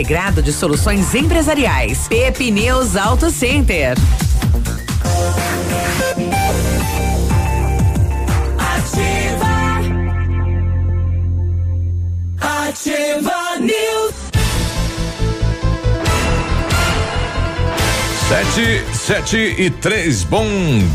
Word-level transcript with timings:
Integrado 0.00 0.42
de 0.42 0.50
Soluções 0.50 1.14
Empresariais. 1.14 2.08
Pepineus 2.08 2.96
Auto 2.96 3.30
Center. 3.30 3.98
Ativa. 8.56 9.46
Ativa 12.40 13.58
News. 13.60 14.19
Sete, 18.30 18.84
sete 18.94 19.36
e 19.58 19.68
três. 19.70 20.22
Bom 20.22 20.46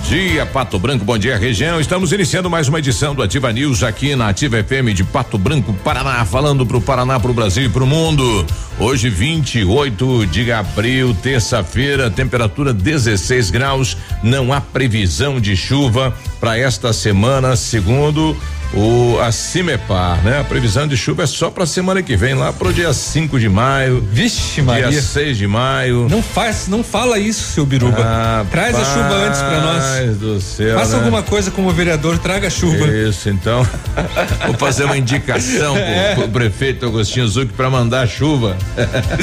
dia, 0.07 0.45
Pato 0.45 0.79
Branco. 0.79 1.03
Bom 1.03 1.17
dia, 1.17 1.35
região. 1.35 1.81
Estamos 1.81 2.13
iniciando 2.13 2.49
mais 2.49 2.69
uma 2.69 2.79
edição 2.79 3.13
do 3.13 3.21
Ativa 3.21 3.51
News 3.51 3.83
aqui 3.83 4.15
na 4.15 4.29
Ativa 4.29 4.63
FM 4.63 4.95
de 4.95 5.03
Pato 5.03 5.37
Branco, 5.37 5.73
Paraná, 5.83 6.23
falando 6.23 6.65
pro 6.65 6.79
Paraná, 6.79 7.19
pro 7.19 7.33
Brasil 7.33 7.65
e 7.65 7.69
pro 7.69 7.85
mundo. 7.85 8.45
Hoje, 8.79 9.09
28 9.09 10.25
de 10.27 10.49
abril, 10.49 11.13
terça-feira, 11.21 12.09
temperatura 12.09 12.73
16 12.73 13.49
graus. 13.49 13.97
Não 14.23 14.53
há 14.53 14.61
previsão 14.61 15.37
de 15.37 15.57
chuva 15.57 16.15
para 16.39 16.57
esta 16.57 16.93
semana, 16.93 17.57
segundo 17.57 18.33
o 18.73 19.19
a 19.21 19.31
Cimepar, 19.31 20.21
né? 20.23 20.39
A 20.39 20.43
previsão 20.43 20.85
de 20.87 20.97
chuva 20.97 21.23
é 21.23 21.27
só 21.27 21.49
para 21.49 21.65
semana 21.65 22.01
que 22.03 22.15
vem, 22.17 22.33
lá 22.33 22.51
pro 22.51 22.73
dia 22.73 22.91
5 22.93 23.39
de 23.39 23.47
maio. 23.47 24.05
Vixe, 24.11 24.61
Maria. 24.61 24.89
Dia 24.89 25.01
6 25.01 25.37
de 25.37 25.47
maio. 25.47 26.07
Não 26.09 26.21
faz, 26.21 26.67
não 26.67 26.83
fala 26.83 27.17
isso, 27.17 27.53
seu 27.53 27.65
Biruba. 27.65 27.97
Ah, 28.01 28.45
Traz 28.51 28.75
a 28.75 28.83
chuva 28.83 29.13
antes 29.27 29.39
pra 29.41 29.61
nós. 29.61 30.17
Do 30.17 30.41
céu. 30.41 30.77
Faça 30.77 30.97
né? 30.97 31.03
alguma 31.03 31.23
coisa 31.23 31.51
como 31.51 31.71
vereador, 31.71 32.17
traga 32.17 32.47
a 32.47 32.49
chuva. 32.49 32.85
Isso, 32.87 33.29
então. 33.29 33.65
Vou 34.45 34.55
fazer 34.55 34.83
uma 34.85 34.97
indicação 34.97 35.75
É. 35.77 36.13
pro, 36.15 36.23
pro 36.23 36.31
prefeito 36.33 36.85
Agostinho 36.85 37.27
Zuc 37.27 37.53
para 37.53 37.69
mandar 37.69 38.01
a 38.01 38.07
chuva. 38.07 38.57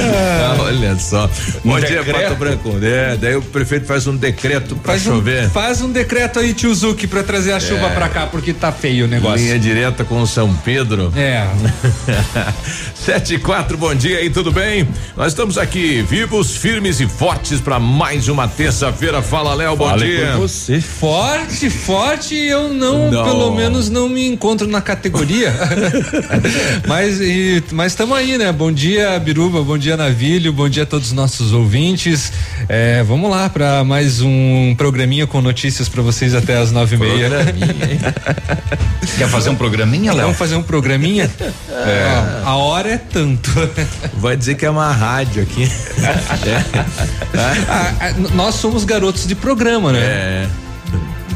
Ah, 0.00 0.56
Olha 0.60 0.96
só. 0.98 1.28
Bom 1.64 1.78
dia. 1.80 2.02
Pato 2.04 2.34
Branco. 2.36 2.74
É, 2.82 3.16
daí 3.16 3.36
o 3.36 3.42
prefeito 3.42 3.86
faz 3.86 4.06
um 4.06 4.16
decreto 4.16 4.76
para 4.76 4.92
Faz 4.92 5.06
um, 5.06 5.10
chover. 5.16 5.50
faz 5.50 5.80
um 5.80 5.90
decreto 5.90 6.38
aí, 6.38 6.52
tio 6.54 6.74
Zuki, 6.74 7.06
pra 7.06 7.22
trazer 7.22 7.52
a 7.52 7.60
chuva 7.60 7.90
pra 7.90 8.08
cá, 8.08 8.26
porque 8.26 8.52
tá 8.52 8.72
feio 8.80 9.06
o 9.06 9.08
negócio. 9.08 9.44
Linha 9.44 9.58
direta 9.58 10.04
com 10.04 10.24
São 10.24 10.54
Pedro. 10.64 11.12
É. 11.16 11.46
Sete 12.94 13.34
e 13.34 13.38
quatro, 13.38 13.76
bom 13.76 13.94
dia 13.94 14.18
aí, 14.18 14.30
tudo 14.30 14.52
bem? 14.52 14.86
Nós 15.16 15.28
estamos 15.28 15.58
aqui 15.58 16.02
vivos, 16.02 16.56
firmes 16.56 17.00
e 17.00 17.06
fortes 17.06 17.60
para 17.60 17.78
mais 17.80 18.28
uma 18.28 18.46
terça-feira. 18.46 19.20
Fala, 19.22 19.54
Léo, 19.54 19.76
bom 19.76 19.96
dia. 19.96 20.36
você. 20.36 20.80
Forte, 20.80 21.70
forte, 21.70 22.34
eu 22.34 22.72
não, 22.72 23.10
Não. 23.10 23.24
pelo 23.24 23.54
menos 23.54 23.90
não 23.90 24.08
me 24.08 24.26
encontro 24.26 24.68
na 24.68 24.80
categoria. 24.80 25.52
mas 26.86 27.20
e, 27.20 27.62
mas 27.72 27.92
estamos 27.92 28.16
aí, 28.16 28.38
né? 28.38 28.52
Bom 28.52 28.70
dia, 28.70 29.18
Biruba, 29.18 29.62
bom 29.62 29.78
dia, 29.78 29.96
Navilho, 29.96 30.52
bom 30.52 30.68
dia 30.68 30.84
a 30.84 30.86
todos 30.86 31.08
os 31.08 31.12
nossos 31.12 31.52
ouvintes. 31.52 32.32
É, 32.68 33.02
vamos 33.02 33.30
lá 33.30 33.48
para 33.48 33.82
mais 33.82 34.20
um 34.20 34.74
programinha 34.76 35.26
com 35.26 35.40
notícias 35.40 35.88
para 35.88 36.02
vocês 36.02 36.34
até 36.34 36.58
as 36.58 36.70
nove 36.70 36.96
e 36.96 36.98
meia. 36.98 37.28
Quer 39.16 39.28
fazer 39.28 39.50
um 39.50 39.54
programinha, 39.56 40.12
Léo? 40.12 40.22
Vamos 40.22 40.38
fazer 40.38 40.54
um 40.56 40.62
programinha? 40.62 41.30
É. 41.70 42.42
A 42.44 42.56
hora 42.56 42.90
é 42.92 42.98
tanto. 42.98 43.50
Vai 44.14 44.36
dizer 44.36 44.54
que 44.56 44.64
é 44.66 44.70
uma 44.70 44.92
rádio 44.92 45.42
aqui. 45.42 45.70
Ah, 47.68 47.92
ah, 48.00 48.10
n- 48.10 48.28
nós 48.34 48.54
somos 48.56 48.84
garotos 48.84 49.26
de 49.26 49.34
programa, 49.34 49.92
né? 49.92 49.98
É. 50.00 50.46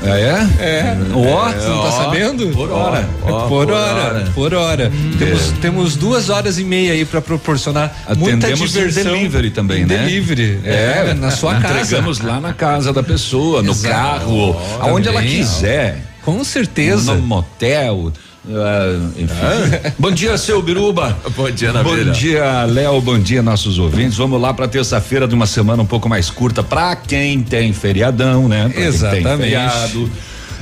Ah, 0.04 0.19
é? 0.19 0.65
É. 0.65 0.97
Ó, 1.15 1.48
você 1.48 1.69
não 1.69 1.82
tá 1.82 1.88
ó, 1.88 2.04
sabendo? 2.04 2.48
por 2.48 2.71
hora. 2.72 3.09
Ó, 3.22 3.26
por, 3.42 3.48
por 3.66 3.71
hora, 3.72 4.03
hora. 4.04 4.32
por 4.34 4.54
hora. 4.54 4.92
Temos, 5.19 5.42
temos 5.60 5.97
duas 5.97 6.28
horas 6.28 6.59
e 6.59 6.65
meia 6.65 6.92
aí 6.92 7.04
pra 7.04 7.21
proporcionar 7.21 7.94
muita 8.16 8.47
Atendemos 8.48 8.75
em 8.75 8.78
diversão. 8.88 9.12
delivery 9.12 9.50
também, 9.50 9.84
né? 9.87 9.98
Delivery, 9.98 10.60
é, 10.65 11.15
na 11.15 11.31
sua 11.31 11.54
casa. 11.60 11.78
Entregamos 11.82 12.19
lá 12.21 12.41
na 12.41 12.53
casa 12.53 12.92
da 12.92 13.03
pessoa, 13.03 13.62
no 13.62 13.71
Exato. 13.71 13.94
carro, 13.94 14.60
aonde 14.81 15.09
ela 15.09 15.22
quiser. 15.22 15.98
Com 16.25 16.43
certeza. 16.44 17.15
No 17.15 17.22
motel. 17.22 18.12
ah, 18.49 19.10
enfim. 19.16 19.93
Bom 19.99 20.10
dia, 20.10 20.37
seu 20.38 20.62
Biruba. 20.62 21.16
Bom 21.37 21.50
dia, 21.50 21.72
Bom 21.72 21.83
Navilha. 21.91 22.12
dia, 22.12 22.65
Léo. 22.65 23.00
Bom 23.00 23.19
dia, 23.19 23.43
nossos 23.43 23.78
ouvintes. 23.78 24.16
Vamos 24.16 24.41
lá 24.41 24.53
para 24.55 24.69
terça-feira 24.69 25.27
de 25.27 25.34
uma 25.34 25.47
semana 25.47 25.83
um 25.83 25.87
pouco 25.87 26.09
mais 26.09 26.31
curta 26.31 26.62
para 26.62 26.94
quem 26.97 27.43
tem 27.43 27.72
feriadão, 27.72 28.49
né? 28.49 28.65
Pra 28.65 28.72
quem 28.75 28.83
Exatamente. 28.84 29.25
tem 29.28 29.37
feriado. 29.37 30.10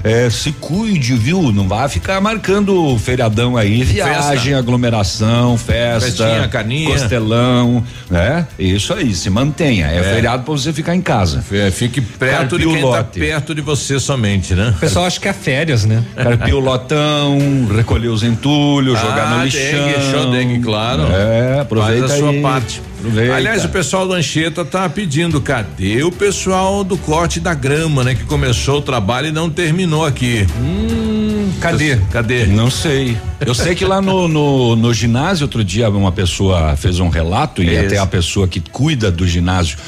É, 0.02 0.28
se 0.30 0.52
cuide, 0.52 1.14
viu? 1.14 1.52
Não 1.52 1.68
vá 1.68 1.88
ficar 1.88 2.20
marcando 2.20 2.96
feriadão 2.98 3.56
aí, 3.56 3.82
viagem, 3.84 4.40
Festa. 4.42 4.58
aglomeração, 4.58 5.56
festa, 5.58 6.00
Festinha, 6.06 6.48
caninha. 6.48 6.90
costelão, 6.90 7.84
né? 8.10 8.46
Isso 8.58 8.92
aí, 8.94 9.14
se 9.14 9.28
mantenha. 9.30 9.86
É, 9.86 9.98
É. 9.98 10.02
feriado 10.14 10.42
para 10.42 10.52
você 10.52 10.72
ficar 10.72 10.94
em 10.94 11.00
casa. 11.02 11.44
É, 11.52 11.70
Fique 11.70 12.00
perto 12.00 12.58
de 12.58 12.64
Carpio 12.64 12.72
quem 12.72 12.80
tá 12.80 12.86
lote. 12.98 13.20
perto 13.20 13.54
de 13.54 13.60
você 13.60 13.98
somente, 14.00 14.54
né? 14.54 14.72
O 14.76 14.80
pessoal 14.80 15.04
acha 15.06 15.20
que 15.20 15.28
é 15.28 15.32
férias, 15.32 15.84
né? 15.84 16.02
Carpir 16.16 16.54
o 16.54 16.60
lotão, 16.60 17.38
recolher 17.74 18.08
os 18.08 18.22
entulhos, 18.22 18.98
jogar 18.98 19.30
no 19.30 19.40
Ah, 19.40 19.44
lixão. 19.44 19.60
dengue, 19.86 20.10
show 20.10 20.30
dengue, 20.30 20.58
claro. 20.60 21.02
É, 21.12 21.60
aproveita 21.60 22.08
Faz 22.08 22.12
a 22.12 22.16
sua 22.18 22.30
aí. 22.30 22.40
parte. 22.42 22.82
Aproveita. 23.00 23.34
Aliás, 23.34 23.64
o 23.64 23.68
pessoal 23.70 24.06
do 24.06 24.12
Anchieta 24.12 24.62
tá 24.62 24.88
pedindo, 24.88 25.40
cadê 25.40 26.02
o 26.02 26.12
pessoal 26.12 26.84
do 26.84 26.98
corte 26.98 27.40
da 27.40 27.54
grama, 27.54 28.04
né? 28.04 28.14
Que 28.14 28.24
começou 28.24 28.78
o 28.78 28.82
trabalho 28.82 29.28
e 29.28 29.32
não 29.32 29.48
terminou 29.48 30.04
aqui. 30.04 30.46
Hum, 30.60 31.50
cadê? 31.60 31.96
Cadê? 32.10 32.44
Não 32.44 32.70
sei. 32.70 33.16
Eu 33.41 33.54
sei 33.54 33.74
que 33.74 33.86
lá 33.86 34.02
no, 34.02 34.28
no, 34.28 34.76
no 34.76 34.92
ginásio, 34.92 35.44
outro 35.44 35.64
dia, 35.64 35.88
uma 35.88 36.12
pessoa 36.12 36.76
fez 36.76 37.00
um 37.00 37.08
relato 37.08 37.62
e 37.62 37.74
Isso. 37.74 37.86
até 37.86 37.98
a 37.98 38.06
pessoa 38.06 38.47
que 38.47 38.60
cuida 38.60 39.10
do 39.10 39.26
ginásio 39.26 39.78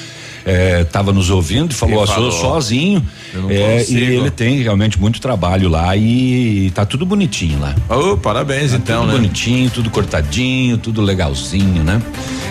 estava 0.45 1.13
nos 1.13 1.31
ouvindo 1.31 1.71
e 1.73 1.75
falou, 1.75 1.97
E 1.97 1.99
ó, 2.03 2.07
sou 2.07 2.15
falou, 2.15 2.33
sozinho. 2.33 3.05
"Eu 3.35 3.43
não 3.43 3.51
É, 3.51 3.79
consigo." 3.79 3.99
e 3.99 4.03
ele 4.03 4.31
tem 4.31 4.63
realmente 4.63 4.99
muito 5.01 5.21
trabalho 5.21 5.69
lá 5.69 5.97
e 5.97 6.71
tá 6.75 6.85
tudo 6.85 7.05
bonitinho 7.07 7.61
lá. 7.61 7.75
Ô, 7.89 8.17
parabéns, 8.17 8.71
Tá 8.73 8.77
então, 8.77 9.01
tudo 9.03 9.13
né? 9.13 9.19
bonitinho, 9.19 9.71
tudo 9.71 9.91
cortadinho, 9.91 10.77
tudo 10.79 11.01
legalzinho, 11.01 11.83
né? 11.85 12.01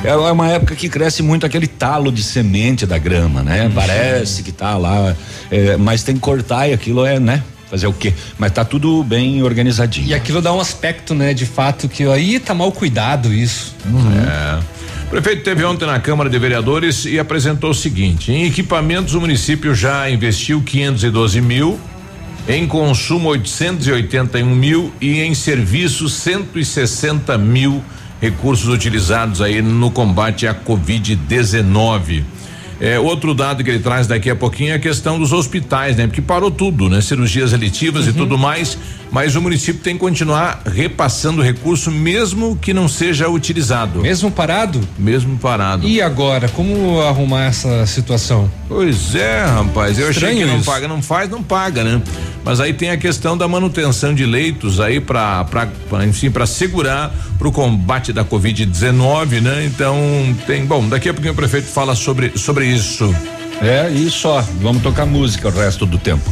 É 0.03 0.15
uma 0.15 0.47
época 0.47 0.75
que 0.75 0.89
cresce 0.89 1.21
muito 1.21 1.45
aquele 1.45 1.67
talo 1.67 2.11
de 2.11 2.23
semente 2.23 2.85
da 2.85 2.97
grama, 2.97 3.43
né? 3.43 3.65
Uhum. 3.65 3.71
Parece 3.71 4.41
que 4.41 4.51
tá 4.51 4.75
lá, 4.77 5.15
é, 5.51 5.77
mas 5.77 6.03
tem 6.03 6.15
que 6.15 6.21
cortar 6.21 6.67
e 6.67 6.73
aquilo 6.73 7.05
é, 7.05 7.19
né? 7.19 7.43
Fazer 7.69 7.88
o 7.88 7.93
quê? 7.93 8.13
Mas 8.38 8.51
tá 8.51 8.65
tudo 8.65 9.01
bem 9.03 9.43
organizadinho. 9.43 10.07
E 10.07 10.13
aquilo 10.13 10.41
dá 10.41 10.51
um 10.51 10.59
aspecto, 10.59 11.13
né, 11.13 11.33
de 11.33 11.45
fato 11.45 11.88
que 11.88 12.03
aí 12.03 12.38
tá 12.39 12.53
mal 12.53 12.69
cuidado 12.71 13.33
isso. 13.33 13.73
É. 13.85 14.80
Prefeito 15.11 15.43
teve 15.43 15.65
ontem 15.65 15.85
na 15.85 15.99
Câmara 15.99 16.29
de 16.29 16.39
Vereadores 16.39 17.03
e 17.03 17.19
apresentou 17.19 17.71
o 17.71 17.75
seguinte: 17.75 18.31
em 18.31 18.45
equipamentos 18.45 19.13
o 19.13 19.19
município 19.19 19.75
já 19.75 20.09
investiu 20.09 20.61
512 20.61 21.41
mil 21.41 21.77
Em 22.47 22.65
consumo, 22.65 23.27
881 23.27 24.55
mil 24.55 24.93
e 25.01 25.19
em 25.19 25.35
serviços, 25.35 26.13
160 26.13 27.37
mil 27.37 27.83
recursos 28.21 28.69
utilizados 28.69 29.41
aí 29.41 29.61
no 29.61 29.91
combate 29.91 30.47
à 30.47 30.55
Covid-19. 30.55 32.23
É, 32.81 32.99
outro 32.99 33.35
dado 33.35 33.63
que 33.63 33.69
ele 33.69 33.77
traz 33.77 34.07
daqui 34.07 34.27
a 34.27 34.35
pouquinho 34.35 34.71
é 34.71 34.73
a 34.73 34.79
questão 34.79 35.19
dos 35.19 35.31
hospitais, 35.31 35.97
né? 35.97 36.07
Porque 36.07 36.19
parou 36.19 36.49
tudo, 36.49 36.89
né? 36.89 36.99
Cirurgias 36.99 37.53
eletivas 37.53 38.05
uhum. 38.05 38.09
e 38.09 38.13
tudo 38.13 38.39
mais, 38.39 38.75
mas 39.11 39.35
o 39.35 39.41
município 39.41 39.83
tem 39.83 39.93
que 39.93 39.99
continuar 39.99 40.63
repassando 40.65 41.43
recurso 41.43 41.91
mesmo 41.91 42.55
que 42.55 42.73
não 42.73 42.87
seja 42.87 43.29
utilizado. 43.29 43.99
Mesmo 44.01 44.31
parado? 44.31 44.81
Mesmo 44.97 45.37
parado. 45.37 45.87
E 45.87 46.01
agora, 46.01 46.49
como 46.49 46.99
arrumar 47.01 47.43
essa 47.43 47.85
situação? 47.85 48.49
Pois 48.67 49.13
é, 49.13 49.45
rapaz, 49.45 49.99
eu 49.99 50.09
Estranho 50.09 50.33
achei 50.33 50.45
que 50.45 50.51
não 50.51 50.59
isso. 50.59 50.65
paga, 50.65 50.87
não 50.87 51.03
faz, 51.03 51.29
não 51.29 51.43
paga, 51.43 51.83
né? 51.83 52.01
Mas 52.43 52.59
aí 52.59 52.73
tem 52.73 52.89
a 52.89 52.97
questão 52.97 53.37
da 53.37 53.47
manutenção 53.47 54.15
de 54.15 54.25
leitos 54.25 54.79
aí 54.79 54.99
para 54.99 55.45
enfim, 56.07 56.31
para 56.31 56.47
segurar 56.47 57.13
para 57.37 57.47
o 57.47 57.51
combate 57.51 58.11
da 58.11 58.23
covid-19, 58.23 59.41
né? 59.41 59.65
Então, 59.65 59.99
tem, 60.47 60.65
bom, 60.65 60.87
daqui 60.87 61.09
a 61.09 61.13
pouquinho 61.13 61.33
o 61.33 61.35
prefeito 61.35 61.67
fala 61.67 61.93
sobre 61.93 62.31
sobre 62.35 62.70
isso. 62.71 63.13
É, 63.62 63.91
e 63.91 64.09
só, 64.09 64.44
vamos 64.59 64.81
tocar 64.81 65.06
música 65.06 65.47
o 65.47 65.51
resto 65.51 65.85
do 65.85 66.00
tempo. 66.00 66.27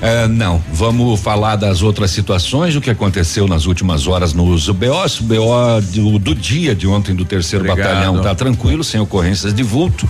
É, 0.00 0.28
não, 0.28 0.62
vamos 0.72 1.20
falar 1.20 1.56
das 1.56 1.82
outras 1.82 2.12
situações, 2.12 2.76
o 2.76 2.80
que 2.80 2.88
aconteceu 2.88 3.48
nas 3.48 3.66
últimas 3.66 4.06
horas 4.06 4.32
nos 4.32 4.68
BOs, 4.68 5.18
BO 5.18 5.80
do, 5.92 6.18
do 6.20 6.34
dia 6.36 6.76
de 6.76 6.86
ontem 6.86 7.16
do 7.16 7.24
terceiro 7.24 7.64
Obrigado. 7.64 7.88
batalhão 7.88 8.22
tá 8.22 8.32
tranquilo, 8.32 8.84
sem 8.84 9.00
ocorrências 9.00 9.52
de 9.52 9.62
vulto. 9.64 10.08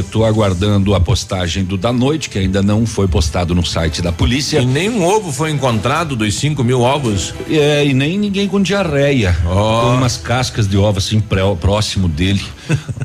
Estou 0.00 0.22
uh, 0.22 0.26
aguardando 0.26 0.94
a 0.94 1.00
postagem 1.00 1.64
do 1.64 1.76
da 1.76 1.92
noite, 1.92 2.28
que 2.28 2.38
ainda 2.38 2.62
não 2.62 2.86
foi 2.86 3.06
postado 3.06 3.54
no 3.54 3.64
site 3.64 4.02
da 4.02 4.12
polícia. 4.12 4.58
E 4.60 4.66
nenhum 4.66 5.04
ovo 5.04 5.32
foi 5.32 5.50
encontrado 5.50 6.16
dos 6.16 6.34
5 6.34 6.62
mil 6.64 6.80
ovos? 6.80 7.34
É, 7.48 7.84
e 7.84 7.94
nem 7.94 8.18
ninguém 8.18 8.48
com 8.48 8.60
diarreia. 8.60 9.36
Oh. 9.44 9.82
Com 9.82 9.94
umas 9.96 10.16
cascas 10.16 10.66
de 10.66 10.76
ovo 10.76 10.98
assim 10.98 11.20
pré, 11.20 11.42
próximo 11.60 12.08
dele. 12.08 12.42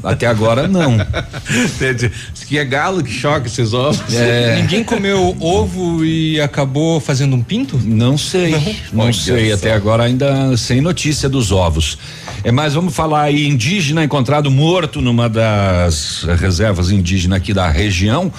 Até 0.03 0.25
agora 0.27 0.67
não. 0.67 0.97
que 2.47 2.57
é 2.57 2.65
galo 2.65 3.03
que 3.03 3.11
choca 3.11 3.47
esses 3.47 3.73
ovos. 3.73 4.13
É. 4.13 4.61
Ninguém 4.61 4.83
comeu 4.83 5.35
ovo 5.39 6.03
e 6.03 6.39
acabou 6.41 6.99
fazendo 6.99 7.35
um 7.35 7.41
pinto? 7.41 7.79
Não 7.83 8.17
sei. 8.17 8.51
Não, 8.91 9.05
não 9.05 9.13
sei. 9.13 9.51
Até 9.51 9.73
agora 9.73 10.03
ainda 10.03 10.55
sem 10.57 10.81
notícia 10.81 11.29
dos 11.29 11.51
ovos. 11.51 11.97
É, 12.43 12.51
mas 12.51 12.73
vamos 12.73 12.93
falar 12.93 13.23
aí, 13.23 13.47
indígena 13.47 14.03
encontrado 14.03 14.51
morto 14.51 15.01
numa 15.01 15.29
das 15.29 16.22
reservas 16.23 16.91
indígenas 16.91 17.37
aqui 17.37 17.53
da 17.53 17.69
região 17.69 18.31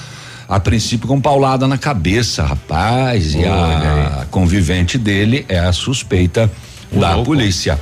a 0.48 0.60
princípio 0.60 1.08
com 1.08 1.20
paulada 1.20 1.66
na 1.66 1.78
cabeça, 1.78 2.42
rapaz, 2.42 3.34
e 3.34 3.44
a 3.44 4.26
convivente 4.30 4.98
dele 4.98 5.44
é 5.48 5.58
a 5.58 5.72
suspeita 5.72 6.50
da 6.92 7.16
polícia. 7.18 7.78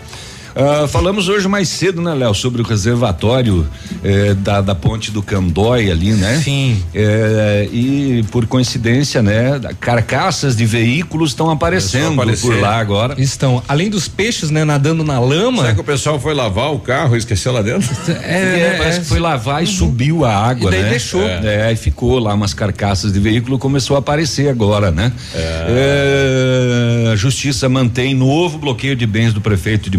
Uh, 0.55 0.87
falamos 0.87 1.29
hoje 1.29 1.49
mais 1.49 1.69
cedo, 1.69 2.03
né, 2.03 2.15
Léo, 2.15 2.35
sobre 2.35 2.61
o 2.61 2.65
reservatório 2.65 3.67
eh, 4.05 4.35
da, 4.35 4.61
da 4.61 4.75
ponte 4.75 5.11
do 5.11 5.23
Candói 5.23 5.91
ali, 5.91 6.13
né? 6.13 6.41
Sim. 6.45 6.83
Eh, 6.95 7.69
e 7.73 8.25
por 8.31 8.47
coincidência, 8.47 9.23
né, 9.23 9.61
carcaças 9.81 10.57
de 10.57 10.67
veículos 10.67 11.31
estão 11.31 11.51
aparecendo 11.51 12.23
por 12.41 12.59
lá 12.59 12.79
agora. 12.79 13.15
Estão. 13.19 13.63
Além 13.67 13.89
dos 13.89 14.09
peixes, 14.09 14.51
né, 14.51 14.65
nadando 14.65 15.05
na 15.05 15.19
lama. 15.19 15.63
Será 15.63 15.75
que 15.75 15.81
o 15.81 15.85
pessoal 15.85 16.21
foi 16.21 16.35
lavar 16.35 16.73
o 16.73 16.79
carro 16.79 17.15
e 17.15 17.19
esqueceu 17.19 17.53
lá 17.53 17.63
dentro? 17.63 17.89
É, 18.23 18.75
é 18.75 18.75
parece 18.79 19.01
que 19.01 19.07
foi 19.07 19.19
lavar 19.19 19.63
e 19.63 19.67
uhum. 19.67 19.73
subiu 19.73 20.25
a 20.25 20.35
água, 20.35 20.69
e 20.69 20.73
daí 20.73 20.83
né? 20.83 20.91
deixou. 20.91 21.23
É, 21.23 21.69
é, 21.69 21.73
e 21.73 21.77
ficou 21.77 22.19
lá 22.19 22.35
umas 22.35 22.55
carcaças 22.55 23.13
de 23.13 23.19
veículo, 23.19 23.59
começou 23.59 23.97
a 23.97 23.99
aparecer 23.99 24.49
agora, 24.49 24.91
né? 24.91 25.13
É. 25.35 27.11
a 27.13 27.17
justiça 27.17 27.69
mantém 27.69 28.15
novo 28.15 28.59
bloqueio 28.59 28.95
de 28.95 29.07
bens 29.07 29.33
do 29.33 29.41
prefeito 29.41 29.91
de 29.91 29.99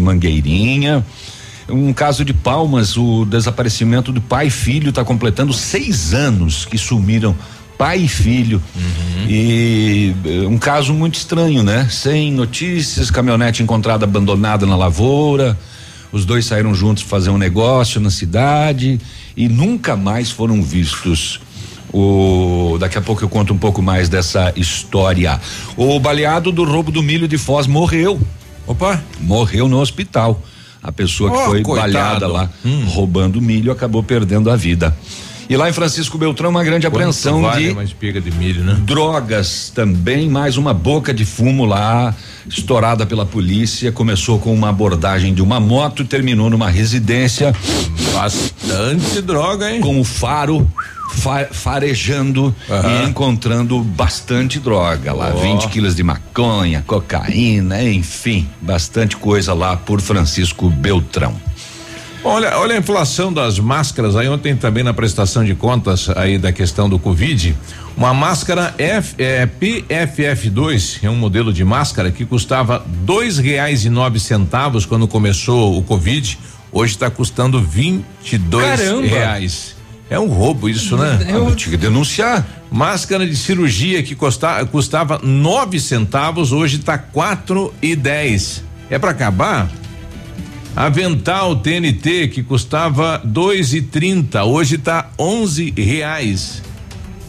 Um 1.68 1.92
caso 1.92 2.24
de 2.24 2.34
Palmas, 2.34 2.96
o 2.96 3.24
desaparecimento 3.24 4.12
do 4.12 4.20
pai 4.20 4.48
e 4.48 4.50
filho 4.50 4.90
está 4.90 5.02
completando 5.02 5.52
seis 5.52 6.12
anos 6.12 6.66
que 6.66 6.76
sumiram 6.76 7.34
pai 7.78 8.00
e 8.00 8.08
filho. 8.08 8.62
Uhum. 8.74 9.26
E 9.28 10.14
eh, 10.24 10.46
um 10.46 10.58
caso 10.58 10.92
muito 10.92 11.14
estranho, 11.14 11.62
né? 11.62 11.88
Sem 11.90 12.32
notícias, 12.32 13.10
caminhonete 13.10 13.62
encontrada 13.62 14.04
abandonada 14.04 14.66
na 14.66 14.76
lavoura. 14.76 15.58
Os 16.12 16.24
dois 16.24 16.44
saíram 16.44 16.74
juntos 16.74 17.02
fazer 17.02 17.30
um 17.30 17.38
negócio 17.38 18.00
na 18.00 18.10
cidade 18.10 19.00
e 19.36 19.48
nunca 19.48 19.96
mais 19.96 20.30
foram 20.30 20.62
vistos. 20.62 21.40
O, 21.92 22.76
daqui 22.78 22.98
a 22.98 23.00
pouco 23.00 23.22
eu 23.22 23.28
conto 23.28 23.52
um 23.52 23.58
pouco 23.58 23.82
mais 23.82 24.08
dessa 24.08 24.52
história. 24.56 25.40
O 25.76 25.98
baleado 25.98 26.52
do 26.52 26.64
roubo 26.64 26.90
do 26.90 27.02
milho 27.02 27.26
de 27.26 27.38
Foz 27.38 27.66
morreu. 27.66 28.20
Opa! 28.66 29.02
Morreu 29.20 29.68
no 29.68 29.80
hospital. 29.80 30.40
A 30.82 30.92
pessoa 30.92 31.30
que 31.30 31.36
oh, 31.38 31.44
foi 31.46 31.62
coitado. 31.62 31.92
baleada 31.92 32.26
lá, 32.28 32.50
hum. 32.64 32.84
roubando 32.84 33.40
milho, 33.40 33.72
acabou 33.72 34.02
perdendo 34.02 34.50
a 34.50 34.56
vida. 34.56 34.94
E 35.48 35.56
lá 35.56 35.68
em 35.68 35.72
Francisco 35.72 36.16
Beltrão, 36.16 36.50
uma 36.50 36.64
grande 36.64 36.86
Quanto 36.86 36.94
apreensão 36.94 37.42
vale 37.42 37.66
de 37.66 37.72
uma 37.72 37.84
espiga 37.84 38.20
de 38.20 38.30
milho, 38.30 38.64
né? 38.64 38.78
drogas 38.80 39.70
também, 39.74 40.28
mais 40.28 40.56
uma 40.56 40.72
boca 40.72 41.12
de 41.12 41.24
fumo 41.24 41.64
lá, 41.66 42.14
estourada 42.48 43.04
pela 43.04 43.26
polícia. 43.26 43.92
Começou 43.92 44.38
com 44.38 44.54
uma 44.54 44.70
abordagem 44.70 45.34
de 45.34 45.42
uma 45.42 45.60
moto 45.60 46.02
e 46.02 46.06
terminou 46.06 46.48
numa 46.48 46.70
residência. 46.70 47.54
Bastante 48.12 49.20
droga, 49.20 49.70
hein? 49.70 49.80
Com 49.80 50.00
o 50.00 50.04
faro 50.04 50.66
farejando 51.52 52.54
uhum. 52.68 53.04
e 53.04 53.08
encontrando 53.08 53.80
bastante 53.82 54.58
droga 54.58 55.12
lá, 55.12 55.32
oh. 55.34 55.38
20 55.38 55.68
quilos 55.68 55.94
de 55.94 56.02
maconha, 56.02 56.82
cocaína, 56.86 57.82
enfim, 57.82 58.48
bastante 58.60 59.16
coisa 59.16 59.54
lá 59.54 59.76
por 59.76 60.00
Francisco 60.00 60.68
Beltrão. 60.68 61.34
Olha, 62.26 62.56
olha 62.56 62.74
a 62.74 62.78
inflação 62.78 63.30
das 63.30 63.58
máscaras 63.58 64.16
aí 64.16 64.26
ontem 64.30 64.56
também 64.56 64.82
na 64.82 64.94
prestação 64.94 65.44
de 65.44 65.54
contas 65.54 66.08
aí 66.16 66.38
da 66.38 66.52
questão 66.52 66.88
do 66.88 66.98
Covid. 66.98 67.54
Uma 67.94 68.14
máscara 68.14 68.74
F, 68.78 69.14
é, 69.18 69.46
PFF2 69.46 71.00
é 71.02 71.10
um 71.10 71.16
modelo 71.16 71.52
de 71.52 71.62
máscara 71.62 72.10
que 72.10 72.24
custava 72.24 72.82
dois 73.04 73.36
reais 73.36 73.84
e 73.84 73.90
nove 73.90 74.18
centavos 74.18 74.86
quando 74.86 75.06
começou 75.06 75.78
o 75.78 75.82
Covid. 75.82 76.38
Hoje 76.72 76.94
está 76.94 77.10
custando 77.10 77.60
vinte 77.60 78.32
e 78.32 78.38
dois 78.38 78.80
reais. 79.02 79.76
É 80.08 80.18
um 80.18 80.28
roubo 80.28 80.66
isso, 80.66 80.96
né? 80.96 81.26
Eu 81.28 81.48
ah, 81.48 81.54
tinha 81.54 81.72
que 81.72 81.76
denunciar. 81.76 82.46
Máscara 82.70 83.26
de 83.26 83.36
cirurgia 83.36 84.02
que 84.02 84.14
custa, 84.14 84.64
custava 84.66 85.20
nove 85.22 85.78
centavos, 85.78 86.52
hoje 86.52 86.78
está 86.78 86.96
quatro 86.96 87.72
e 87.82 87.94
dez. 87.94 88.64
É 88.88 88.98
para 88.98 89.10
acabar? 89.10 89.70
Avental 90.76 91.54
TNT 91.54 92.28
que 92.28 92.42
custava 92.42 93.20
dois 93.22 93.72
e 93.72 93.80
trinta, 93.80 94.44
hoje 94.44 94.74
está 94.74 95.08
onze 95.16 95.72
reais. 95.76 96.62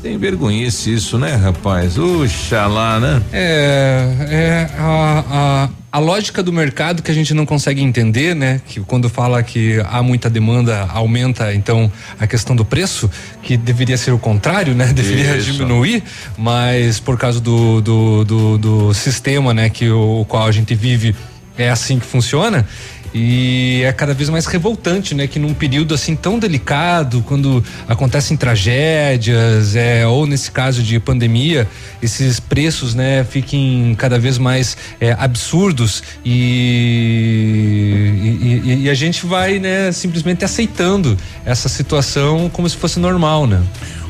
Tem 0.02 0.18
vergonhice 0.18 0.94
isso, 0.94 1.20
né, 1.20 1.36
rapaz? 1.36 1.98
Oxalá, 1.98 3.00
né? 3.00 3.22
É, 3.32 4.16
é 4.30 4.70
a, 4.80 5.24
a, 5.30 5.70
a, 5.92 6.00
lógica 6.00 6.42
do 6.42 6.52
mercado 6.52 7.04
que 7.04 7.10
a 7.12 7.14
gente 7.14 7.36
não 7.36 7.46
consegue 7.46 7.82
entender, 7.82 8.36
né? 8.36 8.62
Que 8.68 8.80
quando 8.82 9.10
fala 9.10 9.42
que 9.44 9.80
há 9.90 10.02
muita 10.02 10.30
demanda, 10.30 10.88
aumenta 10.92 11.54
então 11.54 11.92
a 12.20 12.26
questão 12.26 12.56
do 12.56 12.66
preço, 12.66 13.10
que 13.44 13.58
deveria 13.58 13.98
ser 13.98 14.12
o 14.12 14.20
contrário, 14.20 14.74
né? 14.74 14.88
Deveria 14.94 15.38
isso. 15.38 15.52
diminuir, 15.54 16.04
mas 16.38 17.00
por 17.00 17.18
causa 17.18 17.40
do, 17.40 17.82
do, 17.82 18.24
do, 18.24 18.58
do 18.58 18.94
sistema, 18.94 19.54
né? 19.54 19.70
Que 19.70 19.90
o, 19.90 20.22
o 20.22 20.26
qual 20.26 20.48
a 20.48 20.52
gente 20.52 20.74
vive 20.74 21.16
é 21.58 21.70
assim 21.70 22.00
que 22.00 22.06
funciona. 22.06 22.68
E 23.18 23.82
é 23.86 23.94
cada 23.94 24.14
vez 24.14 24.30
mais 24.30 24.46
revoltante, 24.46 25.16
né? 25.16 25.26
Que 25.26 25.40
num 25.40 25.54
período 25.54 25.94
assim 25.94 26.18
tão 26.18 26.38
delicado, 26.38 27.24
quando 27.26 27.64
acontecem 27.88 28.36
tragédias, 28.36 29.74
é, 29.74 30.06
ou 30.06 30.28
nesse 30.28 30.52
caso 30.52 30.84
de 30.84 31.00
pandemia, 31.00 31.66
esses 32.02 32.42
preços, 32.42 32.94
né, 32.94 33.24
fiquem 33.24 33.96
cada 33.98 34.20
vez 34.20 34.38
mais 34.38 34.76
é, 35.00 35.16
absurdos 35.18 36.04
e, 36.26 36.92
e, 38.66 38.84
e, 38.84 38.90
a 38.90 38.94
gente 38.94 39.26
vai, 39.26 39.60
né, 39.60 39.94
simplesmente 39.94 40.44
aceitando 40.44 41.18
essa 41.46 41.70
situação 41.70 42.50
como 42.52 42.68
se 42.68 42.76
fosse 42.76 43.00
normal, 43.00 43.48
né? 43.48 43.64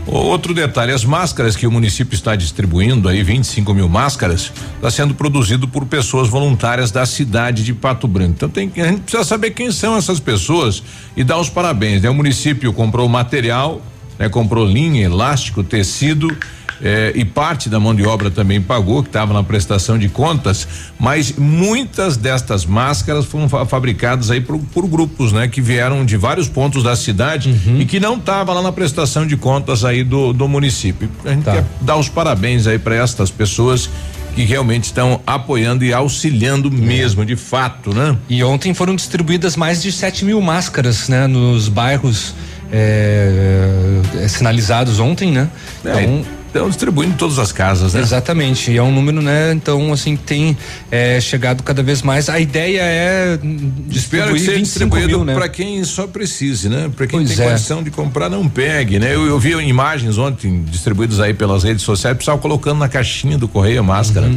Outro 0.07 0.53
detalhe, 0.53 0.91
as 0.91 1.03
máscaras 1.03 1.55
que 1.55 1.65
o 1.65 1.71
município 1.71 2.13
está 2.13 2.35
distribuindo 2.35 3.09
aí, 3.09 3.23
25 3.23 3.73
mil 3.73 3.89
máscaras, 3.89 4.51
está 4.75 4.91
sendo 4.91 5.15
produzido 5.15 5.67
por 5.67 5.85
pessoas 5.85 6.29
voluntárias 6.29 6.91
da 6.91 7.05
cidade 7.07 7.63
de 7.63 7.73
Pato 7.73 8.07
Branco. 8.07 8.33
Então 8.35 8.49
tem 8.49 8.71
a 8.77 8.87
gente 8.87 9.01
precisa 9.01 9.23
saber 9.23 9.51
quem 9.51 9.71
são 9.71 9.97
essas 9.97 10.19
pessoas 10.19 10.83
e 11.17 11.23
dar 11.23 11.39
os 11.39 11.49
parabéns. 11.49 12.03
Né? 12.03 12.09
O 12.09 12.13
município 12.13 12.71
comprou 12.71 13.07
o 13.07 13.09
material, 13.09 13.81
né? 14.19 14.29
Comprou 14.29 14.65
linha, 14.65 15.03
elástico, 15.05 15.63
tecido. 15.63 16.35
eh, 16.81 17.13
e 17.15 17.23
parte 17.23 17.69
da 17.69 17.79
mão 17.79 17.95
de 17.95 18.03
obra 18.05 18.29
também 18.29 18.59
pagou, 18.61 19.01
que 19.01 19.07
estava 19.07 19.33
na 19.33 19.41
prestação 19.41 19.97
de 19.97 20.09
contas, 20.09 20.67
mas 20.99 21.31
muitas 21.37 22.17
destas 22.17 22.65
máscaras 22.65 23.23
foram 23.23 23.47
fa- 23.47 23.65
fabricadas 23.65 24.29
aí 24.29 24.41
por, 24.41 24.59
por 24.59 24.85
grupos, 24.85 25.31
né? 25.31 25.47
Que 25.47 25.61
vieram 25.61 26.03
de 26.03 26.17
vários 26.17 26.49
pontos 26.49 26.83
da 26.83 26.93
cidade 26.97 27.55
e 27.79 27.85
que 27.85 27.97
não 27.97 28.17
estava 28.17 28.51
lá 28.53 28.61
na 28.61 28.73
prestação 28.73 29.25
de 29.25 29.37
contas 29.37 29.85
aí 29.85 30.03
do, 30.03 30.33
do 30.33 30.49
município. 30.49 31.09
A 31.23 31.29
gente 31.29 31.43
Tá. 31.43 31.53
quer 31.53 31.65
dar 31.79 31.95
os 31.95 32.09
parabéns 32.09 32.67
aí 32.67 32.77
para 32.77 32.95
estas 32.95 33.31
pessoas 33.31 33.89
que 34.35 34.43
realmente 34.43 34.83
estão 34.83 35.21
apoiando 35.25 35.85
e 35.85 35.93
auxiliando 35.93 36.69
mesmo, 36.69 37.23
de 37.25 37.37
fato, 37.37 37.93
né? 37.95 38.17
E 38.29 38.43
ontem 38.43 38.73
foram 38.73 38.93
distribuídas 38.97 39.55
mais 39.55 39.81
de 39.81 39.93
7 39.93 40.25
mil 40.25 40.41
máscaras, 40.41 41.07
né? 41.07 41.25
Nos 41.25 41.69
bairros 41.69 42.35
é, 42.75 44.01
é, 44.23 44.27
sinalizados 44.27 44.99
ontem, 44.99 45.31
né? 45.31 45.49
É, 45.83 46.03
Então, 46.03 46.25
Estão 46.55 46.69
distribuindo 46.69 47.13
em 47.13 47.17
todas 47.17 47.37
as 47.37 47.51
casas, 47.51 47.93
né? 47.93 47.99
Exatamente, 47.99 48.71
e 48.71 48.77
é 48.77 48.81
um 48.81 48.89
número, 48.89 49.21
né? 49.21 49.51
Então, 49.51 49.91
assim, 49.91 50.15
tem 50.15 50.57
é, 50.89 51.19
chegado 51.19 51.61
cada 51.63 51.83
vez 51.83 52.01
mais. 52.01 52.29
A 52.29 52.39
ideia 52.39 52.79
é 52.81 53.37
hum, 53.43 53.73
Espero 53.91 54.31
que 54.31 54.39
seja 54.39 54.51
25 54.53 54.63
distribuído 54.63 55.25
né? 55.25 55.33
para 55.33 55.49
quem 55.49 55.83
só 55.83 56.07
precise, 56.07 56.69
né? 56.69 56.89
Para 56.95 57.07
quem 57.07 57.19
Pois 57.19 57.35
tem 57.35 57.45
é. 57.45 57.49
condição 57.49 57.83
de 57.83 57.91
comprar, 57.91 58.29
não 58.29 58.47
pegue, 58.47 58.99
né? 58.99 59.13
Eu, 59.13 59.25
eu 59.27 59.37
vi 59.37 59.51
imagens 59.67 60.17
ontem 60.17 60.63
distribuídas 60.65 61.19
aí 61.19 61.33
pelas 61.33 61.65
redes 61.65 61.83
sociais, 61.83 62.15
pessoal 62.15 62.37
colocando 62.37 62.79
na 62.79 62.87
caixinha 62.87 63.37
do 63.37 63.49
correio 63.49 63.81
a 63.81 63.83
máscara. 63.83 64.27
Aí, 64.27 64.35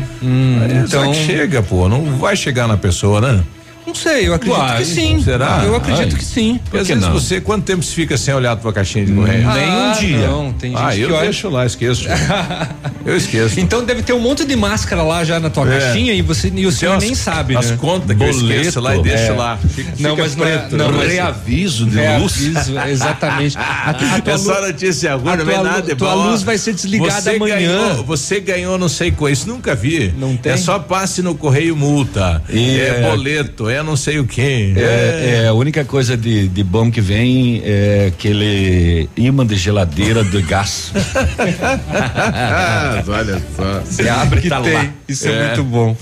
então- 0.84 0.88
será 0.88 1.08
que 1.12 1.24
chega, 1.24 1.62
pô? 1.62 1.88
Não 1.88 2.16
vai 2.16 2.34
chegar 2.34 2.66
na 2.66 2.76
pessoa, 2.76 3.20
né? 3.20 3.44
Não 3.88 3.94
sei, 3.94 4.28
eu 4.28 4.34
acredito 4.34 4.58
Vai, 4.58 4.76
que 4.78 4.84
sim. 4.84 5.22
será? 5.22 5.62
Eu 5.64 5.74
acredito 5.74 6.12
Ai. 6.12 6.18
que 6.18 6.24
sim. 6.24 6.60
Porque 6.64 6.76
às 6.78 6.88
vezes 6.88 7.02
não? 7.02 7.12
você, 7.12 7.40
quanto 7.40 7.64
tempo 7.64 7.82
você 7.82 7.94
fica 7.94 8.18
sem 8.18 8.34
olhar 8.34 8.52
a 8.52 8.56
tua 8.56 8.70
caixinha 8.72 9.06
de 9.06 9.12
correio? 9.12 9.48
Nem 9.50 9.68
um 9.70 9.90
Ah, 9.90 9.96
dia. 9.98 10.26
Não, 10.28 10.52
tem 10.52 10.70
gente 10.72 10.82
ah, 10.82 10.90
que 10.92 11.00
eu 11.00 11.14
olha. 11.14 11.20
deixo 11.22 11.48
lá, 11.48 11.64
esqueço. 11.64 12.04
eu 13.06 13.16
esqueço. 13.16 13.58
Então 13.58 13.82
deve 13.84 14.02
ter 14.02 14.12
um 14.12 14.20
monte 14.20 14.44
de 14.44 14.54
máscara 14.56 15.02
lá 15.02 15.24
já 15.24 15.40
na 15.40 15.48
tua 15.48 15.66
É. 15.72 15.78
caixinha 15.78 16.12
e 16.12 16.20
você 16.20 16.52
e 16.54 16.66
o 16.66 16.70
senhor 16.72 16.92
umas- 16.92 17.04
nem 17.04 17.14
sabe, 17.14 17.56
As 17.56 17.70
né? 17.70 17.78
contas 17.80 18.14
que 18.16 18.22
eu 18.22 18.30
Boleto, 18.32 18.52
esqueço 18.60 18.80
lá 18.80 18.94
e 18.96 19.02
deixo 19.02 19.32
é. 19.32 19.34
lá. 19.34 19.56
Fica, 19.56 19.90
Não, 19.98 20.10
fica 20.10 20.22
mas 20.22 20.36
não 20.36 20.44
é- 20.46 20.58
preto. 20.58 20.76
não, 20.76 20.92
mas- 20.92 21.12
Reaviso 21.12 21.86
de 21.86 21.98
É, 21.98 22.18
luz. 22.18 22.36
exatamente. 22.90 23.56
A, 23.56 23.90
a 23.90 23.94
tua 23.94 24.34
É 24.34 24.38
só 24.38 24.60
notícia 24.60 25.14
ruim, 25.14 25.32
a 25.32 25.36
não 25.36 25.44
lu- 25.44 25.64
nada. 25.64 25.92
é 25.92 25.94
tua 25.94 26.12
luz 26.14 26.42
vai 26.42 26.58
ser 26.58 26.74
desligada 26.74 27.20
você 27.22 27.30
amanhã. 27.30 27.56
Ganhou, 27.56 28.04
você 28.04 28.38
ganhou 28.40 28.76
não 28.76 28.88
sei 28.88 29.10
com 29.10 29.28
isso, 29.28 29.48
nunca 29.48 29.74
vi. 29.74 30.12
Não 30.18 30.36
tem? 30.36 30.52
É 30.52 30.56
só 30.58 30.78
passe 30.78 31.22
no 31.22 31.34
correio 31.34 31.74
multa. 31.74 32.42
E 32.50 32.78
é, 32.80 32.88
é- 32.88 33.10
boleto, 33.10 33.68
é 33.70 33.77
não 33.82 33.96
sei 33.96 34.18
o 34.18 34.26
quê. 34.26 34.72
É, 34.76 35.42
é, 35.44 35.48
a 35.48 35.52
única 35.52 35.84
coisa 35.84 36.16
de, 36.16 36.48
de 36.48 36.64
bom 36.64 36.90
que 36.90 37.00
vem 37.00 37.62
é 37.64 38.06
aquele 38.08 39.08
imã 39.16 39.46
de 39.46 39.56
geladeira 39.56 40.24
de 40.24 40.42
gás. 40.42 40.92
Ah, 41.90 43.02
olha 43.06 43.42
só. 43.56 43.80
Você 43.80 44.08
abre 44.08 44.40
que 44.42 44.48
tá 44.48 44.60
tem. 44.60 44.72
lá. 44.72 44.86
Isso 45.08 45.28
é. 45.28 45.46
muito 45.46 45.64
bom. 45.64 45.96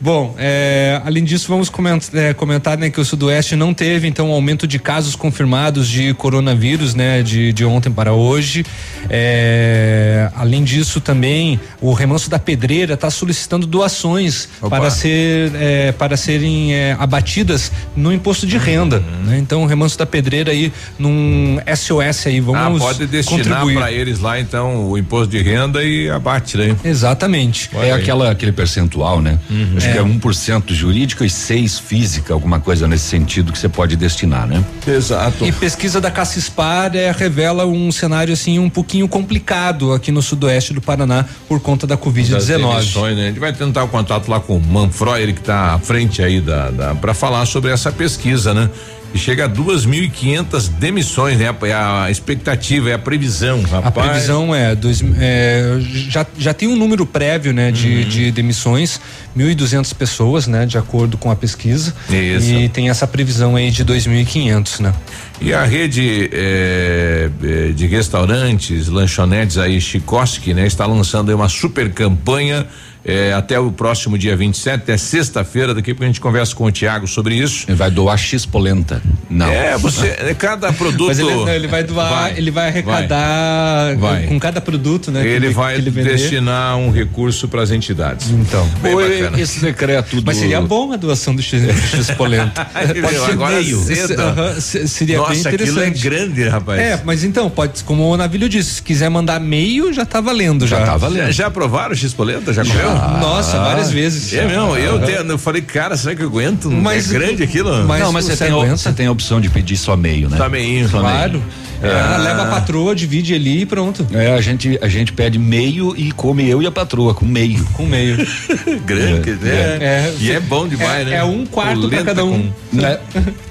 Bom, 0.00 0.34
é, 0.38 1.00
além 1.04 1.24
disso, 1.24 1.48
vamos 1.48 1.68
comentar, 1.68 2.20
é, 2.20 2.34
comentar 2.34 2.78
né, 2.78 2.90
que 2.90 3.00
o 3.00 3.04
Sudoeste 3.04 3.56
não 3.56 3.72
teve, 3.72 4.06
então, 4.06 4.30
um 4.30 4.32
aumento 4.32 4.66
de 4.66 4.78
casos 4.78 5.16
confirmados 5.16 5.88
de 5.88 6.12
coronavírus, 6.14 6.94
né, 6.94 7.22
de, 7.22 7.52
de 7.52 7.64
ontem 7.64 7.90
para 7.90 8.12
hoje. 8.12 8.64
É, 9.08 10.30
além 10.34 10.62
disso, 10.62 11.00
também, 11.00 11.58
o 11.80 11.92
Remanso 11.92 12.28
da 12.28 12.38
Pedreira 12.38 12.94
está 12.94 13.10
solicitando 13.10 13.66
doações 13.66 14.48
Opa. 14.60 14.78
para 14.78 14.90
ser 14.90 15.52
é, 15.54 15.92
para 15.92 16.16
serem 16.16 16.74
é, 16.74 16.96
abatidas 17.10 17.72
no 17.96 18.12
imposto 18.12 18.46
de 18.46 18.56
renda. 18.56 18.96
Uhum. 18.98 19.26
né? 19.26 19.38
Então, 19.38 19.62
o 19.64 19.66
Remanso 19.66 19.98
da 19.98 20.06
Pedreira 20.06 20.52
aí 20.52 20.72
num 20.98 21.58
SOS 21.76 22.26
aí, 22.26 22.38
Ah, 22.38 22.42
vamos 22.42 22.80
pode 22.80 23.06
destinar 23.06 23.66
para 23.66 23.90
eles 23.92 24.20
lá 24.20 24.38
então 24.38 24.88
o 24.90 24.96
imposto 24.96 25.28
de 25.28 25.42
renda 25.42 25.82
e 25.82 26.08
abate, 26.08 26.56
né? 26.56 26.76
Exatamente. 26.84 27.68
Olha 27.74 27.86
É 27.88 27.92
aí. 27.92 28.00
aquela, 28.00 28.30
aquele 28.30 28.52
percentual, 28.52 29.20
né? 29.20 29.38
Acho 29.76 29.90
que 29.92 29.98
é 29.98 30.02
1% 30.02 30.72
jurídica 30.72 31.24
e 31.24 31.30
6 31.30 31.78
física, 31.80 32.32
alguma 32.32 32.60
coisa 32.60 32.86
nesse 32.86 33.04
sentido 33.04 33.52
que 33.52 33.58
você 33.58 33.68
pode 33.68 33.96
destinar, 33.96 34.46
né? 34.46 34.64
Exato. 34.86 35.44
E 35.44 35.50
pesquisa 35.52 36.00
da 36.00 36.10
Cassispar 36.10 36.94
é, 36.94 37.10
revela 37.10 37.66
um 37.66 37.90
cenário 37.90 38.32
assim 38.32 38.58
um 38.58 38.70
pouquinho 38.70 39.08
complicado 39.08 39.92
aqui 39.92 40.12
no 40.12 40.22
sudoeste 40.22 40.72
do 40.72 40.80
Paraná 40.80 41.24
por 41.48 41.60
conta 41.60 41.86
da 41.86 41.96
das 41.96 42.04
Covid-19. 42.04 42.72
emissões, 42.74 43.16
né? 43.16 43.24
A 43.24 43.26
gente 43.28 43.40
vai 43.40 43.52
tentar 43.52 43.82
o 43.84 43.88
contato 43.88 44.28
lá 44.28 44.38
com 44.38 44.56
o 44.56 44.60
Manfroy, 44.60 45.20
ele 45.22 45.32
que 45.32 45.40
está 45.40 45.74
à 45.74 45.78
frente 45.78 46.22
aí 46.22 46.40
da, 46.40 46.70
da 46.70 46.94
para 47.00 47.14
falar 47.14 47.46
sobre 47.46 47.70
essa 47.70 47.90
pesquisa, 47.90 48.52
né? 48.54 48.68
E 49.12 49.18
chega 49.18 49.46
a 49.46 49.48
2.500 49.48 50.68
demissões, 50.78 51.36
né? 51.36 51.52
É 51.62 51.72
a 51.72 52.08
expectativa, 52.10 52.90
é 52.90 52.94
a 52.94 52.98
previsão, 52.98 53.60
rapaz. 53.62 53.86
A 53.86 53.90
previsão 53.90 54.54
é, 54.54 54.74
dois, 54.76 55.02
é, 55.18 55.78
já, 55.80 56.24
já 56.38 56.54
tem 56.54 56.68
um 56.68 56.76
número 56.76 57.04
prévio, 57.04 57.52
né, 57.52 57.66
Uhum. 57.66 57.72
de, 57.72 58.04
de 58.04 58.30
demissões, 58.30 59.00
1.200 59.36 59.92
pessoas, 59.94 60.46
né, 60.46 60.64
de 60.64 60.78
acordo 60.78 61.16
com 61.18 61.28
a 61.28 61.34
pesquisa. 61.34 61.92
Isso. 62.08 62.52
E 62.52 62.68
tem 62.68 62.88
essa 62.88 63.04
previsão 63.04 63.56
aí 63.56 63.72
de 63.72 63.84
2.500, 63.84 64.78
né? 64.78 64.92
E 65.40 65.52
a 65.52 65.64
rede 65.64 66.30
eh, 66.32 67.30
eh, 67.42 67.72
de 67.74 67.86
restaurantes, 67.86 68.86
lanchonetes 68.88 69.58
aí, 69.58 69.80
Chikoski, 69.80 70.54
né? 70.54 70.66
Está 70.66 70.86
lançando 70.86 71.30
aí 71.30 71.34
uma 71.34 71.48
super 71.48 71.90
campanha 71.92 72.66
eh, 73.04 73.32
até 73.32 73.58
o 73.58 73.70
próximo 73.72 74.16
dia 74.18 74.36
27, 74.36 74.74
até 74.82 74.96
sexta-feira, 74.96 75.74
daqui 75.74 75.92
pouco 75.92 76.04
a 76.04 76.06
gente 76.06 76.20
conversa 76.20 76.54
com 76.54 76.64
o 76.64 76.70
Tiago 76.72 77.06
sobre 77.06 77.34
isso. 77.34 77.64
Ele 77.68 77.76
vai 77.76 77.90
doar 77.90 78.16
X 78.18 78.44
polenta. 78.46 79.02
Não. 79.28 79.46
É, 79.48 79.76
você, 79.78 80.08
é, 80.18 80.34
cada 80.34 80.72
produto. 80.74 81.06
Mas 81.08 81.18
ele, 81.18 81.30
não, 81.34 81.48
ele 81.48 81.66
vai 81.68 81.82
doar, 81.84 82.10
Vai, 82.10 82.34
ele 82.36 82.50
vai 82.50 82.68
arrecadar 82.68 83.96
Vai. 83.96 84.26
com 84.26 84.38
cada 84.38 84.60
produto, 84.60 85.10
né? 85.10 85.22
que 85.22 85.28
Ele 85.28 85.50
vai 85.50 85.76
ele 85.76 85.90
destinar 85.90 86.76
um 86.76 86.90
recurso 86.90 87.48
para 87.48 87.62
as 87.62 87.70
entidades. 87.70 88.30
Então. 88.30 88.68
Bem 88.82 88.94
Ou 88.94 89.00
bacana. 89.00 89.40
esse 89.40 89.60
decreto 89.60 90.16
do. 90.16 90.22
Mas 90.24 90.36
seria 90.36 90.60
bom 90.60 90.92
a 90.92 90.96
doação 90.96 91.34
do 91.34 91.42
X, 91.42 91.62
do 91.62 91.72
X 91.72 92.10
polenta. 92.12 92.64
Pode 93.00 93.18
ser 93.18 93.30
agora 93.32 93.54
meio. 93.56 93.78
cedo. 93.80 94.60
Se- 94.60 94.88
seria 94.88 95.18
bem 95.18 95.28
Nossa, 95.28 95.48
aquilo 95.48 95.80
é 95.80 95.88
interessante. 95.88 96.02
grande, 96.02 96.48
rapaz. 96.48 96.80
É, 96.80 97.00
mas 97.04 97.24
então, 97.24 97.48
pode, 97.50 97.82
como 97.84 98.04
o 98.12 98.16
Navilho 98.16 98.48
disse, 98.48 98.74
se 98.74 98.82
quiser 98.82 99.08
mandar 99.08 99.40
meio, 99.40 99.92
já 99.92 100.04
tá 100.04 100.20
valendo 100.20 100.66
já. 100.66 100.78
Já 100.80 100.84
tá 100.86 100.92
Já, 100.92 100.96
valendo. 100.98 101.32
já 101.32 101.50
provaram 101.50 101.92
o 101.92 101.96
X-Polenta? 101.96 102.52
Já 102.52 102.62
comeu? 102.98 103.18
Nossa, 103.20 103.58
várias 103.58 103.90
vezes. 103.90 104.32
É 104.32 104.44
mesmo, 104.46 104.76
eu, 104.76 105.00
te- 105.04 105.12
eu 105.28 105.38
falei, 105.38 105.62
cara, 105.62 105.96
será 105.96 106.14
que 106.14 106.22
eu 106.22 106.26
aguento? 106.26 106.70
Mas- 106.70 107.10
é 107.10 107.18
grande 107.18 107.42
aquilo? 107.42 107.86
mas- 107.86 108.00
não, 108.02 108.12
mas 108.12 108.24
você 108.24 108.36
você 108.36 108.44
tem, 108.46 108.52
aguenta? 108.54 108.76
você 108.76 108.92
tem 108.92 109.06
a 109.06 109.12
opção 109.12 109.40
de 109.40 109.48
pedir 109.48 109.76
só 109.76 109.96
meio, 109.96 110.28
né? 110.28 110.36
Tá 110.36 110.48
meio. 110.48 110.88
Claro. 110.88 111.42
É, 111.82 112.18
leva 112.18 112.42
a 112.42 112.46
patroa, 112.46 112.94
divide 112.94 113.32
ali 113.34 113.62
e 113.62 113.66
pronto. 113.66 114.06
É, 114.12 114.34
a 114.34 114.40
gente, 114.42 114.78
a 114.82 114.88
gente 114.88 115.14
pede 115.14 115.38
meio 115.38 115.94
e 115.96 116.12
come 116.12 116.46
eu 116.46 116.60
e 116.60 116.66
a 116.66 116.70
patroa 116.70 117.14
com 117.14 117.24
meio. 117.24 117.64
Com 117.72 117.86
meio. 117.86 118.16
grande, 118.84 119.30
né? 119.32 119.78
É. 119.80 120.14
E 120.20 120.30
é 120.30 120.40
bom 120.40 120.68
demais, 120.68 121.06
É- 121.06 121.10
né? 121.10 121.16
é 121.16 121.24
um 121.24 121.46
quarto 121.46 121.80
Polenta 121.80 122.04
cada 122.04 122.22
um. 122.24 122.42
com- 122.70 122.76
Né? 122.76 122.98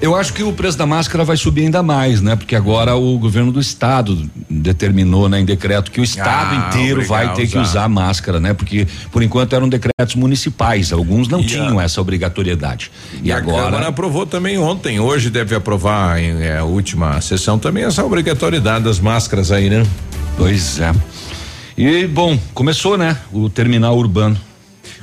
Eu 0.00 0.14
acho 0.14 0.32
que 0.32 0.44
o 0.44 0.52
preço 0.52 0.78
da 0.78 0.86
máscara 0.86 1.24
vai 1.24 1.36
subir 1.36 1.62
ainda 1.62 1.82
mais, 1.82 2.22
né? 2.22 2.36
Porque 2.36 2.54
agora 2.54 2.94
o 2.94 3.18
governo 3.18 3.50
do 3.50 3.58
estado 3.60 4.30
determinou, 4.48 5.28
né, 5.28 5.40
em 5.40 5.44
decreto 5.44 5.90
que 5.90 6.00
o 6.00 6.04
estado 6.04 6.54
Ah, 6.54 6.68
inteiro 6.68 7.00
obrigado 7.00 7.08
vai 7.26 7.34
ter 7.34 7.48
que 7.48 7.58
usar. 7.58 7.62
usar 7.80 7.88
máscara, 7.88 8.38
né? 8.38 8.52
Porque 8.54 8.86
por 9.10 9.22
enquanto 9.22 9.29
eram 9.54 9.68
decretos 9.68 10.14
municipais, 10.16 10.92
alguns 10.92 11.28
não 11.28 11.40
E 11.40 11.46
tinham 11.46 11.78
a- 11.78 11.84
essa 11.84 12.00
obrigatoriedade. 12.00 12.90
E, 13.22 13.28
E 13.28 13.32
a 13.32 13.36
agora 13.36 13.64
Câmara 13.64 13.88
aprovou 13.88 14.26
também 14.26 14.58
ontem, 14.58 14.98
hoje 14.98 15.30
deve 15.30 15.54
aprovar 15.54 16.18
em 16.20 16.42
é, 16.42 16.58
a 16.58 16.64
última 16.64 17.20
sessão 17.20 17.58
também 17.58 17.84
essa 17.84 18.04
obrigatoriedade 18.04 18.84
das 18.84 18.98
máscaras 18.98 19.52
aí, 19.52 19.70
né? 19.70 19.86
Pois 20.36 20.80
é. 20.80 20.92
E 21.78 22.06
bom, 22.06 22.38
começou, 22.52 22.98
né? 22.98 23.16
O 23.32 23.48
terminal 23.48 23.96
urbano. 23.96 24.36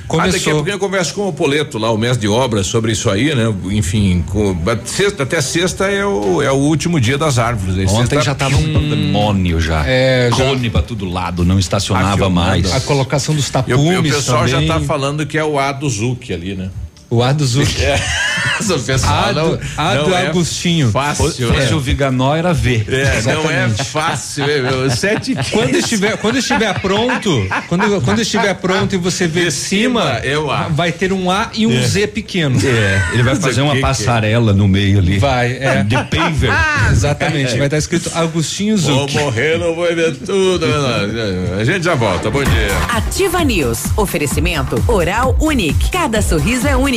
Ah, 0.09 0.15
daqui 0.15 0.27
a 0.27 0.31
Começou. 0.31 0.53
pouquinho 0.53 0.73
eu 0.75 0.79
converso 0.79 1.13
com 1.13 1.27
o 1.27 1.33
Poleto 1.33 1.77
lá, 1.77 1.91
o 1.91 1.97
mestre 1.97 2.21
de 2.21 2.27
obras, 2.29 2.65
sobre 2.67 2.93
isso 2.93 3.09
aí, 3.09 3.35
né? 3.35 3.53
Enfim, 3.71 4.23
com, 4.29 4.57
sexta, 4.85 5.23
até 5.23 5.41
sexta 5.41 5.85
é 5.87 6.05
o, 6.05 6.41
é 6.41 6.49
o 6.49 6.55
último 6.55 6.99
dia 6.99 7.17
das 7.17 7.37
árvores. 7.37 7.77
aí. 7.77 7.85
Ontem 7.85 8.07
Sexta- 8.15 8.21
já 8.21 8.33
tava 8.35 8.55
um 8.55 8.71
pandemônio 8.73 9.59
já. 9.59 9.83
É, 9.85 10.29
já- 10.31 10.37
Cone 10.45 10.69
pra 10.69 10.81
todo 10.81 11.09
lado, 11.09 11.43
não 11.43 11.59
estacionava 11.59 12.29
mais. 12.29 12.71
A 12.73 12.79
colocação 12.81 13.35
dos 13.35 13.47
E 13.47 13.49
o, 13.49 13.51
tapumes 13.51 14.11
o 14.13 14.15
pessoal 14.15 14.45
também. 14.47 14.67
já 14.67 14.73
tá 14.75 14.79
falando 14.81 15.25
que 15.25 15.37
é 15.37 15.43
o 15.43 15.59
A 15.59 15.71
do 15.73 15.89
Zuc 15.89 16.31
ali, 16.31 16.55
né? 16.55 16.69
O 17.09 17.23
ar 17.23 17.33
do 17.33 17.45
Zuc. 17.45 17.67
O 18.59 18.79
pessoal 18.79 19.25
A 19.25 19.31
do, 19.33 19.59
a 19.77 19.95
do 19.95 20.13
é 20.15 20.27
Agostinho. 20.27 20.89
Fácil, 20.89 21.31
Se 21.31 21.45
né? 21.45 21.61
fosse 21.61 21.73
o 21.75 21.79
Viganó 21.79 22.35
era 22.35 22.53
V. 22.53 22.85
É, 22.89 23.21
não 23.21 23.51
é 23.51 23.69
fácil, 23.69 24.45
é, 24.45 24.61
meu, 24.61 24.89
sete 24.89 25.35
Quando 25.51 25.75
estiver, 25.75 26.17
quando 26.17 26.37
estiver 26.37 26.73
pronto, 26.79 27.47
quando, 27.67 28.01
quando 28.01 28.19
estiver 28.19 28.55
pronto 28.55 28.95
e 28.95 28.97
você 28.97 29.27
ver 29.27 29.51
cima, 29.51 30.01
cima 30.01 30.17
é 30.23 30.37
o 30.39 30.49
A. 30.49 30.69
vai 30.69 30.91
ter 30.91 31.13
um 31.13 31.29
A 31.29 31.51
e 31.53 31.67
um 31.67 31.83
Z 31.83 32.07
pequeno. 32.07 32.59
É, 32.65 33.13
ele 33.13 33.21
vai 33.21 33.35
fazer 33.35 33.61
uma 33.61 33.77
é? 33.77 33.79
passarela 33.79 34.53
no 34.53 34.67
meio 34.67 34.97
ali. 34.99 35.19
Vai, 35.19 35.57
é. 35.57 35.83
De 35.83 35.95
paver. 36.05 36.49
Exatamente, 36.91 37.55
vai 37.57 37.67
estar 37.67 37.77
escrito 37.77 38.09
Agostinho 38.15 38.75
Vou 38.75 39.01
Zuc. 39.07 39.13
morrer, 39.13 39.59
não 39.59 39.75
vou 39.75 39.85
ver 39.93 40.15
tudo. 40.15 40.65
A 41.59 41.63
gente 41.63 41.83
já 41.83 41.93
volta. 41.93 42.31
Bom 42.31 42.43
dia. 42.43 42.75
Ativa 42.89 43.43
News. 43.43 43.83
Oferecimento 43.95 44.83
Oral 44.87 45.37
Unique. 45.39 45.91
Cada 45.91 46.23
sorriso 46.23 46.67
é 46.67 46.75
único. 46.75 46.96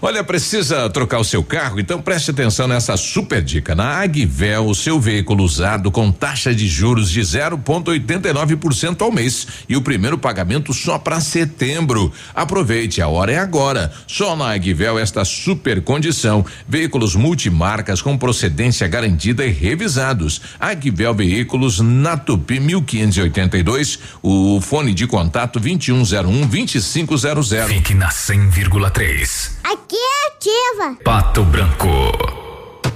Olha, 0.00 0.22
precisa 0.22 0.88
trocar 0.88 1.18
o 1.18 1.24
seu 1.24 1.42
carro? 1.42 1.80
Então 1.80 2.00
preste 2.00 2.30
atenção 2.30 2.68
nessa 2.68 2.96
super 2.96 3.42
dica. 3.42 3.74
Na 3.74 4.00
Agvel, 4.00 4.66
o 4.66 4.74
seu 4.74 5.00
veículo 5.00 5.42
usado 5.42 5.90
com 5.90 6.12
taxa 6.12 6.54
de 6.54 6.68
juros 6.68 7.10
de 7.10 7.20
0,89% 7.20 9.02
ao 9.02 9.10
mês 9.10 9.46
e 9.68 9.76
o 9.76 9.82
primeiro 9.82 10.16
pagamento 10.16 10.72
só 10.72 11.00
para 11.00 11.20
setembro. 11.20 12.12
Aproveite, 12.32 13.02
a 13.02 13.08
hora 13.08 13.32
é 13.32 13.38
agora. 13.38 13.92
Só 14.06 14.36
na 14.36 14.52
Agvel 14.54 15.00
esta 15.00 15.24
super 15.24 15.82
condição. 15.82 16.46
Veículos 16.68 17.16
multimarcas 17.16 18.00
com 18.00 18.16
procedência 18.16 18.86
garantida 18.86 19.44
e 19.44 19.50
revisados. 19.50 20.40
Agvel 20.60 21.12
Veículos 21.12 21.80
na 21.80 22.16
Tupi 22.16 22.60
1582. 22.60 23.98
O 24.22 24.60
fone 24.60 24.94
de 24.94 25.08
contato 25.08 25.58
2101 25.58 26.46
2500. 26.46 27.48
Fique 27.68 27.94
na 27.94 28.10
100,3. 28.10 29.58
Aqui 29.88 29.96
é 29.96 30.26
ativa. 30.26 30.98
Pato 31.02 31.42
Branco. 31.44 31.88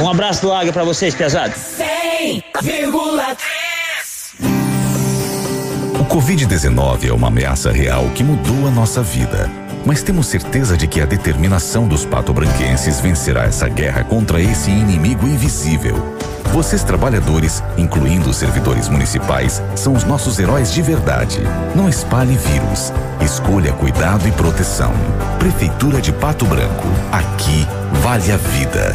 Um 0.00 0.08
abraço 0.10 0.42
do 0.42 0.52
Águia 0.52 0.72
pra 0.72 0.82
vocês, 0.82 1.14
pesados. 1.14 1.56
100,3 1.56 3.14
O 6.00 6.04
Covid-19 6.06 7.08
é 7.08 7.12
uma 7.12 7.28
ameaça 7.28 7.70
real 7.70 8.10
que 8.14 8.24
mudou 8.24 8.66
a 8.66 8.70
nossa 8.70 9.02
vida. 9.02 9.48
Mas 9.86 10.02
temos 10.02 10.26
certeza 10.26 10.76
de 10.76 10.88
que 10.88 11.00
a 11.00 11.06
determinação 11.06 11.86
dos 11.86 12.04
patobranquenses 12.04 13.00
vencerá 13.00 13.44
essa 13.44 13.68
guerra 13.68 14.02
contra 14.02 14.40
esse 14.40 14.70
inimigo 14.70 15.26
invisível. 15.28 16.16
Vocês, 16.52 16.82
trabalhadores, 16.82 17.62
incluindo 17.76 18.30
os 18.30 18.36
servidores 18.36 18.88
municipais, 18.88 19.62
são 19.76 19.92
os 19.92 20.04
nossos 20.04 20.38
heróis 20.38 20.72
de 20.72 20.80
verdade. 20.82 21.40
Não 21.74 21.88
espalhe 21.88 22.36
vírus. 22.36 22.92
Escolha 23.20 23.72
cuidado 23.72 24.26
e 24.26 24.32
proteção. 24.32 24.92
Prefeitura 25.38 26.00
de 26.00 26.12
Pato 26.12 26.44
Branco. 26.46 26.88
Aqui 27.12 27.66
vale 28.02 28.32
a 28.32 28.36
vida. 28.36 28.94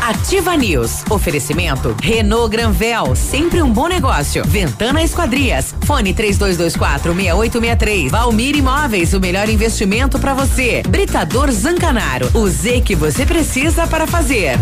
Ativa 0.01 0.57
News. 0.57 1.05
Oferecimento 1.11 1.95
Renault 2.01 2.51
Granvel, 2.51 3.17
sempre 3.17 3.63
um 3.63 3.73
bom 3.73 3.89
negócio. 3.89 4.45
Ventana 4.45 5.03
Esquadrias. 5.03 5.75
Fone 5.85 6.13
3224 6.13 7.15
6863. 7.15 8.11
Valmir 8.11 8.57
Imóveis, 8.57 9.15
o 9.15 9.21
melhor 9.21 9.49
investimento 9.49 10.19
para 10.19 10.35
você. 10.35 10.83
Britador 10.89 11.51
Zancanaro. 11.51 12.29
O 12.35 12.49
Z 12.49 12.83
que 12.83 12.95
você 12.95 13.25
precisa 13.25 13.87
para 13.87 14.07
fazer. 14.07 14.59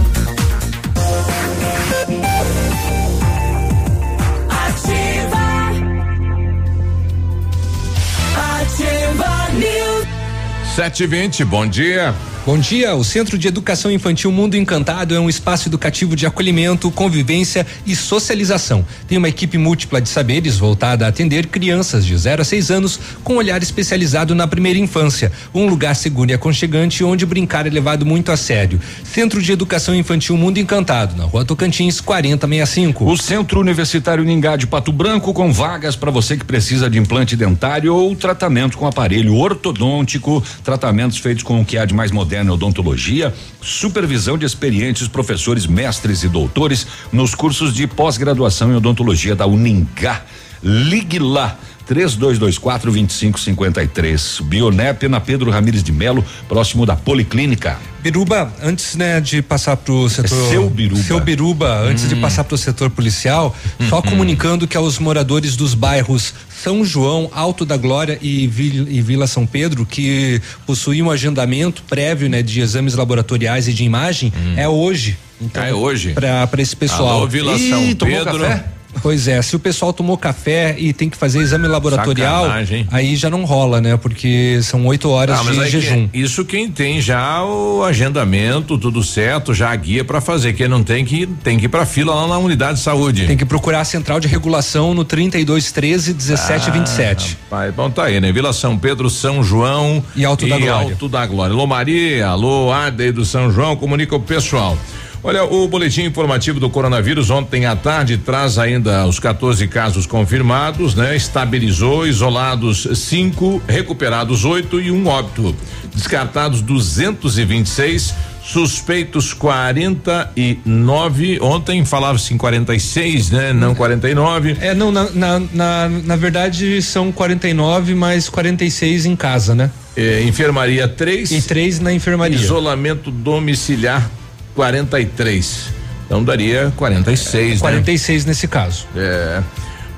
Ativa 10.72 10.72
News. 10.72 10.76
720, 10.76 11.44
bom 11.44 11.66
dia. 11.66 12.31
Bom 12.44 12.58
dia. 12.58 12.92
O 12.96 13.04
Centro 13.04 13.38
de 13.38 13.46
Educação 13.46 13.88
Infantil 13.88 14.32
Mundo 14.32 14.56
Encantado 14.56 15.14
é 15.14 15.20
um 15.20 15.28
espaço 15.28 15.68
educativo 15.68 16.16
de 16.16 16.26
acolhimento, 16.26 16.90
convivência 16.90 17.64
e 17.86 17.94
socialização. 17.94 18.84
Tem 19.06 19.16
uma 19.16 19.28
equipe 19.28 19.56
múltipla 19.56 20.00
de 20.00 20.08
saberes 20.08 20.58
voltada 20.58 21.06
a 21.06 21.08
atender 21.08 21.46
crianças 21.46 22.04
de 22.04 22.16
0 22.16 22.42
a 22.42 22.44
6 22.44 22.70
anos 22.72 22.98
com 23.22 23.36
olhar 23.36 23.62
especializado 23.62 24.34
na 24.34 24.48
primeira 24.48 24.76
infância. 24.76 25.30
Um 25.54 25.68
lugar 25.68 25.94
seguro 25.94 26.32
e 26.32 26.34
aconchegante 26.34 27.04
onde 27.04 27.24
brincar 27.24 27.64
é 27.64 27.70
levado 27.70 28.04
muito 28.04 28.32
a 28.32 28.36
sério. 28.36 28.80
Centro 29.04 29.40
de 29.40 29.52
Educação 29.52 29.94
Infantil 29.94 30.36
Mundo 30.36 30.58
Encantado, 30.58 31.14
na 31.16 31.22
Rua 31.22 31.44
Tocantins, 31.44 32.00
4065. 32.00 33.08
O 33.08 33.16
Centro 33.16 33.60
Universitário 33.60 34.24
Ningá 34.24 34.56
de 34.56 34.66
Pato 34.66 34.90
Branco 34.90 35.32
com 35.32 35.52
vagas 35.52 35.94
para 35.94 36.10
você 36.10 36.36
que 36.36 36.44
precisa 36.44 36.90
de 36.90 36.98
implante 36.98 37.36
dentário 37.36 37.94
ou 37.94 38.16
tratamento 38.16 38.76
com 38.76 38.84
aparelho 38.88 39.36
ortodôntico, 39.36 40.42
tratamentos 40.64 41.18
feitos 41.18 41.44
com 41.44 41.60
o 41.60 41.64
que 41.64 41.78
há 41.78 41.84
de 41.84 41.94
mais 41.94 42.10
moderno 42.10 42.31
moderna 42.32 42.54
odontologia, 42.54 43.34
supervisão 43.60 44.38
de 44.38 44.46
experientes 44.46 45.06
professores, 45.06 45.66
mestres 45.66 46.22
e 46.22 46.28
doutores 46.28 46.86
nos 47.12 47.34
cursos 47.34 47.74
de 47.74 47.86
pós-graduação 47.86 48.72
em 48.72 48.76
odontologia 48.76 49.36
da 49.36 49.46
Uningá. 49.46 50.22
Ligue 50.62 51.18
lá. 51.18 51.58
3224 51.84 52.92
2553. 52.92 54.40
Bionep 54.44 55.08
na 55.08 55.20
Pedro 55.20 55.50
Ramires 55.50 55.82
de 55.82 55.92
Melo, 55.92 56.24
próximo 56.48 56.86
da 56.86 56.96
Policlínica. 56.96 57.76
Biruba, 58.00 58.52
antes 58.62 58.94
né, 58.94 59.20
de 59.20 59.42
passar 59.42 59.76
para 59.76 59.92
o 59.92 60.08
setor. 60.08 60.46
É 60.46 60.50
seu 60.50 60.70
Biruba. 60.70 61.02
Seu 61.02 61.20
Biruba, 61.20 61.80
antes 61.80 62.04
hum. 62.04 62.08
de 62.08 62.16
passar 62.16 62.44
para 62.44 62.54
o 62.54 62.58
setor 62.58 62.88
policial, 62.88 63.54
hum, 63.78 63.88
só 63.88 63.98
hum. 63.98 64.02
comunicando 64.02 64.66
que 64.66 64.76
aos 64.76 64.98
moradores 64.98 65.56
dos 65.56 65.74
bairros 65.74 66.32
São 66.62 66.84
João, 66.84 67.28
Alto 67.34 67.64
da 67.64 67.76
Glória 67.76 68.16
e 68.22 68.46
Vila, 68.46 69.26
São 69.26 69.44
Pedro, 69.44 69.84
que 69.84 70.40
possuíam 70.64 71.08
um 71.08 71.10
agendamento 71.10 71.82
prévio 71.82 72.28
né, 72.28 72.40
de 72.40 72.60
exames 72.60 72.94
laboratoriais 72.94 73.66
e 73.66 73.72
de 73.72 73.82
imagem, 73.82 74.32
hum. 74.36 74.54
é 74.56 74.68
hoje. 74.68 75.18
Então, 75.40 75.64
é 75.64 75.74
hoje. 75.74 76.12
Para 76.12 76.62
esse 76.62 76.76
pessoal. 76.76 77.16
Alô, 77.16 77.26
Vila 77.26 77.54
Ih, 77.54 77.68
São 77.68 77.94
Pedro. 78.06 78.38
Café? 78.38 78.64
Pois 79.00 79.26
é, 79.26 79.40
se 79.40 79.56
o 79.56 79.58
pessoal 79.58 79.92
tomou 79.92 80.16
café 80.16 80.74
e 80.78 80.92
tem 80.92 81.08
que 81.08 81.16
fazer 81.16 81.40
exame 81.40 81.66
laboratorial, 81.66 82.44
Sacanagem. 82.44 82.86
aí 82.90 83.16
já 83.16 83.30
não 83.30 83.44
rola, 83.44 83.80
né? 83.80 83.96
Porque 83.96 84.60
são 84.62 84.86
oito 84.86 85.08
horas 85.08 85.38
ah, 85.40 85.52
de 85.52 85.70
jejum. 85.70 86.08
Que, 86.08 86.18
isso 86.18 86.44
quem 86.44 86.70
tem 86.70 87.00
já 87.00 87.42
o 87.44 87.82
agendamento, 87.84 88.76
tudo 88.76 89.02
certo, 89.02 89.54
já 89.54 89.70
a 89.70 89.76
guia 89.76 90.04
para 90.04 90.20
fazer. 90.20 90.52
Quem 90.52 90.68
não 90.68 90.82
tem 90.84 91.04
que 91.04 91.26
tem 91.26 91.58
que 91.58 91.66
ir 91.66 91.68
para 91.68 91.86
fila 91.86 92.14
lá 92.14 92.28
na 92.28 92.38
unidade 92.38 92.78
de 92.78 92.84
saúde. 92.84 93.26
Tem 93.26 93.36
que 93.36 93.44
procurar 93.44 93.80
a 93.80 93.84
central 93.84 94.20
de 94.20 94.28
regulação 94.28 94.94
no 94.94 95.04
32 95.04 95.72
13 95.72 96.12
17 96.12 96.68
ah, 96.68 96.72
27. 96.72 97.38
Pai, 97.48 97.72
bom 97.72 97.90
tá 97.90 98.04
aí, 98.04 98.20
né? 98.20 98.30
Vila 98.32 98.52
São 98.52 98.78
Pedro, 98.78 99.08
São 99.08 99.42
João 99.42 100.02
e 100.14 100.24
Alto 100.24 100.46
e 100.46 100.48
da 100.48 100.58
Glória. 100.58 100.90
Alto 100.92 101.08
da 101.08 101.26
Glória. 101.26 101.54
Alô 101.54 101.66
Maria, 101.66 102.28
alô 102.28 102.72
Ade 102.72 103.12
do 103.12 103.24
São 103.24 103.50
João, 103.50 103.76
comunica 103.76 104.14
o 104.14 104.20
pessoal. 104.20 104.76
Olha, 105.24 105.44
o 105.44 105.68
boletim 105.68 106.02
informativo 106.02 106.58
do 106.58 106.68
coronavírus 106.68 107.30
ontem 107.30 107.64
à 107.64 107.76
tarde 107.76 108.18
traz 108.18 108.58
ainda 108.58 109.06
os 109.06 109.20
14 109.20 109.68
casos 109.68 110.04
confirmados, 110.04 110.96
né? 110.96 111.14
Estabilizou, 111.14 112.04
isolados 112.04 112.88
cinco, 112.96 113.62
recuperados 113.68 114.44
oito 114.44 114.80
e 114.80 114.90
um 114.90 115.06
óbito. 115.06 115.54
Descartados 115.94 116.60
226, 116.60 118.12
suspeitos 118.42 119.32
49. 119.32 121.38
Ontem 121.40 121.84
falava-se 121.84 122.34
em 122.34 122.36
46, 122.36 123.30
né? 123.30 123.52
Não 123.52 123.76
49. 123.76 124.56
É, 124.60 124.74
não, 124.74 124.90
na, 124.90 125.08
na, 125.10 125.38
na, 125.38 125.88
na 125.88 126.16
verdade 126.16 126.82
são 126.82 127.12
49, 127.12 127.94
mas 127.94 128.28
46 128.28 129.06
em 129.06 129.14
casa, 129.14 129.54
né? 129.54 129.70
É, 129.96 130.20
enfermaria 130.24 130.88
3. 130.88 131.30
E 131.30 131.42
três 131.42 131.78
na 131.78 131.92
enfermaria. 131.92 132.36
Isolamento 132.36 133.12
domiciliar 133.12 134.10
43. 134.54 135.82
Então 136.06 136.22
daria 136.22 136.72
46, 136.76 137.56
é, 137.56 137.60
46 137.60 138.24
né? 138.24 138.30
nesse 138.30 138.46
caso. 138.46 138.86
É. 138.94 139.42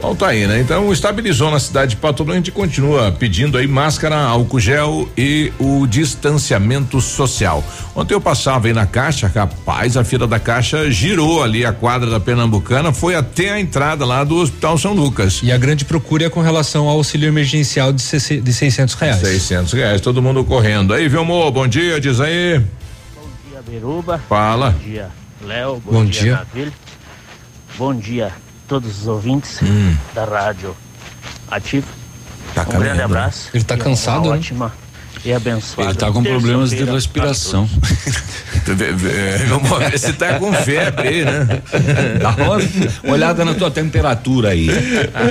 Bom, 0.04 0.14
tá 0.14 0.28
aí, 0.28 0.46
né? 0.46 0.60
Então 0.60 0.92
estabilizou 0.92 1.50
na 1.50 1.58
cidade 1.58 1.92
de 1.92 1.96
Pato 1.96 2.24
Branco, 2.24 2.34
a 2.34 2.40
gente 2.40 2.52
continua 2.52 3.10
pedindo 3.10 3.56
aí 3.56 3.66
máscara, 3.66 4.16
álcool 4.16 4.60
gel 4.60 5.08
e 5.16 5.50
o 5.58 5.86
distanciamento 5.86 7.00
social. 7.00 7.64
Ontem 7.96 8.12
eu 8.12 8.20
passava 8.20 8.66
aí 8.66 8.74
na 8.74 8.84
caixa, 8.84 9.32
rapaz, 9.34 9.96
a 9.96 10.04
fila 10.04 10.26
da 10.26 10.38
caixa 10.38 10.90
girou 10.90 11.42
ali 11.42 11.64
a 11.64 11.72
quadra 11.72 12.10
da 12.10 12.20
Pernambucana, 12.20 12.92
foi 12.92 13.14
até 13.14 13.52
a 13.52 13.58
entrada 13.58 14.04
lá 14.04 14.22
do 14.24 14.36
Hospital 14.36 14.76
São 14.76 14.92
Lucas. 14.92 15.40
E 15.42 15.50
a 15.50 15.56
grande 15.56 15.86
procura 15.86 16.26
é 16.26 16.28
com 16.28 16.42
relação 16.42 16.86
ao 16.86 16.96
auxílio 16.98 17.26
emergencial 17.26 17.90
de, 17.90 18.02
de 18.42 18.52
600 18.52 18.94
reais. 18.96 19.20
600 19.20 19.72
reais, 19.72 20.00
todo 20.02 20.20
mundo 20.20 20.44
correndo. 20.44 20.92
Aí, 20.92 21.08
Vilmô, 21.08 21.50
bom 21.50 21.66
dia, 21.66 21.98
diz 21.98 22.20
aí. 22.20 22.60
Biruba. 23.66 24.18
Fala. 24.28 24.70
Bom 24.70 24.78
dia, 24.78 25.10
Léo. 25.42 25.82
Bom, 25.84 25.92
bom, 25.92 26.04
dia, 26.04 26.46
dia. 26.54 26.72
Bom 27.76 27.94
dia 27.94 28.32
todos 28.68 29.02
os 29.02 29.06
ouvintes 29.06 29.60
hum. 29.62 29.94
da 30.14 30.24
rádio 30.24 30.74
Ativa. 31.50 31.86
Tá 32.54 32.62
um 32.62 32.78
grande 32.78 33.02
abraço. 33.02 33.50
Ele 33.52 33.64
tá 33.64 33.76
cansado, 33.76 34.30
né? 34.30 34.36
Ótima 34.36 34.72
e 35.24 35.32
abençoada. 35.32 35.90
Ele 35.90 35.98
tá 35.98 36.12
com 36.12 36.22
problemas 36.22 36.70
de 36.70 36.84
respiração. 36.84 37.68
Vamos 39.48 39.78
ver 39.78 39.98
se 39.98 40.12
tá 40.12 40.38
com 40.38 40.52
febre, 40.52 41.24
né? 41.24 41.62
Dá 42.20 42.30
uma 42.30 43.12
olhada 43.12 43.44
na 43.44 43.54
tua 43.54 43.70
temperatura 43.70 44.50
aí. 44.50 44.68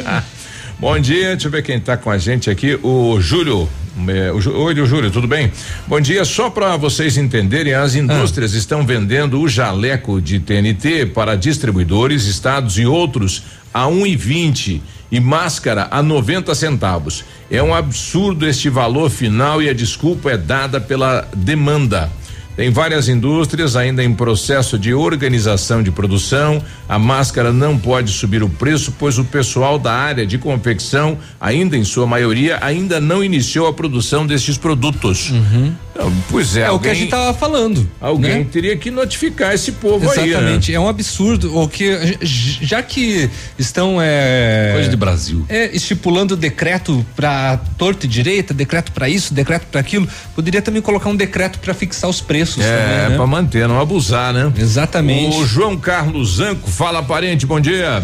Bom 0.80 1.00
dia, 1.00 1.30
deixa 1.30 1.48
eu 1.48 1.52
ver 1.52 1.64
quem 1.64 1.80
tá 1.80 1.96
com 1.96 2.10
a 2.10 2.18
gente 2.18 2.50
aqui, 2.50 2.78
o 2.84 3.20
Júlio. 3.22 3.70
É, 4.08 4.32
oi, 4.32 4.76
Júlio, 4.88 5.12
tudo 5.12 5.28
bem? 5.28 5.52
Bom 5.86 6.02
dia, 6.02 6.26
só 6.26 6.50
para 6.50 6.76
vocês 6.78 7.16
entenderem, 7.16 7.76
as 7.76 7.94
indústrias 7.94 8.56
ah. 8.56 8.58
estão 8.58 8.86
vendendo 8.86 9.40
o 9.40 9.48
jaleco 9.48 10.20
de 10.20 10.40
TNT 10.40 11.08
para 11.14 11.36
distribuidores, 11.36 12.26
estados 12.26 12.80
e 12.80 12.88
outros 12.88 13.44
a 13.72 13.88
um 13.88 14.06
e 14.06 14.16
vinte 14.16 14.82
e 15.12 15.20
máscara 15.20 15.88
a 15.92 16.02
90 16.02 16.56
centavos. 16.56 17.24
É 17.52 17.62
um 17.62 17.74
absurdo 17.74 18.48
este 18.48 18.68
valor 18.68 19.12
final 19.12 19.62
e 19.62 19.70
a 19.70 19.74
desculpa 19.74 20.32
é 20.32 20.38
dada 20.38 20.82
pela 20.82 21.28
demanda. 21.36 22.12
Tem 22.56 22.70
várias 22.70 23.10
indústrias 23.10 23.76
ainda 23.76 24.04
em 24.04 24.14
processo 24.14 24.78
de 24.78 24.94
organização 24.94 25.82
de 25.82 25.92
produção. 25.92 26.64
A 26.88 27.00
máscara 27.00 27.52
não 27.52 27.78
pode 27.78 28.12
subir 28.12 28.44
o 28.44 28.50
preço, 28.50 28.94
pois 28.98 29.18
o 29.18 29.24
pessoal 29.24 29.80
da 29.80 29.92
área 29.92 30.26
de 30.26 30.38
confecção, 30.38 31.18
ainda 31.42 31.76
em 31.76 31.84
sua 31.84 32.06
maioria, 32.06 32.60
ainda 32.62 33.02
não 33.02 33.24
iniciou 33.24 33.68
a 33.68 33.74
produção 33.74 34.28
destes 34.28 34.58
produtos. 34.58 35.32
Uhum. 35.32 35.74
Então, 35.94 36.14
pois 36.30 36.58
é. 36.58 36.62
É 36.62 36.66
alguém, 36.66 36.78
o 36.78 36.80
que 36.82 36.90
a 36.90 36.94
gente 36.94 37.06
estava 37.06 37.34
falando. 37.34 37.90
Alguém 38.02 38.40
né? 38.40 38.48
teria 38.52 38.76
que 38.76 38.90
notificar 38.90 39.54
esse 39.54 39.74
povo 39.74 40.06
Exatamente, 40.06 40.22
aí. 40.22 40.30
Exatamente. 40.30 40.72
Né? 40.72 40.78
É 40.78 40.80
um 40.80 40.88
absurdo. 40.88 41.58
O 41.58 41.68
que 41.68 42.18
já 42.22 42.82
que 42.82 43.30
estão 43.58 43.98
é, 44.02 44.72
coisa 44.74 44.90
de 44.90 44.96
Brasil. 44.96 45.46
É, 45.50 45.76
estipulando 45.76 46.36
decreto 46.36 47.06
para 47.16 47.58
torto 47.78 48.06
e 48.06 48.10
direita, 48.10 48.54
decreto 48.54 48.92
para 48.92 49.08
isso, 49.08 49.34
decreto 49.34 49.68
para 49.68 49.80
aquilo, 49.80 50.08
poderia 50.36 50.62
também 50.62 50.82
colocar 50.82 51.10
um 51.10 51.16
decreto 51.16 51.60
para 51.60 51.74
fixar 51.74 52.10
os 52.10 52.22
preços. 52.22 52.43
É, 52.58 53.10
né? 53.10 53.16
para 53.16 53.28
manter, 53.28 53.68
não 53.68 53.80
abusar, 53.80 54.34
né? 54.34 54.52
Exatamente. 54.58 55.38
O 55.38 55.46
João 55.46 55.78
Carlos 55.78 56.36
Zanco, 56.36 56.70
fala 56.70 57.02
parente, 57.02 57.46
bom 57.46 57.60
dia. 57.60 58.04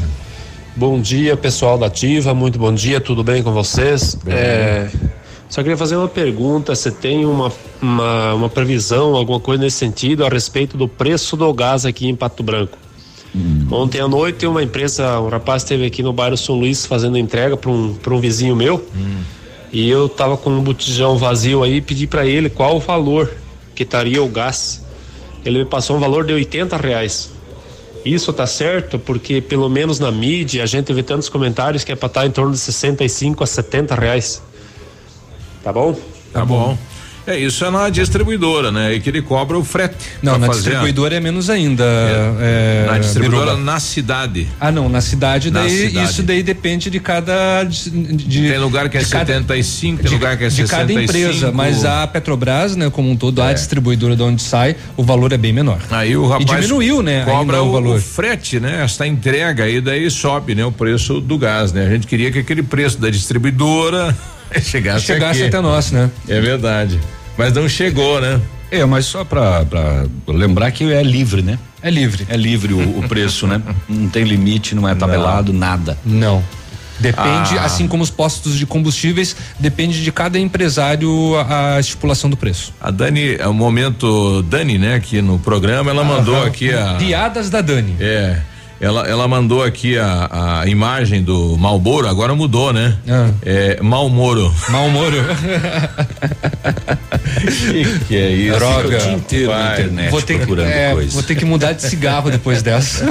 Bom 0.75 0.99
dia, 0.99 1.36
pessoal 1.36 1.78
da 1.78 1.88
Ativa, 1.88 2.34
muito 2.34 2.58
bom 2.58 2.73
dia, 2.73 3.02
tudo 3.02 3.23
bem 3.23 3.43
com 3.43 3.52
vocês? 3.52 4.15
Bem. 4.15 4.34
É, 4.34 4.89
só 5.49 5.62
queria 5.62 5.75
fazer 5.75 5.95
uma 5.97 6.08
pergunta: 6.08 6.75
você 6.75 6.91
tem 6.91 7.25
uma, 7.25 7.52
uma, 7.82 8.34
uma, 8.36 8.49
previsão, 8.49 9.15
alguma 9.15 9.39
coisa 9.39 9.63
nesse 9.63 9.78
sentido 9.78 10.23
a 10.23 10.30
respeito 10.30 10.78
do 10.78 10.88
preço 10.88 11.36
do 11.36 11.52
gás 11.54 11.86
aqui 11.86 12.08
em 12.08 12.15
Pato 12.15 12.43
Branco? 12.43 12.78
Hum. 13.36 13.67
Ontem 13.71 13.99
à 13.99 14.08
noite, 14.08 14.45
uma 14.45 14.63
empresa, 14.63 15.19
um 15.19 15.28
rapaz 15.28 15.63
esteve 15.63 15.86
aqui 15.86 16.02
no 16.02 16.13
bairro 16.13 16.38
São 16.38 16.56
Luís 16.56 16.86
fazendo 16.86 17.17
entrega 17.17 17.58
para 17.58 17.69
um, 17.69 17.95
um 18.08 18.19
vizinho 18.19 18.56
meu. 18.56 18.84
Hum. 18.95 19.21
E 19.71 19.89
eu 19.89 20.08
tava 20.08 20.38
com 20.38 20.49
um 20.49 20.62
botijão 20.62 21.17
vazio 21.17 21.63
aí 21.63 21.75
e 21.78 21.82
pedi 21.82 22.08
para 22.08 22.25
ele 22.25 22.49
qual 22.49 22.78
o 22.78 22.80
valor 22.80 23.32
que 23.80 23.84
estaria 23.84 24.22
o 24.22 24.28
gás. 24.28 24.84
Ele 25.46 25.60
me 25.60 25.65
passou 25.65 25.96
um 25.96 26.02
valor 26.02 26.26
de 26.26 26.34
80 26.34 26.76
reais. 26.76 27.32
Isso 28.04 28.34
tá 28.34 28.46
certo 28.46 29.00
porque 29.00 29.39
pelo 29.39 29.70
menos 29.70 30.00
na 30.00 30.12
mídia 30.12 30.63
a 30.63 30.65
gente 30.65 30.92
vê 30.92 31.02
tantos 31.02 31.30
comentários 31.30 31.86
que 31.86 31.94
é 31.94 31.96
para 31.96 32.08
estar 32.08 32.22
tá 32.22 32.28
em 32.28 32.32
torno 32.32 32.52
de 32.52 32.58
65 32.58 33.42
a 33.42 33.48
70 33.48 33.96
reais. 33.96 34.44
Tá 35.63 35.72
bom? 35.72 35.98
Tá, 36.34 36.44
bom. 36.44 36.78
É, 37.30 37.38
isso 37.38 37.63
é 37.63 37.70
na 37.70 37.89
distribuidora, 37.89 38.72
né? 38.72 38.96
E 38.96 39.00
que 39.00 39.08
ele 39.08 39.22
cobra 39.22 39.56
o 39.56 39.63
frete. 39.63 39.96
Não, 40.20 40.39
na 40.39 40.48
distribuidora 40.48 41.13
a... 41.13 41.18
é 41.18 41.20
menos 41.20 41.48
ainda. 41.48 41.84
É, 41.84 42.86
é, 42.86 42.86
na 42.88 42.98
distribuidora 42.98 43.52
Biruba. 43.52 43.63
na 43.63 43.80
cidade. 43.80 44.48
Ah, 44.60 44.72
não, 44.72 44.89
na 44.89 45.00
cidade 45.00 45.52
na 45.52 45.62
daí 45.62 45.89
cidade. 45.89 46.10
isso 46.10 46.24
daí 46.24 46.42
depende 46.42 46.89
de 46.89 47.00
cada 47.00 47.63
de, 47.63 47.92
de, 47.92 48.50
Tem 48.50 48.58
lugar 48.58 48.89
que 48.89 48.98
é 48.98 49.04
75, 49.04 49.98
cada, 49.98 50.10
tem 50.10 50.18
lugar 50.18 50.38
que 50.38 50.44
é 50.46 50.48
de 50.48 50.56
65. 50.56 50.88
De 50.88 50.94
cada 50.94 51.04
empresa, 51.04 51.52
mas 51.52 51.86
a 51.86 52.08
Petrobras, 52.08 52.76
né, 52.76 52.89
como 52.89 53.12
um 53.12 53.15
todo, 53.15 53.42
é. 53.42 53.50
a 53.50 53.54
distribuidora 53.54 54.15
de 54.15 54.24
onde 54.24 54.42
sai, 54.42 54.76
o 54.98 55.04
valor 55.04 55.32
é 55.32 55.38
bem 55.38 55.54
menor. 55.54 55.80
Aí 55.92 56.18
o 56.18 56.28
rapaz 56.28 56.50
e 56.50 56.56
diminuiu, 56.62 57.04
né, 57.04 57.26
cobra 57.26 57.62
o, 57.62 57.70
o, 57.70 57.72
valor. 57.74 57.98
o 57.98 58.02
frete, 58.02 58.60
né? 58.60 58.84
Esta 58.84 59.06
entrega 59.06 59.65
aí 59.65 59.80
daí 59.80 60.10
sobe, 60.10 60.56
né, 60.56 60.65
o 60.65 60.72
preço 60.72 61.22
do 61.22 61.38
gás, 61.38 61.72
né? 61.72 61.86
A 61.86 61.89
gente 61.92 62.08
queria 62.08 62.32
que 62.32 62.39
aquele 62.39 62.63
preço 62.63 62.98
da 62.98 63.12
distribuidora 63.12 64.18
chegasse, 64.63 65.06
chegasse 65.06 65.44
até 65.44 65.62
nós, 65.62 65.92
né? 65.92 66.10
É 66.28 66.42
verdade. 66.42 67.00
Mas 67.39 67.54
não 67.54 67.69
chegou, 67.69 68.19
né? 68.19 68.38
É, 68.69 68.84
mas 68.84 69.06
só 69.06 69.23
pra, 69.23 69.63
pra 69.63 70.06
lembrar 70.28 70.71
que 70.71 70.91
é 70.91 71.02
livre, 71.02 71.41
né? 71.41 71.58
É 71.82 71.89
livre. 71.89 72.28
É 72.28 72.36
livre 72.36 72.73
o, 72.73 72.99
o 72.99 73.08
preço, 73.08 73.47
né? 73.47 73.62
Não 73.88 74.10
tem 74.10 74.25
limite, 74.25 74.75
não 74.75 74.86
é 74.88 74.93
tabelado, 74.93 75.54
nada. 75.54 75.97
Não. 76.06 76.43
Depende, 76.99 77.58
Ah. 77.58 77.63
assim 77.63 77.88
como 77.88 78.04
os 78.04 78.10
postos 78.10 78.58
de 78.58 78.65
combustíveis, 78.65 79.34
depende 79.58 80.04
de 80.04 80.12
cada 80.12 80.38
empresário 80.38 81.38
a, 81.38 81.75
a 81.75 81.80
estipulação 81.80 82.30
do 82.30 82.36
preço. 82.36 82.73
A 82.82 82.91
Dani, 82.91 83.36
é 83.39 83.47
o 83.47 83.54
momento 83.54 84.41
Dani, 84.43 84.78
né, 84.78 84.95
aqui 84.95 85.21
no 85.21 85.39
programa, 85.39 85.89
ela 85.91 86.04
mandou 86.04 86.36
Aham. 86.36 86.47
aqui 86.47 86.73
a. 86.73 86.95
Piadas 86.95 87.49
da 87.49 87.62
Dani. 87.62 87.95
É. 88.02 88.41
Ela, 88.82 89.06
ela 89.10 89.28
mandou 89.28 89.62
aqui 89.62 89.98
a, 89.98 90.62
a 90.62 90.68
imagem 90.68 91.22
do 91.22 91.58
Malboro, 91.58 92.08
agora 92.08 92.34
mudou, 92.34 92.72
né? 92.72 92.96
É 93.46 93.78
Malmoro. 93.82 94.54
Malmoro. 94.70 95.18
que, 97.72 98.00
que 98.08 98.15
é 98.15 98.30
isso? 98.32 98.58
Droga. 98.58 98.98
O 98.98 99.00
dia 99.02 99.12
inteiro 99.12 99.52
na 99.52 99.74
internet 99.74 100.10
vou 100.12 100.22
ter, 100.22 100.34
que- 100.34 100.39
procurando 100.39 100.70
é, 100.70 100.92
coisa. 100.94 101.12
Vou 101.12 101.24
ter 101.24 101.36
que 101.36 101.44
mudar 101.46 101.74
de 101.74 101.82
cigarro 101.84 102.32
depois 102.32 102.62
dessa. 102.62 103.06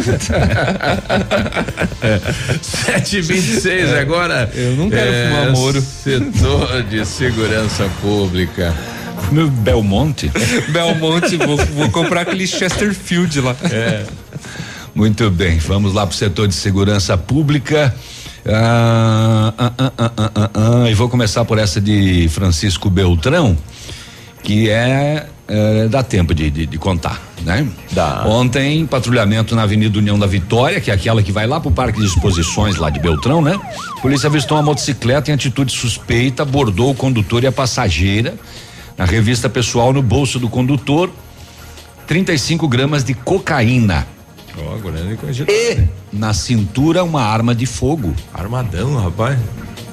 Sete 2.62 3.18
e 3.18 3.20
vinte 3.20 3.48
e 3.48 3.60
seis 3.60 3.92
agora. 3.92 4.50
Eu 4.54 4.72
não 4.76 4.88
quero 4.88 5.10
É, 5.10 5.28
fumar 5.28 5.50
Moro. 5.52 5.80
Setor 5.82 6.82
de 6.84 7.04
segurança 7.04 7.88
pública. 8.00 8.74
Meu 9.32 9.48
Belmonte. 9.50 10.30
Belmonte, 10.72 11.36
vou, 11.36 11.56
vou 11.58 11.90
comprar 11.90 12.22
aquele 12.22 12.46
Chesterfield 12.46 13.40
lá. 13.40 13.54
É. 13.70 14.04
Muito 14.94 15.30
bem, 15.30 15.58
vamos 15.58 15.94
lá 15.94 16.06
para 16.06 16.14
o 16.14 16.16
setor 16.16 16.48
de 16.48 16.54
segurança 16.54 17.16
pública. 17.16 17.94
Ah, 18.46 19.52
ah, 19.58 19.72
ah, 19.78 19.92
ah, 19.98 20.12
ah, 20.16 20.50
ah, 20.54 20.90
e 20.90 20.94
vou 20.94 21.08
começar 21.08 21.44
por 21.44 21.58
essa 21.58 21.80
de 21.80 22.28
Francisco 22.30 22.88
Beltrão, 22.88 23.56
que 24.42 24.70
é, 24.70 25.26
é, 25.46 25.88
dá 25.88 26.02
tempo 26.02 26.34
de, 26.34 26.50
de, 26.50 26.66
de 26.66 26.78
contar, 26.78 27.20
né? 27.42 27.66
Dá. 27.92 28.24
Ontem, 28.26 28.86
patrulhamento 28.86 29.54
na 29.54 29.62
Avenida 29.62 29.98
União 29.98 30.18
da 30.18 30.26
Vitória, 30.26 30.80
que 30.80 30.90
é 30.90 30.94
aquela 30.94 31.22
que 31.22 31.30
vai 31.30 31.46
lá 31.46 31.60
pro 31.60 31.70
Parque 31.70 32.00
de 32.00 32.06
Exposições 32.06 32.76
lá 32.76 32.88
de 32.88 32.98
Beltrão, 32.98 33.42
né? 33.42 33.58
Polícia 34.00 34.28
avistou 34.28 34.56
uma 34.56 34.62
motocicleta 34.62 35.30
em 35.30 35.34
atitude 35.34 35.72
suspeita, 35.72 36.42
abordou 36.42 36.90
o 36.90 36.94
condutor 36.94 37.44
e 37.44 37.46
a 37.46 37.52
passageira. 37.52 38.34
Na 38.96 39.04
revista 39.04 39.48
pessoal 39.48 39.92
no 39.92 40.02
bolso 40.02 40.38
do 40.38 40.48
condutor, 40.48 41.10
35 42.06 42.66
gramas 42.66 43.04
de 43.04 43.14
cocaína. 43.14 44.06
Ó, 44.66 44.76
grande 44.78 45.16
coisa. 45.16 45.44
E 45.48 45.84
na 46.12 46.32
cintura 46.32 47.04
uma 47.04 47.22
arma 47.22 47.54
de 47.54 47.66
fogo. 47.66 48.14
Armadão, 48.32 48.96
rapaz. 48.96 49.38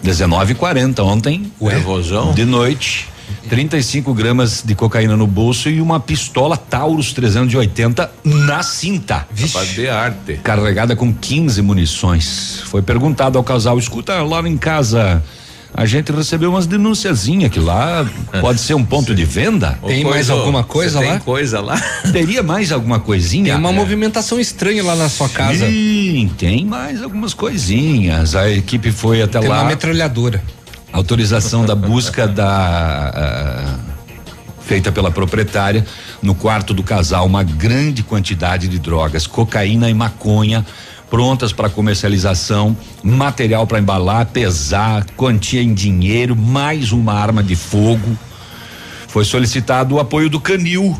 19:40 0.04 1.04
ontem. 1.04 1.52
Nervosão? 1.60 2.34
De 2.34 2.46
noite. 2.46 3.08
35 3.50 4.14
gramas 4.14 4.64
de 4.64 4.74
cocaína 4.76 5.16
no 5.16 5.28
bolso 5.28 5.70
e 5.70 5.80
uma 5.80 6.00
pistola 6.00 6.58
Taurus 6.58 7.14
380 7.14 8.12
na 8.24 8.64
cinta. 8.64 9.28
Rapaz 9.40 9.70
de 9.70 9.88
arte. 9.88 10.40
Carregada 10.44 10.96
com 10.96 11.14
15 11.14 11.62
munições. 11.62 12.62
Foi 12.66 12.82
perguntado 12.82 13.38
ao 13.38 13.44
casal: 13.44 13.78
escuta, 13.78 14.22
lá 14.24 14.48
em 14.48 14.58
casa. 14.58 15.24
A 15.78 15.86
gente 15.86 16.10
recebeu 16.10 16.52
umas 16.52 16.66
denunciazinhas 16.66 17.52
que 17.52 17.60
lá 17.60 18.10
pode 18.40 18.62
ser 18.62 18.76
um 18.76 18.86
ponto 18.86 19.14
de 19.14 19.26
venda. 19.26 19.78
Tem 19.86 20.06
mais 20.06 20.30
alguma 20.30 20.64
coisa 20.64 21.02
lá? 21.02 21.06
Tem 21.12 21.20
coisa 21.20 21.60
lá? 21.60 21.78
Teria 22.14 22.42
mais 22.42 22.72
alguma 22.72 22.98
coisinha? 22.98 23.52
Tem 23.52 23.56
uma 23.56 23.72
É. 23.72 23.74
movimentação 23.74 24.40
estranha 24.40 24.82
lá 24.82 24.96
na 24.96 25.10
sua 25.10 25.28
casa. 25.28 25.68
Sim, 25.68 26.32
tem 26.38 26.64
mais 26.66 27.04
algumas 27.04 27.34
coisinhas. 27.34 28.36
A 28.36 28.50
equipe 28.50 28.90
foi 28.90 29.22
até 29.22 29.40
Tem 29.42 29.50
lá. 29.50 29.62
uma 29.64 29.66
metralhadora. 29.70 30.42
Autorização 30.94 31.66
da 31.66 31.76
busca 31.76 32.26
da 32.26 33.12
ah, 33.14 33.76
feita 34.62 34.94
pela 34.94 35.12
proprietária 35.12 35.86
no 36.22 36.34
quarto 36.34 36.74
do 36.74 36.84
casal 36.84 37.26
uma 37.26 37.44
grande 37.44 38.02
quantidade 38.02 38.70
de 38.70 38.80
drogas, 38.80 39.28
cocaína 39.28 39.90
e 39.90 39.94
maconha 39.94 40.66
prontas 41.10 41.54
para 41.54 41.70
comercialização, 41.70 42.76
material 43.04 43.66
para 43.68 43.80
embalar, 43.80 44.28
pesar, 44.28 45.06
quantia 45.16 45.62
em 45.62 45.74
dinheiro, 45.74 46.36
mais 46.36 46.92
uma 46.92 47.14
arma 47.14 47.44
de 47.44 47.56
fogo. 47.56 48.18
Foi 49.08 49.24
solicitado 49.24 49.96
o 49.96 50.00
apoio 50.00 50.30
do 50.30 50.40
Canil 50.40 50.98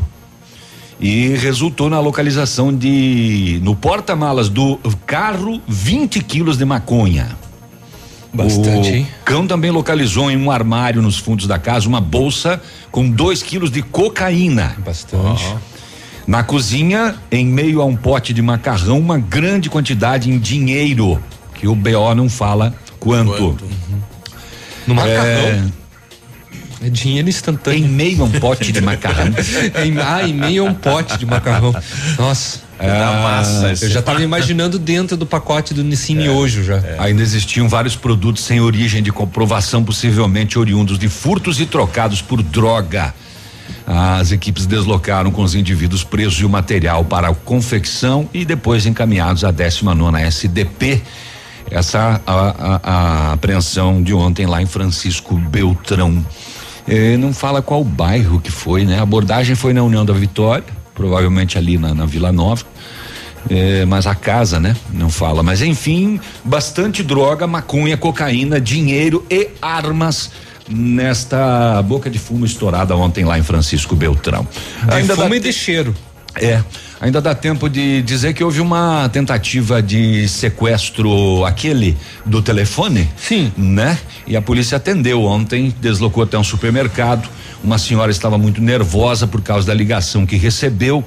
e 0.98 1.28
resultou 1.36 1.90
na 1.90 2.00
localização 2.00 2.74
de 2.74 3.60
no 3.62 3.76
porta-malas 3.76 4.48
do 4.48 4.78
carro 5.04 5.60
20 5.68 6.22
quilos 6.22 6.56
de 6.56 6.64
maconha. 6.64 7.28
Bastante, 8.32 8.90
o 8.90 8.94
hein? 8.94 9.08
cão 9.24 9.46
também 9.46 9.70
localizou 9.70 10.30
em 10.30 10.36
um 10.36 10.50
armário 10.50 11.00
nos 11.00 11.18
fundos 11.18 11.46
da 11.46 11.58
casa 11.58 11.88
uma 11.88 12.00
bolsa 12.00 12.60
com 12.90 13.08
2 13.08 13.42
quilos 13.42 13.70
de 13.70 13.82
cocaína. 13.82 14.76
Bastante. 14.78 15.56
Na 16.26 16.42
cozinha, 16.42 17.14
em 17.30 17.46
meio 17.46 17.80
a 17.80 17.84
um 17.84 17.94
pote 17.94 18.32
de 18.32 18.42
macarrão, 18.42 18.98
uma 18.98 19.18
grande 19.18 19.70
quantidade 19.70 20.28
em 20.30 20.38
dinheiro, 20.38 21.22
que 21.54 21.68
o 21.68 21.74
BO 21.74 22.14
não 22.16 22.28
fala 22.28 22.74
quanto. 22.98 23.56
No 24.86 24.94
macarrão? 24.94 25.24
É, 25.24 25.62
É 26.82 26.90
dinheiro 26.90 27.28
instantâneo. 27.28 27.84
Em 27.84 27.88
meio 27.88 28.22
a 28.22 28.24
um 28.24 28.30
pote 28.30 28.72
de 28.72 28.80
macarrão. 28.80 29.26
em, 29.84 29.98
ah, 30.00 30.26
em 30.26 30.34
meio 30.34 30.66
a 30.66 30.70
um 30.70 30.74
pote 30.74 31.16
de 31.16 31.24
macarrão. 31.24 31.74
Nossa. 32.18 32.66
Ah, 32.78 33.42
eu 33.80 33.88
já 33.88 34.00
estava 34.00 34.22
imaginando 34.22 34.78
dentro 34.78 35.16
do 35.16 35.24
pacote 35.24 35.72
do 35.72 35.82
Nissin 35.82 36.16
Miojo 36.16 36.62
já. 36.62 36.82
Ainda 36.98 37.22
existiam 37.22 37.68
vários 37.68 37.96
produtos 37.96 38.44
sem 38.44 38.60
origem 38.60 39.02
de 39.02 39.10
comprovação, 39.10 39.82
possivelmente 39.82 40.58
oriundos 40.58 40.98
de 40.98 41.08
furtos 41.08 41.58
e 41.60 41.66
trocados 41.66 42.20
por 42.20 42.42
droga. 42.42 43.14
As 43.86 44.32
equipes 44.32 44.66
deslocaram 44.66 45.30
com 45.30 45.42
os 45.42 45.54
indivíduos 45.54 46.02
presos 46.04 46.40
e 46.40 46.44
o 46.44 46.48
material 46.48 47.04
para 47.04 47.28
a 47.28 47.34
confecção 47.34 48.28
e 48.34 48.44
depois 48.44 48.86
encaminhados 48.86 49.44
à 49.44 49.50
19 49.50 50.20
SDP. 50.22 51.02
Essa 51.70 52.20
a, 52.26 52.32
a- 52.34 52.80
a 52.82 53.32
apreensão 53.32 54.02
de 54.02 54.14
ontem 54.14 54.46
lá 54.46 54.62
em 54.62 54.66
Francisco 54.66 55.34
Beltrão. 55.36 56.24
Não 57.18 57.32
fala 57.32 57.60
qual 57.60 57.82
bairro 57.82 58.40
que 58.40 58.50
foi, 58.50 58.84
né? 58.84 58.98
A 58.98 59.02
abordagem 59.02 59.56
foi 59.56 59.72
na 59.72 59.82
União 59.82 60.04
da 60.04 60.12
Vitória, 60.12 60.64
provavelmente 60.94 61.58
ali 61.58 61.76
na, 61.76 61.92
na 61.92 62.06
Vila 62.06 62.30
Nova. 62.30 62.64
É, 63.50 63.84
mas 63.84 64.06
a 64.06 64.14
casa, 64.14 64.58
né? 64.60 64.76
Não 64.92 65.08
fala. 65.10 65.42
Mas 65.42 65.62
enfim, 65.62 66.20
bastante 66.44 67.02
droga, 67.02 67.46
maconha, 67.46 67.96
cocaína, 67.96 68.60
dinheiro 68.60 69.24
e 69.30 69.48
armas 69.60 70.30
nesta 70.68 71.82
boca 71.82 72.10
de 72.10 72.18
fumo 72.18 72.44
estourada 72.44 72.96
ontem 72.96 73.24
lá 73.24 73.38
em 73.38 73.42
Francisco 73.42 73.94
Beltrão. 73.94 74.46
De 74.82 75.14
fumo 75.14 75.28
dá 75.30 75.36
e 75.36 75.40
de 75.40 75.52
cheiro. 75.52 75.94
É, 76.38 76.62
ainda 77.00 77.20
dá 77.20 77.34
tempo 77.34 77.68
de 77.68 78.02
dizer 78.02 78.34
que 78.34 78.44
houve 78.44 78.60
uma 78.60 79.08
tentativa 79.08 79.82
de 79.82 80.28
sequestro 80.28 81.44
aquele 81.44 81.96
do 82.24 82.42
telefone? 82.42 83.08
Sim. 83.16 83.52
Né? 83.56 83.98
E 84.26 84.36
a 84.36 84.42
polícia 84.42 84.76
atendeu 84.76 85.22
ontem, 85.22 85.74
deslocou 85.80 86.22
até 86.22 86.38
um 86.38 86.44
supermercado. 86.44 87.28
Uma 87.64 87.78
senhora 87.78 88.10
estava 88.10 88.36
muito 88.36 88.60
nervosa 88.60 89.26
por 89.26 89.40
causa 89.40 89.66
da 89.66 89.74
ligação 89.74 90.26
que 90.26 90.36
recebeu 90.36 91.02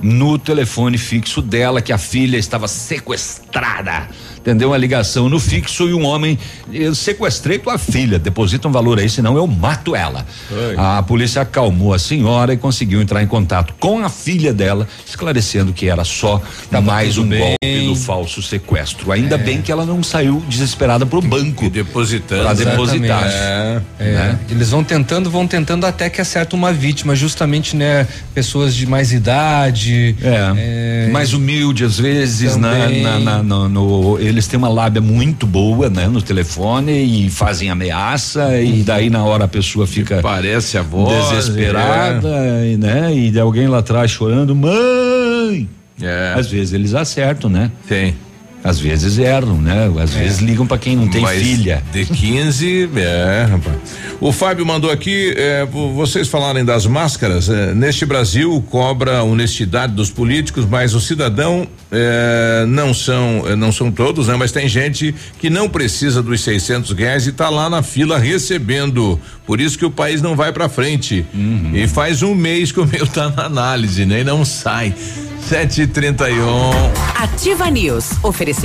no 0.00 0.38
telefone 0.38 0.98
fixo 0.98 1.40
dela 1.40 1.80
que 1.80 1.92
a 1.92 1.98
filha 1.98 2.36
estava 2.36 2.68
sequestrada. 2.68 4.08
Entendeu? 4.46 4.68
Uma 4.68 4.76
ligação 4.78 5.28
no 5.28 5.40
fixo 5.40 5.88
e 5.88 5.92
um 5.92 6.04
homem, 6.04 6.38
eu 6.72 6.94
sequestrei 6.94 7.58
tua 7.58 7.78
filha, 7.78 8.16
deposita 8.16 8.68
um 8.68 8.70
valor 8.70 9.00
aí, 9.00 9.08
senão 9.10 9.36
eu 9.36 9.44
mato 9.44 9.96
ela. 9.96 10.24
Oi. 10.48 10.74
A 10.78 11.02
polícia 11.02 11.42
acalmou 11.42 11.92
a 11.92 11.98
senhora 11.98 12.52
e 12.54 12.56
conseguiu 12.56 13.02
entrar 13.02 13.20
em 13.24 13.26
contato 13.26 13.74
com 13.80 14.04
a 14.04 14.08
filha 14.08 14.54
dela, 14.54 14.86
esclarecendo 15.04 15.72
que 15.72 15.88
era 15.88 16.04
só 16.04 16.40
mais 16.80 17.16
tudo 17.16 17.26
um 17.26 17.28
bem. 17.28 17.40
golpe 17.40 17.86
do 17.88 17.96
falso 17.96 18.40
sequestro. 18.40 19.10
Ainda 19.10 19.36
bem 19.36 19.60
que 19.60 19.72
ela 19.72 19.84
não 19.84 20.00
saiu 20.00 20.40
desesperada 20.48 21.04
pro 21.04 21.20
banco. 21.20 21.68
Depositando. 21.68 22.42
Pra 22.44 22.52
depositar. 22.54 23.24
É, 23.26 23.80
Né? 23.98 24.38
Eles 24.48 24.70
vão 24.70 24.84
tentando, 24.84 25.28
vão 25.28 25.44
tentando 25.48 25.84
até 25.86 26.08
que 26.08 26.20
acerta 26.20 26.54
uma 26.54 26.72
vítima, 26.72 27.16
justamente, 27.16 27.74
né? 27.74 28.06
Pessoas 28.32 28.76
de 28.76 28.86
mais 28.86 29.12
idade. 29.12 30.14
É, 30.22 31.08
mais 31.10 31.32
humilde 31.32 31.82
às 31.84 31.98
vezes, 31.98 32.54
né? 32.56 32.70
Também. 32.86 33.02
Na, 33.02 33.18
na- 33.18 33.42
no, 33.42 33.68
no- 33.68 34.35
eles 34.36 34.46
têm 34.46 34.58
uma 34.58 34.68
lábia 34.68 35.00
muito 35.00 35.46
boa, 35.46 35.88
né? 35.88 36.06
No 36.06 36.20
telefone 36.20 36.92
e 36.92 37.30
fazem 37.30 37.70
ameaça 37.70 38.60
e 38.60 38.82
daí 38.82 39.08
na 39.08 39.24
hora 39.24 39.44
a 39.44 39.48
pessoa 39.48 39.86
fica 39.86 40.20
Parece 40.20 40.76
a 40.76 40.82
voz. 40.82 41.30
desesperada, 41.30 42.28
e, 42.66 42.76
né? 42.76 43.14
E 43.14 43.30
de 43.30 43.40
alguém 43.40 43.66
lá 43.66 43.78
atrás 43.78 44.10
chorando, 44.10 44.54
mãe. 44.54 45.68
É. 46.00 46.34
Às 46.36 46.48
vezes 46.48 46.74
eles 46.74 46.94
acertam, 46.94 47.48
né? 47.48 47.70
Tem. 47.88 48.14
Às 48.68 48.80
vezes 48.80 49.18
erram, 49.18 49.60
né? 49.60 49.90
Às 50.02 50.14
É. 50.16 50.20
vezes 50.20 50.38
ligam 50.40 50.66
para 50.66 50.78
quem 50.78 50.96
não 50.96 51.08
tem 51.08 51.20
Mas 51.22 51.40
filha. 51.42 51.82
De 51.92 52.04
15, 52.04 52.90
é, 52.96 53.46
rapaz. 53.50 53.76
O 54.20 54.32
Fábio 54.32 54.64
mandou 54.66 54.90
aqui, 54.90 55.34
é, 55.36 55.64
vo- 55.66 55.92
vocês 55.92 56.26
falarem 56.26 56.64
das 56.64 56.86
máscaras, 56.86 57.48
é, 57.48 57.74
neste 57.74 58.04
Brasil 58.06 58.64
cobra 58.70 59.18
a 59.18 59.22
honestidade 59.22 59.92
dos 59.92 60.10
políticos, 60.10 60.64
mas 60.64 60.94
o 60.94 61.00
cidadão 61.00 61.66
é, 61.92 62.64
não 62.66 62.92
são, 62.94 63.44
é, 63.46 63.54
não 63.54 63.70
são 63.70 63.92
todos, 63.92 64.26
né? 64.28 64.36
Mas 64.36 64.50
tem 64.52 64.66
gente 64.68 65.14
que 65.38 65.48
não 65.50 65.68
precisa 65.68 66.22
dos 66.22 66.40
600 66.40 66.90
reais 66.92 67.26
e 67.26 67.32
tá 67.32 67.48
lá 67.48 67.68
na 67.70 67.82
fila 67.82 68.18
recebendo. 68.18 69.20
Por 69.46 69.60
isso 69.60 69.78
que 69.78 69.84
o 69.84 69.90
país 69.90 70.20
não 70.20 70.34
vai 70.34 70.52
pra 70.52 70.68
frente. 70.68 71.24
E 71.72 71.86
faz 71.86 72.22
um 72.22 72.34
mês 72.34 72.72
que 72.72 72.80
o 72.80 72.86
meu 72.86 73.06
tá 73.06 73.28
na 73.30 73.44
análise, 73.44 74.04
né? 74.04 74.20
E 74.22 74.24
não 74.24 74.44
sai. 74.44 74.92
7h31. 75.48 76.34
Ativa 77.16 77.70
News. 77.70 78.10
Oferecimento 78.22 78.55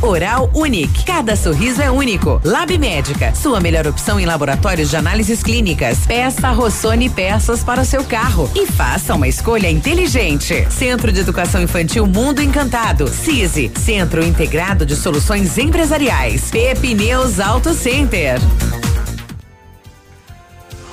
Oral 0.00 0.50
Unique. 0.54 1.04
Cada 1.04 1.36
sorriso 1.36 1.82
é 1.82 1.90
único. 1.90 2.40
Lab 2.44 2.76
Médica. 2.78 3.34
Sua 3.34 3.60
melhor 3.60 3.86
opção 3.86 4.18
em 4.18 4.24
laboratórios 4.24 4.90
de 4.90 4.96
análises 4.96 5.42
clínicas. 5.42 6.06
Peça 6.06 6.50
Rossoni 6.50 7.10
peças 7.10 7.62
para 7.62 7.82
o 7.82 7.84
seu 7.84 8.02
carro 8.04 8.50
e 8.54 8.66
faça 8.66 9.14
uma 9.14 9.28
escolha 9.28 9.70
inteligente. 9.70 10.66
Centro 10.70 11.12
de 11.12 11.20
Educação 11.20 11.62
Infantil 11.62 12.06
Mundo 12.06 12.40
Encantado. 12.40 13.08
CISI. 13.08 13.70
Centro 13.78 14.24
Integrado 14.24 14.86
de 14.86 14.96
Soluções 14.96 15.58
Empresariais. 15.58 16.50
Pepineus 16.50 17.38
Auto 17.38 17.74
Center. 17.74 18.40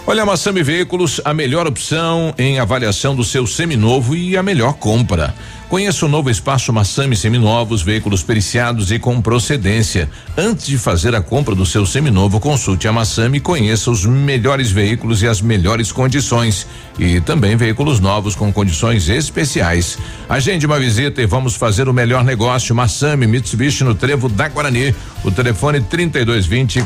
Olha, 0.06 0.24
a 0.24 0.26
Massami 0.26 0.64
Veículos, 0.64 1.22
a 1.24 1.34
melhor 1.34 1.68
opção 1.68 2.34
em 2.38 2.60
avaliação 2.60 3.16
do 3.16 3.24
seu 3.24 3.48
seminovo 3.48 4.16
e 4.16 4.36
a 4.36 4.44
melhor 4.44 4.74
compra. 4.74 5.34
Conheça 5.72 6.06
o 6.06 6.10
novo 6.10 6.30
espaço 6.30 6.74
Massami 6.74 7.16
Seminovos, 7.16 7.82
veículos 7.82 8.22
periciados 8.22 8.92
e 8.92 9.00
com 9.00 9.22
procedência. 9.22 10.10
Antes 10.38 10.66
de 10.66 10.78
fazer 10.78 11.16
a 11.16 11.22
compra 11.22 11.56
do 11.56 11.66
seu 11.66 11.86
seminovo, 11.86 12.42
consulte 12.42 12.90
a 12.90 12.92
Massami 12.92 13.38
e 13.38 13.40
conheça 13.40 13.90
os 13.90 14.06
melhores 14.06 14.70
veículos 14.70 15.24
e 15.24 15.30
as 15.30 15.42
melhores 15.42 15.90
condições. 15.90 16.68
E 17.00 17.22
também 17.22 17.56
veículos 17.56 18.02
novos 18.02 18.36
com 18.36 18.52
condições 18.52 19.08
especiais. 19.08 19.98
Agende 20.28 20.66
uma 20.66 20.78
visita 20.78 21.22
e 21.22 21.26
vamos 21.26 21.56
fazer 21.56 21.88
o 21.88 21.94
melhor 21.94 22.26
negócio. 22.26 22.76
Massami 22.76 23.26
Mitsubishi 23.26 23.86
no 23.86 23.96
Trevo 23.96 24.28
da 24.28 24.50
Guarani. 24.50 24.94
O 25.24 25.32
telefone 25.32 25.80
3220 25.80 26.86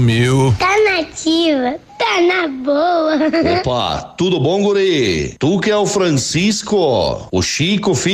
mil. 0.00 0.54
Tá 0.58 0.74
nativa, 0.94 1.78
tá 1.98 2.20
na 2.20 2.48
boa. 2.48 3.18
Opa, 3.58 4.14
tudo 4.16 4.40
bom, 4.40 4.62
guri? 4.62 5.34
Tu 5.38 5.60
que 5.60 5.70
é 5.70 5.76
o 5.76 5.86
Francisco, 5.86 7.28
o 7.30 7.42
Chico, 7.42 7.94
filho 7.94 8.13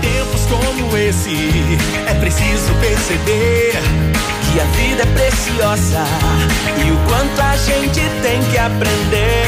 Tempos 0.00 0.40
como 0.48 0.96
esse, 0.96 1.78
é 2.06 2.14
preciso 2.14 2.72
perceber 2.80 3.72
que 4.50 4.58
a 4.58 4.64
vida 4.64 5.02
é 5.02 5.06
preciosa 5.06 6.04
e 6.78 6.90
o 6.90 6.96
quanto 7.08 7.38
a 7.42 7.56
gente 7.56 8.00
tem 8.22 8.42
que 8.44 8.56
aprender. 8.56 9.44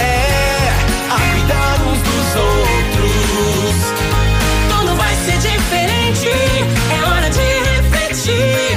É 0.00 0.72
a 1.08 1.14
cuidar 1.14 1.78
uns 1.86 2.00
dos 2.02 2.36
outros. 2.36 3.76
Tudo 4.70 4.96
vai 4.96 5.14
ser 5.24 5.38
diferente, 5.38 6.30
é 6.90 7.04
hora 7.08 7.30
de 7.30 7.38
refletir. 7.76 8.76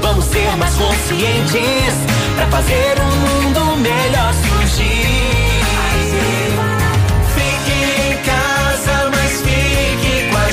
Vamos 0.00 0.24
ser 0.24 0.56
mais 0.56 0.74
conscientes 0.76 1.94
pra 2.36 2.46
fazer 2.46 2.98
um 3.02 3.16
mundo 3.44 3.76
melhor 3.76 4.49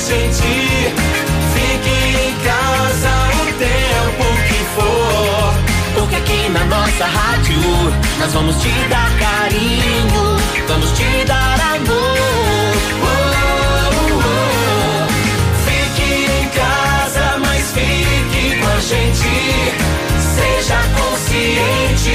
gente. 0.08 0.94
Fique 1.54 1.96
em 2.24 2.34
casa 2.42 3.12
o 3.34 3.46
tempo 3.58 4.24
que 4.48 4.60
for. 4.74 5.54
Porque 5.94 6.16
aqui 6.16 6.48
na 6.48 6.64
nossa 6.64 7.04
rádio 7.04 7.60
nós 8.18 8.32
vamos 8.32 8.56
te 8.62 8.70
dar 8.88 9.10
carinho, 9.18 10.36
vamos 10.66 10.90
te 10.92 11.24
dar 11.26 11.60
amor. 11.74 12.16
Fique 15.66 16.10
em 16.24 16.48
casa, 16.48 17.38
mas 17.40 17.72
fique 17.72 18.56
com 18.60 18.66
a 18.66 18.80
gente. 18.80 19.28
Seja 20.34 20.80
consciente, 20.96 22.14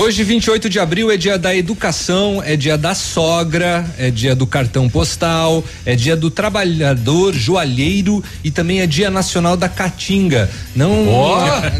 Hoje, 0.00 0.22
28 0.22 0.68
de 0.70 0.78
abril, 0.78 1.10
é 1.10 1.16
dia 1.16 1.36
da 1.36 1.56
educação, 1.56 2.40
é 2.46 2.54
dia 2.54 2.78
da 2.78 2.94
sogra, 2.94 3.84
é 3.98 4.12
dia 4.12 4.32
do 4.32 4.46
cartão 4.46 4.88
postal, 4.88 5.64
é 5.84 5.96
dia 5.96 6.16
do 6.16 6.30
trabalhador 6.30 7.34
joalheiro 7.34 8.22
e 8.44 8.50
também 8.50 8.80
é 8.80 8.86
dia 8.86 9.10
nacional 9.10 9.56
da 9.56 9.68
caatinga. 9.68 10.48
Não, 10.76 10.92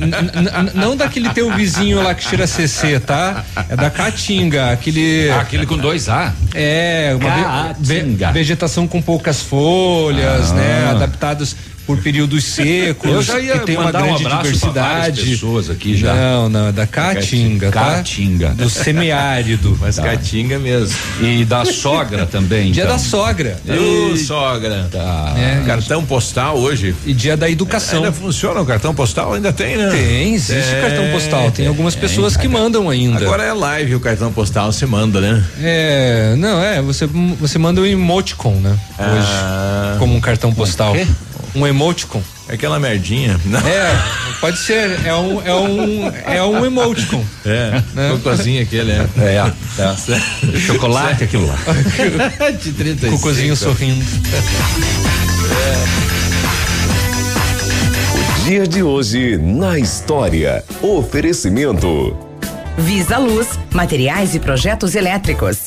n- 0.01 0.71
não 0.75 0.97
daquele 0.97 1.29
teu 1.31 1.55
vizinho 1.55 2.03
lá 2.03 2.13
que 2.13 2.27
tira 2.29 2.45
CC, 2.49 2.99
tá? 2.99 3.45
É 3.69 3.77
da 3.77 3.89
caatinga, 3.89 4.73
aquele. 4.73 5.31
Ah, 5.31 5.41
aquele 5.41 5.65
com 5.65 5.79
dois 5.79 6.09
A. 6.09 6.35
É, 6.55 7.15
uma 7.15 7.73
ve- 7.79 8.03
ve- 8.03 8.33
vegetação 8.33 8.89
com 8.89 9.01
poucas 9.01 9.41
folhas, 9.43 10.51
Ah. 10.51 10.55
né? 10.55 10.89
Adaptados 10.91 11.55
por 11.89 11.97
períodos 12.03 12.45
secos, 12.45 13.09
Eu 13.11 13.23
já 13.23 13.41
ia 13.41 13.59
que 13.61 13.65
tem 13.65 13.79
uma 13.79 13.89
um 13.89 13.93
grande 13.93 14.23
várias 14.23 14.43
diversidade. 14.43 15.23
pessoas 15.25 15.71
aqui 15.71 15.97
já. 15.97 16.15
Não, 16.15 16.49
não, 16.51 16.69
é 16.69 16.73
da 16.73 16.87
caatinga, 16.87 17.71
tá? 17.71 17.81
Caatinga. 17.81 18.51
Do 18.51 18.69
semiárido. 18.69 19.75
Mas 19.81 19.97
Tá. 19.97 20.03
caatinga 20.03 20.59
mesmo. 20.59 20.95
E 21.23 21.47
da 21.47 21.65
sogra 21.65 22.27
também. 22.27 22.73
Dia 22.73 22.85
então. 22.85 22.95
da 22.95 23.03
sogra. 23.03 23.57
Ô, 23.67 24.17
sogra. 24.19 24.87
Tá. 24.93 25.35
É. 25.39 25.65
Cartão 25.67 26.05
postal 26.05 26.59
hoje. 26.59 26.95
E 27.07 27.15
dia 27.15 27.39
da 27.39 27.49
educação. 27.49 28.01
Ainda 28.05 28.13
funciona 28.13 28.61
o 28.61 28.67
cartão 28.67 28.95
postal? 28.95 29.33
Ainda 29.33 29.51
tem, 29.51 29.79
né? 29.79 29.89
Tem, 29.89 30.35
existe 30.35 30.75
É, 30.75 30.81
cartão 30.83 31.11
postal. 31.11 31.51
Tem 31.51 31.67
algumas 31.67 31.95
tem. 31.95 32.03
pessoas 32.03 32.37
que 32.37 32.47
mandam 32.47 32.91
ainda. 32.91 33.25
Agora 33.25 33.43
é 33.45 33.53
live 33.55 33.95
o 33.95 34.01
cartão 34.01 34.31
postal, 34.31 34.71
você 34.71 34.85
manda, 34.85 35.23
né? 35.23 35.43
É, 35.63 36.35
não, 36.37 36.63
é, 36.63 36.83
você, 36.83 37.07
você 37.07 37.59
manda 37.59 37.81
um 37.81 37.87
emoticon, 37.87 38.57
né? 38.57 38.77
Ah. 38.99 39.15
Hoje. 39.15 39.99
Como 39.99 40.15
um 40.15 40.21
cartão 40.21 40.53
postal. 40.53 40.93
quê? 40.93 41.07
Um 41.55 41.67
emoticon. 41.67 42.23
É 42.49 42.55
aquela 42.55 42.79
merdinha. 42.79 43.39
É, 43.65 44.41
pode 44.41 44.59
ser. 44.59 44.99
É 45.05 45.15
um, 45.15 45.43
é 45.43 45.55
um, 45.55 46.13
é 46.27 46.43
um 46.43 46.65
emoticon. 46.65 47.25
É, 47.45 47.83
né? 47.95 48.11
cocôzinho 48.13 48.63
aquele, 48.63 48.93
é. 48.93 49.07
É, 49.19 49.53
é. 49.83 50.59
Chocolate, 50.61 51.25
aquilo 51.25 51.47
lá. 51.47 51.59
De 52.63 52.73
35. 52.73 53.17
Cocôzinho 53.17 53.57
sorrindo. 53.57 54.05
Dia 58.45 58.67
de 58.67 58.83
hoje 58.83 59.37
na 59.37 59.79
história. 59.79 60.65
Oferecimento. 60.81 62.17
Visa 62.79 63.19
Luz, 63.19 63.59
materiais 63.73 64.35
e 64.35 64.41
projetos 64.41 64.95
elétricos. 64.95 65.67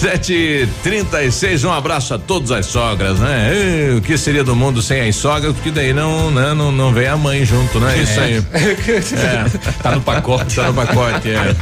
Sete 0.00 0.66
trinta 0.82 1.22
e 1.22 1.30
seis, 1.30 1.62
um 1.62 1.70
abraço 1.70 2.14
a 2.14 2.18
todas 2.18 2.50
as 2.50 2.64
sogras, 2.64 3.18
né? 3.18 3.50
Ê, 3.52 3.94
o 3.98 4.00
que 4.00 4.16
seria 4.16 4.42
do 4.42 4.56
mundo 4.56 4.80
sem 4.80 5.06
as 5.06 5.14
sogras? 5.14 5.52
Porque 5.52 5.70
daí 5.70 5.92
não, 5.92 6.30
né, 6.30 6.54
não, 6.54 6.72
não 6.72 6.90
vem 6.90 7.06
a 7.06 7.18
mãe 7.18 7.44
junto, 7.44 7.78
né? 7.78 7.98
Isso 8.02 8.18
aí. 8.18 8.36
É. 8.36 9.70
Tá 9.82 9.92
no 9.92 10.00
pacote. 10.00 10.56
Tá 10.56 10.68
no 10.68 10.74
pacote, 10.74 11.28
é. 11.30 11.54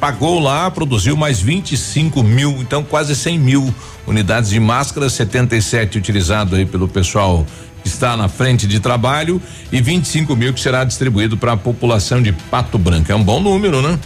pagou 0.00 0.38
lá, 0.38 0.70
produziu 0.70 1.16
mais 1.16 1.40
25 1.40 2.22
mil, 2.22 2.58
então 2.60 2.82
quase 2.82 3.14
100 3.14 3.38
mil 3.38 3.74
unidades 4.06 4.50
de 4.50 4.60
máscaras, 4.60 5.12
77 5.14 5.98
utilizado 5.98 6.56
aí 6.56 6.64
pelo 6.64 6.88
pessoal 6.88 7.46
que 7.86 7.92
está 7.92 8.16
na 8.16 8.28
frente 8.28 8.66
de 8.66 8.80
trabalho 8.80 9.40
e 9.70 9.80
25 9.80 10.34
mil 10.34 10.52
que 10.52 10.58
será 10.58 10.82
distribuído 10.82 11.36
para 11.36 11.52
a 11.52 11.56
população 11.56 12.20
de 12.20 12.32
Pato 12.32 12.76
Branco. 12.76 13.12
É 13.12 13.14
um 13.14 13.22
bom 13.22 13.40
número, 13.40 13.80
né? 13.80 13.96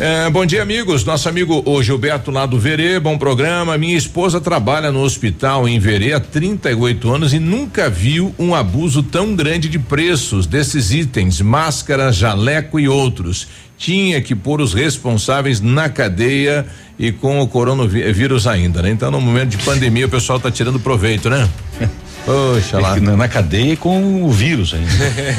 É, 0.00 0.28
bom 0.30 0.44
dia, 0.44 0.62
amigos. 0.62 1.04
Nosso 1.04 1.28
amigo 1.28 1.62
o 1.64 1.80
Gilberto 1.80 2.32
lá 2.32 2.44
do 2.44 2.58
Verê, 2.58 2.98
bom 2.98 3.16
programa. 3.16 3.78
Minha 3.78 3.96
esposa 3.96 4.40
trabalha 4.40 4.90
no 4.90 5.00
hospital 5.00 5.68
em 5.68 5.78
Verê 5.78 6.12
há 6.12 6.18
38 6.18 7.14
anos 7.14 7.32
e 7.32 7.38
nunca 7.38 7.88
viu 7.88 8.34
um 8.36 8.52
abuso 8.52 9.00
tão 9.00 9.36
grande 9.36 9.68
de 9.68 9.78
preços 9.78 10.44
desses 10.44 10.90
itens, 10.90 11.40
máscara, 11.40 12.10
jaleco 12.10 12.80
e 12.80 12.88
outros. 12.88 13.46
Tinha 13.78 14.20
que 14.20 14.34
pôr 14.34 14.60
os 14.60 14.74
responsáveis 14.74 15.60
na 15.60 15.88
cadeia 15.88 16.66
e 16.98 17.12
com 17.12 17.40
o 17.40 17.46
coronavírus 17.46 18.46
ainda, 18.48 18.82
né? 18.82 18.90
Então, 18.90 19.08
no 19.10 19.20
momento 19.20 19.50
de 19.50 19.58
pandemia, 19.58 20.06
o 20.06 20.08
pessoal 20.08 20.40
tá 20.40 20.50
tirando 20.50 20.80
proveito, 20.80 21.30
né? 21.30 21.48
Poxa 22.26 22.78
lá. 22.80 22.96
Na, 22.96 23.16
na 23.16 23.28
cadeia 23.28 23.74
com 23.76 24.24
o 24.24 24.30
vírus 24.30 24.74
ainda. 24.74 24.90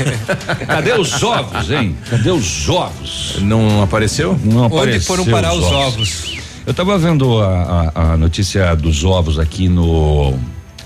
Cadê 0.65 0.93
os 0.93 1.21
ovos, 1.21 1.69
hein? 1.69 1.95
Cadê 2.09 2.31
os 2.31 2.67
ovos? 2.69 3.35
Não 3.41 3.83
apareceu? 3.83 4.39
Não 4.43 4.63
Onde 4.63 4.75
apareceu. 4.77 5.01
foram 5.01 5.25
parar 5.25 5.53
os 5.53 5.65
ovos? 5.65 6.37
Eu 6.65 6.71
estava 6.71 6.97
vendo 6.97 7.39
a, 7.41 7.91
a- 7.93 8.13
a 8.13 8.17
notícia 8.17 8.73
dos 8.75 9.03
ovos 9.03 9.37
aqui 9.37 9.67
no, 9.67 10.33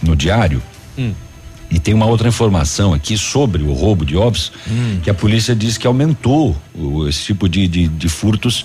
no 0.02 0.16
diário. 0.16 0.62
Hum. 0.98 1.14
E 1.74 1.80
tem 1.80 1.94
uma 1.94 2.06
outra 2.06 2.28
informação 2.28 2.94
aqui 2.94 3.18
sobre 3.18 3.64
o 3.64 3.74
roubo 3.74 4.06
de 4.06 4.16
ovos, 4.16 4.52
Hum. 4.70 5.00
que 5.04 5.10
a 5.10 5.14
polícia 5.14 5.56
diz 5.56 5.76
que 5.78 5.88
aumentou 5.88 6.56
o- 6.76 7.08
esse 7.08 7.24
tipo 7.24 7.50
de, 7.50 7.68
de, 7.68 7.88
de 7.88 8.08
furtos 8.08 8.64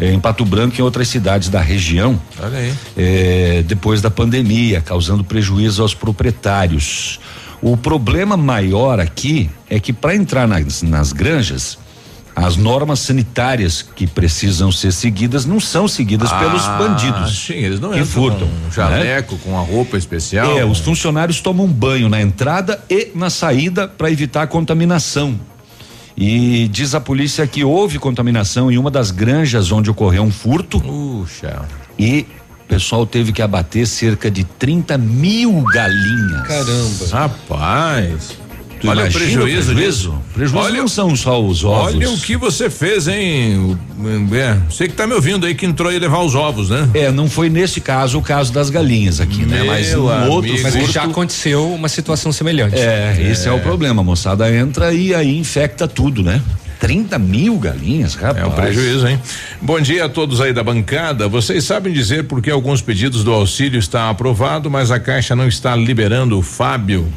eh, 0.00 0.12
em 0.12 0.18
Pato 0.18 0.44
Branco 0.44 0.74
e 0.76 0.80
em 0.80 0.82
outras 0.82 1.06
cidades 1.08 1.48
da 1.50 1.60
região. 1.60 2.18
Olha 2.42 2.58
aí. 2.58 2.72
eh, 2.96 3.62
depois 3.66 4.00
da 4.00 4.10
pandemia, 4.10 4.80
causando 4.80 5.22
prejuízo 5.22 5.82
aos 5.82 5.94
proprietários. 5.94 7.20
O 7.62 7.76
problema 7.76 8.36
maior 8.36 9.00
aqui 9.00 9.50
é 9.68 9.78
que 9.80 9.92
para 9.92 10.14
entrar 10.14 10.46
nas, 10.46 10.82
nas 10.82 11.12
granjas 11.12 11.78
As 12.36 12.54
normas 12.54 13.00
sanitárias 13.00 13.80
que 13.80 14.06
precisam 14.06 14.70
ser 14.70 14.92
seguidas 14.92 15.46
não 15.46 15.58
são 15.58 15.88
seguidas 15.88 16.30
Ah, 16.30 16.38
pelos 16.38 16.66
bandidos. 16.66 17.46
Sim, 17.46 17.54
eles 17.54 17.80
não 17.80 17.88
que 17.92 17.98
entram 18.00 18.12
furtam. 18.12 18.46
com 18.46 18.68
um 18.68 18.70
jaleco, 18.70 19.38
com 19.38 19.58
a 19.58 19.62
roupa 19.62 19.96
especial. 19.96 20.58
É, 20.58 20.62
os 20.62 20.78
funcionários 20.80 21.40
tomam 21.40 21.66
banho 21.66 22.10
na 22.10 22.20
entrada 22.20 22.78
e 22.90 23.10
na 23.14 23.30
saída 23.30 23.88
para 23.88 24.10
evitar 24.10 24.42
a 24.42 24.46
contaminação. 24.46 25.40
E 26.14 26.68
diz 26.68 26.94
a 26.94 27.00
polícia 27.00 27.46
que 27.46 27.64
houve 27.64 27.98
contaminação 27.98 28.70
em 28.70 28.76
uma 28.76 28.90
das 28.90 29.10
granjas 29.10 29.72
onde 29.72 29.90
ocorreu 29.90 30.22
um 30.22 30.30
furto. 30.30 30.78
Puxa. 30.78 31.62
E 31.98 32.26
o 32.64 32.68
pessoal 32.68 33.06
teve 33.06 33.32
que 33.32 33.40
abater 33.40 33.86
cerca 33.86 34.30
de 34.30 34.44
30 34.44 34.98
mil 34.98 35.62
galinhas. 35.72 36.46
Caramba. 36.46 37.06
Rapaz. 37.12 38.38
Tu 38.80 38.88
Olha 38.90 39.06
o 39.06 39.12
prejuízo 39.12 39.72
prejuízo? 39.72 40.22
Prejuízo 40.34 40.64
Olha- 40.66 40.78
não 40.80 40.88
são 40.88 41.16
só 41.16 41.42
os 41.42 41.64
ovos. 41.64 41.94
Olha 41.94 42.10
o 42.10 42.18
que 42.18 42.36
você 42.36 42.68
fez, 42.68 43.08
hein? 43.08 43.76
É, 44.32 44.56
você 44.68 44.86
que 44.86 44.94
tá 44.94 45.06
me 45.06 45.14
ouvindo 45.14 45.46
aí 45.46 45.54
que 45.54 45.64
entrou 45.64 45.90
aí 45.90 45.98
levar 45.98 46.20
os 46.20 46.34
ovos, 46.34 46.68
né? 46.68 46.86
É, 46.92 47.10
não 47.10 47.28
foi 47.28 47.48
nesse 47.48 47.80
caso 47.80 48.18
o 48.18 48.22
caso 48.22 48.52
das 48.52 48.68
galinhas 48.68 49.18
aqui, 49.20 49.46
né? 49.46 49.62
Mas 49.64 49.88
Meu 49.90 50.04
um 50.04 50.30
outro. 50.30 50.52
Mas 50.62 50.74
furto- 50.74 50.92
já 50.92 51.04
aconteceu 51.04 51.72
uma 51.72 51.88
situação 51.88 52.30
semelhante. 52.32 52.76
É, 52.76 53.16
esse 53.30 53.48
é 53.48 53.52
o 53.52 53.60
problema. 53.60 54.02
A 54.02 54.04
moçada 54.04 54.54
entra 54.54 54.92
e 54.92 55.14
aí 55.14 55.38
infecta 55.38 55.88
tudo, 55.88 56.22
né? 56.22 56.42
30 56.78 57.18
mil 57.18 57.58
galinhas, 57.58 58.14
rapaz. 58.14 58.36
É 58.44 58.46
um 58.46 58.50
prejuízo, 58.50 59.08
hein? 59.08 59.18
Bom 59.62 59.80
dia 59.80 60.04
a 60.04 60.08
todos 60.10 60.42
aí 60.42 60.52
da 60.52 60.62
bancada. 60.62 61.26
Vocês 61.26 61.64
sabem 61.64 61.90
dizer 61.94 62.24
por 62.24 62.42
que 62.42 62.50
alguns 62.50 62.82
pedidos 62.82 63.24
do 63.24 63.32
auxílio 63.32 63.78
estão 63.78 64.10
aprovado, 64.10 64.70
mas 64.70 64.90
a 64.90 65.00
Caixa 65.00 65.34
não 65.34 65.48
está 65.48 65.74
liberando 65.74 66.38
o 66.38 66.42
Fábio? 66.42 67.10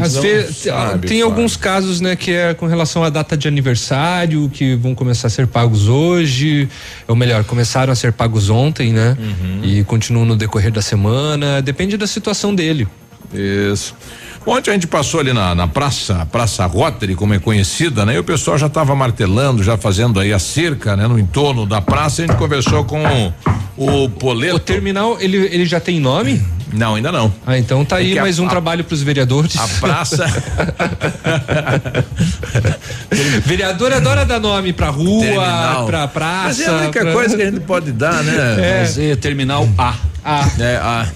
Às 0.00 0.16
vezes 0.16 0.56
sabem, 0.56 1.00
tem 1.00 1.20
Fábio. 1.20 1.24
alguns 1.24 1.56
casos, 1.56 2.00
né, 2.00 2.16
que 2.16 2.32
é 2.32 2.54
com 2.54 2.66
relação 2.66 3.04
à 3.04 3.10
data 3.10 3.36
de 3.36 3.48
aniversário, 3.48 4.48
que 4.48 4.74
vão 4.74 4.94
começar 4.94 5.28
a 5.28 5.30
ser 5.30 5.46
pagos 5.46 5.88
hoje, 5.88 6.68
ou 7.06 7.16
melhor, 7.16 7.44
começaram 7.44 7.92
a 7.92 7.96
ser 7.96 8.12
pagos 8.12 8.50
ontem, 8.50 8.92
né? 8.92 9.16
Uhum. 9.18 9.60
E 9.62 9.84
continuam 9.84 10.24
no 10.24 10.36
decorrer 10.36 10.72
da 10.72 10.82
semana, 10.82 11.60
depende 11.62 11.96
da 11.96 12.06
situação 12.06 12.54
dele. 12.54 12.86
Isso. 13.32 13.94
Ontem 14.46 14.70
a 14.70 14.74
gente 14.74 14.86
passou 14.86 15.20
ali 15.20 15.32
na, 15.32 15.54
na 15.54 15.66
praça, 15.66 16.26
Praça 16.26 16.66
Rotary, 16.66 17.14
como 17.14 17.32
é 17.32 17.38
conhecida, 17.38 18.04
né? 18.04 18.14
E 18.14 18.18
o 18.18 18.24
pessoal 18.24 18.58
já 18.58 18.66
estava 18.66 18.94
martelando, 18.94 19.62
já 19.62 19.78
fazendo 19.78 20.20
aí 20.20 20.34
a 20.34 20.38
cerca, 20.38 20.94
né? 20.94 21.06
No 21.06 21.18
entorno 21.18 21.64
da 21.64 21.80
praça, 21.80 22.22
a 22.22 22.26
gente 22.26 22.36
conversou 22.36 22.84
com 22.84 23.02
o, 23.76 24.04
o 24.04 24.10
Poleto. 24.10 24.56
O 24.56 24.60
terminal, 24.60 25.16
ele, 25.18 25.38
ele 25.38 25.64
já 25.64 25.80
tem 25.80 25.98
nome? 25.98 26.44
Não, 26.74 26.96
ainda 26.96 27.12
não. 27.12 27.32
Ah, 27.46 27.56
então 27.56 27.84
tá 27.84 27.96
É 27.96 28.00
aí 28.00 28.12
que 28.12 28.18
a- 28.18 28.22
mais 28.22 28.38
um 28.38 28.46
a- 28.46 28.50
trabalho 28.50 28.84
para 28.84 28.94
os 28.94 29.02
vereadores. 29.02 29.56
A 29.56 29.68
praça. 29.80 30.26
Vereador 33.44 33.92
adora 33.92 34.24
dar 34.24 34.40
nome 34.40 34.72
pra 34.72 34.88
rua, 34.88 35.84
pra 35.86 36.08
praça. 36.08 36.44
Mas 36.48 36.60
é 36.60 36.66
a 36.66 36.72
única 36.72 37.00
pra- 37.00 37.12
coisa 37.12 37.36
que 37.36 37.42
a 37.42 37.46
gente 37.50 37.60
pode 37.60 37.92
dar, 37.92 38.22
né? 38.22 38.34
É. 38.58 38.80
Mas 38.80 38.98
é 38.98 39.16
terminal 39.16 39.68
A. 39.78 39.94
Ah, 40.24 40.48
É, 40.58 40.76
a- 40.76 41.06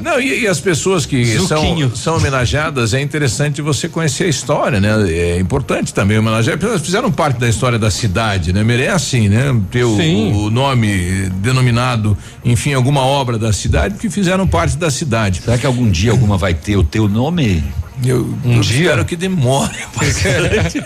Não, 0.00 0.20
e, 0.20 0.42
e 0.42 0.46
as 0.46 0.60
pessoas 0.60 1.06
que 1.06 1.24
são, 1.38 1.60
Zuquinho. 1.62 1.96
são 1.96 2.16
homenageadas, 2.16 2.94
é 2.94 3.00
interessante 3.00 3.62
você 3.62 3.88
conhecer 3.88 4.24
a 4.24 4.28
história, 4.28 4.80
né? 4.80 5.10
É 5.10 5.38
importante 5.38 5.92
também 5.92 6.18
homenagear, 6.18 6.56
porque 6.56 6.70
elas 6.70 6.82
fizeram 6.82 7.10
parte 7.10 7.38
da 7.38 7.48
história 7.48 7.78
da 7.78 7.90
cidade, 7.90 8.52
né? 8.52 8.62
Merece, 8.62 9.28
né? 9.28 9.54
Ter 9.70 9.84
o, 9.84 9.96
o 10.44 10.50
nome 10.50 11.30
denominado, 11.40 12.16
enfim, 12.44 12.72
alguma 12.74 13.02
obra 13.02 13.38
da 13.38 13.52
cidade, 13.52 13.96
que 13.98 14.10
fizeram 14.10 14.46
parte 14.46 14.76
da 14.76 14.90
cidade. 14.90 15.42
Será 15.42 15.58
que 15.58 15.66
algum 15.66 15.90
dia 15.90 16.10
alguma 16.10 16.36
vai 16.36 16.54
ter 16.54 16.76
o 16.76 16.84
teu 16.84 17.08
nome? 17.08 17.62
Eu, 18.04 18.34
Um 18.44 18.56
eu 18.56 18.60
dia? 18.60 18.82
espero 18.86 19.04
que 19.04 19.14
demore 19.16 19.70
bastante. 19.96 20.82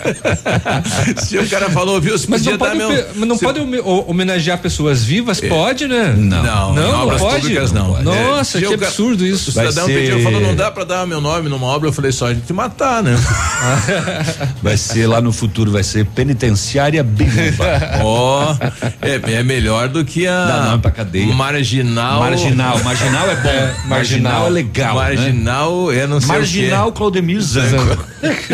Se 1.25 1.39
o 1.39 1.49
cara 1.49 1.71
falou, 1.71 2.01
viu? 2.01 2.19
Se 2.19 2.29
Mas 2.29 2.43
não 2.45 2.59
pode, 2.59 2.77
meu. 2.77 2.91
não 3.27 3.37
se- 3.39 3.45
pode 3.45 3.61
homenagear 4.07 4.59
pessoas 4.59 5.03
vivas? 5.05 5.41
Pode, 5.41 5.87
né? 5.87 6.15
Não. 6.17 6.43
Não, 6.43 6.75
Não, 6.75 6.93
não 6.93 7.03
obras 7.05 7.21
pode? 7.21 7.41
públicas 7.43 7.73
não. 7.73 8.03
Nossa, 8.03 8.59
É, 8.59 8.61
que 8.61 8.67
o 8.67 8.75
absurdo 8.75 9.23
O 9.25 9.27
isso. 9.27 9.51
cidadão 9.51 9.85
Vai 9.87 9.95
ser- 9.95 10.01
pediu, 10.01 10.23
falou, 10.23 10.41
não 10.41 10.55
dá 10.55 10.71
pra 10.71 10.85
dar 10.85 11.07
meu 11.07 11.21
nome 11.21 11.49
numa 11.49 11.67
obra. 11.67 11.89
Eu 11.89 11.93
falei, 11.93 12.13
só 12.13 12.27
a 12.27 12.35
gente 12.35 12.53
matar, 12.53 13.03
né? 13.03 13.17
Vai 14.63 14.77
ser 14.77 15.07
lá 15.07 15.21
no 15.21 15.33
futuro, 15.33 15.71
vai 15.71 15.83
ser 15.83 16.05
penitenciária 16.07 17.03
Biruba. 17.03 17.65
Ó, 18.03 18.55
é, 19.01 19.35
é 19.35 19.43
melhor 19.43 19.89
do 19.89 20.05
que 20.05 20.27
a. 20.27 20.45
Dá 20.47 20.65
nome 20.71 20.83
pra 20.83 20.91
cadeia. 20.91 21.27
Marginal. 21.35 22.21
Marginal, 22.21 22.79
marginal 22.83 23.31
é 23.31 23.37
bom. 23.37 23.89
marginal 23.89 24.47
é 24.47 24.51
legal. 24.51 24.97
né? 24.97 25.03
Marginal, 25.03 25.93
é 25.93 26.07
não 26.07 26.21
sei 26.21 26.29
Marginal 26.29 26.89
o 26.89 26.93
Claudemir 27.07 27.41
Zanco. 27.41 28.05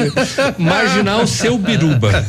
Marginal 0.58 1.26
seu 1.26 1.56
biruba. 1.56 2.22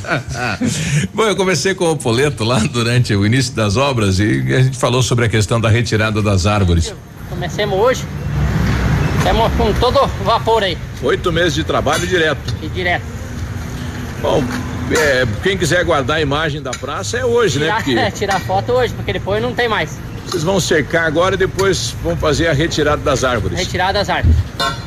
Bom, 1.13 1.24
eu 1.24 1.36
conversei 1.36 1.76
com 1.76 1.91
o 1.91 1.97
Poleto 1.97 2.45
lá 2.45 2.59
durante 2.59 3.13
o 3.13 3.26
início 3.26 3.53
das 3.53 3.76
obras 3.76 4.19
e 4.19 4.41
a 4.55 4.61
gente 4.61 4.78
falou 4.78 5.03
sobre 5.03 5.26
a 5.26 5.30
questão 5.30 5.59
da 5.59 5.67
retirada 5.67 6.21
das 6.21 6.45
árvores. 6.45 6.95
Comecemos 7.30 7.78
hoje. 7.78 8.05
Estamos 9.17 9.51
com 9.53 9.74
todo 9.74 10.07
vapor 10.24 10.63
aí, 10.63 10.78
Oito 11.01 11.32
meses 11.32 11.55
de 11.55 11.63
trabalho 11.65 12.07
direto. 12.07 12.53
e 12.61 12.67
direto. 12.69 13.03
Bom, 14.21 14.41
é, 14.97 15.26
quem 15.41 15.57
quiser 15.57 15.84
guardar 15.84 16.17
a 16.17 16.21
imagem 16.21 16.61
da 16.61 16.71
praça 16.71 17.17
é 17.17 17.26
hoje, 17.26 17.59
né? 17.59 17.65
Tirar, 17.65 17.84
Porque 17.84 18.11
tirar 18.17 18.39
foto 18.39 18.71
hoje, 18.71 18.93
porque 18.93 19.11
depois 19.11 19.41
não 19.41 19.53
tem 19.53 19.67
mais. 19.67 19.97
Vocês 20.26 20.43
vão 20.43 20.59
cercar 20.59 21.05
agora 21.05 21.36
e 21.36 21.38
depois 21.38 21.95
vão 22.03 22.15
fazer 22.17 22.47
a 22.47 22.53
retirada 22.53 23.01
das 23.01 23.24
árvores. 23.24 23.57
Retirada 23.57 23.93
das 23.99 24.09
árvores. 24.09 24.36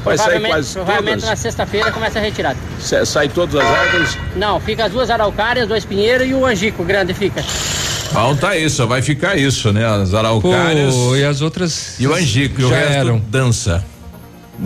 Vai 0.04 0.16
sair 0.16 0.40
quase 0.40 0.72
provavelmente 0.72 1.14
todas? 1.14 1.28
na 1.30 1.36
sexta-feira 1.36 1.90
começa 1.90 2.18
a 2.18 2.22
retirada. 2.22 2.56
Sa- 2.80 3.04
Sai 3.04 3.28
todas 3.28 3.56
as 3.60 3.66
árvores? 3.66 4.18
Não, 4.36 4.60
fica 4.60 4.84
as 4.86 4.92
duas 4.92 5.10
araucárias, 5.10 5.66
dois 5.68 5.84
pinheiros 5.84 6.28
e 6.28 6.34
o 6.34 6.44
angico 6.46 6.84
grande 6.84 7.12
fica. 7.12 7.42
Falta 7.42 8.56
isso, 8.56 8.76
só 8.76 8.86
vai 8.86 9.02
ficar 9.02 9.36
isso, 9.36 9.72
né? 9.72 9.84
As 9.84 10.14
araucárias 10.14 10.94
Pô, 10.94 11.16
e 11.16 11.24
as 11.24 11.40
outras. 11.42 11.98
e 11.98 12.06
o 12.06 12.14
angico, 12.14 12.60
e 12.60 12.64
o 12.64 12.68
já 12.68 12.76
resto 12.76 12.92
eram. 12.92 13.18
dança. 13.28 13.84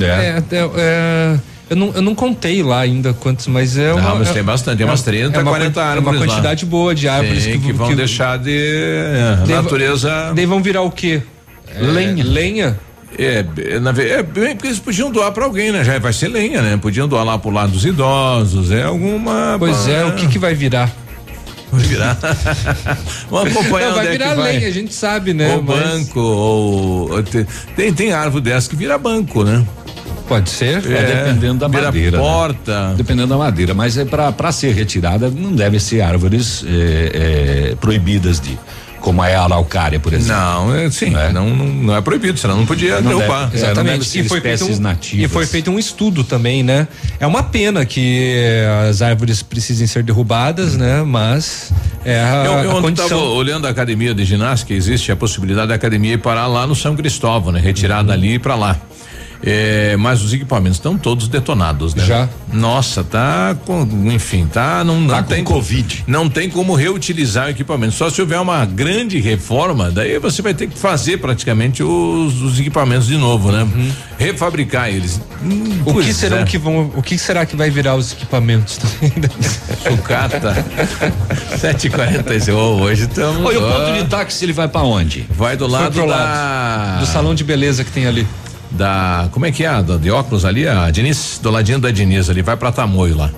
É, 0.00 0.42
é, 0.52 0.70
é, 0.76 1.38
eu, 1.70 1.76
não, 1.76 1.92
eu 1.94 2.02
não 2.02 2.14
contei 2.14 2.62
lá 2.62 2.80
ainda 2.80 3.14
quantos, 3.14 3.46
mas 3.46 3.78
é 3.78 3.92
uma. 3.94 4.02
Não, 4.02 4.18
mas 4.18 4.28
é- 4.28 4.32
tem 4.34 4.42
bastante, 4.42 4.76
tem 4.78 4.86
umas 4.86 5.02
30, 5.02 5.38
é 5.38 5.42
uma 5.42 5.50
40 5.50 5.72
quan- 5.74 5.82
árvores 5.82 6.06
É 6.06 6.10
uma 6.10 6.20
lá. 6.20 6.26
quantidade 6.26 6.66
boa 6.66 6.94
de 6.94 7.08
árvores 7.08 7.44
Sim, 7.44 7.60
que, 7.60 7.72
vão 7.72 7.94
deixar 7.94 8.38
de 8.38 8.50
é, 8.58 9.38
va- 9.46 9.54
natureza. 9.62 10.32
Daí 10.34 10.44
vão 10.46 10.60
virar 10.62 10.82
o 10.82 10.90
quê? 10.90 11.22
É, 11.74 11.80
Lenha. 11.80 12.24
Lenha? 12.24 12.78
É, 13.18 13.44
é, 13.74 13.78
na 13.80 13.90
é 13.90 14.22
porque 14.22 14.66
eles 14.68 14.78
podiam 14.78 15.10
doar 15.10 15.32
pra 15.32 15.44
alguém, 15.44 15.72
né? 15.72 15.82
Já 15.84 15.98
vai 15.98 16.12
ser 16.12 16.28
lenha, 16.28 16.62
né? 16.62 16.76
Podiam 16.80 17.06
doar 17.08 17.24
lá 17.24 17.38
pro 17.38 17.50
lado 17.50 17.72
dos 17.72 17.84
idosos, 17.84 18.70
é 18.70 18.82
alguma. 18.84 19.56
Pois 19.58 19.86
é, 19.88 20.04
o 20.04 20.12
que 20.14 20.26
que 20.28 20.38
vai 20.38 20.54
virar? 20.54 20.90
vai 21.72 21.82
virar? 21.84 22.16
Vamos 23.30 23.56
acompanhar 23.56 23.88
Não, 23.90 23.94
vai 23.96 24.06
é 24.06 24.10
virar 24.10 24.30
que 24.30 24.34
vai. 24.36 24.52
lenha, 24.54 24.68
a 24.68 24.70
gente 24.72 24.92
sabe, 24.94 25.32
né? 25.34 25.54
ou 25.54 25.62
mas- 25.62 25.78
banco, 25.80 26.20
ou. 26.20 27.10
ou 27.12 27.22
te- 27.22 27.46
Tem, 27.76 27.92
tem 27.92 28.12
árvore 28.12 28.42
dessa 28.44 28.68
que 28.70 28.76
vira 28.76 28.96
banco, 28.98 29.44
né? 29.44 29.64
Pode 30.30 30.48
ser. 30.48 30.76
É, 30.86 31.24
dependendo 31.24 31.58
da 31.58 31.66
vira 31.68 31.82
madeira, 31.86 32.16
né? 32.18 32.22
porta. 32.22 32.94
Dependendo 32.96 33.26
da 33.26 33.36
madeira, 33.36 33.74
mas 33.74 33.98
é 33.98 34.04
para 34.04 34.30
para 34.30 34.52
ser 34.52 34.72
retirada 34.72 35.28
não 35.28 35.52
deve 35.52 35.80
ser 35.80 36.02
árvores 36.02 36.64
é, 36.64 37.70
é, 37.72 37.74
proibidas 37.80 38.38
de, 38.38 38.56
como 39.00 39.24
é 39.24 39.34
a 39.34 39.42
araucária, 39.42 39.98
por 39.98 40.12
exemplo. 40.14 40.40
Não, 40.40 40.72
é, 40.74 40.88
sim, 40.88 41.12
É. 41.16 41.32
Não, 41.32 41.50
não, 41.50 41.66
não 41.66 41.96
é 41.96 42.00
proibido, 42.00 42.38
senão 42.38 42.56
não 42.58 42.64
podia 42.66 43.00
Não 43.00 43.16
derrubar. 43.18 43.48
deve- 43.48 43.64
É, 43.66 43.74
não 43.74 43.82
deve 43.82 44.04
ser 44.04 44.20
e 44.20 44.28
foi 44.28 44.40
feito 44.40 44.64
um, 44.66 44.78
nativas. 44.78 45.24
E 45.24 45.28
foi 45.28 45.46
feito 45.46 45.68
um 45.70 45.78
estudo 45.80 46.22
também, 46.22 46.62
né? 46.62 46.86
É 47.18 47.26
uma 47.26 47.42
pena 47.42 47.84
que 47.84 48.32
eh, 48.36 48.86
as 48.88 49.02
árvores 49.02 49.42
precisem 49.42 49.86
ser 49.88 50.04
derrubadas, 50.04 50.76
né? 50.76 51.02
Mas 51.02 51.72
é 52.04 52.20
a, 52.20 52.44
Eu, 52.44 52.52
eu 52.70 52.78
a 52.78 52.80
condição. 52.80 53.06
estava 53.06 53.22
olhando 53.32 53.66
a 53.66 53.70
academia 53.70 54.14
de 54.14 54.24
ginástica, 54.24 54.72
existe 54.74 55.10
a 55.10 55.16
possibilidade 55.16 55.68
da 55.68 55.74
academia 55.74 56.12
ir 56.14 56.18
parar 56.18 56.46
lá 56.46 56.66
no 56.68 56.76
São 56.76 56.94
Cristóvão, 56.94 57.50
né? 57.52 57.58
Retirada 57.60 58.12
ali 58.12 58.34
e 58.34 58.38
para 58.38 58.54
lá. 58.54 58.76
É, 59.42 59.96
mas 59.96 60.22
os 60.22 60.32
equipamentos 60.34 60.76
estão 60.76 60.98
todos 60.98 61.26
detonados, 61.26 61.94
né? 61.94 62.04
Já. 62.04 62.28
Nossa, 62.52 63.02
tá 63.02 63.56
com, 63.64 63.86
enfim, 64.12 64.46
tá 64.46 64.84
não, 64.84 65.00
não 65.00 65.08
Tá 65.08 65.22
com 65.22 65.28
tem 65.30 65.42
Covid. 65.44 66.04
Não 66.06 66.28
tem 66.28 66.50
como 66.50 66.74
reutilizar 66.74 67.46
o 67.46 67.50
equipamento. 67.50 67.94
Só 67.94 68.10
se 68.10 68.20
houver 68.20 68.38
uma 68.38 68.64
grande 68.66 69.18
reforma, 69.18 69.90
daí 69.90 70.18
você 70.18 70.42
vai 70.42 70.52
ter 70.52 70.66
que 70.66 70.78
fazer 70.78 71.18
praticamente 71.18 71.82
os, 71.82 72.42
os 72.42 72.58
equipamentos 72.60 73.06
de 73.06 73.16
novo, 73.16 73.50
né? 73.50 73.66
Refabricar 74.18 74.88
eles. 74.90 75.20
Hum, 75.42 75.80
O 75.86 75.94
que 75.94 76.12
será 76.12 76.40
é. 76.40 76.44
que 76.44 76.58
vão? 76.58 76.90
O 76.94 77.02
que 77.02 77.16
será 77.16 77.46
que 77.46 77.56
vai 77.56 77.70
virar 77.70 77.96
os 77.96 78.12
equipamentos 78.12 78.76
também? 78.76 79.12
Sucata. 79.96 80.64
7h40. 81.56 82.52
Oh, 82.54 82.82
hoje 82.82 83.04
estamos. 83.04 83.44
Oi, 83.46 83.56
o 83.56 83.60
ponto 83.62 83.92
de 83.94 84.04
táxi 84.04 84.44
ele 84.44 84.52
vai 84.52 84.68
para 84.68 84.82
onde? 84.82 85.26
Vai 85.30 85.56
do 85.56 85.66
lado 85.66 85.94
da. 85.98 86.04
lado 86.04 87.00
do 87.00 87.06
salão 87.06 87.34
de 87.34 87.42
beleza 87.44 87.84
que 87.84 87.90
tem 87.90 88.06
ali. 88.06 88.26
Da. 88.70 89.28
Como 89.32 89.46
é 89.46 89.50
que 89.52 89.64
é? 89.64 89.68
a 89.68 89.82
da- 89.82 89.96
De 89.96 90.10
óculos 90.10 90.44
ali? 90.44 90.66
A 90.68 90.90
Diniz? 90.90 91.38
Do 91.42 91.50
ladinho 91.50 91.78
da 91.78 91.90
Diniz 91.90 92.30
ali. 92.30 92.42
Vai 92.42 92.56
pra 92.56 92.70
Tamoio 92.70 93.16
lá. 93.16 93.30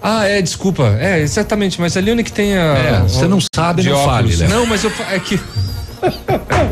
Ah, 0.00 0.24
é, 0.26 0.40
desculpa. 0.40 0.96
É, 1.00 1.18
exatamente, 1.20 1.80
mas 1.80 1.96
ali 1.96 2.12
onde 2.12 2.22
que 2.22 2.32
tem 2.32 2.56
a. 2.56 2.62
É, 2.76 3.00
você 3.00 3.26
não 3.26 3.38
sabe, 3.54 3.82
não 3.82 3.92
óculos. 3.92 4.12
fale, 4.12 4.36
né? 4.36 4.48
Não, 4.48 4.64
mas 4.66 4.84
eu 4.84 4.92
é 5.10 5.18
que 5.18 5.40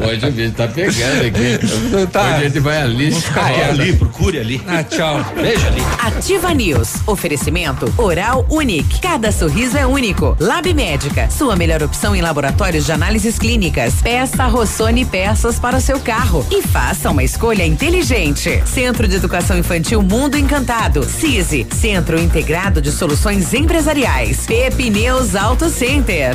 Hoje 0.07 0.27
a 0.27 0.31
gente 0.31 0.55
tá 0.55 0.68
pegando 0.68 1.27
aqui. 1.27 2.07
Tá. 2.12 2.22
Hoje 2.22 2.35
a 2.35 2.41
gente 2.41 2.61
vai 2.61 2.83
ali. 2.83 3.11
Vai 3.11 3.62
ali, 3.62 3.93
procure 3.97 4.39
ali. 4.39 4.62
Ah, 4.66 4.83
tchau. 4.83 5.24
Veja 5.35 5.66
ali. 5.66 5.81
Ativa 5.99 6.53
News. 6.53 6.95
Oferecimento 7.07 7.93
Oral 7.97 8.47
Unique. 8.51 9.01
Cada 9.01 9.33
sorriso 9.33 9.77
é 9.77 9.87
único. 9.87 10.37
Lab 10.39 10.72
Médica. 10.72 11.29
Sua 11.31 11.57
melhor 11.57 11.83
opção 11.83 12.14
em 12.14 12.20
laboratórios 12.20 12.85
de 12.87 12.93
análises 12.93 13.39
clínicas. 13.39 13.95
Peça 14.03 14.47
Rossoni 14.47 15.05
peças 15.05 15.59
para 15.59 15.77
o 15.79 15.81
seu 15.81 15.99
carro. 15.99 16.47
E 16.51 16.62
faça 16.62 17.11
uma 17.11 17.24
escolha 17.24 17.64
inteligente. 17.66 18.62
Centro 18.66 19.09
de 19.09 19.16
Educação 19.16 19.59
Infantil 19.59 20.03
Mundo 20.03 20.37
Encantado. 20.37 21.03
CISI. 21.05 21.66
Centro 21.74 22.20
Integrado 22.20 22.81
de 22.81 22.93
Soluções 22.93 23.53
Empresariais. 23.55 24.47
Pepineus 24.47 25.35
Auto 25.35 25.68
Center. 25.68 26.35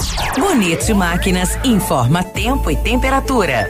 Bonito 0.39 0.95
Máquinas 0.95 1.57
informa 1.63 2.23
tempo 2.23 2.71
e 2.71 2.75
temperatura. 2.75 3.67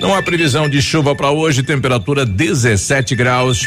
Não 0.00 0.14
há 0.14 0.22
previsão 0.22 0.68
de 0.68 0.82
chuva 0.82 1.14
para 1.14 1.30
hoje, 1.30 1.62
temperatura 1.62 2.26
17 2.26 3.14
graus. 3.14 3.66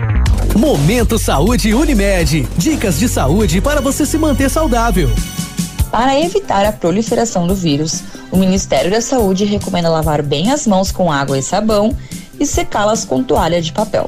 Momento 0.61 1.17
Saúde 1.17 1.73
Unimed. 1.73 2.47
Dicas 2.55 2.99
de 2.99 3.09
saúde 3.09 3.59
para 3.59 3.81
você 3.81 4.05
se 4.05 4.15
manter 4.15 4.47
saudável. 4.47 5.09
Para 5.89 6.19
evitar 6.19 6.63
a 6.67 6.71
proliferação 6.71 7.47
do 7.47 7.55
vírus, 7.55 8.03
o 8.31 8.37
Ministério 8.37 8.91
da 8.91 9.01
Saúde 9.01 9.43
recomenda 9.43 9.89
lavar 9.89 10.21
bem 10.21 10.51
as 10.51 10.67
mãos 10.67 10.91
com 10.91 11.11
água 11.11 11.39
e 11.39 11.41
sabão 11.41 11.97
e 12.39 12.45
secá-las 12.45 13.03
com 13.03 13.23
toalha 13.23 13.59
de 13.59 13.73
papel. 13.73 14.07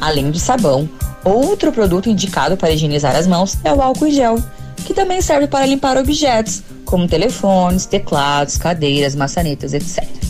Além 0.00 0.30
do 0.30 0.38
sabão, 0.38 0.88
outro 1.22 1.70
produto 1.70 2.08
indicado 2.08 2.56
para 2.56 2.70
higienizar 2.70 3.14
as 3.14 3.26
mãos 3.26 3.58
é 3.62 3.70
o 3.70 3.82
álcool 3.82 4.06
em 4.06 4.12
gel, 4.12 4.42
que 4.76 4.94
também 4.94 5.20
serve 5.20 5.46
para 5.46 5.66
limpar 5.66 5.98
objetos, 5.98 6.62
como 6.86 7.06
telefones, 7.06 7.84
teclados, 7.84 8.56
cadeiras, 8.56 9.14
maçanetas, 9.14 9.74
etc. 9.74 10.25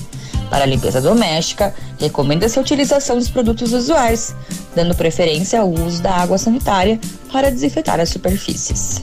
Para 0.51 0.65
a 0.65 0.67
limpeza 0.67 1.01
doméstica, 1.01 1.75
recomenda-se 1.99 2.59
a 2.59 2.63
utilização 2.63 3.17
dos 3.17 3.29
produtos 3.29 3.73
usuais, 3.73 4.35
dando 4.75 4.95
preferência 4.95 5.61
ao 5.61 5.71
uso 5.71 6.03
da 6.03 6.15
água 6.15 6.39
sanitária 6.39 7.01
para 7.33 7.51
desinfetar 7.51 8.01
as 8.01 8.11
superfícies. 8.11 9.03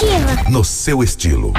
No 0.49 0.63
seu 0.63 1.03
estilo, 1.03 1.53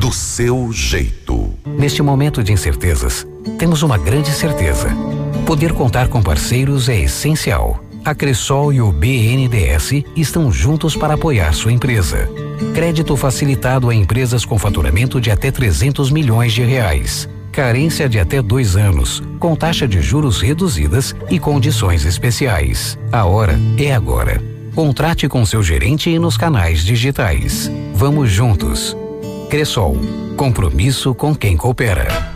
do 0.00 0.10
seu 0.10 0.72
jeito. 0.72 1.52
Neste 1.66 2.00
momento 2.00 2.42
de 2.42 2.50
incertezas, 2.50 3.26
temos 3.58 3.82
uma 3.82 3.98
grande 3.98 4.30
certeza. 4.30 4.88
Poder 5.44 5.74
contar 5.74 6.08
com 6.08 6.22
parceiros 6.22 6.88
é 6.88 6.98
essencial. 6.98 7.84
A 8.02 8.14
Cressol 8.14 8.72
e 8.72 8.80
o 8.80 8.90
BNDES 8.90 10.04
estão 10.16 10.50
juntos 10.50 10.96
para 10.96 11.14
apoiar 11.14 11.52
sua 11.52 11.70
empresa. 11.70 12.30
Crédito 12.74 13.14
facilitado 13.14 13.90
a 13.90 13.94
empresas 13.94 14.46
com 14.46 14.58
faturamento 14.58 15.20
de 15.20 15.30
até 15.30 15.50
300 15.50 16.10
milhões 16.10 16.54
de 16.54 16.62
reais. 16.62 17.28
Carência 17.52 18.08
de 18.08 18.18
até 18.18 18.40
dois 18.40 18.74
anos, 18.74 19.22
com 19.38 19.54
taxa 19.54 19.86
de 19.86 20.00
juros 20.00 20.40
reduzidas 20.40 21.14
e 21.28 21.38
condições 21.38 22.06
especiais. 22.06 22.98
A 23.12 23.26
hora 23.26 23.60
é 23.76 23.94
agora. 23.94 24.55
Contrate 24.76 25.26
com 25.26 25.46
seu 25.46 25.62
gerente 25.62 26.10
e 26.10 26.18
nos 26.18 26.36
canais 26.36 26.84
digitais. 26.84 27.72
Vamos 27.94 28.30
juntos. 28.30 28.94
Cressol. 29.48 29.96
Compromisso 30.36 31.14
com 31.14 31.34
quem 31.34 31.56
coopera. 31.56 32.35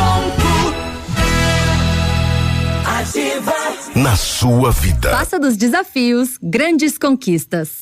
Na 3.95 4.15
sua 4.15 4.71
vida. 4.71 5.09
Faça 5.09 5.37
dos 5.37 5.57
desafios 5.57 6.37
grandes 6.41 6.97
conquistas. 6.97 7.81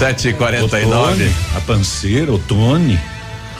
7h49. 0.00 0.64
O 0.64 0.68
Tony, 0.68 1.30
a 1.54 1.60
panceira, 1.60 2.32
o 2.32 2.38
Tony. 2.38 2.98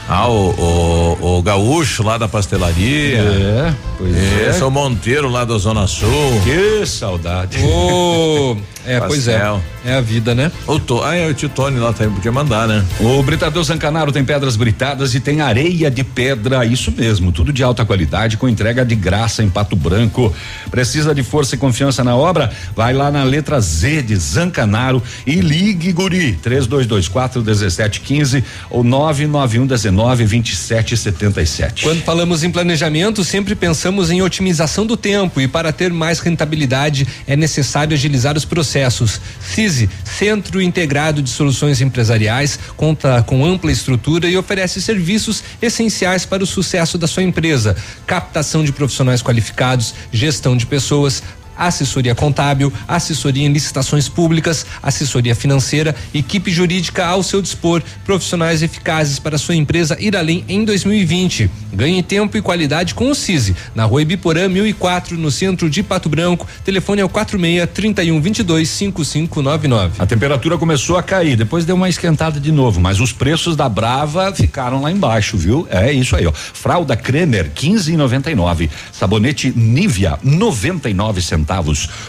Ah, 0.09 0.26
o, 0.26 1.18
o, 1.20 1.38
o 1.38 1.43
gaúcho 1.43 2.03
lá 2.03 2.16
da 2.16 2.26
pastelaria. 2.26 3.18
É, 3.18 3.74
pois 3.99 4.16
é. 4.16 4.49
Esse 4.49 4.62
é 4.62 4.64
o 4.64 4.70
Monteiro 4.70 5.28
lá 5.28 5.45
da 5.45 5.57
Zona 5.59 5.86
Sul. 5.86 6.09
Que 6.43 6.84
saudade. 6.86 7.59
Ô, 7.62 8.57
é, 8.86 9.00
pois 9.00 9.28
é. 9.28 9.32
Pastel. 9.32 9.62
É 9.84 9.94
a 9.94 10.00
vida, 10.00 10.34
né? 10.34 10.52
O 10.66 10.78
to, 10.78 11.02
ah, 11.02 11.16
é, 11.16 11.26
o 11.26 11.32
tio 11.32 11.48
Tony 11.48 11.78
lá 11.78 11.92
também 11.92 12.14
podia 12.14 12.30
mandar, 12.30 12.68
né? 12.68 12.84
O 13.00 13.22
Britador 13.22 13.64
Zancanaro 13.64 14.12
tem 14.12 14.22
pedras 14.22 14.54
britadas 14.54 15.14
e 15.14 15.20
tem 15.20 15.40
areia 15.40 15.90
de 15.90 16.04
pedra, 16.04 16.66
isso 16.66 16.92
mesmo, 16.92 17.32
tudo 17.32 17.50
de 17.50 17.62
alta 17.62 17.84
qualidade 17.84 18.36
com 18.36 18.46
entrega 18.46 18.84
de 18.84 18.94
graça 18.94 19.42
em 19.42 19.48
Pato 19.48 19.74
Branco. 19.74 20.34
Precisa 20.70 21.14
de 21.14 21.22
força 21.22 21.54
e 21.54 21.58
confiança 21.58 22.04
na 22.04 22.14
obra? 22.14 22.50
Vai 22.76 22.92
lá 22.92 23.10
na 23.10 23.24
letra 23.24 23.58
Z 23.58 24.02
de 24.02 24.16
Zancanaro 24.16 25.02
e 25.26 25.36
ligue 25.36 25.92
Guri 25.92 26.32
3224 26.34 27.42
1715 27.42 28.44
ou 28.68 28.84
991 28.84 29.66
19 29.66 30.24
27 30.26 30.96
77. 30.96 31.84
Quando 31.84 32.02
falamos 32.02 32.44
em 32.44 32.50
planejamento, 32.50 33.24
sempre 33.24 33.54
pensamos 33.54 34.10
em 34.10 34.20
otimização 34.20 34.84
do 34.84 34.96
tempo 34.96 35.40
e 35.40 35.48
para 35.48 35.72
ter 35.72 35.90
mais 35.90 36.20
rentabilidade 36.20 37.06
é 37.26 37.34
necessário 37.34 37.94
agilizar 37.94 38.36
os 38.36 38.44
processos. 38.44 38.69
CISI, 38.70 39.90
Centro 40.04 40.60
Integrado 40.60 41.22
de 41.22 41.30
Soluções 41.30 41.80
Empresariais, 41.80 42.58
conta 42.76 43.22
com 43.22 43.44
ampla 43.44 43.72
estrutura 43.72 44.28
e 44.28 44.36
oferece 44.36 44.80
serviços 44.80 45.42
essenciais 45.60 46.24
para 46.24 46.42
o 46.42 46.46
sucesso 46.46 46.96
da 46.96 47.06
sua 47.06 47.22
empresa: 47.22 47.76
captação 48.06 48.64
de 48.64 48.72
profissionais 48.72 49.22
qualificados, 49.22 49.94
gestão 50.12 50.56
de 50.56 50.66
pessoas, 50.66 51.22
assessoria 51.61 52.14
contábil, 52.14 52.72
assessoria 52.88 53.46
em 53.46 53.52
licitações 53.52 54.08
públicas, 54.08 54.64
assessoria 54.82 55.34
financeira, 55.34 55.94
equipe 56.14 56.50
jurídica 56.50 57.06
ao 57.06 57.22
seu 57.22 57.42
dispor, 57.42 57.82
profissionais 58.04 58.62
eficazes 58.62 59.18
para 59.18 59.36
sua 59.36 59.54
empresa 59.54 59.96
ir 60.00 60.16
além 60.16 60.44
em 60.48 60.64
2020. 60.64 61.50
Ganhe 61.72 62.02
tempo 62.02 62.36
e 62.36 62.42
qualidade 62.42 62.94
com 62.94 63.11
o 63.11 63.14
CISI, 63.14 63.54
na 63.74 63.84
rua 63.84 64.02
Ibiporã 64.02 64.48
1004, 64.48 65.16
no 65.18 65.30
centro 65.30 65.68
de 65.68 65.82
Pato 65.82 66.08
Branco. 66.08 66.46
Telefone 66.64 67.02
é 67.02 67.04
o 67.04 67.08
46 67.08 67.68
31 67.72 68.20
22 68.20 68.68
5599. 68.68 69.94
A 69.98 70.06
temperatura 70.06 70.56
começou 70.56 70.96
a 70.96 71.02
cair, 71.02 71.36
depois 71.36 71.64
deu 71.64 71.76
uma 71.76 71.88
esquentada 71.88 72.40
de 72.40 72.50
novo, 72.50 72.80
mas 72.80 73.00
os 73.00 73.12
preços 73.12 73.54
da 73.54 73.68
Brava 73.68 74.32
ficaram 74.34 74.80
lá 74.80 74.90
embaixo, 74.90 75.36
viu? 75.36 75.66
É 75.70 75.92
isso 75.92 76.16
aí, 76.16 76.26
ó. 76.26 76.32
Fralda 76.32 76.96
Kremer 76.96 77.50
15,99. 77.54 78.70
Sabonete 78.92 79.52
Nivea 79.54 80.18
99 80.22 81.20
centavos. 81.20 81.49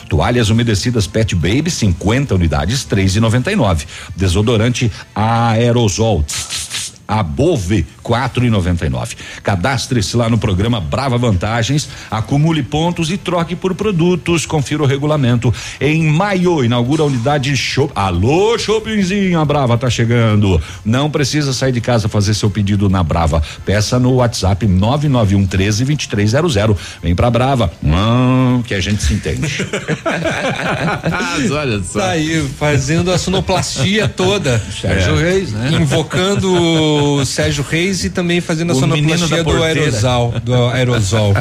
Toalhas 0.08 0.50
umedecidas 0.50 1.08
Pet 1.08 1.34
Baby 1.36 1.70
50 1.70 2.36
unidades 2.36 2.88
3,99. 2.90 3.86
Desodorante 4.16 4.92
Aerosol 5.16 6.24
a 6.24 6.71
Bove 7.24 7.86
4,99. 8.04 9.16
Cadastre-se 9.44 10.16
lá 10.16 10.30
no 10.30 10.38
programa 10.38 10.80
Brava 10.80 11.18
Vantagens, 11.18 11.90
acumule 12.10 12.64
pontos 12.64 13.12
e 13.12 13.18
troque 13.18 13.56
por 13.56 13.76
produtos. 13.76 14.46
Confira 14.46 14.84
o 14.84 14.86
regulamento. 14.86 15.54
Em 15.80 16.08
maio 16.08 16.64
inaugura 16.64 17.04
a 17.04 17.06
unidade 17.06 17.56
Shop. 17.56 17.92
Alô, 17.96 18.58
Shoppingzinho, 18.58 19.40
a 19.40 19.46
Brava 19.46 19.78
tá 19.78 19.90
chegando. 19.90 20.62
Não 20.86 21.10
precisa 21.10 21.54
sair 21.54 21.72
de 21.72 21.82
casa 21.82 22.08
fazer 22.08 22.34
seu 22.34 22.50
pedido 22.50 22.90
na 22.90 23.04
Brava. 23.04 23.42
Peça 23.66 24.00
no 24.00 24.16
WhatsApp 24.16 24.66
991 24.66 25.46
13 25.46 25.86
2300. 25.86 26.78
Vem 27.02 27.16
pra 27.16 27.30
Brava. 27.30 27.72
Hum, 27.84 28.64
que 28.66 28.74
a 28.74 28.80
gente 28.80 29.04
se 29.04 29.14
entende. 29.14 29.42
Olha 31.52 31.82
só. 31.84 32.00
Tá 32.00 32.10
aí, 32.12 32.48
fazendo 32.58 33.12
a 33.12 33.18
sonoplastia 33.18 34.08
toda. 34.08 34.60
Sérgio 34.60 35.16
Reis, 35.16 35.52
né? 35.52 35.72
Invocando 35.74 37.01
o 37.02 37.26
Sérgio 37.26 37.66
Reis 37.68 38.04
e 38.04 38.10
também 38.10 38.40
fazendo 38.42 38.72
a 38.72 38.76
O 38.76 38.80
sonoplastia 38.80 39.44
do 39.44 39.64
aerosol. 39.64 40.34
Do 40.44 40.66
aerosol. 40.68 41.34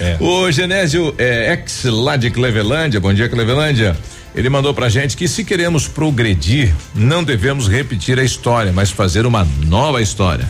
É. 0.00 0.16
O 0.20 0.50
Genésio 0.50 1.14
é, 1.18 1.52
ex 1.52 1.84
lá 1.84 2.16
de 2.16 2.30
Clevelândia, 2.30 2.98
bom 3.00 3.12
dia 3.14 3.28
Clevelândia. 3.28 3.96
Ele 4.34 4.50
mandou 4.50 4.74
pra 4.74 4.88
gente 4.88 5.16
que 5.16 5.28
se 5.28 5.44
queremos 5.44 5.86
progredir, 5.86 6.74
não 6.92 7.22
devemos 7.22 7.68
repetir 7.68 8.18
a 8.18 8.24
história, 8.24 8.72
mas 8.72 8.90
fazer 8.90 9.24
uma 9.26 9.46
nova 9.64 10.02
história. 10.02 10.44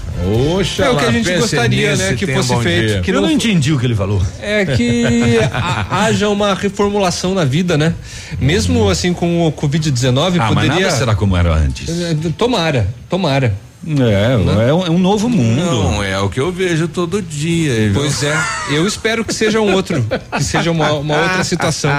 Oxa, 0.57 0.85
É 0.87 0.89
o 0.91 0.97
que 0.97 1.05
a 1.05 1.13
gente 1.13 1.31
gostaria, 1.35 1.95
né, 1.95 2.15
que 2.15 2.25
um 2.25 2.35
fosse 2.35 2.49
bom 2.49 2.63
feito, 2.63 3.03
que 3.03 3.11
Eu 3.11 3.21
não 3.21 3.31
entendi 3.31 3.75
o 3.75 3.79
que 3.79 3.85
ele 3.85 3.95
falou. 3.95 4.23
É 4.41 4.65
que 4.65 5.39
a- 5.53 6.05
haja 6.07 6.31
uma 6.31 6.55
reformulação 6.55 7.35
na 7.35 7.45
vida, 7.45 7.77
né? 7.77 7.93
Mesmo 8.41 8.89
assim 8.89 9.13
com 9.13 9.47
o 9.47 9.53
Covid-19 9.53 10.37
Ah, 10.41 10.51
mas 10.55 10.65
poderia. 10.65 10.87
nada 10.87 10.91
será 10.97 11.15
como 11.15 11.37
era 11.37 11.53
antes. 11.55 11.87
É, 11.87 12.17
Tomara, 12.39 12.89
tomara. 13.11 13.55
É, 13.87 14.69
é 14.69 14.73
um, 14.75 14.87
é 14.87 14.91
um 14.91 14.99
novo 14.99 15.29
mundo. 15.29 15.61
Não, 15.61 16.03
é 16.03 16.19
o 16.19 16.29
que 16.29 16.41
eu 16.41 16.51
vejo 16.53 16.89
todo 16.89 17.21
dia. 17.21 17.91
viu? 17.91 17.95
Pois 17.95 18.23
é, 18.23 18.35
eu 18.71 18.87
espero 18.87 19.25
que 19.25 19.35
seja 19.35 19.61
um 19.61 19.73
outro, 19.75 20.05
que 20.37 20.43
seja 20.45 20.71
uma, 20.71 20.93
uma 20.93 21.17
outra 21.21 21.45
situação, 21.45 21.91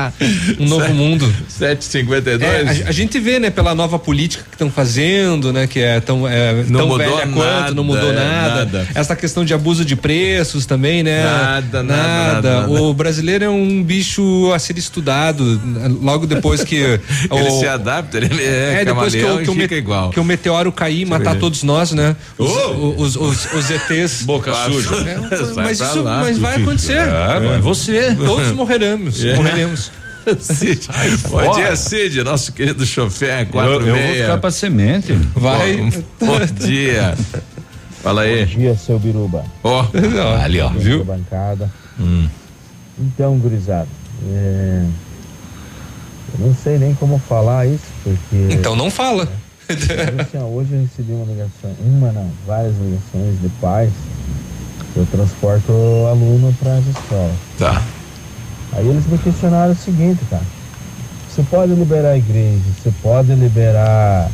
um 0.60 0.68
novo 0.68 0.94
mundo. 0.94 1.32
752. 1.48 2.42
É, 2.82 2.84
a, 2.86 2.90
a 2.90 2.92
gente 2.92 3.20
vê, 3.20 3.40
né, 3.40 3.50
pela 3.50 3.76
nova 3.76 4.00
política 4.00 4.44
que 4.44 4.56
estão 4.56 4.70
fazendo, 4.70 5.52
né, 5.54 5.68
que 5.68 5.80
é 5.80 6.00
tão, 6.00 6.28
é, 6.28 6.54
Não 6.68 6.80
tão 6.80 6.88
mudou 6.88 6.98
velha 6.98 7.28
quanto, 7.28 7.38
nada, 7.46 7.74
não 7.74 7.84
mudou 7.84 8.12
é, 8.12 8.16
nada. 8.16 8.56
nada. 8.66 8.88
Essa 8.96 9.16
questão 9.16 9.46
de 9.46 9.54
abuso 9.54 9.86
de 9.86 9.96
preços 9.96 10.66
também, 10.66 11.04
né? 11.04 11.24
Nada, 11.24 11.84
nada, 11.84 12.34
nada, 12.42 12.62
nada. 12.62 12.72
O 12.72 12.94
brasileiro 12.94 13.44
é 13.46 13.50
um 13.50 13.84
bicho 13.84 14.52
a 14.54 14.60
ser 14.60 14.78
estudado. 14.78 15.62
Logo 16.02 16.26
depois 16.26 16.64
que 16.64 16.76
Ele 17.32 17.50
o- 17.50 17.60
se 17.60 17.68
adapta, 17.68 18.18
ele 18.18 18.42
é, 18.42 18.82
é, 18.82 18.86
depois 18.86 19.14
que 19.14 19.24
o, 19.24 19.38
que, 19.44 19.50
o 19.50 19.54
e 19.54 19.62
fica 19.62 19.76
me- 19.76 19.80
igual. 19.82 20.10
que 20.10 20.20
o 20.20 20.24
meteoro 20.24 20.72
cair 20.72 21.02
e 21.02 21.06
matar 21.06 21.36
todos 21.36 21.64
nós, 21.64 21.75
né? 21.96 22.16
Os, 22.38 22.52
os, 22.98 23.16
os, 23.16 23.54
os 23.54 23.70
ETs. 23.72 24.24
Boca 24.28 24.54
suja. 24.54 24.96
É, 24.96 25.18
mas, 25.56 25.80
isso, 25.80 26.02
lá, 26.02 26.20
mas 26.22 26.38
vai 26.38 26.62
acontecer. 26.62 26.98
É, 26.98 27.40
vai 27.40 27.60
você. 27.60 28.16
Todos 28.16 28.52
morreremos. 28.54 29.24
É. 29.24 29.36
Morreremos. 29.36 29.92
Cid. 30.40 30.88
Bom 31.30 31.52
dia, 31.52 31.76
Cid, 31.76 32.24
nosso 32.24 32.52
querido 32.52 32.84
chofer, 32.86 33.42
Eu, 33.42 33.46
quatro 33.46 33.74
eu 33.74 33.80
vou 33.82 33.94
meia. 33.94 34.24
ficar 34.24 34.38
pra 34.40 34.50
semente. 34.50 35.14
Vai. 35.36 35.76
Bom, 35.78 35.90
bom 36.26 36.40
dia. 36.66 37.16
Fala 38.02 38.22
aí. 38.22 38.46
Bom 38.46 38.60
dia, 38.60 38.76
seu 38.76 38.98
Biruba. 38.98 39.44
Ó, 39.64 39.86
Ali, 40.44 40.60
ó, 40.62 40.70
viu? 40.70 41.04
bancada. 41.06 41.70
Hum. 42.00 42.28
Então, 42.98 43.38
gurizada, 43.38 43.88
é, 44.32 44.84
eu 46.40 46.48
não 46.48 46.56
sei 46.56 46.78
nem 46.80 46.94
como 46.96 47.20
falar 47.30 47.68
isso, 47.68 47.84
porque 48.04 48.48
Então 48.54 48.76
não 48.76 48.90
fala. 48.90 49.28
Assim, 50.22 50.38
hoje 50.38 50.74
eu 50.74 50.82
recebi 50.82 51.14
uma 51.14 51.26
ligação, 51.26 51.72
uma 51.80 52.12
não, 52.12 52.30
várias 52.46 52.76
ligações 52.78 53.42
de 53.42 53.50
pais. 53.62 53.92
Eu 54.96 55.06
transporto 55.08 55.72
aluno 56.10 56.54
para 56.60 56.76
as 56.78 56.86
escolas. 56.88 57.36
tá. 57.60 57.82
Aí 58.74 58.88
eles 58.88 59.06
me 59.08 59.18
questionaram 59.18 59.72
o 59.72 59.76
seguinte, 59.76 60.20
cara. 60.30 60.44
Você 61.30 61.44
pode 61.44 61.74
liberar 61.74 62.12
a 62.12 62.18
igreja, 62.18 62.62
você 62.82 62.94
pode 63.02 63.34
liberar 63.36 64.30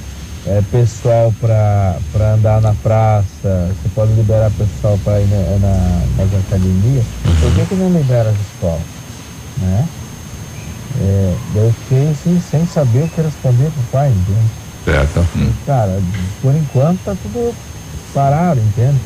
é, 0.46 0.62
pessoal 0.72 1.34
para 1.42 2.34
andar 2.34 2.62
na 2.62 2.74
praça, 2.76 3.26
você 3.44 3.90
pode 3.96 4.14
liberar 4.14 4.52
pessoal 4.52 5.00
para 5.04 5.20
ir 5.20 5.28
na, 5.28 5.68
na, 5.68 6.02
nas 6.18 6.46
academias, 6.46 7.06
por 7.40 7.52
que, 7.54 7.66
que 7.66 7.76
não 7.76 7.92
libera 7.92 8.30
as 8.30 8.40
escolas? 8.40 8.82
Né? 9.58 9.88
É, 11.00 11.36
eu 11.56 11.74
fiquei 11.84 12.10
assim, 12.10 12.42
sem 12.50 12.66
saber 12.68 13.04
o 13.04 13.10
que 13.10 13.22
responder 13.22 13.72
pro 13.72 13.84
pai, 13.92 14.10
entende? 14.10 14.61
Certo. 14.84 15.20
Cara, 15.66 16.02
por 16.42 16.56
enquanto 16.56 17.02
tá 17.04 17.16
tudo 17.16 17.56
parado, 18.14 18.60
entende? 18.62 19.00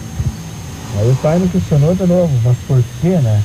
Aí 0.98 1.10
o 1.12 1.16
pai 1.18 1.38
me 1.40 1.50
questionou 1.50 1.94
de 1.96 2.06
novo, 2.06 2.40
mas 2.44 2.58
por 2.68 2.82
que, 3.02 3.10
né? 3.22 3.44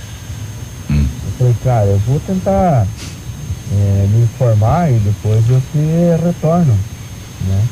Eu 1.24 1.32
falei, 1.32 1.54
cara, 1.54 1.86
eu 1.90 1.98
vou 2.00 2.20
tentar 2.20 2.88
é, 3.70 4.06
me 4.06 4.24
informar 4.24 4.92
e 4.92 5.00
depois 5.00 5.48
eu 5.48 5.60
te 5.62 5.78
retorno, 6.24 6.78
né? 7.40 7.68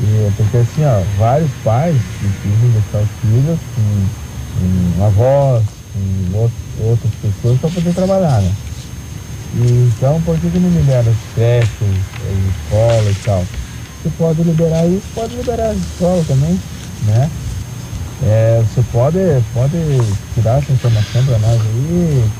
E, 0.00 0.32
porque 0.36 0.56
assim, 0.56 0.82
ó, 0.84 1.04
vários 1.16 1.50
pais 1.62 2.02
precisam 2.18 2.70
deixar 2.72 3.02
os 3.02 3.10
filhos 3.20 3.60
com, 3.74 4.08
com 4.96 5.04
avós, 5.04 5.64
com 5.92 6.38
out- 6.38 6.54
outras 6.76 7.12
pessoas 7.16 7.60
para 7.60 7.70
poder 7.70 7.94
trabalhar, 7.94 8.42
né? 8.42 8.56
Então, 9.56 10.22
por 10.22 10.40
que, 10.40 10.50
que 10.50 10.58
não 10.60 10.70
libera 10.72 11.10
as 11.12 11.24
creches, 11.26 12.18
as 12.20 12.38
escolas 12.56 13.16
e 13.16 13.20
tal? 13.22 13.52
Você 13.96 14.10
pode 14.10 14.42
liberar 14.42 14.88
isso, 14.88 15.10
pode 15.12 15.34
liberar 15.36 15.72
as 15.72 15.82
escolas 15.82 16.26
também, 16.26 16.64
né? 17.00 17.32
É, 18.20 18.60
você 18.62 18.82
pode, 18.84 19.18
pode 19.52 19.76
tirar 20.32 20.58
essa 20.58 20.72
informação 20.72 21.24
para 21.24 21.38
nós 21.38 21.64
aí, 21.66 22.32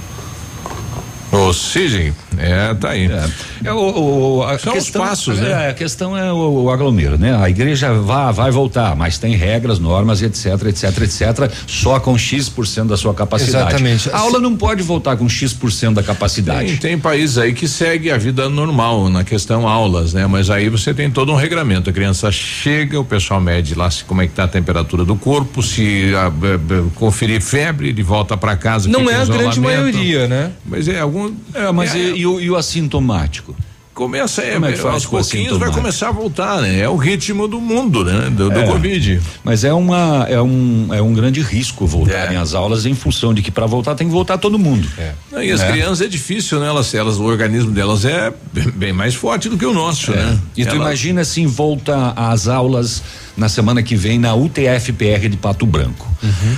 O 1.37 1.53
Cisem, 1.53 2.15
é, 2.39 2.73
tá 2.75 2.91
aí. 2.91 3.07
É, 3.07 3.69
é 3.69 3.73
o, 3.73 4.39
o, 4.39 4.43
a 4.45 4.59
São 4.59 4.73
questão, 4.73 5.03
os 5.03 5.09
passos, 5.09 5.39
né? 5.41 5.67
é, 5.67 5.71
a 5.71 5.75
questão 5.75 6.17
é 6.17 6.33
o, 6.33 6.65
o 6.65 6.71
aglomero, 6.71 7.19
né? 7.19 7.37
A 7.37 7.51
igreja 7.51 7.93
vai, 7.93 8.33
vai 8.33 8.51
voltar, 8.53 8.95
mas 8.95 9.19
tem 9.19 9.35
regras, 9.35 9.79
normas, 9.79 10.23
etc, 10.23 10.47
etc, 10.67 10.85
etc, 11.03 11.51
só 11.67 11.99
com 11.99 12.17
X% 12.17 12.85
da 12.87 12.97
sua 12.97 13.13
capacidade. 13.15 13.69
Exatamente. 13.71 14.11
A 14.11 14.19
aula 14.19 14.39
não 14.39 14.57
pode 14.57 14.83
voltar 14.83 15.17
com 15.17 15.29
X% 15.29 15.93
da 15.95 16.03
capacidade. 16.03 16.69
Tem, 16.69 16.77
tem 16.77 16.99
países 16.99 17.37
aí 17.37 17.53
que 17.53 17.67
segue 17.67 18.11
a 18.13 18.17
vida 18.17 18.49
normal 18.49 19.09
na 19.09 19.25
questão 19.25 19.67
aulas, 19.67 20.15
né? 20.15 20.27
Mas 20.27 20.51
aí 20.51 20.69
você 20.69 20.95
tem 20.95 21.11
todo 21.11 21.33
um 21.33 21.37
regramento. 21.37 21.91
A 21.91 21.93
criança 21.93 22.31
chega, 22.31 22.99
o 23.01 23.05
pessoal 23.05 23.41
mede 23.41 23.75
lá 23.75 23.91
se, 23.91 24.05
como 24.05 24.23
é 24.23 24.27
que 24.29 24.35
tá 24.35 24.45
a 24.45 24.49
temperatura 24.49 25.05
do 25.05 25.17
corpo, 25.17 25.63
se 25.63 26.15
a, 26.15 26.31
b- 26.31 26.59
b- 26.59 26.85
conferir 26.95 27.41
febre, 27.41 27.89
ele 27.89 28.03
volta 28.03 28.37
para 28.37 28.57
casa. 28.57 28.89
Não 28.89 29.11
é 29.11 29.15
a 29.15 29.25
grande 29.25 29.59
isolamento. 29.59 29.61
maioria, 29.61 30.29
né? 30.29 30.53
Mas 30.65 30.87
é 30.87 31.01
algum. 31.01 31.24
É, 31.55 31.71
mas 31.73 31.95
é, 31.95 31.99
e, 31.99 32.19
e 32.21 32.27
o, 32.27 32.41
e 32.41 32.51
o 32.51 32.57
assintomático? 32.57 33.55
Começa, 33.95 34.43
é, 34.43 34.55
Como 34.55 34.67
é 34.67 34.73
que 34.73 34.79
faz 34.79 34.95
aos 34.95 35.07
pouquinhos 35.07 35.57
vai 35.57 35.71
começar 35.71 36.09
a 36.09 36.11
voltar, 36.11 36.61
né? 36.61 36.81
É 36.81 36.89
o 36.89 36.97
ritmo 36.97 37.47
do 37.47 37.61
mundo, 37.61 38.05
né? 38.05 38.29
Do, 38.29 38.51
do 38.51 38.59
É. 38.59 38.67
Covid. 38.67 39.21
Mas 39.45 39.63
é 39.63 39.73
uma 39.73 40.27
é 40.29 40.43
um 40.43 40.89
é 40.93 41.01
um 41.01 41.15
grande 41.15 41.41
risco 41.41 41.87
voltarem 41.87 42.37
É. 42.37 42.41
às 42.41 42.55
aulas 42.55 42.87
em 42.87 42.95
função 42.97 43.33
de 43.33 43.41
que 43.41 43.53
para 43.53 43.67
voltar 43.67 43.95
tem 43.95 44.09
que 44.09 44.13
voltar 44.13 44.37
todo 44.37 44.59
mundo. 44.59 44.89
Não, 45.31 45.41
E 45.41 45.53
as 45.53 45.61
É. 45.61 45.71
crianças 45.71 46.01
é 46.01 46.09
difícil, 46.09 46.59
né? 46.59 46.67
Elas, 46.67 46.93
elas, 46.93 47.19
o 47.19 47.23
organismo 47.23 47.71
delas 47.71 48.05
é 48.05 48.33
bem- 48.75 48.93
mais 48.93 49.15
forte 49.15 49.49
do 49.49 49.57
que 49.57 49.65
o 49.65 49.73
nosso, 49.73 50.11
né? 50.11 50.41
E 50.57 50.65
tu 50.65 50.71
Ela- 50.75 50.87
imagina 50.87 51.21
assim, 51.21 51.47
volta 51.47 52.13
às 52.17 52.49
aulas 52.49 53.01
na 53.37 53.49
semana 53.49 53.83
que 53.83 53.97
vem 53.97 54.19
na 54.19 54.35
UTFPR 54.35 55.29
de 55.29 55.37
Pato 55.37 55.67
Branco. 55.67 56.09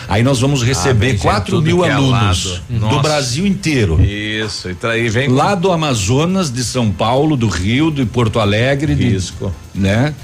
Aí 0.09 0.23
nós 0.23 0.41
vamos 0.41 0.63
receber 0.63 1.11
vem 1.13 1.19
4 1.19 1.57
gente 1.57 1.65
mil 1.65 1.85
é 1.85 1.91
alunos 1.91 2.63
lado. 2.71 2.89
do. 2.89 3.01
Brasil 3.01 3.47
inteiro. 3.47 4.01
Isso, 4.05 4.69
e 4.71 4.75
tá 4.75 4.91
aí 4.91 5.09
vem 5.09 5.29
Lá 5.29 5.55
do 5.55 5.73
Amazonas, 5.73 6.51
de 6.51 6.63
São 6.63 6.91
Paulo, 6.93 7.37
do 7.37 7.49
Rio, 7.49 7.91
de 7.91 8.05
Porto 8.05 8.39
Alegre, 8.39 8.95
de, 8.95 9.09
Risco. 9.09 9.53
né? 9.75 10.15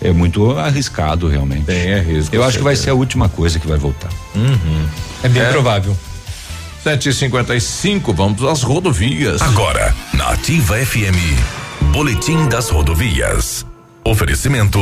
É 0.00 0.12
muito 0.12 0.50
arriscado, 0.50 1.28
realmente. 1.28 1.62
Bem, 1.62 1.92
é 1.92 2.00
risco. 2.00 2.34
Eu 2.34 2.44
acho 2.44 2.58
que 2.58 2.64
vai 2.64 2.76
ser 2.76 2.90
a 2.90 2.94
última 2.94 3.28
coisa 3.28 3.58
que 3.58 3.66
vai 3.66 3.78
voltar. 3.78 4.10
É 5.22 5.28
bem 5.28 5.42
É. 5.42 5.50
provável. 5.50 5.96
7h55, 6.84 8.12
vamos 8.14 8.42
às 8.44 8.62
rodovias. 8.62 9.40
Agora, 9.40 9.94
na 10.12 10.28
Ativa 10.30 10.76
FM, 10.76 11.16
Boletim 11.92 12.46
das 12.48 12.68
Rodovias. 12.68 13.64
Oferecimento: 14.06 14.78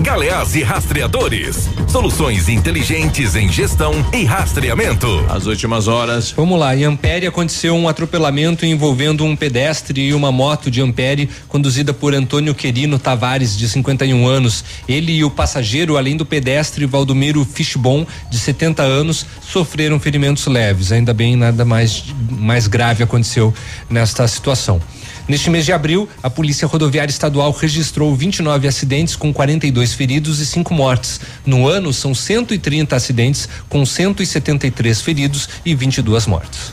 Galeás 0.00 0.54
e 0.54 0.62
Rastreadores. 0.62 1.70
Soluções 1.88 2.50
inteligentes 2.50 3.34
em 3.34 3.50
gestão 3.50 3.94
e 4.12 4.24
rastreamento. 4.24 5.24
As 5.26 5.46
últimas 5.46 5.88
horas. 5.88 6.32
Vamos 6.32 6.60
lá, 6.60 6.76
em 6.76 6.84
Ampere 6.84 7.26
aconteceu 7.26 7.74
um 7.74 7.88
atropelamento 7.88 8.66
envolvendo 8.66 9.24
um 9.24 9.34
pedestre 9.34 10.08
e 10.08 10.12
uma 10.12 10.30
moto 10.30 10.70
de 10.70 10.82
Ampere 10.82 11.30
conduzida 11.48 11.94
por 11.94 12.14
Antônio 12.14 12.54
Querino 12.54 12.98
Tavares, 12.98 13.56
de 13.56 13.66
51 13.66 14.26
anos. 14.26 14.62
Ele 14.86 15.12
e 15.12 15.24
o 15.24 15.30
passageiro, 15.30 15.96
além 15.96 16.14
do 16.14 16.26
pedestre 16.26 16.84
Valdomiro 16.84 17.42
Fishbon, 17.46 18.06
de 18.30 18.38
70 18.38 18.82
anos, 18.82 19.24
sofreram 19.40 19.98
ferimentos 19.98 20.46
leves. 20.46 20.92
Ainda 20.92 21.14
bem, 21.14 21.36
nada 21.36 21.64
mais, 21.64 22.04
mais 22.30 22.66
grave 22.66 23.02
aconteceu 23.02 23.54
nesta 23.88 24.28
situação. 24.28 24.78
Neste 25.28 25.50
mês 25.50 25.66
de 25.66 25.74
abril, 25.74 26.08
a 26.22 26.30
Polícia 26.30 26.66
Rodoviária 26.66 27.10
Estadual 27.10 27.52
registrou 27.52 28.16
29 28.16 28.66
acidentes 28.66 29.14
com 29.14 29.30
42 29.30 29.92
feridos 29.92 30.40
e 30.40 30.46
5 30.46 30.72
mortes. 30.72 31.20
No 31.44 31.68
ano, 31.68 31.92
são 31.92 32.14
130 32.14 32.96
acidentes 32.96 33.46
com 33.68 33.84
173 33.84 35.02
feridos 35.02 35.46
e 35.66 35.74
22 35.74 36.26
mortes. 36.26 36.72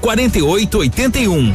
4881. 0.00 1.54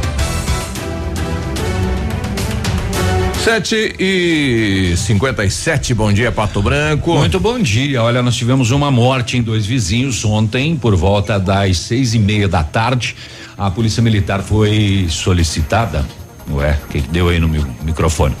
7 3.48 3.96
e 3.98 4.94
57 4.96 5.94
bom 5.94 6.12
dia, 6.12 6.30
Pato 6.30 6.60
Branco. 6.60 7.14
Muito 7.14 7.40
bom 7.40 7.58
dia. 7.58 8.02
Olha, 8.02 8.20
nós 8.22 8.36
tivemos 8.36 8.70
uma 8.72 8.90
morte 8.90 9.38
em 9.38 9.42
dois 9.42 9.64
vizinhos 9.64 10.24
ontem, 10.24 10.76
por 10.76 10.94
volta 10.94 11.38
das 11.38 11.78
seis 11.78 12.14
e 12.14 12.18
meia 12.18 12.46
da 12.46 12.62
tarde. 12.62 13.16
A 13.56 13.70
polícia 13.70 14.02
militar 14.02 14.42
foi 14.42 15.06
solicitada. 15.08 16.04
Ué, 16.50 16.78
o 16.84 16.88
que, 16.88 17.00
que 17.00 17.08
deu 17.08 17.28
aí 17.28 17.38
no 17.38 17.48
meu 17.48 17.64
microfone? 17.82 18.34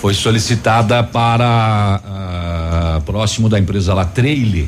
Foi 0.00 0.14
solicitada 0.14 1.02
para 1.02 2.00
ah, 2.04 3.00
próximo 3.04 3.48
da 3.48 3.58
empresa 3.58 3.92
lá, 3.94 4.04
Trailer. 4.04 4.66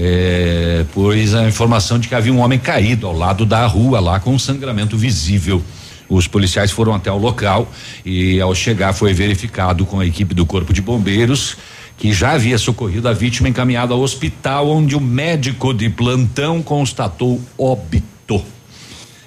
Eh, 0.00 0.84
pois 0.94 1.34
a 1.34 1.48
informação 1.48 1.98
de 1.98 2.06
que 2.06 2.14
havia 2.14 2.32
um 2.32 2.38
homem 2.38 2.56
caído 2.56 3.04
ao 3.04 3.12
lado 3.12 3.44
da 3.44 3.66
rua 3.66 3.98
lá 3.98 4.20
com 4.20 4.38
sangramento 4.38 4.96
visível. 4.96 5.60
Os 6.08 6.28
policiais 6.28 6.70
foram 6.70 6.94
até 6.94 7.10
o 7.10 7.18
local 7.18 7.68
e 8.04 8.40
ao 8.40 8.54
chegar 8.54 8.92
foi 8.92 9.12
verificado 9.12 9.84
com 9.84 9.98
a 9.98 10.06
equipe 10.06 10.34
do 10.34 10.46
Corpo 10.46 10.72
de 10.72 10.80
Bombeiros 10.80 11.56
que 11.96 12.12
já 12.12 12.30
havia 12.30 12.56
socorrido 12.58 13.08
a 13.08 13.12
vítima 13.12 13.48
encaminhada 13.48 13.92
ao 13.92 14.00
hospital 14.00 14.70
onde 14.70 14.94
o 14.94 15.00
médico 15.00 15.74
de 15.74 15.90
plantão 15.90 16.62
constatou 16.62 17.40
óbito 17.58 18.40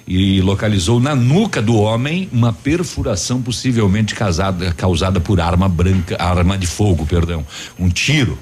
e 0.08 0.40
localizou 0.40 0.98
na 0.98 1.14
nuca 1.14 1.60
do 1.60 1.76
homem 1.76 2.30
uma 2.32 2.50
perfuração 2.50 3.42
possivelmente 3.42 4.14
casada, 4.14 4.72
causada 4.72 5.20
por 5.20 5.38
arma 5.38 5.68
branca, 5.68 6.16
arma 6.18 6.56
de 6.56 6.66
fogo, 6.66 7.04
perdão, 7.04 7.44
um 7.78 7.90
tiro. 7.90 8.38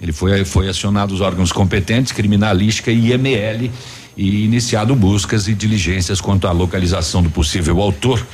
Ele 0.00 0.12
foi 0.12 0.44
foi 0.44 0.68
acionado 0.68 1.12
os 1.12 1.20
órgãos 1.20 1.52
competentes, 1.52 2.12
criminalística 2.12 2.90
e 2.90 3.10
IML 3.10 3.70
e 4.16 4.44
iniciado 4.44 4.94
buscas 4.94 5.46
e 5.48 5.54
diligências 5.54 6.20
quanto 6.20 6.46
à 6.46 6.52
localização 6.52 7.22
do 7.22 7.30
possível 7.30 7.80
autor. 7.80 8.24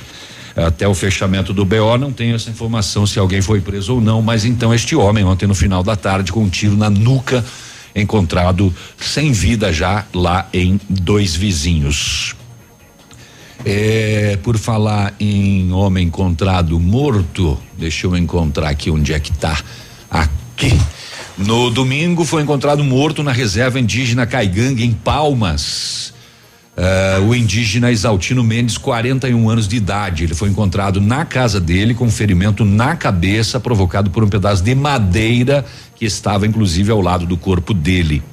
Até 0.55 0.87
o 0.87 0.95
fechamento 0.95 1.53
do 1.53 1.65
BO 1.65 1.97
não 1.99 2.13
tenho 2.13 2.35
essa 2.35 2.49
informação 2.49 3.05
se 3.05 3.19
alguém 3.19 3.41
foi 3.41 3.59
preso 3.59 3.95
ou 3.95 4.01
não, 4.01 4.21
mas 4.21 4.45
então 4.45 4.73
este 4.73 4.95
homem 4.95 5.23
ontem 5.23 5.45
no 5.45 5.53
final 5.53 5.83
da 5.83 5.95
tarde 5.95 6.31
com 6.31 6.43
um 6.43 6.49
tiro 6.49 6.77
na 6.77 6.89
nuca 6.89 7.43
encontrado 7.95 8.73
sem 8.97 9.31
vida 9.31 9.71
já 9.71 10.05
lá 10.13 10.47
em 10.53 10.79
dois 10.89 11.35
vizinhos. 11.35 12.35
É, 13.65 14.37
por 14.43 14.57
falar 14.57 15.13
em 15.19 15.71
homem 15.71 16.07
encontrado 16.07 16.79
morto, 16.79 17.57
deixa 17.77 18.05
eu 18.05 18.15
encontrar 18.15 18.69
aqui 18.69 18.89
onde 18.89 19.13
é 19.13 19.19
que 19.19 19.31
tá. 19.31 19.59
Aqui. 20.09 20.71
No 21.37 21.69
domingo 21.69 22.23
foi 22.23 22.43
encontrado 22.43 22.81
morto 22.81 23.21
na 23.21 23.33
reserva 23.33 23.77
indígena 23.77 24.25
Caigangue, 24.25 24.85
em 24.85 24.93
Palmas. 24.93 26.13
Ah, 26.77 27.19
o 27.21 27.35
indígena 27.35 27.91
Exaltino 27.91 28.41
Mendes, 28.41 28.77
41 28.77 29.49
anos 29.49 29.67
de 29.67 29.75
idade. 29.75 30.23
Ele 30.23 30.33
foi 30.33 30.47
encontrado 30.47 31.01
na 31.01 31.25
casa 31.25 31.59
dele 31.59 31.93
com 31.93 32.09
ferimento 32.09 32.63
na 32.63 32.95
cabeça 32.95 33.59
provocado 33.59 34.09
por 34.09 34.23
um 34.23 34.29
pedaço 34.29 34.63
de 34.63 34.73
madeira 34.73 35.65
que 35.95 36.05
estava 36.05 36.47
inclusive 36.47 36.89
ao 36.89 37.01
lado 37.01 37.25
do 37.25 37.35
corpo 37.35 37.73
dele. 37.73 38.23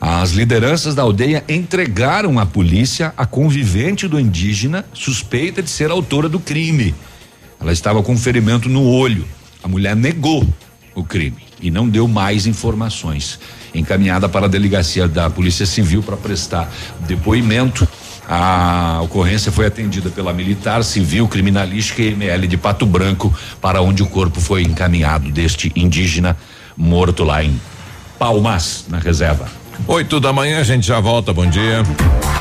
As 0.00 0.32
lideranças 0.32 0.94
da 0.96 1.02
aldeia 1.02 1.44
entregaram 1.48 2.40
à 2.40 2.44
polícia 2.44 3.14
a 3.16 3.24
convivente 3.24 4.08
do 4.08 4.18
indígena 4.18 4.84
suspeita 4.92 5.62
de 5.62 5.70
ser 5.70 5.88
autora 5.88 6.28
do 6.28 6.40
crime. 6.40 6.92
Ela 7.60 7.72
estava 7.72 8.02
com 8.02 8.12
um 8.12 8.18
ferimento 8.18 8.68
no 8.68 8.84
olho. 8.84 9.24
A 9.62 9.68
mulher 9.68 9.94
negou 9.94 10.46
o 10.96 11.04
crime 11.04 11.53
e 11.64 11.70
não 11.70 11.88
deu 11.88 12.06
mais 12.06 12.46
informações. 12.46 13.40
Encaminhada 13.74 14.28
para 14.28 14.44
a 14.44 14.48
delegacia 14.48 15.08
da 15.08 15.30
Polícia 15.30 15.64
Civil 15.64 16.02
para 16.02 16.14
prestar 16.14 16.70
depoimento. 17.00 17.88
A 18.28 19.00
ocorrência 19.02 19.50
foi 19.50 19.66
atendida 19.66 20.10
pela 20.10 20.32
Militar 20.32 20.84
Civil 20.84 21.26
Criminalística 21.26 22.02
e 22.02 22.08
ML 22.08 22.46
de 22.46 22.58
Pato 22.58 22.84
Branco, 22.84 23.34
para 23.62 23.80
onde 23.80 24.02
o 24.02 24.06
corpo 24.06 24.40
foi 24.40 24.62
encaminhado 24.62 25.30
deste 25.30 25.72
indígena 25.74 26.36
morto 26.76 27.24
lá 27.24 27.42
em 27.42 27.58
Palmas, 28.18 28.84
na 28.88 28.98
reserva. 28.98 29.63
8 29.86 30.20
da 30.20 30.32
manhã, 30.32 30.60
a 30.60 30.64
gente 30.64 30.86
já 30.86 31.00
volta. 31.00 31.32
Bom 31.32 31.46
dia. 31.46 31.82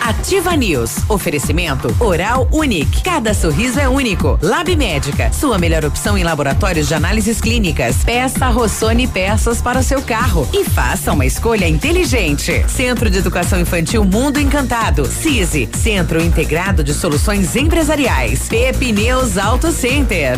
Ativa 0.04 0.54
News. 0.56 0.98
Oferecimento 1.08 1.96
Oral 1.98 2.48
Unique. 2.52 3.02
Cada 3.04 3.34
sorriso 3.34 3.80
é 3.80 3.88
único. 3.88 4.38
Lab 4.42 4.76
Médica. 4.76 5.32
Sua 5.32 5.58
melhor 5.58 5.86
opção 5.86 6.18
em 6.18 6.24
laboratórios 6.24 6.90
de 6.90 6.94
análises 6.94 7.40
clínicas. 7.40 8.04
Peça 8.04 8.50
Rossoni 8.50 9.08
peças 9.08 9.62
para 9.62 9.80
o 9.80 9.84
seu 9.84 10.02
carro 10.02 10.48
e 10.52 10.66
faça 10.66 11.14
uma 11.14 11.26
escolha 11.26 11.68
inteligente. 11.68 12.66
Centro 12.68 13.10
de 13.10 13.20
Educação 13.20 13.60
Infantil 13.62 14.04
Mundo 14.04 14.40
Encantado. 14.40 15.06
CISI. 15.06 15.70
Centro 15.74 16.22
Integrado 16.22 16.84
de 16.84 16.94
Soluções 16.94 17.56
Empresariais. 17.56 18.50
Pepineus 18.50 19.38
Auto 19.38 19.72
Center. 19.72 20.38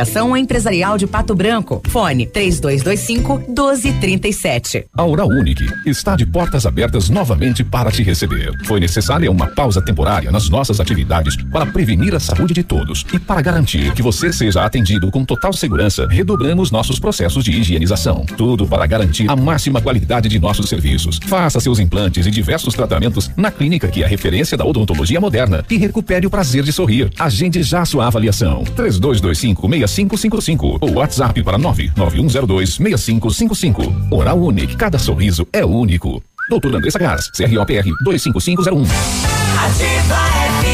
Empresarial 0.37 0.97
de 0.97 1.07
Pato 1.07 1.35
Branco. 1.35 1.81
Fone 1.87 2.25
3225 2.25 3.43
1237. 3.47 4.85
A 4.95 5.03
Oral 5.03 5.27
Unique 5.27 5.65
está 5.85 6.15
de 6.15 6.25
portas 6.25 6.65
abertas 6.65 7.09
novamente 7.09 7.63
para 7.63 7.91
te 7.91 8.03
receber. 8.03 8.51
Foi 8.65 8.79
necessária 8.79 9.29
uma 9.29 9.47
pausa 9.47 9.81
temporária 9.81 10.31
nas 10.31 10.49
nossas 10.49 10.79
atividades 10.79 11.35
para 11.51 11.65
prevenir 11.65 12.15
a 12.15 12.19
saúde 12.19 12.53
de 12.53 12.63
todos 12.63 13.05
e 13.13 13.19
para 13.19 13.41
garantir 13.41 13.93
que 13.93 14.01
você 14.01 14.31
seja 14.31 14.63
atendido 14.63 15.11
com 15.11 15.23
total 15.23 15.53
segurança, 15.53 16.07
redobramos 16.07 16.71
nossos 16.71 16.99
processos 16.99 17.43
de 17.43 17.51
higienização. 17.51 18.25
Tudo 18.37 18.67
para 18.67 18.85
garantir 18.85 19.29
a 19.29 19.35
máxima 19.35 19.81
qualidade 19.81 20.29
de 20.29 20.39
nossos 20.39 20.67
serviços. 20.69 21.19
Faça 21.25 21.59
seus 21.59 21.79
implantes 21.79 22.25
e 22.25 22.31
diversos 22.31 22.73
tratamentos 22.73 23.29
na 23.35 23.51
clínica 23.51 23.87
que 23.87 24.03
é 24.03 24.07
referência 24.07 24.57
da 24.57 24.65
odontologia 24.65 25.19
moderna 25.19 25.63
e 25.69 25.77
recupere 25.77 26.25
o 26.25 26.29
prazer 26.29 26.63
de 26.63 26.73
sorrir. 26.73 27.11
Agende 27.19 27.61
já 27.63 27.85
sua 27.85 28.07
avaliação. 28.07 28.63
3225 28.75 29.67
6555 29.91 30.77
ou 30.81 30.93
WhatsApp 30.95 31.43
para 31.43 31.57
99102 31.57 32.73
6555. 32.75 34.15
Oral 34.15 34.39
Unique, 34.39 34.75
cada 34.75 34.97
sorriso 34.97 35.47
é 35.51 35.65
único. 35.65 36.21
Doutor 36.49 36.75
Andressa 36.75 36.99
Gás, 36.99 37.29
CROPR 37.31 37.85
25501. 38.03 38.83
Ativa 39.57 40.70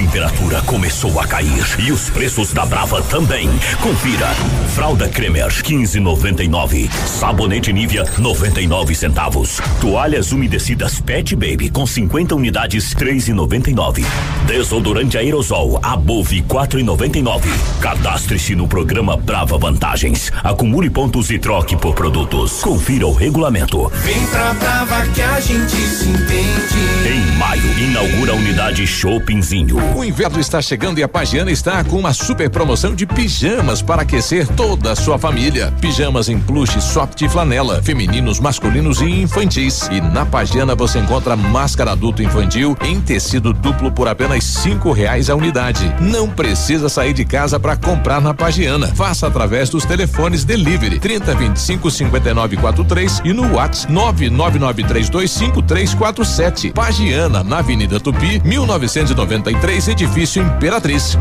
temperatura 0.00 0.62
começou 0.62 1.20
a 1.20 1.26
cair 1.26 1.62
e 1.78 1.92
os 1.92 2.08
preços 2.08 2.54
da 2.54 2.64
Brava 2.64 3.02
também. 3.02 3.50
Confira. 3.82 4.28
Fralda 4.74 5.06
Cremer 5.10 5.48
15,99. 5.48 6.90
Sabonete 7.06 7.70
Nivea 7.70 8.06
99 8.16 8.94
centavos. 8.94 9.60
Toalhas 9.78 10.32
umedecidas 10.32 11.00
Pet 11.00 11.36
Baby 11.36 11.68
com 11.68 11.86
50 11.86 12.34
unidades 12.34 12.94
3,99. 12.94 14.02
Desodorante 14.46 15.18
aerosol 15.18 15.78
Above 15.82 16.42
4,99. 16.48 17.42
Cadastre-se 17.80 18.54
no 18.54 18.66
programa 18.66 19.18
Brava 19.18 19.58
Vantagens. 19.58 20.32
Acumule 20.42 20.88
pontos 20.88 21.30
e 21.30 21.38
troque 21.38 21.76
por 21.76 21.94
produtos. 21.94 22.62
Confira 22.62 23.06
o 23.06 23.12
regulamento. 23.12 23.92
Vem 23.96 24.26
pra 24.28 24.54
Brava 24.54 25.06
que 25.08 25.20
a 25.20 25.40
gente 25.40 25.76
se 25.76 26.08
entende. 26.08 27.06
Em 27.06 27.36
maio, 27.36 27.78
inaugura 27.78 28.32
a 28.32 28.36
unidade 28.36 28.86
Shoppingzinho. 28.86 29.89
O 29.96 30.04
inverno 30.04 30.40
está 30.40 30.60
chegando 30.62 30.98
e 30.98 31.02
a 31.02 31.08
Pagiana 31.08 31.50
está 31.50 31.82
com 31.84 31.98
uma 31.98 32.12
super 32.12 32.48
promoção 32.48 32.94
de 32.94 33.06
pijamas 33.06 33.82
para 33.82 34.02
aquecer 34.02 34.46
toda 34.48 34.92
a 34.92 34.96
sua 34.96 35.18
família. 35.18 35.72
Pijamas 35.80 36.28
em 36.28 36.38
plush, 36.38 36.80
soft 36.80 37.20
e 37.22 37.28
flanela, 37.28 37.82
femininos, 37.82 38.40
masculinos 38.40 39.00
e 39.00 39.04
infantis. 39.04 39.88
E 39.90 40.00
na 40.00 40.24
Pagiana 40.24 40.74
você 40.74 40.98
encontra 40.98 41.36
máscara 41.36 41.92
adulto 41.92 42.22
infantil 42.22 42.76
em 42.82 43.00
tecido 43.00 43.52
duplo 43.52 43.90
por 43.90 44.08
apenas 44.08 44.44
cinco 44.44 44.92
reais 44.92 45.28
a 45.30 45.34
unidade. 45.34 45.94
Não 46.00 46.28
precisa 46.28 46.88
sair 46.88 47.12
de 47.12 47.24
casa 47.24 47.58
para 47.58 47.76
comprar 47.76 48.20
na 48.20 48.34
Pagiana. 48.34 48.88
Faça 48.88 49.26
através 49.26 49.68
dos 49.68 49.84
telefones 49.84 50.44
delivery 50.44 50.98
30 50.98 51.34
25 51.34 51.90
59 51.90 52.56
43 52.56 53.22
e 53.24 53.32
no 53.32 53.54
WhatsApp 53.54 53.92
999325347. 53.92 55.80
347. 55.90 56.72
Pagiana, 56.72 57.44
na 57.44 57.58
Avenida 57.58 58.00
Tupi, 58.00 58.40
1993, 58.44 59.69
edifício 59.76 60.42
Imperatriz. 60.42 61.16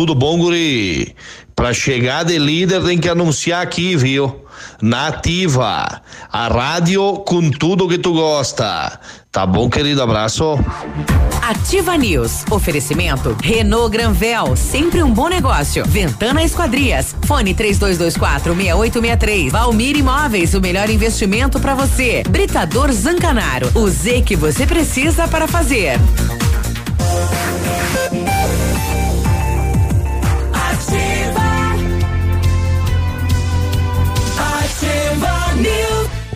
Tudo 0.00 0.14
bom, 0.14 0.38
guri? 0.38 1.14
Pra 1.54 1.74
chegar 1.74 2.24
de 2.24 2.38
líder 2.38 2.82
tem 2.82 2.96
que 2.96 3.06
anunciar 3.06 3.60
aqui, 3.60 3.94
viu? 3.96 4.46
Nativa, 4.80 6.00
a 6.32 6.48
rádio 6.48 7.18
com 7.26 7.50
tudo 7.50 7.86
que 7.86 7.98
tu 7.98 8.14
gosta. 8.14 8.98
Tá 9.30 9.44
bom, 9.44 9.68
querido? 9.68 10.02
Abraço. 10.02 10.58
Ativa 11.42 11.98
News. 11.98 12.46
Oferecimento 12.50 13.36
Renault 13.42 13.90
Granvel, 13.90 14.56
sempre 14.56 15.02
um 15.02 15.12
bom 15.12 15.28
negócio. 15.28 15.84
Ventana 15.84 16.42
Esquadrias. 16.42 17.14
Fone 17.26 17.52
3224 17.52 18.54
6863. 18.54 19.52
Valmir 19.52 19.98
Imóveis, 19.98 20.54
o 20.54 20.62
melhor 20.62 20.88
investimento 20.88 21.60
para 21.60 21.74
você. 21.74 22.22
Britador 22.26 22.90
Zancanaro. 22.90 23.70
O 23.74 23.86
Z 23.86 24.22
que 24.22 24.34
você 24.34 24.66
precisa 24.66 25.28
para 25.28 25.46
fazer. 25.46 26.00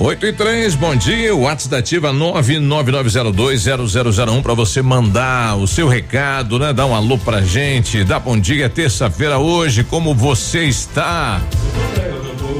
8 0.04 0.26
e 0.26 0.32
3, 0.34 0.74
bom 0.74 0.94
dia. 0.94 1.34
O 1.34 1.44
WhatsApp 1.44 1.70
da 1.70 1.78
Ativa 1.78 2.12
999020001 2.12 4.42
para 4.42 4.52
você 4.52 4.82
mandar 4.82 5.56
o 5.56 5.66
seu 5.66 5.88
recado, 5.88 6.58
né? 6.58 6.74
Dar 6.74 6.84
um 6.84 6.94
alô 6.94 7.16
pra 7.16 7.40
gente. 7.40 8.04
Dá 8.04 8.18
bom 8.18 8.38
dia, 8.38 8.68
terça-feira 8.68 9.38
hoje. 9.38 9.82
Como 9.82 10.14
você 10.14 10.66
está? 10.66 11.40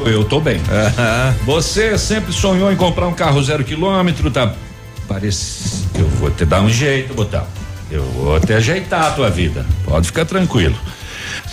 Eu 0.06 0.24
tô 0.24 0.40
bem. 0.40 0.58
Você 1.44 1.98
sempre 1.98 2.32
sonhou 2.32 2.72
em 2.72 2.76
comprar 2.76 3.08
um 3.08 3.12
carro 3.12 3.42
zero 3.42 3.62
quilômetro, 3.62 4.30
tá? 4.30 4.54
Parece. 5.06 5.84
Eu 5.98 6.08
vou 6.08 6.30
te 6.30 6.46
dar 6.46 6.62
um 6.62 6.70
jeito, 6.70 7.12
botar. 7.12 7.46
Eu 7.90 8.04
vou 8.04 8.40
te 8.40 8.54
ajeitar 8.54 9.08
a 9.08 9.10
tua 9.10 9.28
vida. 9.28 9.66
Pode 9.84 10.06
ficar 10.06 10.24
tranquilo. 10.24 10.78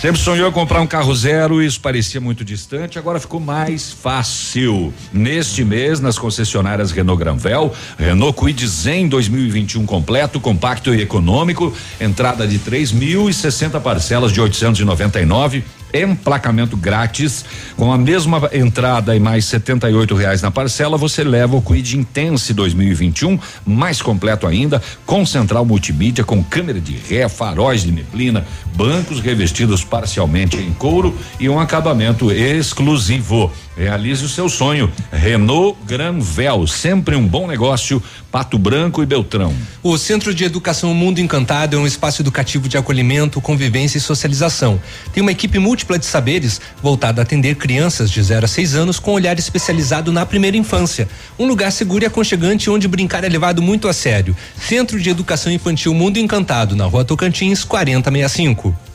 Sempre 0.00 0.20
sonhou 0.20 0.50
comprar 0.52 0.80
um 0.80 0.86
carro 0.86 1.14
zero, 1.14 1.62
isso 1.62 1.80
parecia 1.80 2.20
muito 2.20 2.44
distante, 2.44 2.98
agora 2.98 3.20
ficou 3.20 3.40
mais 3.40 3.92
fácil. 3.92 4.92
Neste 5.12 5.64
mês, 5.64 6.00
nas 6.00 6.18
concessionárias 6.18 6.90
Renault 6.90 7.18
Granvel, 7.18 7.72
Renault 7.98 8.36
Kwid 8.36 8.66
Zen 8.66 9.08
2021 9.08 9.84
completo, 9.86 10.40
compacto 10.40 10.94
e 10.94 11.00
econômico, 11.00 11.72
entrada 12.00 12.46
de 12.46 12.58
três 12.58 12.92
mil 12.92 13.28
e 13.28 13.34
sessenta 13.34 13.80
parcelas 13.80 14.32
de 14.32 14.40
899 14.40 15.64
emplacamento 15.92 16.76
grátis. 16.76 17.44
Com 17.76 17.92
a 17.92 17.98
mesma 17.98 18.50
entrada 18.52 19.14
e 19.14 19.20
mais 19.20 19.44
setenta 19.44 19.90
e 19.90 19.94
oito 19.94 20.14
reais 20.14 20.42
na 20.42 20.50
parcela 20.50 20.96
você 20.96 21.22
leva 21.24 21.56
o 21.56 21.62
Quid 21.62 21.98
Intense 21.98 22.52
2021 22.54 23.38
mais 23.66 24.00
completo 24.00 24.46
ainda 24.46 24.82
com 25.06 25.24
central 25.24 25.64
multimídia 25.64 26.24
com 26.24 26.42
câmera 26.42 26.80
de 26.80 26.96
ré 26.96 27.28
faróis 27.28 27.82
de 27.82 27.92
neblina 27.92 28.46
bancos 28.74 29.20
revestidos 29.20 29.84
parcialmente 29.84 30.56
em 30.56 30.72
couro 30.72 31.16
e 31.38 31.48
um 31.48 31.60
acabamento 31.60 32.30
exclusivo 32.30 33.50
Realize 33.76 34.24
o 34.24 34.28
seu 34.28 34.48
sonho. 34.48 34.92
Renault 35.10 35.78
Granvel, 35.86 36.66
sempre 36.66 37.16
um 37.16 37.26
bom 37.26 37.46
negócio. 37.46 38.02
Pato 38.30 38.58
Branco 38.58 39.02
e 39.02 39.06
Beltrão. 39.06 39.54
O 39.82 39.98
Centro 39.98 40.34
de 40.34 40.44
Educação 40.44 40.94
Mundo 40.94 41.20
Encantado 41.20 41.76
é 41.76 41.78
um 41.78 41.86
espaço 41.86 42.22
educativo 42.22 42.68
de 42.68 42.78
acolhimento, 42.78 43.40
convivência 43.40 43.98
e 43.98 44.00
socialização. 44.00 44.80
Tem 45.12 45.22
uma 45.22 45.32
equipe 45.32 45.58
múltipla 45.58 45.98
de 45.98 46.06
saberes 46.06 46.60
voltada 46.82 47.20
a 47.20 47.24
atender 47.24 47.56
crianças 47.56 48.10
de 48.10 48.22
0 48.22 48.44
a 48.44 48.48
6 48.48 48.74
anos 48.74 48.98
com 48.98 49.12
olhar 49.12 49.38
especializado 49.38 50.12
na 50.12 50.24
primeira 50.24 50.56
infância. 50.56 51.08
Um 51.38 51.46
lugar 51.46 51.72
seguro 51.72 52.04
e 52.04 52.06
aconchegante 52.06 52.70
onde 52.70 52.88
brincar 52.88 53.24
é 53.24 53.28
levado 53.28 53.60
muito 53.60 53.88
a 53.88 53.92
sério. 53.92 54.36
Centro 54.58 55.00
de 55.00 55.10
Educação 55.10 55.52
Infantil 55.52 55.92
Mundo 55.92 56.18
Encantado, 56.18 56.74
na 56.74 56.86
rua 56.86 57.04
Tocantins, 57.04 57.64
4065. 57.64 58.91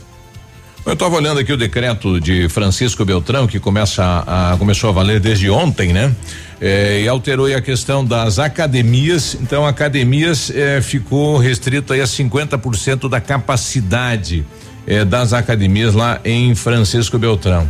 Eu 0.88 0.94
estava 0.94 1.18
olhando 1.18 1.42
aqui 1.42 1.52
o 1.52 1.58
decreto 1.58 2.18
de 2.18 2.48
Francisco 2.48 3.04
Beltrão, 3.04 3.46
que 3.46 3.60
começa 3.60 4.02
a, 4.02 4.54
a 4.54 4.58
começou 4.58 4.90
a 4.90 4.94
valer 4.94 5.20
desde 5.20 5.50
ontem, 5.50 5.92
né? 5.92 6.16
É, 6.62 7.02
e 7.02 7.08
alterou 7.10 7.54
a 7.54 7.60
questão 7.60 8.06
das 8.06 8.40
academias. 8.40 9.38
Então, 9.42 9.66
academias 9.66 10.50
é, 10.50 10.80
ficou 10.82 11.38
restrito 11.38 11.92
aí 11.92 12.00
a 12.00 12.06
50% 12.06 13.10
da 13.10 13.20
capacidade 13.20 14.46
é, 14.88 15.04
das 15.04 15.34
academias 15.34 15.94
lá 15.94 16.22
em 16.24 16.56
Francisco 16.56 17.20
Beltrão. 17.20 17.70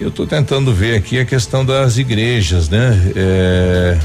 Eu 0.00 0.08
estou 0.08 0.26
tentando 0.26 0.72
ver 0.72 0.96
aqui 0.96 1.18
a 1.18 1.24
questão 1.26 1.66
das 1.66 1.98
igrejas, 1.98 2.70
né? 2.70 2.98
É, 3.14 3.98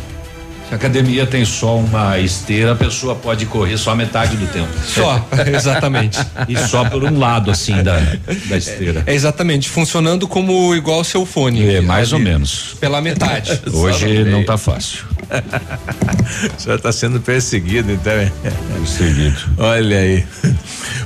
se 0.69 0.73
a 0.73 0.77
academia 0.77 1.25
tem 1.25 1.43
só 1.43 1.77
uma 1.77 2.19
esteira, 2.19 2.73
a 2.73 2.75
pessoa 2.75 3.15
pode 3.15 3.47
correr 3.47 3.75
só 3.75 3.95
metade 3.95 4.37
do 4.37 4.45
tempo. 4.47 4.69
Só, 4.85 5.27
exatamente. 5.51 6.19
E 6.47 6.55
só 6.55 6.87
por 6.87 7.03
um 7.03 7.17
lado, 7.17 7.49
assim, 7.49 7.81
da, 7.81 7.99
da 8.45 8.55
esteira. 8.55 9.03
É, 9.07 9.15
exatamente, 9.15 9.67
funcionando 9.67 10.27
como 10.27 10.75
igual 10.75 11.03
seu 11.03 11.25
fone. 11.25 11.67
É, 11.67 11.81
mais 11.81 12.13
ou 12.13 12.19
menos. 12.19 12.75
Pela 12.79 13.01
metade. 13.01 13.59
Hoje 13.73 14.23
não 14.25 14.45
tá 14.45 14.59
fácil. 14.59 15.05
o 16.55 16.61
senhor 16.61 16.75
está 16.75 16.91
sendo 16.91 17.19
perseguido, 17.19 17.91
então. 17.91 18.13
Perseguido. 18.77 19.39
Olha 19.57 19.97
aí. 19.97 20.23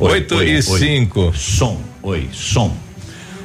Oito 0.01 0.43
e 0.43 0.61
cinco. 0.61 1.34
Som. 1.34 1.80
Oi, 2.01 2.28
som. 2.34 2.76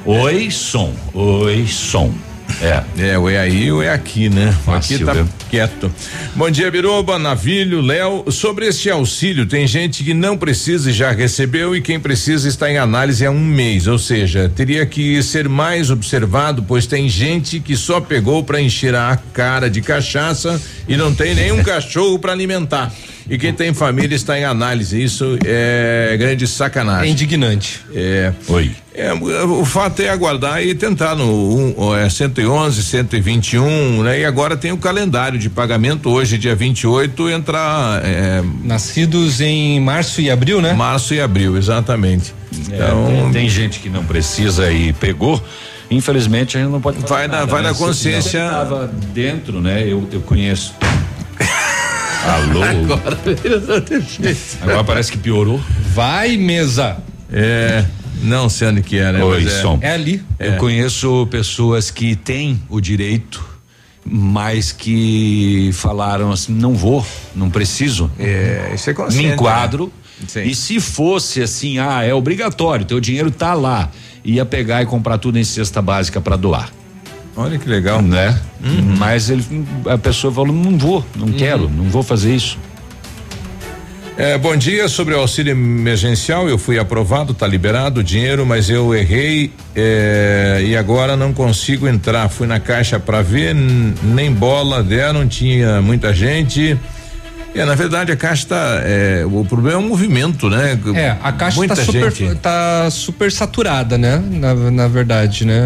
Oi, 0.05 0.51
som. 0.51 0.93
Oi, 1.13 1.65
som. 1.65 2.13
É. 2.61 3.11
É, 3.11 3.17
o 3.17 3.29
é 3.29 3.39
aí 3.39 3.71
ou 3.71 3.81
é 3.81 3.89
aqui, 3.89 4.29
né? 4.29 4.53
Fácil, 4.65 4.97
aqui 4.97 5.05
tá 5.05 5.13
viu? 5.13 5.27
quieto. 5.49 5.91
Bom 6.35 6.49
dia, 6.51 6.69
Biruba, 6.69 7.17
Navilho, 7.17 7.79
Léo. 7.79 8.29
Sobre 8.31 8.67
este 8.67 8.89
auxílio, 8.89 9.45
tem 9.45 9.65
gente 9.65 10.03
que 10.03 10.13
não 10.13 10.37
precisa 10.37 10.89
e 10.89 10.93
já 10.93 11.11
recebeu 11.11 11.73
e 11.73 11.81
quem 11.81 11.99
precisa 11.99 12.49
está 12.49 12.69
em 12.69 12.77
análise 12.77 13.25
há 13.25 13.31
um 13.31 13.39
mês. 13.39 13.87
Ou 13.87 13.97
seja, 13.97 14.51
teria 14.53 14.85
que 14.85 15.23
ser 15.23 15.47
mais 15.47 15.89
observado, 15.89 16.61
pois 16.63 16.85
tem 16.85 17.07
gente 17.07 17.61
que 17.61 17.77
só 17.77 18.01
pegou 18.01 18.43
para 18.43 18.61
encher 18.61 18.93
a 18.93 19.17
cara 19.33 19.69
de 19.69 19.81
cachaça 19.81 20.61
e 20.87 20.97
não 20.97 21.15
tem 21.15 21.33
nenhum 21.33 21.63
cachorro 21.63 22.19
para 22.19 22.33
alimentar. 22.33 22.93
E 23.29 23.37
quem 23.37 23.53
tem 23.53 23.73
família 23.73 24.15
está 24.15 24.37
em 24.39 24.43
análise. 24.43 25.01
Isso 25.01 25.37
é 25.45 26.15
grande 26.17 26.47
sacanagem. 26.47 27.09
É 27.09 27.11
indignante. 27.11 27.81
É. 27.93 28.33
Oi. 28.47 28.71
É, 28.93 29.13
o 29.13 29.63
fato 29.63 30.01
é 30.01 30.09
aguardar 30.09 30.61
e 30.61 30.73
tentar 30.75 31.15
no 31.15 31.75
um, 31.77 31.95
é, 31.95 32.09
111, 32.09 32.83
121, 32.83 34.03
né? 34.03 34.19
E 34.21 34.25
agora 34.25 34.57
tem 34.57 34.71
o 34.71 34.77
calendário 34.77 35.39
de 35.39 35.49
pagamento 35.49 36.09
hoje, 36.09 36.37
dia 36.37 36.55
28, 36.55 37.29
entrar. 37.29 38.01
É, 38.03 38.43
Nascidos 38.63 39.39
em 39.39 39.79
março 39.79 40.19
e 40.21 40.29
abril, 40.29 40.59
né? 40.61 40.73
Março 40.73 41.13
e 41.13 41.21
abril, 41.21 41.55
exatamente. 41.55 42.33
É, 42.71 42.75
Então, 42.75 43.05
tem, 43.05 43.31
tem 43.31 43.49
gente 43.49 43.79
que 43.79 43.89
não 43.89 44.03
precisa 44.03 44.71
e 44.71 44.91
pegou. 44.93 45.41
Infelizmente 45.91 46.55
a 46.57 46.61
gente 46.61 46.69
não 46.71 46.81
pode 46.81 46.99
Vai 47.07 47.27
na- 47.27 47.37
nada, 47.39 47.45
vai 47.47 47.61
né? 47.63 47.69
na 47.69 47.73
Se- 47.73 47.79
consciência- 47.83 48.45
estava 48.45 48.91
dentro, 49.13 49.59
né? 49.61 49.83
Eu, 49.87 50.07
eu 50.11 50.21
conheço. 50.21 50.73
Alô. 52.25 52.61
Agora 54.61 54.83
parece 54.83 55.11
que 55.11 55.17
piorou. 55.17 55.59
Vai, 55.93 56.37
mesa. 56.37 56.97
É. 57.31 57.85
Não 58.21 58.49
sei 58.49 58.67
onde 58.67 58.81
que 58.81 58.97
é, 58.97 59.11
né? 59.13 59.23
Oi, 59.23 59.43
Mas 59.43 59.53
é. 59.53 59.61
som. 59.61 59.79
É 59.81 59.91
ali. 59.91 60.21
Eu 60.37 60.57
conheço 60.57 61.25
pessoas 61.31 61.89
que 61.89 62.15
têm 62.15 62.61
o 62.67 62.81
direito, 62.81 63.43
mas 64.05 64.71
que 64.73 65.69
falaram 65.73 66.31
assim: 66.31 66.51
não 66.53 66.73
vou, 66.73 67.05
não 67.33 67.49
preciso. 67.49 68.11
É, 68.19 68.71
isso 68.75 68.89
é 68.89 68.93
consciente, 68.93 69.27
Me 69.27 69.33
enquadro. 69.33 69.91
né? 70.35 70.45
E 70.45 70.53
se 70.53 70.81
fosse 70.81 71.41
assim, 71.41 71.79
ah, 71.79 72.03
é 72.03 72.13
obrigatório, 72.13 72.85
teu 72.85 72.99
dinheiro 72.99 73.31
tá 73.31 73.53
lá, 73.53 73.89
ia 74.25 74.45
pegar 74.45 74.81
e 74.81 74.85
comprar 74.85 75.17
tudo 75.17 75.39
em 75.39 75.43
cesta 75.45 75.81
básica 75.81 76.19
para 76.19 76.35
doar. 76.35 76.69
Olha 77.39 77.57
que 77.57 77.69
legal. 77.69 78.01
Né? 78.01 78.37
Mas 78.97 79.29
ele, 79.29 79.65
a 79.85 79.97
pessoa 79.97 80.33
falou: 80.33 80.53
não 80.53 80.77
vou, 80.77 81.05
não 81.15 81.31
quero, 81.31 81.69
não 81.69 81.85
vou 81.85 82.03
fazer 82.03 82.35
isso. 82.35 82.57
É, 84.17 84.37
bom 84.37 84.53
dia, 84.57 84.89
sobre 84.89 85.13
o 85.13 85.19
auxílio 85.19 85.51
emergencial, 85.51 86.49
eu 86.49 86.57
fui 86.57 86.77
aprovado, 86.77 87.33
tá 87.33 87.47
liberado 87.47 88.01
o 88.01 88.03
dinheiro, 88.03 88.45
mas 88.45 88.69
eu 88.69 88.93
errei 88.93 89.53
é, 89.73 90.61
e 90.61 90.75
agora 90.75 91.15
não 91.15 91.31
consigo 91.31 91.87
entrar. 91.87 92.27
Fui 92.27 92.45
na 92.45 92.59
caixa 92.59 92.99
para 92.99 93.21
ver, 93.21 93.55
nem 93.55 94.29
bola 94.33 94.83
deram, 94.83 95.25
tinha 95.25 95.81
muita 95.81 96.13
gente. 96.13 96.77
É, 97.53 97.65
na 97.65 97.75
verdade 97.75 98.11
a 98.11 98.15
caixa 98.15 98.47
tá, 98.47 98.81
é, 98.83 99.25
o 99.25 99.43
problema 99.43 99.81
é 99.81 99.83
o 99.83 99.87
movimento, 99.87 100.49
né? 100.49 100.79
É, 100.95 101.17
a 101.21 101.31
caixa 101.31 101.57
muita 101.57 101.75
tá 101.75 101.83
super, 101.83 102.35
tá 102.37 102.89
super 102.91 103.31
saturada, 103.31 103.97
né? 103.97 104.21
Na, 104.31 104.53
na 104.53 104.87
verdade, 104.87 105.45
né? 105.45 105.57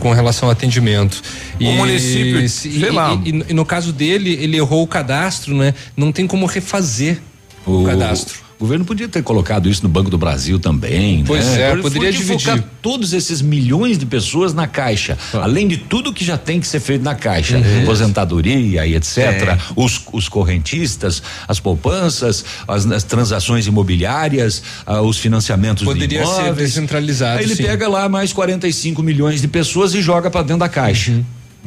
Com 0.00 0.12
relação 0.12 0.48
ao 0.48 0.52
atendimento. 0.52 1.22
O 1.60 1.72
município, 1.72 2.48
se- 2.48 2.80
sei 2.80 2.88
e, 2.88 2.92
lá. 2.92 3.14
E, 3.24 3.30
e- 3.30 3.44
e 3.50 3.54
no 3.54 3.64
caso 3.64 3.92
dele, 3.92 4.32
ele 4.40 4.56
errou 4.56 4.82
o 4.82 4.86
cadastro, 4.86 5.56
né? 5.56 5.72
Não 5.96 6.10
tem 6.10 6.26
como 6.26 6.46
refazer 6.46 7.20
o, 7.64 7.84
cadastro. 7.84 8.38
O 8.64 8.66
governo 8.66 8.84
podia 8.86 9.06
ter 9.06 9.22
colocado 9.22 9.68
isso 9.68 9.82
no 9.82 9.90
Banco 9.90 10.08
do 10.08 10.16
Brasil 10.16 10.58
também. 10.58 11.22
Pois 11.26 11.44
né? 11.48 11.60
é, 11.64 11.70
Por- 11.72 11.82
poderia 11.82 12.08
podia 12.08 12.12
dividir. 12.18 12.46
focar 12.50 12.64
todos 12.80 13.12
esses 13.12 13.42
milhões 13.42 13.98
de 13.98 14.06
pessoas 14.06 14.54
na 14.54 14.66
caixa, 14.66 15.18
além 15.34 15.68
de 15.68 15.76
tudo 15.76 16.14
que 16.14 16.24
já 16.24 16.38
tem 16.38 16.58
que 16.58 16.66
ser 16.66 16.80
feito 16.80 17.02
na 17.02 17.14
caixa, 17.14 17.58
Uhum. 17.58 17.82
aposentadoria 17.82 18.86
e 18.86 18.94
etc. 18.94 19.18
É. 19.18 19.58
Os, 19.76 20.00
os 20.14 20.30
correntistas, 20.30 21.22
as 21.46 21.60
poupanças, 21.60 22.42
as, 22.66 22.86
as 22.90 23.02
transações 23.02 23.66
imobiliárias, 23.66 24.62
ah, 24.86 25.02
os 25.02 25.18
financiamentos 25.18 25.84
Poderia 25.84 26.20
de 26.22 26.26
ser 26.26 26.32
imóveis. 26.40 26.56
descentralizado, 26.70 27.40
Aí 27.40 27.44
ele 27.44 27.56
sim. 27.56 27.64
pega 27.64 27.86
lá 27.86 28.08
mais 28.08 28.32
45 28.32 29.02
milhões 29.02 29.42
de 29.42 29.48
pessoas 29.48 29.92
e 29.94 30.00
joga 30.00 30.30
para 30.30 30.40
dentro 30.40 30.60
da 30.60 30.70
caixa. 30.70 31.10
Uhum. 31.12 31.24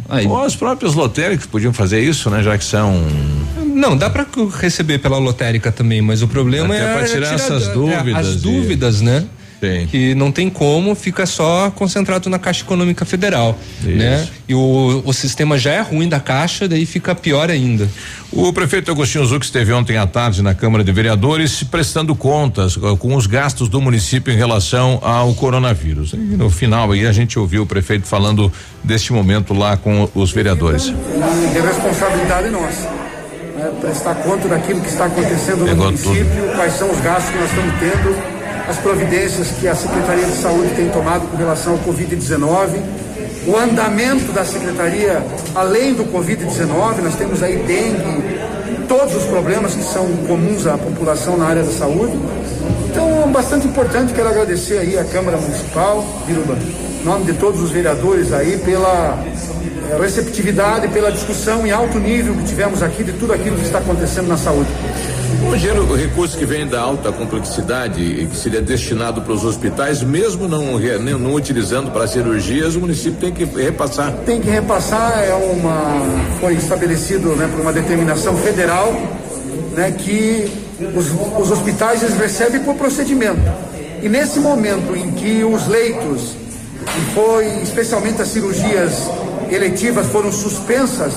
Aí, 0.10 0.26
Ou 0.26 0.44
os 0.46 0.56
próprios 0.56 0.96
lotéricos 0.96 1.46
podiam 1.46 1.74
fazer 1.74 2.02
isso, 2.02 2.28
né? 2.32 2.42
Já 2.42 2.58
que 2.58 2.64
são. 2.64 3.04
Não, 3.78 3.96
dá 3.96 4.10
para 4.10 4.26
receber 4.60 4.98
pela 4.98 5.20
lotérica 5.20 5.72
também, 5.72 6.02
mas 6.02 6.24
o 6.24 6.28
problema 6.28 6.74
Até 6.74 6.84
é 6.84 6.94
pra 6.98 7.06
tirar 7.08 7.34
essas 7.36 7.68
é, 7.68 7.74
dúvidas 7.74 8.28
as 8.28 8.34
e- 8.34 8.38
dúvidas, 8.40 9.02
né? 9.02 9.24
Sim. 9.60 9.88
Que 9.90 10.14
não 10.14 10.32
tem 10.32 10.52
como, 10.52 10.94
fica 10.94 11.26
só 11.26 11.72
concentrado 11.72 12.30
na 12.30 12.38
Caixa 12.38 12.64
Econômica 12.64 13.04
Federal, 13.06 13.58
né? 13.82 14.28
E 14.48 14.54
o, 14.54 15.02
o 15.04 15.12
sistema 15.14 15.58
já 15.58 15.72
é 15.72 15.82
ruim 15.82 16.08
da 16.08 16.20
Caixa, 16.20 16.68
daí 16.68 16.86
fica 16.86 17.16
pior 17.16 17.50
ainda. 17.50 17.90
O 18.32 18.54
prefeito 18.54 18.92
Agostinho 18.92 19.26
Zuc 19.26 19.44
esteve 19.44 19.74
ontem 19.74 19.98
à 19.98 20.06
tarde 20.06 20.44
na 20.44 20.54
Câmara 20.54 20.84
de 20.84 20.92
Vereadores 20.92 21.64
prestando 21.64 22.14
contas 22.16 22.78
eh, 22.78 22.96
com 23.00 23.16
os 23.16 23.26
gastos 23.26 23.68
do 23.68 23.82
município 23.82 24.32
em 24.32 24.38
relação 24.38 25.00
ao 25.02 25.34
coronavírus. 25.34 26.14
E 26.14 26.18
no 26.18 26.50
final 26.52 26.92
aí 26.92 27.08
a 27.08 27.12
gente 27.12 27.40
ouviu 27.40 27.64
o 27.64 27.66
prefeito 27.66 28.06
falando 28.06 28.52
deste 28.84 29.12
momento 29.12 29.56
lá 29.56 29.76
com 29.76 30.08
os 30.14 30.32
vereadores. 30.32 30.84
de 30.84 31.60
responsabilidade 31.60 32.50
nossa. 32.50 32.97
Né? 33.68 33.78
Prestar 33.82 34.16
conta 34.16 34.48
daquilo 34.48 34.82
que 34.82 34.90
está 34.90 35.06
acontecendo 35.06 35.60
no 35.60 35.66
Pegou 35.66 35.86
município, 35.86 36.56
quais 36.56 36.74
são 36.74 36.90
os 36.90 37.00
gastos 37.02 37.32
que 37.32 37.38
nós 37.38 37.50
estamos 37.50 37.74
tendo, 37.80 38.16
as 38.70 38.78
providências 38.78 39.48
que 39.60 39.68
a 39.68 39.76
Secretaria 39.76 40.26
de 40.26 40.36
Saúde 40.36 40.74
tem 40.76 40.90
tomado 40.90 41.28
com 41.30 41.38
relação 41.38 41.74
ao 41.74 41.80
Covid-19, 41.80 42.82
o 43.48 43.56
andamento 43.56 44.32
da 44.34 44.44
Secretaria 44.44 45.24
além 45.56 45.94
do 45.94 46.04
Covid-19, 46.06 47.02
nós 47.02 47.16
temos 47.16 47.42
aí 47.42 47.58
dengue, 47.58 48.38
todos 48.88 49.16
os 49.16 49.24
problemas 49.26 49.74
que 49.74 49.84
são 49.84 50.06
comuns 50.28 50.66
à 50.66 50.78
população 50.78 51.38
na 51.38 51.46
área 51.46 51.64
da 51.64 51.72
saúde. 51.72 52.18
Então, 52.90 53.24
é 53.24 53.28
bastante 53.28 53.68
importante, 53.68 54.14
quero 54.14 54.30
agradecer 54.30 54.80
aí 54.80 54.98
à 54.98 55.04
Câmara 55.04 55.38
Municipal, 55.38 56.04
Biruba, 56.26 56.58
em 57.02 57.06
nome 57.06 57.26
de 57.26 57.34
todos 57.34 57.62
os 57.62 57.72
vereadores 57.72 58.34
aí, 58.34 58.58
pela 58.58 59.18
receptividade, 60.02 60.88
pela 60.90 61.12
discussão 61.12 61.66
em 61.66 61.72
alto 61.72 62.00
nível 62.00 62.36
que 62.36 62.44
tivemos 62.44 62.82
aqui 62.84 63.04
de 63.04 63.14
tudo 63.14 63.34
aquilo 63.34 63.56
que 63.56 63.66
está 63.66 63.80
acontecendo 63.80 64.28
na 64.28 64.38
saúde. 64.38 64.70
O 65.50 65.56
dinheiro, 65.56 65.84
o 65.84 65.96
recurso 65.96 66.38
que 66.38 66.46
vem 66.46 66.68
da 66.68 66.82
alta 66.82 67.12
complexidade 67.12 68.02
e 68.02 68.26
que 68.26 68.36
seria 68.36 68.62
destinado 68.62 69.22
para 69.22 69.34
os 69.34 69.46
hospitais, 69.46 70.02
mesmo 70.02 70.48
não, 70.48 70.80
não 71.20 71.34
utilizando 71.34 71.92
para 71.92 72.08
cirurgias, 72.08 72.76
o 72.76 72.80
município 72.80 73.20
tem 73.20 73.32
que 73.32 73.46
repassar. 73.46 74.14
Tem 74.26 74.42
que 74.42 74.50
repassar, 74.50 75.24
é 75.24 75.34
uma, 75.34 76.02
foi 76.40 76.54
estabelecido 76.54 77.36
né, 77.36 77.48
por 77.52 77.62
uma 77.62 77.72
determinação 77.72 78.36
federal 78.38 78.92
né, 79.76 79.92
que 79.92 80.52
os, 80.96 81.08
os 81.40 81.52
hospitais 81.52 82.04
eles 82.04 82.18
recebem 82.18 82.62
por 82.62 82.76
procedimento. 82.76 83.42
E 84.02 84.10
nesse 84.10 84.40
momento 84.40 84.96
em 84.96 85.12
que 85.12 85.44
os 85.44 85.68
leitos, 85.68 86.36
e 86.86 87.14
foi 87.14 87.46
especialmente 87.62 88.22
as 88.22 88.28
cirurgias 88.30 89.10
eletivas 89.52 90.08
foram 90.08 90.32
suspensas 90.32 91.14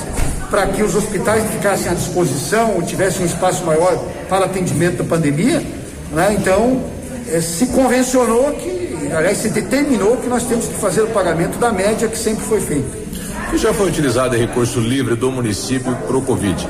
para 0.51 0.67
que 0.67 0.83
os 0.83 0.95
hospitais 0.95 1.49
ficassem 1.51 1.91
à 1.91 1.95
disposição 1.95 2.75
ou 2.75 2.83
tivessem 2.83 3.23
um 3.23 3.27
espaço 3.27 3.65
maior 3.65 3.97
para 4.29 4.47
atendimento 4.47 4.99
da 4.99 5.05
pandemia. 5.05 5.63
Né? 6.13 6.37
Então, 6.39 6.83
eh, 7.29 7.41
se 7.41 7.67
convencionou 7.67 8.53
que, 8.55 9.13
aliás, 9.15 9.39
se 9.39 9.49
determinou 9.49 10.17
que 10.17 10.29
nós 10.29 10.43
temos 10.45 10.67
que 10.67 10.75
fazer 10.75 11.03
o 11.03 11.09
pagamento 11.09 11.59
da 11.59 11.73
média 11.73 12.09
que 12.09 12.19
sempre 12.19 12.45
foi 12.45 12.61
feito. 12.61 12.99
E 13.53 13.59
já 13.59 13.73
foi 13.73 13.89
utilizado 13.89 14.37
em 14.37 14.41
recurso 14.41 14.81
livre 14.81 15.15
do 15.15 15.31
município 15.31 15.95
para 16.07 16.17
o 16.17 16.23
Covid? 16.23 16.69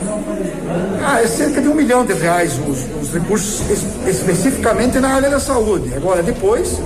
Ah, 1.02 1.22
é 1.22 1.26
cerca 1.26 1.60
de 1.60 1.68
um 1.68 1.74
milhão 1.74 2.04
de 2.04 2.12
reais 2.12 2.58
os, 2.58 2.78
os 3.02 3.12
recursos 3.12 3.60
es, 3.70 3.84
especificamente 4.06 4.98
na 4.98 5.08
área 5.08 5.30
da 5.30 5.40
saúde. 5.40 5.92
Agora, 5.94 6.22
depois, 6.22 6.80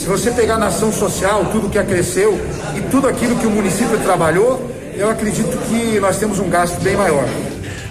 se 0.00 0.06
você 0.06 0.30
pegar 0.30 0.56
na 0.56 0.68
ação 0.68 0.90
social, 0.90 1.44
tudo 1.52 1.68
que 1.68 1.76
acresceu 1.76 2.40
e 2.74 2.80
tudo 2.90 3.06
aquilo 3.06 3.36
que 3.36 3.46
o 3.46 3.50
município 3.50 3.98
trabalhou, 3.98 4.74
eu 4.94 5.10
acredito 5.10 5.58
que 5.68 6.00
nós 6.00 6.16
temos 6.18 6.38
um 6.38 6.48
gasto 6.48 6.80
bem 6.80 6.96
maior. 6.96 7.28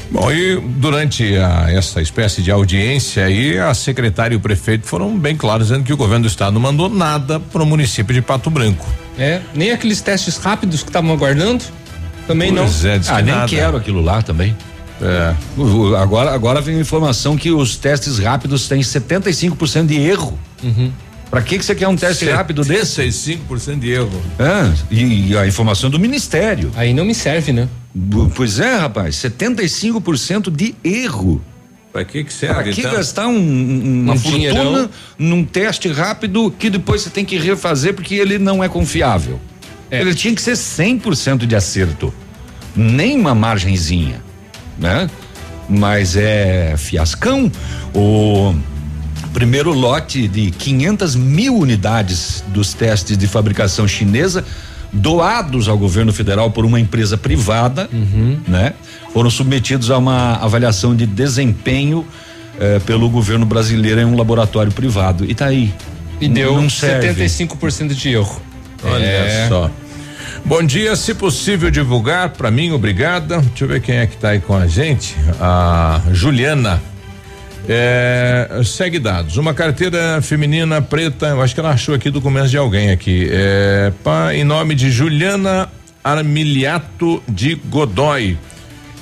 Bom, 0.10 0.32
e 0.32 0.60
durante 0.60 1.38
a, 1.38 1.72
essa 1.72 2.01
espécie 2.01 2.41
de 2.41 2.49
audiência 2.49 3.26
aí, 3.26 3.60
a 3.60 3.76
secretária 3.76 4.34
e 4.34 4.38
o 4.38 4.39
prefeito 4.39 4.88
foram 4.88 5.16
bem 5.20 5.38
claros 5.38 5.68
dizendo 5.68 5.84
que 5.84 5.93
o 5.93 5.97
governo 5.97 6.24
do 6.24 6.28
estado 6.28 6.52
não 6.52 6.60
mandou 6.60 6.90
nada 6.90 7.40
para 7.40 7.61
o 7.61 7.65
município 7.65 8.11
de 8.11 8.23
Pato 8.23 8.49
Branco. 8.49 8.88
É, 9.15 9.41
nem 9.53 9.69
aqueles 9.69 10.02
testes 10.02 10.38
rápidos 10.38 10.81
que 10.81 10.90
estavam 10.90 11.14
aguardando, 11.14 11.64
também 12.26 12.52
Pois 12.52 12.84
não. 12.84 12.90
É, 12.90 13.02
ah, 13.07 13.22
nem 13.22 13.45
quero 13.45 13.77
aquilo 13.77 14.02
lá 14.02 14.23
também. 14.23 14.57
É. 14.99 15.36
Agora, 16.02 16.34
agora 16.34 16.60
vem 16.60 16.77
a 16.77 16.81
informação 16.81 17.38
que 17.38 17.52
os 17.52 17.76
testes 17.76 18.18
rápidos 18.18 18.68
têm 18.68 18.81
75% 18.81 19.86
de 19.86 19.99
erro. 19.99 20.40
Uhum. 20.64 20.91
Pra 21.30 21.41
que 21.41 21.57
que 21.60 21.65
você 21.65 21.76
quer 21.76 21.88
um 21.88 21.95
teste 21.95 22.26
rápido 22.30 22.64
desse? 22.64 23.01
75% 23.01 23.80
de 23.80 23.91
erro. 23.91 24.22
É, 24.39 24.72
e, 24.89 25.30
e 25.31 25.38
a 25.38 25.45
informação 25.47 25.89
do 25.89 25.99
ministério. 25.99 26.72
Aí 26.76 26.93
não 26.93 27.06
me 27.06 27.14
serve, 27.14 27.51
né? 27.53 27.68
Pois 28.35 28.60
é, 28.60 28.76
rapaz, 28.76 29.15
75% 29.15 30.49
de 30.49 30.73
erro. 30.84 31.41
Pra 31.91 32.03
que 32.06 32.23
que 32.23 32.31
serve? 32.34 32.56
Pra 32.56 32.64
que 32.72 32.80
então? 32.81 32.93
gastar 32.93 33.27
um- 33.27 33.35
um- 33.38 34.01
uma 34.03 34.14
Um 34.14 34.18
fortuna 34.18 34.38
dinheirão. 34.38 34.89
num 35.18 35.43
teste 35.43 35.88
rápido 35.89 36.51
que 36.57 36.69
depois 36.69 37.01
você 37.01 37.10
tem 37.10 37.26
que 37.26 37.38
refazer 37.38 37.93
porque 37.93 38.15
ele 38.15 38.38
não 38.39 38.64
é 38.64 38.69
confiável? 38.69 39.39
Ele 39.91 40.14
tinha 40.14 40.34
que 40.35 40.41
ser 40.41 40.56
100% 40.56 41.47
de 41.47 41.56
acerto, 41.56 42.14
nem 42.76 43.18
uma 43.19 43.34
margenzinha, 43.34 44.22
né? 44.77 45.10
Mas 45.68 46.15
é 46.15 46.76
fiascão. 46.77 47.51
O 47.93 48.53
primeiro 49.34 49.72
lote 49.73 50.27
de 50.27 50.51
500 50.51 51.15
mil 51.15 51.56
unidades 51.57 52.43
dos 52.47 52.73
testes 52.73 53.18
de 53.18 53.27
fabricação 53.27 53.88
chinesa 53.88 54.43
doados 54.91 55.68
ao 55.68 55.77
governo 55.77 56.11
federal 56.11 56.49
por 56.49 56.65
uma 56.65 56.80
empresa 56.80 57.15
privada, 57.18 57.88
né? 58.47 58.73
Foram 59.14 59.30
submetidos 59.30 59.91
a 59.91 59.97
uma 59.97 60.34
avaliação 60.38 60.95
de 60.95 61.06
desempenho 61.06 62.06
eh, 62.60 62.80
pelo 62.85 63.07
governo 63.10 63.45
brasileiro 63.45 64.01
em 64.01 64.06
um 64.06 64.18
laboratório 64.18 64.72
privado. 64.72 65.26
E 65.30 65.35
tá 65.35 65.45
aí. 65.45 65.72
E 66.19 66.27
deu 66.27 66.60
não 66.60 66.69
serve. 66.69 67.07
75% 67.26 67.93
de 67.93 68.10
erro. 68.10 68.41
Olha 68.84 69.03
É. 69.06 69.47
só. 69.47 69.69
Bom 70.43 70.64
dia, 70.64 70.95
se 70.95 71.14
possível 71.14 71.69
divulgar 71.69 72.30
para 72.30 72.49
mim, 72.49 72.72
obrigada. 72.72 73.39
Deixa 73.41 73.65
eu 73.65 73.68
ver 73.68 73.81
quem 73.81 73.97
é 73.97 74.07
que 74.07 74.18
tá 74.18 74.30
aí 74.30 74.39
com 74.39 74.56
a 74.56 74.65
gente. 74.68 75.15
A 75.39 76.01
Juliana. 76.11 76.81
É, 77.71 78.61
segue 78.65 78.97
dados. 78.97 79.37
Uma 79.37 79.53
carteira 79.53 80.19
feminina 80.23 80.81
preta, 80.81 81.27
eu 81.27 81.41
acho 81.41 81.53
que 81.53 81.59
ela 81.59 81.69
achou 81.69 81.93
aqui 81.93 82.09
documentos 82.09 82.49
de 82.49 82.57
alguém 82.57 82.89
aqui. 82.89 83.29
É, 83.31 83.93
pá, 84.03 84.33
em 84.33 84.43
nome 84.43 84.73
de 84.73 84.89
Juliana 84.89 85.69
Armiliato 86.03 87.21
de 87.29 87.53
Godoy. 87.53 88.35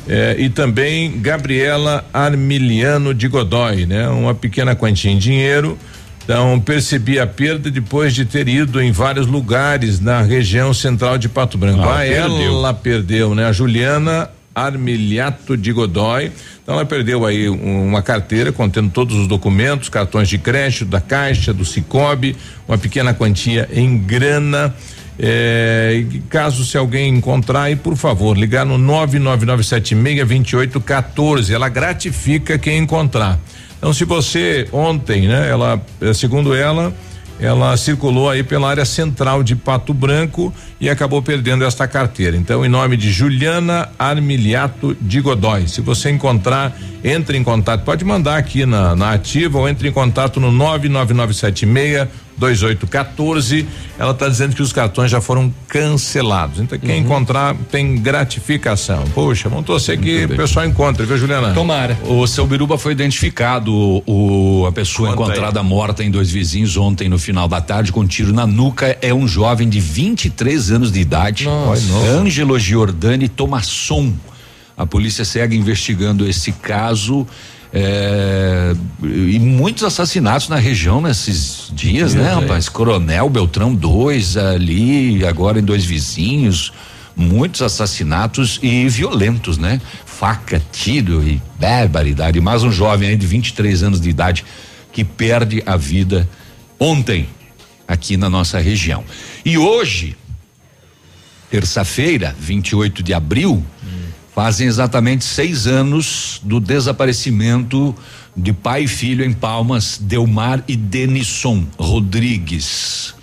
É, 0.09 0.35
e 0.37 0.49
também 0.49 1.19
Gabriela 1.21 2.05
Armiliano 2.13 3.13
de 3.13 3.27
Godoy, 3.29 3.85
né? 3.85 4.07
Uma 4.09 4.35
pequena 4.35 4.75
quantia 4.75 5.11
em 5.11 5.17
dinheiro. 5.17 5.77
Então, 6.23 6.59
percebi 6.59 7.19
a 7.19 7.25
perda 7.25 7.71
depois 7.71 8.13
de 8.13 8.25
ter 8.25 8.49
ido 8.49 8.81
em 8.81 8.91
vários 8.91 9.27
lugares 9.27 10.01
na 10.01 10.21
região 10.21 10.73
central 10.73 11.17
de 11.17 11.29
Pato 11.29 11.57
Branco. 11.57 11.83
Ah, 11.83 11.99
Ah, 11.99 12.05
ela 12.45 12.73
perdeu, 12.73 13.33
né? 13.33 13.45
A 13.45 13.53
Juliana 13.53 14.29
Armiliato 14.57 15.55
de 15.55 15.71
Godoy. 15.71 16.31
Então, 16.63 16.75
ela 16.75 16.85
perdeu 16.85 17.25
aí 17.25 17.49
um- 17.49 17.87
uma 17.87 18.01
carteira 18.01 18.51
contendo 18.51 18.89
todos 18.89 19.15
os 19.15 19.27
documentos, 19.27 19.89
cartões 19.89 20.27
de 20.27 20.37
crédito 20.37 20.85
da 20.85 20.99
Caixa, 20.99 21.53
do 21.53 21.63
Cicobi, 21.63 22.35
uma 22.67 22.77
pequena 22.77 23.13
quantia 23.13 23.69
em 23.71 23.97
grana. 23.97 24.73
É, 25.19 26.03
e 26.13 26.19
caso 26.29 26.63
se 26.63 26.77
alguém 26.77 27.15
encontrar 27.15 27.63
aí, 27.63 27.75
por 27.75 27.95
favor, 27.95 28.37
ligar 28.37 28.65
no 28.65 28.77
999762814. 28.77 31.53
Ela 31.53 31.69
gratifica 31.69 32.57
quem 32.57 32.79
encontrar. 32.79 33.39
Então, 33.77 33.93
se 33.93 34.05
você 34.05 34.67
ontem, 34.71 35.27
né, 35.27 35.49
ela, 35.49 35.81
eh, 36.01 36.13
segundo 36.13 36.53
ela, 36.53 36.93
ela 37.39 37.75
circulou 37.77 38.29
aí 38.29 38.43
pela 38.43 38.69
área 38.69 38.85
central 38.85 39.43
de 39.43 39.55
Pato 39.55 39.93
Branco 39.93 40.53
e 40.79 40.89
acabou 40.89 41.21
perdendo 41.21 41.63
esta 41.63 41.87
carteira. 41.87 42.35
Então, 42.35 42.65
em 42.65 42.69
nome 42.69 42.97
de 42.97 43.11
Juliana 43.11 43.89
Armiliato 43.97 44.95
de 44.99 45.21
Godoy, 45.21 45.67
se 45.67 45.81
você 45.81 46.09
encontrar, 46.09 46.75
entre 47.03 47.37
em 47.37 47.43
contato, 47.43 47.83
pode 47.83 48.03
mandar 48.03 48.37
aqui 48.37 48.65
na, 48.65 48.95
na 48.95 49.11
ativa 49.13 49.59
ou 49.59 49.69
entre 49.69 49.89
em 49.89 49.91
contato 49.91 50.39
no 50.39 50.51
99976 50.51 52.07
2814. 52.37 53.67
Ela 53.97 54.11
está 54.11 54.29
dizendo 54.29 54.55
que 54.55 54.61
os 54.61 54.71
cartões 54.71 55.09
já 55.09 55.19
foram 55.19 55.53
cancelados. 55.67 56.59
Então, 56.59 56.77
quem 56.77 56.99
encontrar 57.01 57.55
tem 57.71 57.95
gratificação. 57.97 59.03
Poxa, 59.13 59.49
vamos 59.49 59.65
torcer 59.65 59.99
que 59.99 60.25
o 60.25 60.29
pessoal 60.29 60.65
encontre, 60.65 61.05
viu, 61.05 61.17
Juliana? 61.17 61.53
Tomara. 61.53 61.97
O 62.05 62.25
seu 62.27 62.45
Biruba 62.45 62.77
foi 62.77 62.91
identificado, 62.91 63.73
o, 64.05 64.65
a 64.67 64.71
pessoa 64.71 65.13
Conta 65.13 65.31
encontrada 65.31 65.63
morta 65.63 66.03
em 66.03 66.11
dois 66.11 66.29
vizinhos 66.29 66.77
ontem 66.77 67.09
no 67.09 67.17
final 67.17 67.47
da 67.47 67.59
tarde 67.59 67.91
com 67.91 68.05
tiro 68.05 68.31
na 68.31 68.45
nuca 68.45 68.97
é 69.01 69.13
um 69.13 69.27
jovem 69.27 69.67
de 69.67 69.79
23 69.79 70.71
anos 70.71 70.91
de 70.91 70.99
idade. 70.99 71.45
Nossa. 71.45 71.93
Ângelo 72.09 72.57
Giordani 72.59 73.27
Tomasson. 73.27 74.13
A 74.77 74.85
polícia 74.85 75.25
segue 75.25 75.55
investigando 75.55 76.29
esse 76.29 76.51
caso. 76.51 77.25
É, 77.73 78.73
e 79.03 79.39
muitos 79.39 79.83
assassinatos 79.83 80.47
na 80.47 80.55
região 80.55 81.01
nesses 81.01 81.71
dias, 81.73 82.13
né, 82.13 82.29
é. 82.29 82.33
rapaz? 82.33 82.69
Coronel 82.69 83.29
Beltrão 83.29 83.73
2 83.73 84.37
ali, 84.37 85.25
agora 85.25 85.59
em 85.59 85.63
dois 85.63 85.85
vizinhos. 85.85 86.71
Muitos 87.15 87.63
assassinatos 87.63 88.59
e 88.61 88.87
violentos, 88.87 89.57
né? 89.57 89.81
Faca, 90.05 90.61
tiro 90.71 91.27
e 91.27 91.41
barbaridade. 91.59 92.39
Mais 92.39 92.63
um 92.63 92.71
jovem 92.71 93.09
aí 93.09 93.15
de 93.15 93.25
23 93.25 93.81
anos 93.81 93.99
de 93.99 94.07
idade 94.07 94.45
que 94.93 95.03
perde 95.03 95.63
a 95.65 95.75
vida 95.75 96.29
ontem 96.79 97.27
aqui 97.87 98.17
na 98.17 98.29
nossa 98.29 98.59
região. 98.59 99.03
E 99.43 99.57
hoje, 99.57 100.15
terça-feira, 101.49 102.35
28 102.39 103.01
de 103.01 103.15
abril, 103.15 103.63
fazem 104.37 104.67
exatamente 104.67 105.25
seis 105.25 105.65
anos 105.65 106.39
do 106.43 106.59
desaparecimento 106.59 107.95
de 108.35 108.53
pai 108.53 108.83
e 108.83 108.87
filho 108.87 109.25
em 109.25 109.33
Palmas, 109.33 109.97
Delmar 109.99 110.63
e 110.67 110.75
Denison 110.75 111.65
Rodrigues. 111.75 113.15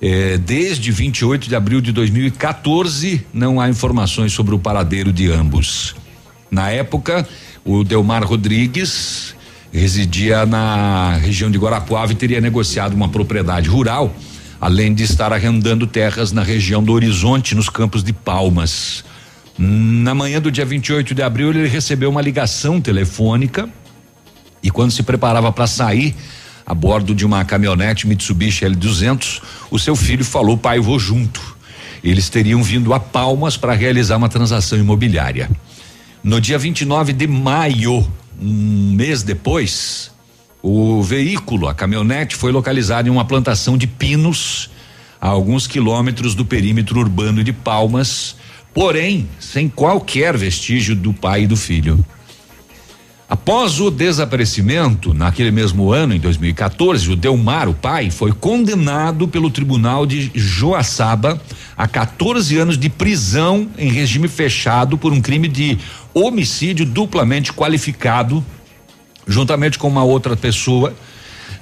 É, 0.00 0.38
desde 0.38 0.90
28 0.90 1.46
de 1.46 1.54
abril 1.54 1.82
de 1.82 1.92
2014, 1.92 3.26
não 3.34 3.60
há 3.60 3.68
informações 3.68 4.32
sobre 4.32 4.54
o 4.54 4.58
paradeiro 4.58 5.12
de 5.12 5.30
ambos. 5.30 5.94
Na 6.50 6.70
época, 6.70 7.28
o 7.62 7.84
Delmar 7.84 8.26
Rodrigues 8.26 9.34
residia 9.70 10.46
na 10.46 11.18
região 11.18 11.50
de 11.50 11.58
Guarapuava 11.58 12.12
e 12.12 12.16
teria 12.16 12.40
negociado 12.40 12.94
uma 12.94 13.10
propriedade 13.10 13.68
rural, 13.68 14.16
além 14.58 14.94
de 14.94 15.02
estar 15.02 15.34
arrendando 15.34 15.86
terras 15.86 16.32
na 16.32 16.42
região 16.42 16.82
do 16.82 16.94
Horizonte, 16.94 17.54
nos 17.54 17.68
campos 17.68 18.02
de 18.02 18.14
Palmas. 18.14 19.04
Na 19.62 20.14
manhã 20.14 20.40
do 20.40 20.50
dia 20.50 20.64
28 20.64 21.14
de 21.14 21.22
abril, 21.22 21.50
ele 21.50 21.68
recebeu 21.68 22.08
uma 22.08 22.22
ligação 22.22 22.80
telefônica 22.80 23.68
e 24.62 24.70
quando 24.70 24.90
se 24.90 25.02
preparava 25.02 25.52
para 25.52 25.66
sair 25.66 26.16
a 26.64 26.72
bordo 26.72 27.14
de 27.14 27.26
uma 27.26 27.44
caminhonete 27.44 28.06
Mitsubishi 28.06 28.64
L200, 28.64 29.42
o 29.70 29.78
seu 29.78 29.94
filho 29.94 30.24
falou: 30.24 30.56
"Pai, 30.56 30.78
eu 30.78 30.82
vou 30.82 30.98
junto". 30.98 31.58
Eles 32.02 32.30
teriam 32.30 32.62
vindo 32.62 32.94
a 32.94 32.98
Palmas 32.98 33.58
para 33.58 33.74
realizar 33.74 34.16
uma 34.16 34.30
transação 34.30 34.78
imobiliária. 34.78 35.50
No 36.24 36.40
dia 36.40 36.56
29 36.56 37.12
de 37.12 37.26
maio, 37.26 38.10
um 38.40 38.94
mês 38.94 39.22
depois, 39.22 40.10
o 40.62 41.02
veículo, 41.02 41.68
a 41.68 41.74
caminhonete, 41.74 42.34
foi 42.34 42.50
localizado 42.50 43.08
em 43.08 43.10
uma 43.10 43.26
plantação 43.26 43.76
de 43.76 43.86
pinos 43.86 44.70
a 45.20 45.28
alguns 45.28 45.66
quilômetros 45.66 46.34
do 46.34 46.46
perímetro 46.46 46.98
urbano 46.98 47.44
de 47.44 47.52
Palmas, 47.52 48.36
porém 48.72 49.28
sem 49.38 49.68
qualquer 49.68 50.36
vestígio 50.36 50.94
do 50.94 51.12
pai 51.12 51.42
e 51.42 51.46
do 51.46 51.56
filho. 51.56 52.04
Após 53.30 53.78
o 53.78 53.92
desaparecimento, 53.92 55.14
naquele 55.14 55.52
mesmo 55.52 55.92
ano, 55.92 56.12
em 56.12 56.18
2014, 56.18 57.12
o 57.12 57.14
Delmar, 57.14 57.68
o 57.68 57.74
pai, 57.74 58.10
foi 58.10 58.32
condenado 58.32 59.28
pelo 59.28 59.50
Tribunal 59.50 60.04
de 60.04 60.32
Joaçaba 60.34 61.40
a 61.76 61.86
14 61.86 62.58
anos 62.58 62.76
de 62.76 62.90
prisão 62.90 63.68
em 63.78 63.88
regime 63.88 64.26
fechado 64.26 64.98
por 64.98 65.12
um 65.12 65.20
crime 65.20 65.46
de 65.46 65.78
homicídio 66.12 66.84
duplamente 66.84 67.52
qualificado, 67.52 68.44
juntamente 69.28 69.78
com 69.78 69.86
uma 69.86 70.02
outra 70.02 70.36
pessoa. 70.36 70.92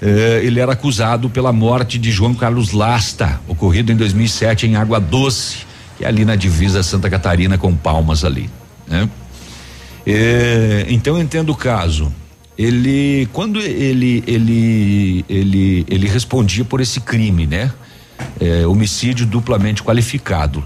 Eh, 0.01 0.41
ele 0.45 0.61
era 0.61 0.73
acusado 0.73 1.29
pela 1.29 1.53
morte 1.53 1.99
de 1.99 2.11
João 2.11 2.33
Carlos 2.33 2.73
Lasta, 2.73 3.43
ocorrido 3.47 3.93
em 3.93 3.97
2007 3.97 4.67
em 4.67 4.75
Água 4.75 4.99
Doce, 4.99 5.68
que 5.99 6.05
é 6.05 6.09
ali 6.09 6.25
na 6.25 6.37
divisa 6.37 6.83
Santa 6.83 7.11
Catarina 7.11 7.59
com 7.59 7.75
Palmas 7.77 8.25
ali, 8.25 8.49
né? 8.87 9.09
É, 10.07 10.87
então 10.89 11.17
eu 11.17 11.23
entendo 11.23 11.51
o 11.51 11.55
caso. 11.57 12.11
Ele, 12.57 13.29
quando 13.33 13.61
ele, 13.61 14.23
ele, 14.27 15.25
ele, 15.29 15.87
ele 15.89 16.09
respondia 16.09 16.65
por 16.65 16.81
esse 16.81 17.01
crime, 17.01 17.47
né? 17.47 17.71
É, 18.41 18.67
homicídio 18.67 19.27
duplamente 19.27 19.83
qualificado. 19.83 20.65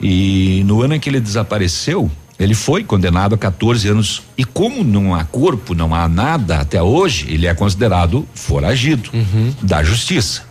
E 0.00 0.62
no 0.66 0.82
ano 0.82 0.94
em 0.94 1.00
que 1.00 1.08
ele 1.08 1.20
desapareceu, 1.20 2.10
ele 2.38 2.54
foi 2.54 2.82
condenado 2.82 3.34
a 3.34 3.38
14 3.38 3.88
anos. 3.88 4.22
E 4.36 4.44
como 4.44 4.82
não 4.82 5.14
há 5.14 5.22
corpo, 5.24 5.74
não 5.74 5.94
há 5.94 6.08
nada 6.08 6.58
até 6.60 6.82
hoje, 6.82 7.26
ele 7.30 7.46
é 7.46 7.54
considerado 7.54 8.26
foragido 8.34 9.10
Uhum. 9.14 9.54
da 9.62 9.82
justiça. 9.84 10.42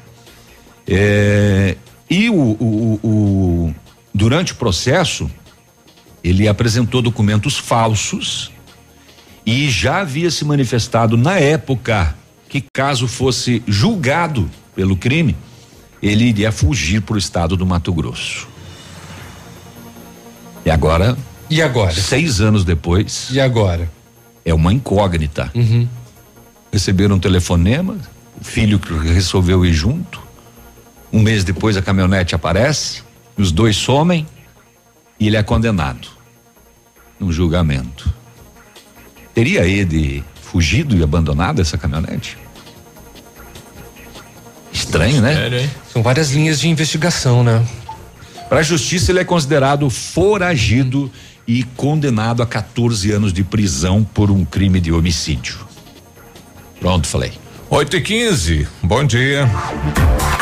É, 0.88 1.76
e 2.10 2.30
o, 2.30 2.34
o- 2.36 3.00
o- 3.04 3.76
durante 4.16 4.54
o 4.54 4.56
processo, 4.56 5.30
ele 6.24 6.48
apresentou 6.48 7.02
documentos 7.02 7.58
falsos 7.58 8.50
e 9.46 9.70
já 9.70 10.00
havia 10.00 10.32
se 10.32 10.46
manifestado 10.46 11.18
na 11.18 11.38
época 11.38 12.16
que 12.48 12.64
caso 12.74 13.10
fosse 13.10 13.62
julgado 13.68 14.50
pelo 14.74 14.96
crime, 14.96 15.36
ele 16.02 16.24
iria 16.24 16.52
fugir 16.52 17.02
para 17.02 17.16
o 17.16 17.18
estado 17.18 17.58
do 17.58 17.66
Mato 17.66 17.94
Grosso. 17.94 18.48
E 20.66 20.72
agora? 20.72 21.18
E 21.50 21.62
agora? 21.62 21.94
Seis 21.94 22.40
anos 22.40 22.64
depois. 22.64 23.28
E 23.32 23.40
agora? 23.40 23.92
É 24.46 24.54
uma 24.54 24.72
incógnita. 24.72 25.52
Uhum. 25.54 25.88
Receberam 26.72 27.18
um 27.18 27.20
telefonema, 27.20 27.98
o 28.40 28.44
filho 28.44 28.80
que 28.80 28.94
resolveu 28.94 29.66
ir 29.66 29.74
junto. 29.74 30.24
Um 31.12 31.22
mês 31.22 31.44
depois 31.44 31.76
a 31.76 31.82
caminhonete 31.82 32.34
aparece, 32.34 33.05
os 33.38 33.52
dois 33.52 33.76
somem 33.76 34.26
e 35.20 35.28
ele 35.28 35.38
é 35.38 35.44
condenado 35.44 36.08
num 37.20 37.32
julgamento. 37.32 38.14
Teria 39.34 39.66
ele 39.66 40.24
fugido 40.42 40.96
e 40.96 41.04
abandonado 41.04 41.62
essa 41.62 41.78
caminhonete? 41.78 42.38
Estranho, 44.72 45.22
né? 45.22 45.70
São 45.92 46.02
várias 46.02 46.32
linhas 46.32 46.60
de 46.60 46.70
investigação, 46.70 47.44
né? 47.44 47.66
Para 48.48 48.60
a 48.60 48.64
justiça, 48.64 49.12
ele 49.12 49.20
é 49.20 49.26
considerado 49.26 49.90
foragido 49.90 51.12
e 51.48 51.64
condenado 51.64 52.42
a 52.44 52.46
14 52.46 53.12
anos 53.12 53.34
de 53.34 53.44
prisão 53.44 54.04
por 54.04 54.30
um 54.32 54.46
crime 54.46 54.80
de 54.80 54.92
homicídio. 54.92 55.66
Pronto, 56.80 57.08
falei. 57.08 57.34
8 57.70 57.98
e 57.98 58.02
15 58.02 58.68
bom 58.84 59.04
dia. 59.04 59.50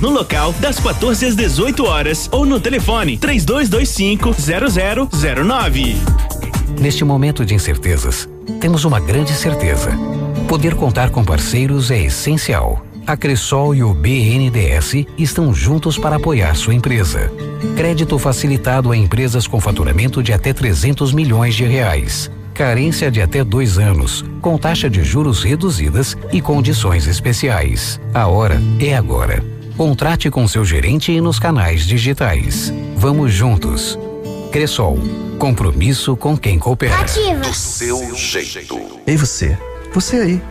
no 0.00 0.10
local 0.10 0.52
das 0.54 0.78
14 0.78 1.26
às 1.26 1.36
18 1.36 1.84
horas 1.84 2.28
ou 2.32 2.44
no 2.44 2.60
telefone 2.60 3.16
3225 3.18 4.34
0009. 5.10 5.96
Neste 6.80 7.04
momento 7.04 7.44
de 7.44 7.54
incertezas, 7.54 8.28
temos 8.60 8.84
uma 8.84 9.00
grande 9.00 9.32
certeza. 9.32 9.90
Poder 10.48 10.74
contar 10.74 11.10
com 11.10 11.24
parceiros 11.24 11.90
é 11.90 12.02
essencial. 12.02 12.84
A 13.06 13.16
Cressol 13.16 13.74
e 13.74 13.82
o 13.82 13.92
BNDES 13.92 15.06
estão 15.18 15.52
juntos 15.52 15.98
para 15.98 16.16
apoiar 16.16 16.54
sua 16.56 16.74
empresa. 16.74 17.30
Crédito 17.76 18.18
facilitado 18.18 18.90
a 18.90 18.96
empresas 18.96 19.46
com 19.46 19.60
faturamento 19.60 20.22
de 20.22 20.32
até 20.32 20.52
300 20.52 21.12
milhões 21.12 21.54
de 21.54 21.64
reais. 21.64 22.30
Carência 22.54 23.10
de 23.10 23.20
até 23.20 23.44
dois 23.44 23.78
anos, 23.78 24.24
com 24.40 24.56
taxa 24.56 24.88
de 24.88 25.02
juros 25.02 25.42
reduzidas 25.42 26.16
e 26.32 26.40
condições 26.40 27.06
especiais. 27.06 28.00
A 28.14 28.26
hora 28.26 28.62
é 28.80 28.94
agora. 28.96 29.53
Contrate 29.76 30.30
com 30.30 30.46
seu 30.46 30.64
gerente 30.64 31.10
e 31.10 31.20
nos 31.20 31.40
canais 31.40 31.84
digitais. 31.84 32.72
Vamos 32.94 33.32
juntos. 33.32 33.98
Cressol. 34.52 34.96
Compromisso 35.36 36.16
com 36.16 36.36
quem 36.36 36.60
coopera. 36.60 36.96
Do 37.42 37.52
seu 37.52 38.14
jeito. 38.14 39.00
Ei 39.04 39.16
você, 39.16 39.58
você 39.92 40.16
aí, 40.18 40.42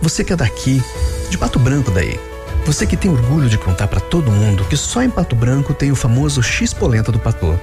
você 0.00 0.22
que 0.22 0.32
é 0.32 0.36
daqui, 0.36 0.80
de 1.28 1.36
Pato 1.36 1.58
Branco 1.58 1.90
daí. 1.90 2.20
Você 2.66 2.86
que 2.86 2.96
tem 2.96 3.10
orgulho 3.10 3.48
de 3.48 3.58
contar 3.58 3.88
pra 3.88 3.98
todo 3.98 4.30
mundo 4.30 4.64
que 4.64 4.76
só 4.76 5.02
em 5.02 5.10
Pato 5.10 5.34
Branco 5.34 5.74
tem 5.74 5.90
o 5.90 5.96
famoso 5.96 6.40
X 6.40 6.72
Polenta 6.72 7.10
do 7.10 7.18
Patô. 7.18 7.54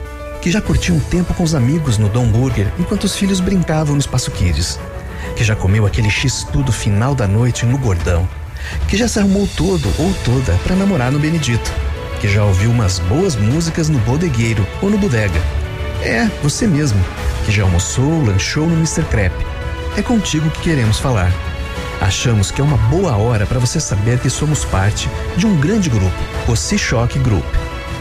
Que 0.42 0.52
já 0.52 0.60
curtiu 0.60 0.96
um 0.96 1.00
tempo 1.00 1.34
com 1.34 1.44
os 1.44 1.56
amigos 1.56 1.98
no 1.98 2.10
Dom 2.10 2.28
Burger 2.28 2.68
enquanto 2.78 3.06
os 3.06 3.16
filhos 3.16 3.40
brincavam 3.40 3.96
no 3.96 4.02
Espaço 4.02 4.32
Kids. 4.32 4.78
Que 5.38 5.46
já 5.46 5.56
comeu 5.56 5.86
aquele 5.86 6.10
X 6.10 6.46
tudo 6.52 6.74
final 6.74 7.16
da 7.16 7.26
noite 7.26 7.66
no 7.66 7.78
Gordão. 7.78 8.28
Que 8.88 8.98
já 8.98 9.08
se 9.08 9.20
arrumou 9.20 9.48
todo 9.56 9.88
ou 9.98 10.14
toda 10.24 10.54
pra 10.64 10.76
namorar 10.76 11.12
no 11.12 11.20
Benedito. 11.20 11.72
Que 12.20 12.28
já 12.28 12.44
ouviu 12.44 12.72
umas 12.72 13.00
boas 13.00 13.36
músicas 13.36 13.90
no 13.90 14.00
Bodegueiro 14.00 14.66
ou 14.82 14.90
no 14.90 14.98
Bodega. 14.98 15.42
É, 16.02 16.30
você 16.44 16.68
mesmo, 16.68 17.04
que 17.46 17.52
já 17.52 17.64
almoçou, 17.64 18.24
lanchou 18.24 18.68
no 18.68 18.76
Mr. 18.76 19.04
Crepe. 19.06 19.46
É 19.98 20.02
contigo 20.02 20.50
que 20.50 20.62
queremos 20.62 21.00
falar. 21.00 21.32
Achamos 22.02 22.52
que 22.52 22.62
é 22.62 22.64
uma 22.64 22.78
boa 22.78 23.16
hora 23.16 23.46
para 23.46 23.60
você 23.60 23.80
saber 23.80 24.20
que 24.20 24.30
somos 24.30 24.66
parte 24.66 25.10
de 25.38 25.48
um 25.48 25.58
grande 25.60 25.90
grupo, 25.90 26.16
o 26.48 26.56
C-Shock 26.56 27.18
Group. 27.20 27.46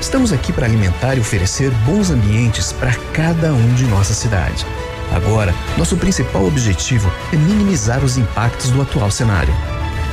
Estamos 0.00 0.32
aqui 0.32 0.52
para 0.52 0.66
alimentar 0.66 1.14
e 1.14 1.20
oferecer 1.20 1.70
bons 1.86 2.10
ambientes 2.10 2.72
para 2.72 2.92
cada 3.12 3.52
um 3.52 3.74
de 3.74 3.84
nossa 3.84 4.12
cidade. 4.12 4.66
Agora, 5.14 5.54
nosso 5.78 5.96
principal 5.96 6.44
objetivo 6.44 7.10
é 7.32 7.36
minimizar 7.36 8.04
os 8.04 8.18
impactos 8.18 8.70
do 8.70 8.82
atual 8.82 9.10
cenário. 9.10 9.54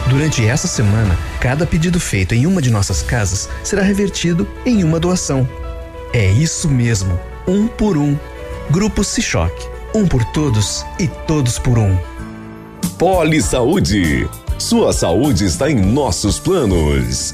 Durante 0.10 0.46
essa 0.46 0.68
semana, 0.68 1.18
cada 1.40 1.66
pedido 1.66 2.00
feito 2.00 2.34
em 2.36 2.46
uma 2.46 2.62
de 2.62 2.70
nossas 2.70 3.02
casas 3.02 3.50
será 3.64 3.82
revertido 3.82 4.48
em 4.66 4.84
uma 4.84 5.00
doação. 5.00 5.48
É 6.14 6.30
isso 6.32 6.70
mesmo, 6.70 7.18
um 7.48 7.68
por 7.68 7.98
um. 7.98 8.18
Grupo 8.70 9.04
C-Shock. 9.04 9.54
Um 9.94 10.08
por 10.08 10.24
todos 10.26 10.86
e 11.00 11.08
todos 11.08 11.60
por 11.60 11.78
um. 11.78 11.98
Poli 12.98 13.42
Saúde. 13.42 14.30
Sua 14.58 14.94
saúde 14.94 15.46
está 15.46 15.70
em 15.70 15.76
nossos 15.76 16.40
planos. 16.40 17.34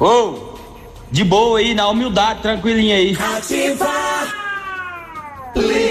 Ô, 0.00 0.54
de 1.10 1.24
boa 1.24 1.58
aí, 1.58 1.74
na 1.74 1.88
humildade, 1.88 2.42
tranquilinha 2.42 2.96
aí. 2.96 3.16
Compre 5.54 5.87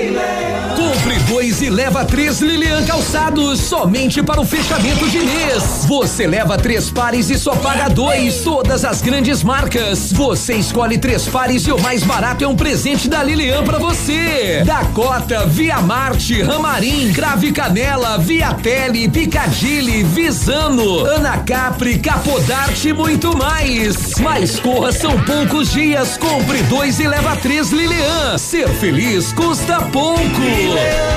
dois 1.27 1.61
e 1.61 1.69
leva 1.69 2.05
três 2.05 2.39
Lilian 2.39 2.85
Calçados 2.85 3.59
somente 3.59 4.23
para 4.23 4.39
o 4.39 4.45
fechamento 4.45 5.07
de 5.09 5.19
mês. 5.19 5.85
Você 5.85 6.25
leva 6.25 6.57
três 6.57 6.89
pares 6.89 7.29
e 7.29 7.37
só 7.37 7.55
paga 7.55 7.89
dois. 7.89 8.41
Todas 8.41 8.85
as 8.85 9.01
grandes 9.01 9.43
marcas. 9.43 10.11
Você 10.13 10.55
escolhe 10.55 10.97
três 10.97 11.27
pares 11.27 11.67
e 11.67 11.71
o 11.71 11.79
mais 11.79 12.03
barato 12.03 12.43
é 12.43 12.47
um 12.47 12.55
presente 12.55 13.09
da 13.09 13.21
Lilian 13.21 13.63
para 13.63 13.77
você. 13.77 14.63
Dakota, 14.65 15.45
Via 15.45 15.81
Marte, 15.81 16.41
Ramarim, 16.41 17.11
Crave 17.11 17.51
Canela, 17.51 18.17
Via 18.17 18.53
Tele, 18.53 19.09
Picadilly, 19.09 20.03
Visano, 20.03 21.05
Ana 21.05 21.37
Capri, 21.39 21.99
Capodarte 21.99 22.89
e 22.89 22.93
muito 22.93 23.37
mais. 23.37 24.15
Mas 24.19 24.59
corra, 24.59 24.91
são 24.91 25.19
poucos 25.23 25.71
dias. 25.71 26.17
Compre 26.17 26.63
dois 26.63 26.99
e 26.99 27.07
leva 27.07 27.35
três 27.35 27.71
Lilian. 27.71 28.37
Ser 28.37 28.69
feliz 28.69 29.33
custa 29.33 29.81
pouco. 29.81 31.16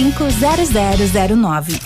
0009. 0.00 1.80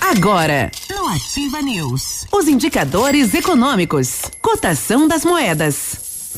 Agora, 0.00 0.68
no 0.90 1.06
Ativa 1.06 1.62
News, 1.62 2.26
os 2.32 2.48
indicadores 2.48 3.34
econômicos, 3.34 4.22
cotação 4.42 5.06
das 5.06 5.24
moedas. 5.24 6.34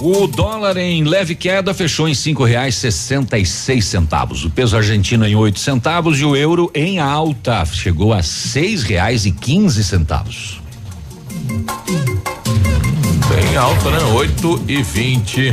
O 0.00 0.26
dólar 0.26 0.76
em 0.76 1.04
leve 1.04 1.36
queda 1.36 1.72
fechou 1.72 2.08
em 2.08 2.14
cinco 2.14 2.42
reais 2.42 2.74
sessenta 2.74 3.38
e 3.38 3.46
seis 3.46 3.84
centavos. 3.84 4.44
O 4.44 4.50
peso 4.50 4.76
argentino 4.76 5.24
em 5.24 5.36
oito 5.36 5.60
centavos 5.60 6.18
e 6.18 6.24
o 6.24 6.34
euro 6.34 6.68
em 6.74 6.98
alta 6.98 7.64
chegou 7.64 8.12
a 8.12 8.24
seis 8.24 8.82
reais 8.82 9.24
e 9.24 9.30
quinze 9.30 9.84
centavos. 9.84 10.60
Bem 13.28 13.56
alto, 13.56 13.88
né? 13.88 13.98
Oito 14.16 14.60
e 14.66 14.82
vinte. 14.82 15.52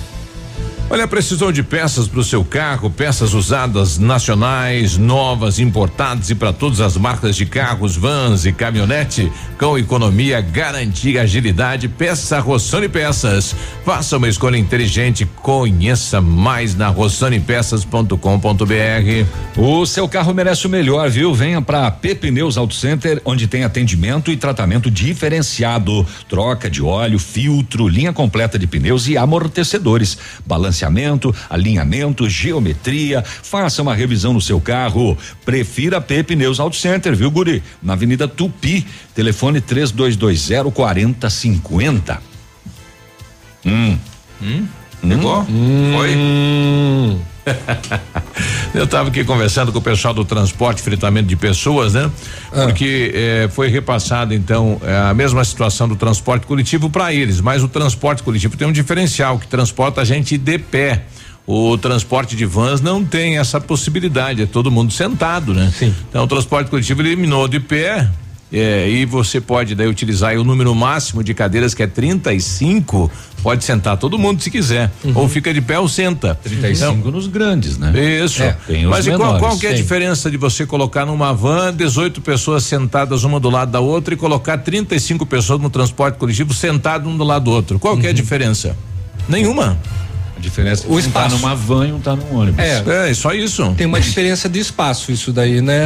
Olha, 0.93 1.07
precisou 1.07 1.53
de 1.53 1.63
peças 1.63 2.05
para 2.05 2.19
o 2.19 2.23
seu 2.23 2.43
carro, 2.43 2.89
peças 2.89 3.33
usadas 3.33 3.97
nacionais, 3.97 4.97
novas, 4.97 5.57
importadas 5.57 6.29
e 6.29 6.35
para 6.35 6.51
todas 6.51 6.81
as 6.81 6.97
marcas 6.97 7.37
de 7.37 7.45
carros, 7.45 7.95
vans 7.95 8.45
e 8.45 8.51
caminhonete, 8.51 9.31
com 9.57 9.77
economia, 9.77 10.41
garantia, 10.41 11.21
agilidade, 11.21 11.87
peça 11.87 12.41
Rossoni 12.41 12.89
Peças. 12.89 13.55
Faça 13.85 14.17
uma 14.17 14.27
escolha 14.27 14.57
inteligente, 14.57 15.25
conheça 15.41 16.19
mais 16.19 16.75
na 16.75 16.89
rossonepeças.com.br. 16.89 18.15
O 19.55 19.85
seu 19.85 20.09
carro 20.09 20.33
merece 20.33 20.67
o 20.67 20.69
melhor, 20.69 21.09
viu? 21.09 21.33
Venha 21.33 21.61
para 21.61 21.89
P 21.89 22.15
Pneus 22.15 22.57
Auto 22.57 22.73
Center, 22.73 23.21
onde 23.23 23.47
tem 23.47 23.63
atendimento 23.63 24.29
e 24.29 24.35
tratamento 24.35 24.91
diferenciado, 24.91 26.05
troca 26.27 26.69
de 26.69 26.83
óleo, 26.83 27.17
filtro, 27.17 27.87
linha 27.87 28.11
completa 28.11 28.59
de 28.59 28.67
pneus 28.67 29.07
e 29.07 29.17
amortecedores, 29.17 30.17
balanceamento, 30.81 31.35
alinhamento, 31.49 32.29
geometria. 32.29 33.23
Faça 33.23 33.81
uma 33.81 33.93
revisão 33.93 34.33
no 34.33 34.41
seu 34.41 34.59
carro. 34.59 35.17
Prefira 35.45 36.01
P 36.01 36.23
Pneus 36.23 36.59
Auto 36.59 36.75
Center, 36.75 37.15
viu, 37.15 37.29
Guri? 37.29 37.61
Na 37.81 37.93
Avenida 37.93 38.27
Tupi, 38.27 38.85
telefone 39.13 39.61
3220 39.61 40.71
4050. 40.71 42.21
Hum. 43.65 43.97
Hum? 44.41 44.67
Pegou? 45.07 45.45
Foi? 45.45 46.15
Eu 48.73 48.85
estava 48.85 49.09
aqui 49.09 49.23
conversando 49.23 49.71
com 49.71 49.79
o 49.79 49.81
pessoal 49.81 50.13
do 50.13 50.23
transporte 50.23 50.79
e 50.79 50.81
fritamento 50.81 51.27
de 51.27 51.35
pessoas, 51.35 51.93
né? 51.93 52.09
Porque 52.51 53.11
eh, 53.13 53.49
foi 53.51 53.67
repassado 53.67 54.33
então 54.33 54.79
eh, 54.83 55.09
a 55.09 55.13
mesma 55.13 55.43
situação 55.43 55.87
do 55.87 55.95
transporte 55.95 56.45
coletivo 56.45 56.89
para 56.89 57.13
eles, 57.13 57.41
mas 57.41 57.63
o 57.63 57.67
transporte 57.67 58.23
coletivo 58.23 58.55
tem 58.55 58.67
um 58.67 58.71
diferencial 58.71 59.37
que 59.37 59.47
transporta 59.47 60.01
a 60.01 60.05
gente 60.05 60.37
de 60.37 60.57
pé. 60.57 61.05
O 61.45 61.77
transporte 61.77 62.35
de 62.35 62.45
vans 62.45 62.81
não 62.81 63.03
tem 63.03 63.37
essa 63.37 63.59
possibilidade, 63.59 64.43
é 64.43 64.45
todo 64.45 64.71
mundo 64.71 64.93
sentado, 64.93 65.53
né? 65.53 65.73
Sim. 65.77 65.93
Então 66.09 66.23
o 66.23 66.27
transporte 66.27 66.69
coletivo 66.69 67.01
eliminou 67.01 67.47
de 67.47 67.59
pé, 67.59 68.07
é, 68.51 68.89
e 68.89 69.05
você 69.05 69.39
pode 69.39 69.75
daí 69.75 69.87
utilizar 69.87 70.31
aí 70.31 70.37
o 70.37 70.43
número 70.43 70.73
máximo 70.75 71.23
de 71.23 71.33
cadeiras 71.33 71.73
que 71.73 71.81
é 71.81 71.87
35. 71.87 73.09
Pode 73.41 73.63
sentar 73.63 73.97
todo 73.97 74.19
mundo 74.19 74.41
se 74.41 74.51
quiser. 74.51 74.91
Ou 75.15 75.27
fica 75.27 75.53
de 75.53 75.61
pé 75.61 75.79
ou 75.79 75.87
senta. 75.87 76.35
35 76.35 77.09
nos 77.09 77.27
grandes, 77.27 77.77
né? 77.77 77.91
Isso. 78.23 78.43
É, 78.43 78.55
Mas 78.87 79.07
qual, 79.07 79.39
qual 79.39 79.57
que 79.57 79.65
é 79.65 79.69
a 79.69 79.73
Tem. 79.73 79.81
diferença 79.81 80.29
de 80.29 80.37
você 80.37 80.65
colocar 80.65 81.05
numa 81.05 81.33
van 81.33 81.73
18 81.73 82.21
pessoas 82.21 82.63
sentadas 82.63 83.23
uma 83.23 83.39
do 83.39 83.49
lado 83.49 83.71
da 83.71 83.79
outra 83.79 84.13
e 84.13 84.17
colocar 84.17 84.57
35 84.57 85.25
pessoas 85.25 85.59
no 85.59 85.69
transporte 85.69 86.17
coletivo 86.17 86.53
sentado 86.53 87.09
um 87.09 87.17
do 87.17 87.23
lado 87.23 87.45
do 87.45 87.51
outro? 87.51 87.79
Qual 87.79 87.97
que 87.97 88.05
é 88.05 88.09
a 88.09 88.13
diferença? 88.13 88.75
Nenhuma. 89.27 89.77
Diferença 90.41 90.87
O 90.87 90.95
um 90.95 90.99
espaço. 90.99 91.29
tá 91.29 91.35
numa 91.35 91.55
van 91.55 91.87
e 91.87 91.91
um 91.93 91.99
tá 91.99 92.15
num 92.15 92.35
ônibus. 92.35 92.59
É, 92.59 93.09
é 93.09 93.13
só 93.13 93.31
isso. 93.33 93.73
Tem 93.77 93.85
uma 93.87 94.01
diferença 94.01 94.49
de 94.49 94.59
espaço, 94.59 95.11
isso 95.11 95.31
daí, 95.31 95.61
né? 95.61 95.85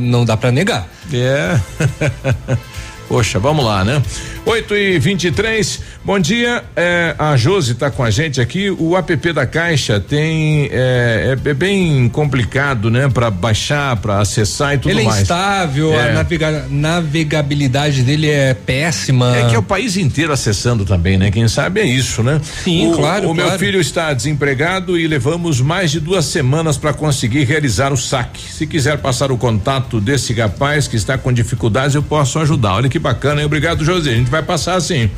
Não 0.00 0.24
dá 0.24 0.36
para 0.36 0.52
negar. 0.52 0.86
É. 1.12 1.58
Poxa, 3.08 3.38
vamos 3.38 3.64
lá, 3.64 3.84
né? 3.84 4.02
8 4.46 4.74
e 4.76 4.98
23 4.98 5.80
bom 6.04 6.18
dia. 6.18 6.62
É, 6.76 7.14
a 7.18 7.34
Josi 7.36 7.72
está 7.72 7.90
com 7.90 8.02
a 8.02 8.10
gente 8.10 8.40
aqui. 8.40 8.70
O 8.70 8.96
app 8.96 9.32
da 9.32 9.46
Caixa 9.46 9.98
tem. 10.00 10.68
É, 10.72 11.36
é- 11.46 11.50
é 11.50 11.54
bem 11.54 12.08
complicado, 12.08 12.90
né? 12.90 13.08
Para 13.08 13.30
baixar, 13.30 13.96
para 13.96 14.20
acessar 14.20 14.74
e 14.74 14.78
tudo 14.78 14.90
Ele 14.90 15.02
é 15.02 15.04
mais. 15.04 15.22
instável, 15.22 15.92
É. 15.94 16.10
a 16.10 16.12
navega- 16.14 16.66
navegabilidade 16.70 18.02
dele 18.02 18.28
é 18.28 18.52
péssima. 18.54 19.36
É 19.36 19.48
que 19.48 19.54
é 19.54 19.58
o 19.58 19.62
país 19.62 19.96
inteiro 19.96 20.32
acessando 20.32 20.84
também, 20.84 21.16
né? 21.16 21.30
Quem 21.30 21.46
sabe 21.48 21.80
é 21.80 21.86
isso, 21.86 22.22
né? 22.22 22.40
Sim, 22.64 22.88
o, 22.88 22.96
claro, 22.96 23.30
O 23.30 23.34
meu 23.34 23.44
claro. 23.44 23.58
filho 23.58 23.80
está 23.80 24.12
desempregado 24.12 24.98
e 24.98 25.06
levamos 25.06 25.60
mais 25.60 25.90
de 25.90 26.00
duas 26.00 26.24
semanas 26.26 26.76
para 26.76 26.92
conseguir 26.92 27.44
realizar 27.44 27.92
o 27.92 27.96
saque. 27.96 28.42
Se 28.52 28.66
quiser 28.66 28.98
passar 28.98 29.30
o 29.30 29.38
contato 29.38 30.00
desse 30.00 30.32
rapaz 30.34 30.86
que 30.88 30.96
está 30.96 31.16
com 31.16 31.32
dificuldades, 31.32 31.94
eu 31.94 32.02
posso 32.02 32.38
ajudar. 32.38 32.74
Olha 32.74 32.88
que 32.88 32.93
bacana, 32.98 33.40
hein? 33.40 33.46
Obrigado, 33.46 33.84
José. 33.84 34.10
A 34.10 34.14
gente 34.14 34.30
vai 34.30 34.42
passar 34.42 34.80
sim. 34.80 35.10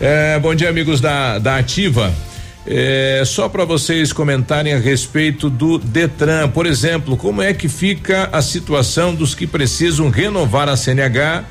É, 0.00 0.38
bom 0.38 0.54
dia, 0.54 0.68
amigos 0.68 1.00
da, 1.00 1.38
da 1.38 1.56
Ativa. 1.56 2.12
É, 2.66 3.22
só 3.24 3.48
para 3.48 3.64
vocês 3.64 4.12
comentarem 4.12 4.72
a 4.72 4.78
respeito 4.78 5.48
do 5.48 5.78
Detran, 5.78 6.48
por 6.48 6.66
exemplo, 6.66 7.16
como 7.16 7.40
é 7.40 7.54
que 7.54 7.68
fica 7.68 8.28
a 8.32 8.42
situação 8.42 9.14
dos 9.14 9.34
que 9.34 9.46
precisam 9.46 10.10
renovar 10.10 10.68
a 10.68 10.76
CNH 10.76 11.44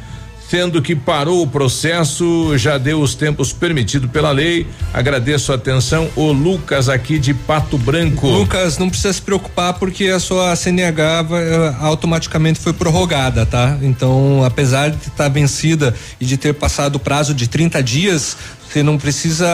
sendo 0.50 0.82
que 0.82 0.96
parou 0.96 1.42
o 1.42 1.48
processo, 1.48 2.58
já 2.58 2.78
deu 2.78 3.02
os 3.02 3.16
tempos 3.16 3.52
permitidos 3.52 4.10
pela 4.10 4.32
lei. 4.32 4.68
Agradeço 4.94 5.52
a 5.52 5.56
atenção, 5.56 6.10
o 6.16 6.32
Lucas 6.32 6.88
aqui 6.88 7.18
de 7.18 7.34
Pato 7.34 7.78
Branco. 7.78 8.28
Lucas, 8.28 8.78
não 8.78 8.90
precisa 8.90 9.14
se 9.14 9.22
preocupar 9.22 9.74
porque 9.74 10.06
a 10.06 10.20
sua 10.20 10.56
CNH 10.56 11.22
vai, 11.24 11.44
eh, 11.44 11.76
automaticamente 11.80 12.60
foi 12.60 12.74
prorrogada, 12.74 13.46
tá? 13.46 13.78
Então, 13.82 14.44
apesar 14.44 14.90
de 14.90 14.98
estar 14.98 15.12
tá 15.16 15.30
vencida 15.30 15.96
e 16.20 16.26
de 16.26 16.38
ter 16.38 16.54
passado 16.54 16.96
o 16.96 17.00
prazo 17.00 17.34
de 17.34 17.48
30 17.48 17.82
dias, 17.82 18.38
você 18.68 18.84
não 18.84 18.98
precisa 18.98 19.48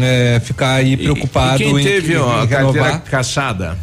eh, 0.00 0.40
ficar 0.44 0.74
aí 0.74 0.96
preocupado 0.96 1.62
e, 1.62 1.66
e 1.66 1.72
quem 1.72 1.80
em, 1.80 1.84
teve 1.84 2.14
em, 2.14 2.16
ó, 2.16 2.44
em 2.44 3.00
caçada? 3.00 3.78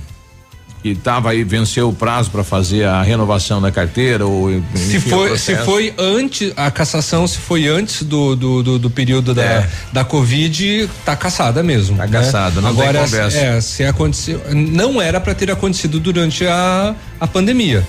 Que 0.81 0.89
estava 0.89 1.29
aí, 1.29 1.43
venceu 1.43 1.89
o 1.89 1.93
prazo 1.93 2.31
para 2.31 2.43
fazer 2.43 2.85
a 2.85 3.01
renovação 3.01 3.61
da 3.61 3.71
carteira 3.71 4.25
ou 4.25 4.49
Se 4.73 4.97
enfim, 4.97 5.09
foi, 5.09 5.37
se 5.37 5.55
foi 5.57 5.93
antes, 5.97 6.51
a 6.55 6.71
cassação 6.71 7.27
se 7.27 7.37
foi 7.37 7.67
antes 7.67 8.03
do, 8.03 8.35
do, 8.35 8.63
do, 8.63 8.79
do 8.79 8.89
período 8.89 9.33
da, 9.33 9.67
da 9.93 10.03
Covid, 10.03 10.89
tá 11.05 11.15
caçada 11.15 11.61
mesmo. 11.61 11.97
Tá 11.97 12.07
caçada, 12.07 12.61
não 12.61 12.73
tem 12.73 12.81
Agora, 12.81 12.99
conversa. 13.01 13.37
É, 13.37 13.61
se 13.61 13.83
aconteceu, 13.83 14.41
não 14.53 15.01
era 15.01 15.19
para 15.19 15.35
ter 15.35 15.51
acontecido 15.51 15.99
durante 15.99 16.45
a, 16.45 16.95
a 17.19 17.27
pandemia. 17.27 17.85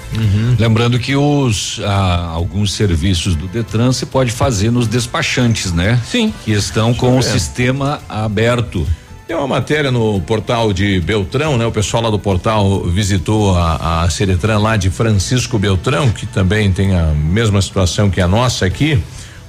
Lembrando 0.59 0.99
que 0.99 1.17
os 1.17 1.81
ah, 1.85 2.31
alguns 2.33 2.73
serviços 2.73 3.35
do 3.35 3.47
Detran 3.47 3.93
você 3.93 4.07
pode 4.07 4.31
fazer 4.31 4.71
nos 4.71 4.87
despachantes, 4.87 5.73
né? 5.73 6.01
Sim. 6.11 6.33
Que 6.45 6.53
estão 6.53 6.93
com 6.93 7.19
o 7.19 7.23
sistema 7.23 8.01
aberto. 8.09 8.87
Tem 9.33 9.39
uma 9.39 9.49
matéria 9.49 9.91
no 9.91 10.21
portal 10.21 10.75
de 10.75 11.01
Beltrão, 11.01 11.57
né? 11.57 11.65
O 11.65 11.73
pessoal 11.73 12.03
lá 12.03 12.11
do 12.11 12.19
portal 12.19 12.83
visitou 12.83 13.57
a, 13.57 14.05
a 14.05 14.59
lá 14.59 14.77
de 14.77 14.91
Francisco 14.91 15.59
Beltrão, 15.59 16.11
que 16.11 16.27
também 16.27 16.71
tem 16.71 16.95
a 16.95 17.07
mesma 17.07 17.63
situação 17.63 18.11
que 18.11 18.21
a 18.21 18.29
nossa 18.29 18.67
aqui. 18.67 19.03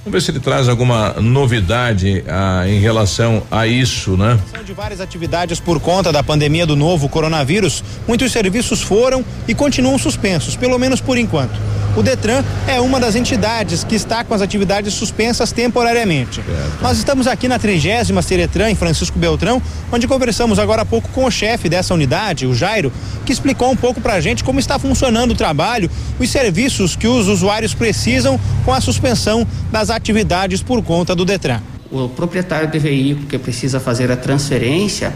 Vamos 0.06 0.12
ver 0.12 0.22
se 0.22 0.32
ele 0.32 0.42
traz 0.42 0.68
alguma 0.68 1.14
novidade 1.14 2.26
ah, 2.28 2.68
em 2.68 2.78
relação 2.78 3.42
a 3.50 3.66
isso, 3.66 4.18
né? 4.18 4.38
de 4.66 4.74
várias 4.74 5.02
atividades 5.02 5.60
por 5.60 5.80
conta 5.80 6.12
da 6.12 6.24
pandemia 6.24 6.66
do 6.66 6.76
novo 6.76 7.08
coronavírus, 7.08 7.84
muitos 8.08 8.32
serviços 8.32 8.82
foram 8.82 9.24
e 9.48 9.54
continuam 9.54 9.98
suspensos, 9.98 10.56
pelo 10.56 10.78
menos 10.78 11.02
por 11.02 11.18
enquanto. 11.18 11.60
O 11.96 12.02
Detran 12.02 12.44
é 12.66 12.82
uma 12.82 13.00
das 13.00 13.16
entidades 13.16 13.84
que 13.84 13.94
está 13.94 14.24
com 14.24 14.34
as 14.34 14.42
atividades 14.42 14.96
suspensas 14.96 15.52
temporariamente. 15.52 16.42
Nós 16.82 16.98
estamos 16.98 17.28
aqui 17.28 17.48
na 17.48 17.60
30 17.60 18.20
Seretran, 18.24 18.72
em 18.72 18.76
Francisco 18.76 19.20
Beltrão, 19.20 19.62
onde 19.92 20.08
conversamos 20.08 20.58
agora 20.58 20.82
há 20.82 20.86
pouco 20.86 21.08
com 21.10 21.26
o 21.26 21.32
chefe 21.32 21.70
dessa 21.70 21.94
unidade, 21.94 22.48
o 22.48 22.56
Jairo, 22.56 22.92
que 23.26 23.32
explicou 23.32 23.70
um 23.70 23.76
pouco 23.76 24.02
pra 24.02 24.20
gente 24.20 24.44
como 24.44 24.60
está 24.60 24.80
funcionando 24.80 25.32
o 25.32 25.36
trabalho, 25.36 25.90
os 26.20 26.30
serviços 26.32 26.96
que 26.96 27.08
os 27.08 27.28
usuários 27.28 27.76
precisam 27.76 28.40
com 28.66 28.74
a 28.74 28.82
suspensão 28.82 29.46
das 29.72 29.92
atividades 29.95 30.61
por 30.61 30.82
conta 30.84 31.15
do 31.15 31.24
Detran. 31.26 31.61
O 31.91 32.10
proprietário 32.10 32.68
de 32.70 32.80
veículo 32.80 33.28
que 33.28 33.38
precisa 33.38 33.80
fazer 33.80 34.11
a 34.11 34.15
transferência, 34.18 35.14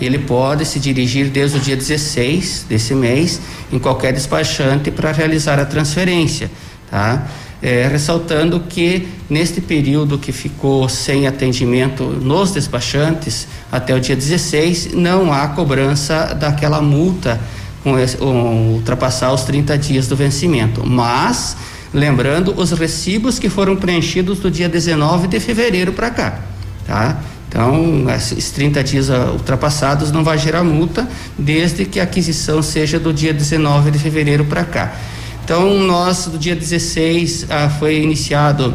ele 0.00 0.18
pode 0.18 0.64
se 0.66 0.78
dirigir 0.80 1.28
desde 1.30 1.56
o 1.56 1.60
dia 1.60 1.76
16 1.76 2.66
desse 2.68 2.94
mês 2.94 3.40
em 3.72 3.78
qualquer 3.78 4.12
despachante 4.12 4.90
para 4.90 5.12
realizar 5.12 5.58
a 5.58 5.64
transferência, 5.64 6.50
tá? 6.90 7.26
É, 7.62 7.88
ressaltando 7.88 8.60
que 8.68 9.08
neste 9.30 9.62
período 9.62 10.18
que 10.18 10.30
ficou 10.30 10.88
sem 10.90 11.26
atendimento 11.26 12.02
nos 12.04 12.50
despachantes 12.52 13.48
até 13.72 13.94
o 13.94 14.00
dia 14.00 14.14
16 14.14 14.90
não 14.92 15.32
há 15.32 15.48
cobrança 15.48 16.34
daquela 16.34 16.82
multa 16.82 17.40
com 17.82 17.98
esse- 17.98 18.22
um, 18.22 18.72
ultrapassar 18.74 19.32
os 19.32 19.44
30 19.44 19.78
dias 19.78 20.06
do 20.06 20.14
vencimento, 20.14 20.84
mas 20.86 21.56
lembrando 21.96 22.52
os 22.60 22.72
recibos 22.72 23.38
que 23.38 23.48
foram 23.48 23.74
preenchidos 23.74 24.38
do 24.38 24.50
dia 24.50 24.68
19 24.68 25.26
de 25.28 25.40
fevereiro 25.40 25.94
para 25.94 26.10
cá, 26.10 26.40
tá? 26.86 27.22
Então, 27.48 28.04
esses 28.14 28.50
30 28.50 28.84
dias 28.84 29.08
ultrapassados 29.08 30.12
não 30.12 30.22
vai 30.22 30.36
gerar 30.36 30.62
multa, 30.62 31.08
desde 31.38 31.86
que 31.86 31.98
a 31.98 32.02
aquisição 32.02 32.60
seja 32.60 33.00
do 33.00 33.14
dia 33.14 33.32
19 33.32 33.90
de 33.90 33.98
fevereiro 33.98 34.44
para 34.44 34.62
cá. 34.62 34.94
Então, 35.42 35.78
nós, 35.78 36.26
do 36.26 36.36
dia 36.36 36.54
16, 36.54 37.46
ah, 37.48 37.70
foi 37.70 38.02
iniciado 38.02 38.74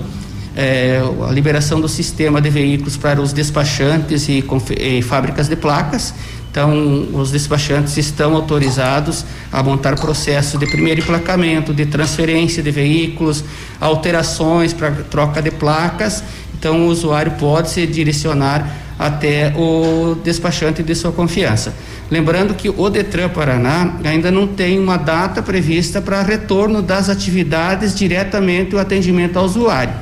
eh, 0.55 0.99
a 1.29 1.31
liberação 1.31 1.79
do 1.79 1.87
sistema 1.87 2.41
de 2.41 2.49
veículos 2.49 2.97
para 2.97 3.21
os 3.21 3.33
despachantes 3.33 4.27
e, 4.29 4.43
e 4.79 5.01
fábricas 5.03 5.47
de 5.47 5.55
placas. 5.55 6.13
Então, 6.51 7.07
os 7.13 7.31
despachantes 7.31 7.95
estão 7.95 8.35
autorizados 8.35 9.23
a 9.49 9.63
montar 9.63 9.95
processo 9.95 10.57
de 10.57 10.67
primeiro 10.67 10.99
emplacamento, 10.99 11.73
de 11.73 11.85
transferência 11.85 12.61
de 12.61 12.69
veículos, 12.69 13.41
alterações 13.79 14.73
para 14.73 14.91
troca 14.91 15.41
de 15.41 15.49
placas. 15.49 16.21
Então, 16.53 16.81
o 16.81 16.87
usuário 16.87 17.31
pode 17.39 17.69
se 17.69 17.87
direcionar 17.87 18.69
até 18.99 19.53
o 19.55 20.17
despachante 20.23 20.83
de 20.83 20.93
sua 20.93 21.13
confiança. 21.13 21.73
Lembrando 22.11 22.53
que 22.53 22.69
o 22.69 22.89
Detran 22.89 23.29
Paraná 23.29 23.95
ainda 24.03 24.29
não 24.29 24.45
tem 24.45 24.77
uma 24.77 24.97
data 24.97 25.41
prevista 25.41 26.01
para 26.01 26.21
retorno 26.21 26.81
das 26.81 27.07
atividades 27.09 27.95
diretamente 27.95 28.75
o 28.75 28.79
atendimento 28.79 29.39
ao 29.39 29.45
usuário. 29.45 29.93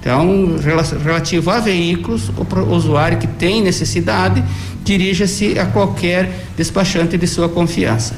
Então, 0.00 0.56
rela- 0.60 0.82
relativo 0.82 1.48
a 1.48 1.60
veículos, 1.60 2.28
o 2.28 2.74
usuário 2.74 3.18
que 3.18 3.26
tem 3.28 3.62
necessidade 3.62 4.42
dirija-se 4.84 5.58
a 5.58 5.66
qualquer 5.66 6.46
despachante 6.56 7.16
de 7.16 7.26
sua 7.26 7.48
confiança. 7.48 8.14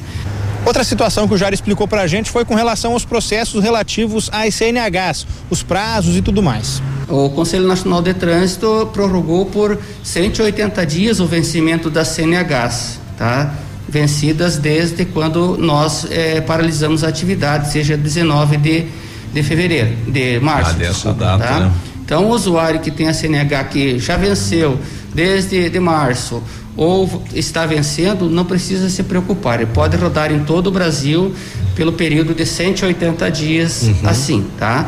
Outra 0.65 0.83
situação 0.83 1.27
que 1.27 1.33
o 1.35 1.37
Jairo 1.37 1.53
explicou 1.53 1.87
pra 1.87 2.07
gente 2.07 2.31
foi 2.31 2.43
com 2.43 2.55
relação 2.55 2.93
aos 2.93 3.05
processos 3.05 3.63
relativos 3.63 4.29
às 4.33 4.55
CNHs, 4.55 5.27
os 5.47 5.61
prazos 5.61 6.15
e 6.17 6.23
tudo 6.23 6.41
mais. 6.41 6.81
O 7.07 7.29
Conselho 7.29 7.67
Nacional 7.67 8.01
de 8.01 8.15
Trânsito 8.15 8.89
prorrogou 8.91 9.45
por 9.45 9.77
180 10.03 10.83
dias 10.87 11.19
o 11.19 11.27
vencimento 11.27 11.87
das 11.87 12.07
CNHs, 12.09 12.99
tá? 13.15 13.53
Vencidas 13.87 14.57
desde 14.57 15.05
quando 15.05 15.55
nós 15.55 16.07
eh, 16.09 16.41
paralisamos 16.41 17.03
a 17.03 17.09
atividade, 17.09 17.71
seja 17.71 17.95
19 17.95 18.57
de, 18.57 18.85
de 19.31 19.43
fevereiro, 19.43 19.95
de 20.07 20.39
março. 20.39 20.71
Ah, 20.71 20.73
dessa 20.73 20.93
desculpa, 20.93 21.25
data, 21.25 21.43
tá? 21.43 21.59
né? 21.59 21.71
Então, 22.03 22.25
o 22.25 22.29
usuário 22.29 22.79
que 22.79 22.89
tem 22.89 23.07
a 23.07 23.13
CNH 23.13 23.63
que 23.65 23.99
já 23.99 24.17
venceu 24.17 24.79
desde 25.15 25.69
de 25.69 25.79
março 25.79 26.43
ou 26.77 27.23
está 27.33 27.65
vencendo, 27.65 28.29
não 28.29 28.43
precisa 28.43 28.89
se 28.89 29.01
preocupar. 29.03 29.61
Ele 29.61 29.71
pode 29.73 29.95
rodar 29.95 30.31
em 30.31 30.39
todo 30.39 30.67
o 30.67 30.71
Brasil 30.71 31.33
pelo 31.75 31.93
período 31.93 32.33
de 32.35 32.45
180 32.45 33.31
dias 33.31 33.83
Uhum. 33.83 34.09
assim, 34.09 34.45
tá? 34.59 34.85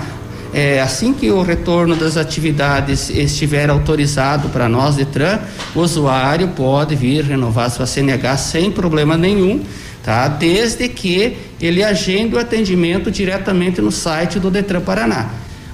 É, 0.54 0.82
assim 0.82 1.14
que 1.14 1.30
o 1.32 1.42
retorno 1.42 1.96
das 1.96 2.18
atividades 2.18 3.10
estiver 3.10 3.70
autorizado 3.70 4.50
para 4.50 4.68
nós, 4.68 4.96
Detran, 4.96 5.40
o 5.76 5.80
usuário 5.80 6.50
pode 6.50 6.96
vir 6.96 7.24
renovar 7.24 7.70
sua 7.70 7.86
CNH 7.86 8.38
sem 8.38 8.72
problema 8.72 9.18
nenhum, 9.18 9.62
tá? 10.04 10.28
Desde 10.28 10.88
que 10.90 11.38
ele 11.62 11.84
agende 11.84 12.36
o 12.36 12.40
atendimento 12.40 13.12
diretamente 13.12 13.82
no 13.82 13.92
site 13.92 14.40
do 14.40 14.50
Detran 14.50 14.82
Paraná. 14.82 15.28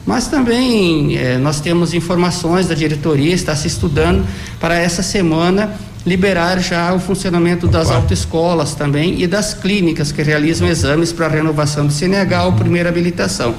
Mas 0.05 0.27
também 0.27 1.17
eh, 1.17 1.37
nós 1.37 1.61
temos 1.61 1.93
informações 1.93 2.67
da 2.67 2.75
diretoria, 2.75 3.33
está 3.33 3.55
se 3.55 3.67
estudando 3.67 4.25
para 4.59 4.75
essa 4.75 5.01
semana 5.01 5.73
liberar 6.05 6.59
já 6.59 6.93
o 6.93 6.99
funcionamento 6.99 7.67
das 7.67 7.89
autoescolas 7.89 8.75
também 8.75 9.21
e 9.21 9.27
das 9.27 9.53
clínicas 9.53 10.11
que 10.11 10.21
realizam 10.21 10.67
exames 10.67 11.13
para 11.13 11.29
renovação 11.29 11.87
do 11.87 11.93
CNH 11.93 12.45
ou 12.45 12.53
primeira 12.53 12.89
habilitação. 12.89 13.55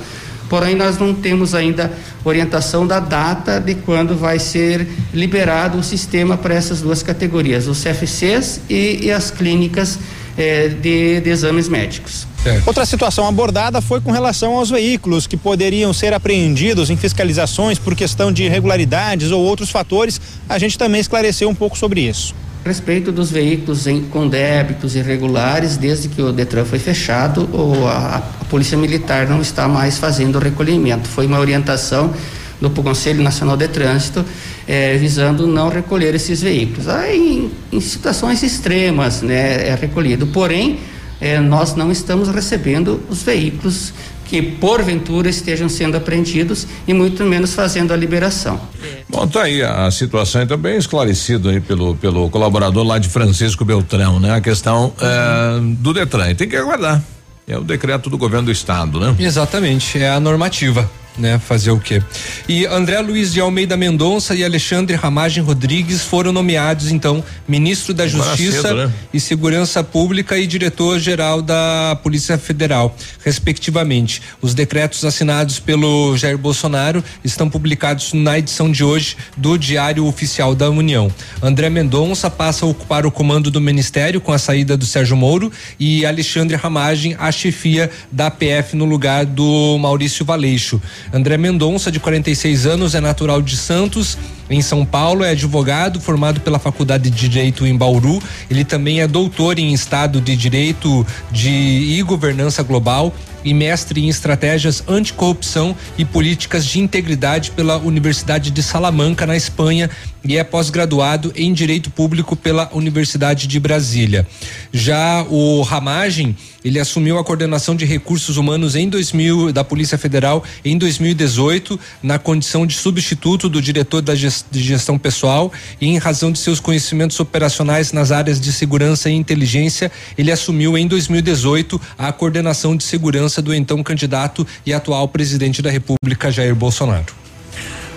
Porém, 0.49 0.75
nós 0.75 0.99
não 0.99 1.15
temos 1.15 1.55
ainda 1.55 1.91
orientação 2.23 2.87
da 2.87 3.01
data 3.01 3.59
de 3.59 3.75
quando 3.75 4.15
vai 4.15 4.39
ser 4.39 4.87
liberado 5.13 5.79
o 5.79 5.83
sistema 5.83 6.37
para 6.37 6.55
essas 6.55 6.83
duas 6.83 7.03
categorias, 7.03 7.67
os 7.67 7.83
CFCs 7.83 8.61
e, 8.69 9.07
e 9.07 9.11
as 9.11 9.31
clínicas 9.31 9.99
eh, 10.37 10.69
de, 10.69 11.21
de 11.21 11.31
exames 11.31 11.67
médicos. 11.67 12.27
Outra 12.67 12.85
situação 12.85 13.27
abordada 13.27 13.81
foi 13.81 14.01
com 14.01 14.11
relação 14.11 14.57
aos 14.57 14.69
veículos 14.71 15.27
que 15.27 15.37
poderiam 15.37 15.93
ser 15.93 16.13
apreendidos 16.13 16.91
em 16.91 16.97
fiscalizações 16.97 17.79
por 17.79 17.95
questão 17.95 18.31
de 18.33 18.45
irregularidades 18.45 19.31
ou 19.31 19.43
outros 19.43 19.71
fatores. 19.71 20.21
A 20.49 20.59
gente 20.59 20.77
também 20.79 21.01
esclareceu 21.01 21.49
um 21.49 21.55
pouco 21.55 21.77
sobre 21.79 22.01
isso. 22.03 22.35
A 22.65 22.69
respeito 22.69 23.13
dos 23.13 23.31
veículos 23.31 23.87
em- 23.87 24.03
com 24.03 24.27
débitos 24.27 24.95
irregulares, 24.97 25.77
desde 25.77 26.09
que 26.09 26.21
o 26.23 26.33
Detran 26.33 26.65
foi 26.65 26.79
fechado, 26.79 27.49
o- 27.53 27.87
a, 27.87 28.23
a 28.41 28.45
Polícia 28.47 28.77
Militar 28.77 29.27
não 29.29 29.41
está 29.41 29.69
mais 29.69 29.99
fazendo 29.99 30.37
o 30.37 30.39
recolhimento. 30.39 31.09
Foi 31.09 31.27
uma 31.27 31.39
orientação 31.39 32.13
do 32.61 32.71
Conselho 32.71 33.23
Nacional 33.23 33.57
de 33.57 33.69
Trânsito 33.69 34.25
eh, 34.67 34.97
visando 34.99 35.47
não 35.47 35.69
recolher 35.69 36.15
esses 36.15 36.41
veículos. 36.41 36.89
Aí, 36.89 37.51
em, 37.73 37.77
em 37.77 37.81
situações 37.81 38.43
extremas, 38.43 39.21
né, 39.21 39.69
é 39.69 39.75
recolhido. 39.79 40.27
Porém, 40.29 40.79
eh, 41.25 41.41
nós 41.41 41.75
não 41.75 41.91
estamos 41.91 42.29
recebendo 42.29 43.01
os 43.09 43.23
veículos 43.23 43.95
que 44.27 44.43
porventura 44.43 45.29
estejam 45.29 45.71
sendo 45.71 45.97
apreendidos 45.97 46.67
e 46.87 46.93
muito 46.93 47.25
menos 47.25 47.55
fazendo 47.55 47.95
a 47.95 47.97
liberação. 47.97 48.61
Bom, 49.09 49.27
tá 49.27 49.45
aí 49.45 49.63
a, 49.63 49.87
a 49.87 49.91
situação 49.91 50.43
então 50.43 50.59
bem 50.59 50.77
esclarecida 50.77 51.51
aí 51.51 51.61
pelo, 51.61 51.95
pelo 51.97 52.29
colaborador 52.29 52.85
lá 52.85 52.99
de 52.99 53.09
Francisco 53.09 53.65
Beltrão, 53.65 54.21
né? 54.21 54.35
A 54.35 54.41
questão 54.41 54.93
eh, 55.01 55.61
do 55.79 55.95
Detran. 55.95 56.31
E 56.31 56.35
tem 56.35 56.47
que 56.47 56.57
aguardar. 56.57 57.03
É 57.49 57.57
o 57.57 57.63
decreto 57.63 58.11
do 58.11 58.19
governo 58.19 58.47
do 58.47 58.53
estado, 58.53 59.01
né? 59.01 59.15
Exatamente, 59.19 59.99
é 59.99 60.11
a 60.11 60.21
normativa. 60.21 60.91
Né? 61.17 61.39
Fazer 61.39 61.71
o 61.71 61.79
quê? 61.79 62.03
E 62.49 62.67
André 62.67 63.01
Luiz 63.01 63.33
de 63.33 63.41
Almeida 63.41 63.77
Mendonça 63.77 64.35
e 64.35 64.45
Alexandre 64.45 64.97
Ramagem 64.97 65.43
Rodrigues 65.43 66.03
foram 66.03 66.33
nomeados, 66.33 66.91
então, 66.91 67.23
ministro 67.47 67.95
da 67.95 68.07
Justiça 68.07 68.63
cedo, 68.63 68.75
né? 68.75 68.93
e 69.13 69.21
Segurança 69.21 69.83
Pública 69.83 70.37
e 70.39 70.47
diretor-geral 70.47 71.41
da 71.41 71.99
Polícia 72.03 72.37
Federal, 72.37 72.97
respectivamente. 73.25 74.23
Os 74.41 74.55
decretos 74.55 75.05
assinados 75.05 75.59
pelo 75.59 76.17
Jair 76.17 76.39
Bolsonaro 76.39 77.03
estão 77.25 77.49
publicados 77.49 78.13
na 78.13 78.39
edição 78.39 78.71
de 78.71 78.83
hoje 78.83 79.17
do 79.37 79.57
Diário 79.57 80.07
Oficial 80.07 80.55
da 80.55 80.69
União. 80.71 81.13
André 81.43 81.71
Mendonça 81.71 82.31
passa 82.31 82.65
a 82.65 82.69
ocupar 82.69 83.07
o 83.07 83.11
comando 83.11 83.51
do 83.51 83.61
ministério 83.61 84.21
com 84.21 84.33
a 84.33 84.39
saída 84.39 84.77
do 84.77 84.85
Sérgio 84.85 85.17
Moro 85.17 85.51
e 85.79 86.05
Alexandre 86.05 86.57
Ramagem 86.57 87.17
a 87.19 87.31
chefia 87.31 87.91
da 88.11 88.31
PF 88.31 88.77
no 88.77 88.85
lugar 88.85 89.25
do 89.25 89.79
Maurício 89.79 90.25
Valeixo. 90.25 90.81
André 91.13 91.37
Mendonça, 91.37 91.91
de 91.91 92.01
46 92.01 92.67
anos, 92.67 92.95
é 92.95 93.01
natural 93.01 93.41
de 93.43 93.57
Santos, 93.57 94.17
em 94.49 94.61
São 94.61 94.85
Paulo, 94.85 95.25
é 95.25 95.31
advogado 95.31 96.01
formado 96.01 96.41
pela 96.41 96.59
Faculdade 96.59 97.11
de 97.11 97.29
Direito 97.29 97.67
em 97.67 97.77
Bauru. 97.77 98.23
Ele 98.51 98.65
também 98.65 99.01
é 99.01 99.07
doutor 99.07 99.59
em 99.59 99.73
Estado 99.73 100.21
de 100.21 100.37
Direito 100.37 101.07
de 101.31 101.49
e 101.51 102.03
Governança 102.03 102.63
Global 102.63 103.13
e 103.45 103.53
mestre 103.53 104.01
em 104.01 104.09
estratégias 104.09 104.83
anticorrupção 104.89 105.77
e 105.99 106.05
políticas 106.05 106.65
de 106.65 106.81
integridade 106.81 107.51
pela 107.51 107.79
Universidade 107.79 108.51
de 108.51 108.63
Salamanca, 108.63 109.27
na 109.27 109.37
Espanha, 109.37 109.91
e 110.27 110.37
é 110.37 110.43
pós-graduado 110.43 111.33
em 111.37 111.53
Direito 111.53 111.91
Público 111.91 112.35
pela 112.35 112.71
Universidade 112.73 113.47
de 113.47 113.61
Brasília. 113.61 114.27
Já 114.73 115.23
o 115.29 115.61
Ramagem, 115.63 116.35
ele 116.65 116.81
assumiu 116.81 117.19
a 117.19 117.25
coordenação 117.25 117.77
de 117.77 117.85
recursos 117.85 118.39
humanos 118.39 118.75
em 118.75 118.89
2000 118.89 119.53
da 119.53 119.63
Polícia 119.63 119.99
Federal 119.99 120.43
em 120.65 120.79
2018, 120.79 121.79
na 122.03 122.19
condição 122.19 122.67
de 122.67 122.75
substituto 122.75 123.51
do 123.51 123.61
diretor 123.61 124.01
da 124.01 124.15
gestão 124.15 124.99
pessoal 124.99 125.53
e 125.79 125.89
em 125.89 125.99
razão 125.99 126.33
de 126.33 126.39
seus 126.39 126.59
conhecimentos 126.59 127.21
operacionais 127.21 127.93
nas 127.93 128.11
áreas 128.11 128.41
de 128.41 128.51
segurança 128.51 129.11
e 129.11 129.15
inteligência, 129.15 129.93
ele 130.17 130.33
assumiu 130.33 130.79
em 130.79 130.87
2018 130.87 131.79
a 131.99 132.11
coordenação 132.13 132.75
de 132.75 132.85
segurança 132.85 133.34
do 133.43 133.55
então 133.55 133.83
candidato 133.83 134.47
e 134.65 134.73
atual 134.73 135.09
presidente 135.09 135.63
da 135.63 135.71
República 135.71 136.31
Jair 136.31 136.55
Bolsonaro. 136.55 137.24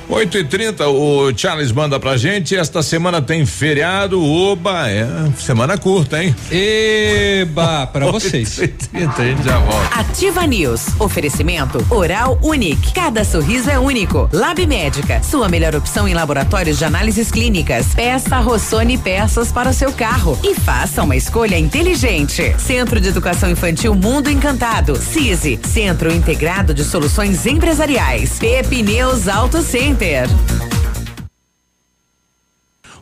8 0.09 0.37
e 0.37 0.43
30 0.45 0.87
o 0.87 1.31
Charles 1.35 1.71
manda 1.71 1.99
pra 1.99 2.15
gente. 2.15 2.55
Esta 2.55 2.81
semana 2.81 3.21
tem 3.21 3.45
feriado. 3.45 4.23
Oba, 4.23 4.89
é 4.89 5.05
semana 5.37 5.77
curta, 5.77 6.23
hein? 6.23 6.33
Eba, 6.49 7.85
pra 7.87 8.05
vocês. 8.11 8.57
8 8.57 8.85
e 8.85 8.87
30 8.87 9.21
a 9.21 9.25
gente 9.25 9.43
já 9.43 9.59
volta. 9.59 9.99
Ativa 9.99 10.47
News. 10.47 10.85
Oferecimento 10.97 11.85
Oral 11.89 12.39
Unique. 12.41 12.93
Cada 12.93 13.25
sorriso 13.25 13.69
é 13.69 13.77
único. 13.77 14.29
Lab 14.31 14.65
Médica. 14.65 15.21
Sua 15.21 15.49
melhor 15.49 15.75
opção 15.75 16.07
em 16.07 16.13
laboratórios 16.13 16.77
de 16.77 16.85
análises 16.85 17.29
clínicas. 17.29 17.87
Peça 17.93 18.39
Rossoni 18.39 18.97
peças 18.97 19.51
para 19.51 19.69
o 19.71 19.73
seu 19.73 19.91
carro. 19.91 20.39
E 20.41 20.55
faça 20.55 21.03
uma 21.03 21.17
escolha 21.17 21.57
inteligente. 21.59 22.55
Centro 22.57 23.01
de 23.01 23.09
Educação 23.09 23.49
Infantil 23.51 23.93
Mundo 23.93 24.29
Encantado. 24.31 24.95
CISI. 24.95 25.59
Centro 25.67 26.13
Integrado 26.13 26.73
de 26.73 26.85
Soluções 26.85 27.45
Empresariais. 27.45 28.39
Pepineus 28.39 29.27
Auto 29.27 29.61
Center. 29.61 29.96
Center. 29.99 30.66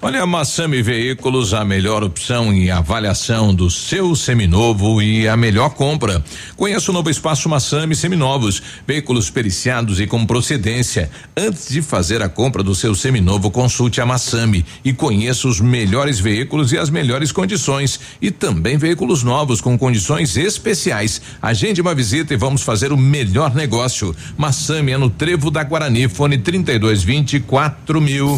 Olha, 0.01 0.21
a 0.21 0.25
Massami 0.25 0.81
Veículos, 0.81 1.53
a 1.53 1.63
melhor 1.63 2.03
opção 2.03 2.53
e 2.53 2.69
avaliação 2.69 3.55
do 3.55 3.71
seu 3.71 4.15
seminovo 4.15 5.01
e 5.01 5.27
a 5.27 5.37
melhor 5.37 5.69
compra. 5.69 6.23
Conheça 6.55 6.91
o 6.91 6.93
novo 6.93 7.09
espaço 7.09 7.47
Massami 7.47 7.95
Seminovos, 7.95 8.61
veículos 8.85 9.29
periciados 9.29 9.99
e 9.99 10.05
com 10.05 10.25
procedência. 10.25 11.09
Antes 11.35 11.69
de 11.69 11.81
fazer 11.81 12.21
a 12.21 12.29
compra 12.29 12.61
do 12.61 12.75
seu 12.75 12.93
seminovo, 12.93 13.49
consulte 13.49 14.01
a 14.01 14.05
Massami 14.05 14.65
e 14.83 14.93
conheça 14.93 15.47
os 15.47 15.59
melhores 15.59 16.19
veículos 16.19 16.71
e 16.71 16.77
as 16.77 16.89
melhores 16.89 17.31
condições. 17.31 17.99
E 18.21 18.29
também 18.29 18.77
veículos 18.77 19.23
novos 19.23 19.61
com 19.61 19.77
condições 19.77 20.35
especiais. 20.37 21.21
Agende 21.41 21.81
uma 21.81 21.95
visita 21.95 22.33
e 22.33 22.37
vamos 22.37 22.61
fazer 22.61 22.91
o 22.91 22.97
melhor 22.97 23.55
negócio. 23.55 24.15
Massami 24.37 24.91
é 24.91 24.97
no 24.97 25.09
Trevo 25.09 25.49
da 25.49 25.63
Guarani, 25.63 26.07
fone 26.07 26.37
3220 26.37 27.39
4000. 27.39 28.37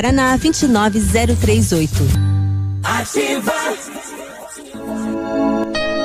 Paraná 0.00 0.36
2903 0.36 1.72
Ativa. 2.84 3.52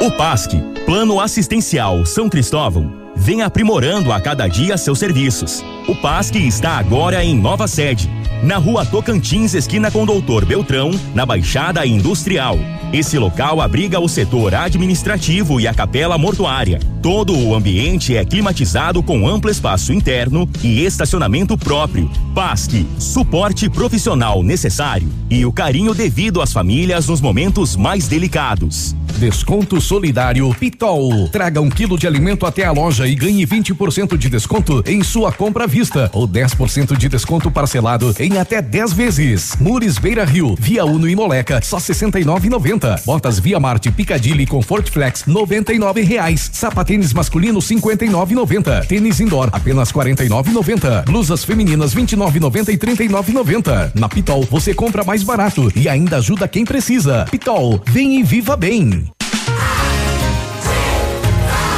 O 0.02 0.12
PASC, 0.18 0.50
Plano 0.84 1.22
Assistencial 1.22 2.04
São 2.04 2.28
Cristóvão, 2.28 2.92
vem 3.16 3.44
aprimorando 3.44 4.12
a 4.12 4.20
cada 4.20 4.48
dia 4.48 4.80
seus 4.80 4.98
serviços. 4.98 5.64
O 5.88 5.96
PASC 6.02 6.34
está 6.38 6.72
agora 6.80 7.24
em 7.24 7.36
nova 7.36 7.68
sede 7.68 8.10
na 8.44 8.58
rua 8.58 8.86
Tocantins, 8.86 9.54
esquina 9.54 9.90
com 9.90 10.06
Doutor 10.06 10.46
Beltrão, 10.46 10.92
na 11.16 11.26
Baixada 11.26 11.86
Industrial. 11.86 12.60
Esse 12.92 13.18
local 13.18 13.62
abriga 13.62 14.00
o 14.00 14.08
setor 14.08 14.54
administrativo 14.54 15.60
e 15.60 15.68
a 15.68 15.74
capela 15.74 16.18
mortuária. 16.18 16.80
Todo 17.02 17.36
o 17.36 17.56
ambiente 17.56 18.16
é 18.16 18.24
climatizado 18.24 19.02
com 19.02 19.28
amplo 19.28 19.50
espaço 19.50 19.92
interno 19.92 20.48
e 20.62 20.86
estacionamento 20.86 21.58
próprio. 21.58 22.10
PASC, 22.36 22.86
suporte 23.00 23.70
profissional 23.70 24.44
necessário 24.44 25.10
e 25.30 25.46
o 25.46 25.52
carinho 25.52 25.94
devido 25.94 26.42
às 26.42 26.54
famílias 26.54 27.08
nos 27.08 27.20
momentos 27.20 27.76
mais 27.76 28.08
delicados. 28.08 28.96
Desconto 29.18 29.80
solidário 29.80 30.54
Pitol. 30.56 31.30
Traga 31.30 31.62
um 31.62 31.70
quilo 31.70 31.98
de 31.98 32.08
alimento 32.08 32.46
até 32.46 32.66
a 32.66 32.72
loja 32.72 33.08
e 33.08 33.16
ganhe 33.16 33.46
20% 33.46 34.18
de 34.18 34.30
desconto 34.30 34.84
em 34.86 35.04
sua 35.04 35.32
compra 35.32 35.64
à 35.64 35.68
vista 35.68 36.10
ou 36.14 36.28
10% 36.28 36.98
de 36.98 37.08
desconto 37.08 37.50
parcelado 37.50 38.14
em 38.20 38.33
até 38.38 38.62
10 38.62 38.94
vezes. 38.94 39.56
Mures 39.60 39.98
Beira 39.98 40.24
Rio, 40.26 40.56
Via 40.60 40.86
Uno 40.86 41.08
e 41.10 41.16
Moleca, 41.16 41.60
só 41.64 41.78
69,90. 41.78 43.04
Botas 43.06 43.40
Via 43.40 43.60
Marte 43.60 43.92
Picadilly 43.92 44.46
Comfort 44.46 44.90
Flex, 44.90 45.26
99 45.26 46.02
reais. 46.02 46.50
Sapatênis 46.54 47.14
masculino 47.14 47.60
59,90. 47.60 48.86
Tênis 48.88 49.20
indoor 49.20 49.50
apenas 49.52 49.92
49,90. 49.92 51.06
Blusas 51.06 51.44
femininas 51.44 51.94
29,90 51.94 52.70
e 52.70 52.78
39,90. 52.78 53.92
Na 53.96 54.10
Pitol 54.10 54.48
você 54.50 54.74
compra 54.74 55.04
mais 55.04 55.24
barato 55.24 55.72
e 55.76 55.90
ainda 55.90 56.18
ajuda 56.18 56.48
quem 56.48 56.66
precisa. 56.66 57.26
Pitol, 57.30 57.82
vem 57.88 58.20
e 58.20 58.24
viva 58.24 58.56
bem. 58.56 59.12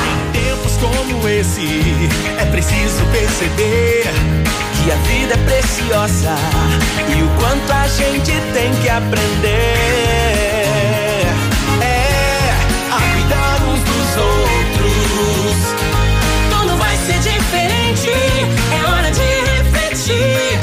Em 0.06 0.32
tempos 0.32 0.73
como 0.77 1.27
esse, 1.27 1.68
é 2.40 2.45
preciso 2.45 3.03
perceber 3.11 4.44
que 4.86 4.91
a 4.91 4.95
vida 4.98 5.34
é 5.34 5.38
preciosa 5.38 6.36
e 7.10 7.24
o 7.24 7.28
quanto 7.40 7.72
a 7.74 7.88
gente 7.88 8.32
tem 8.53 8.72
que 8.84 8.88
aprender. 8.88 9.48
É 11.82 12.53
a 12.91 12.99
cuidar 13.12 13.62
uns 13.64 13.80
dos 13.82 14.18
outros. 14.18 15.57
Tudo 16.52 16.78
vai 16.78 16.95
ser 16.98 17.18
diferente, 17.18 18.12
é 18.12 18.86
hora 18.88 19.10
de 19.10 19.26
refletir. 19.57 20.60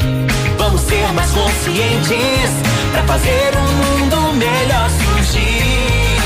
Vamos 0.56 0.82
ser 0.82 1.12
mais 1.14 1.30
conscientes 1.32 2.52
para 2.92 3.02
fazer 3.02 3.50
um 3.56 3.72
mundo 3.82 4.34
melhor 4.34 4.88
surgir. 5.02 6.20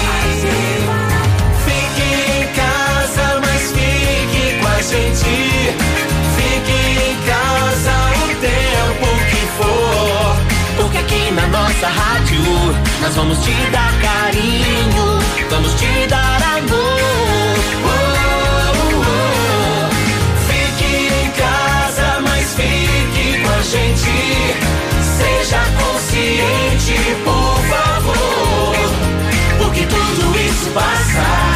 Fique 1.64 2.08
em 2.30 2.46
casa, 2.52 3.40
mas 3.40 3.72
fique 3.72 4.60
com 4.60 4.68
a 4.68 4.82
gente. 4.82 5.55
Porque 10.76 10.98
aqui 10.98 11.30
na 11.32 11.46
nossa 11.48 11.88
rádio 11.88 12.42
nós 13.00 13.14
vamos 13.14 13.38
te 13.38 13.52
dar 13.70 13.92
carinho, 14.00 15.18
vamos 15.50 15.72
te 15.74 16.06
dar 16.08 16.42
amor. 16.42 16.96
Fique 20.46 21.08
em 21.08 21.30
casa, 21.30 22.20
mas 22.22 22.54
fique 22.54 23.40
com 23.42 23.50
a 23.50 23.62
gente. 23.62 24.56
Seja 25.18 25.60
consciente, 25.80 27.16
por 27.24 27.58
favor, 27.70 28.76
porque 29.58 29.86
tudo 29.86 30.38
isso 30.38 30.70
passa. 30.70 31.55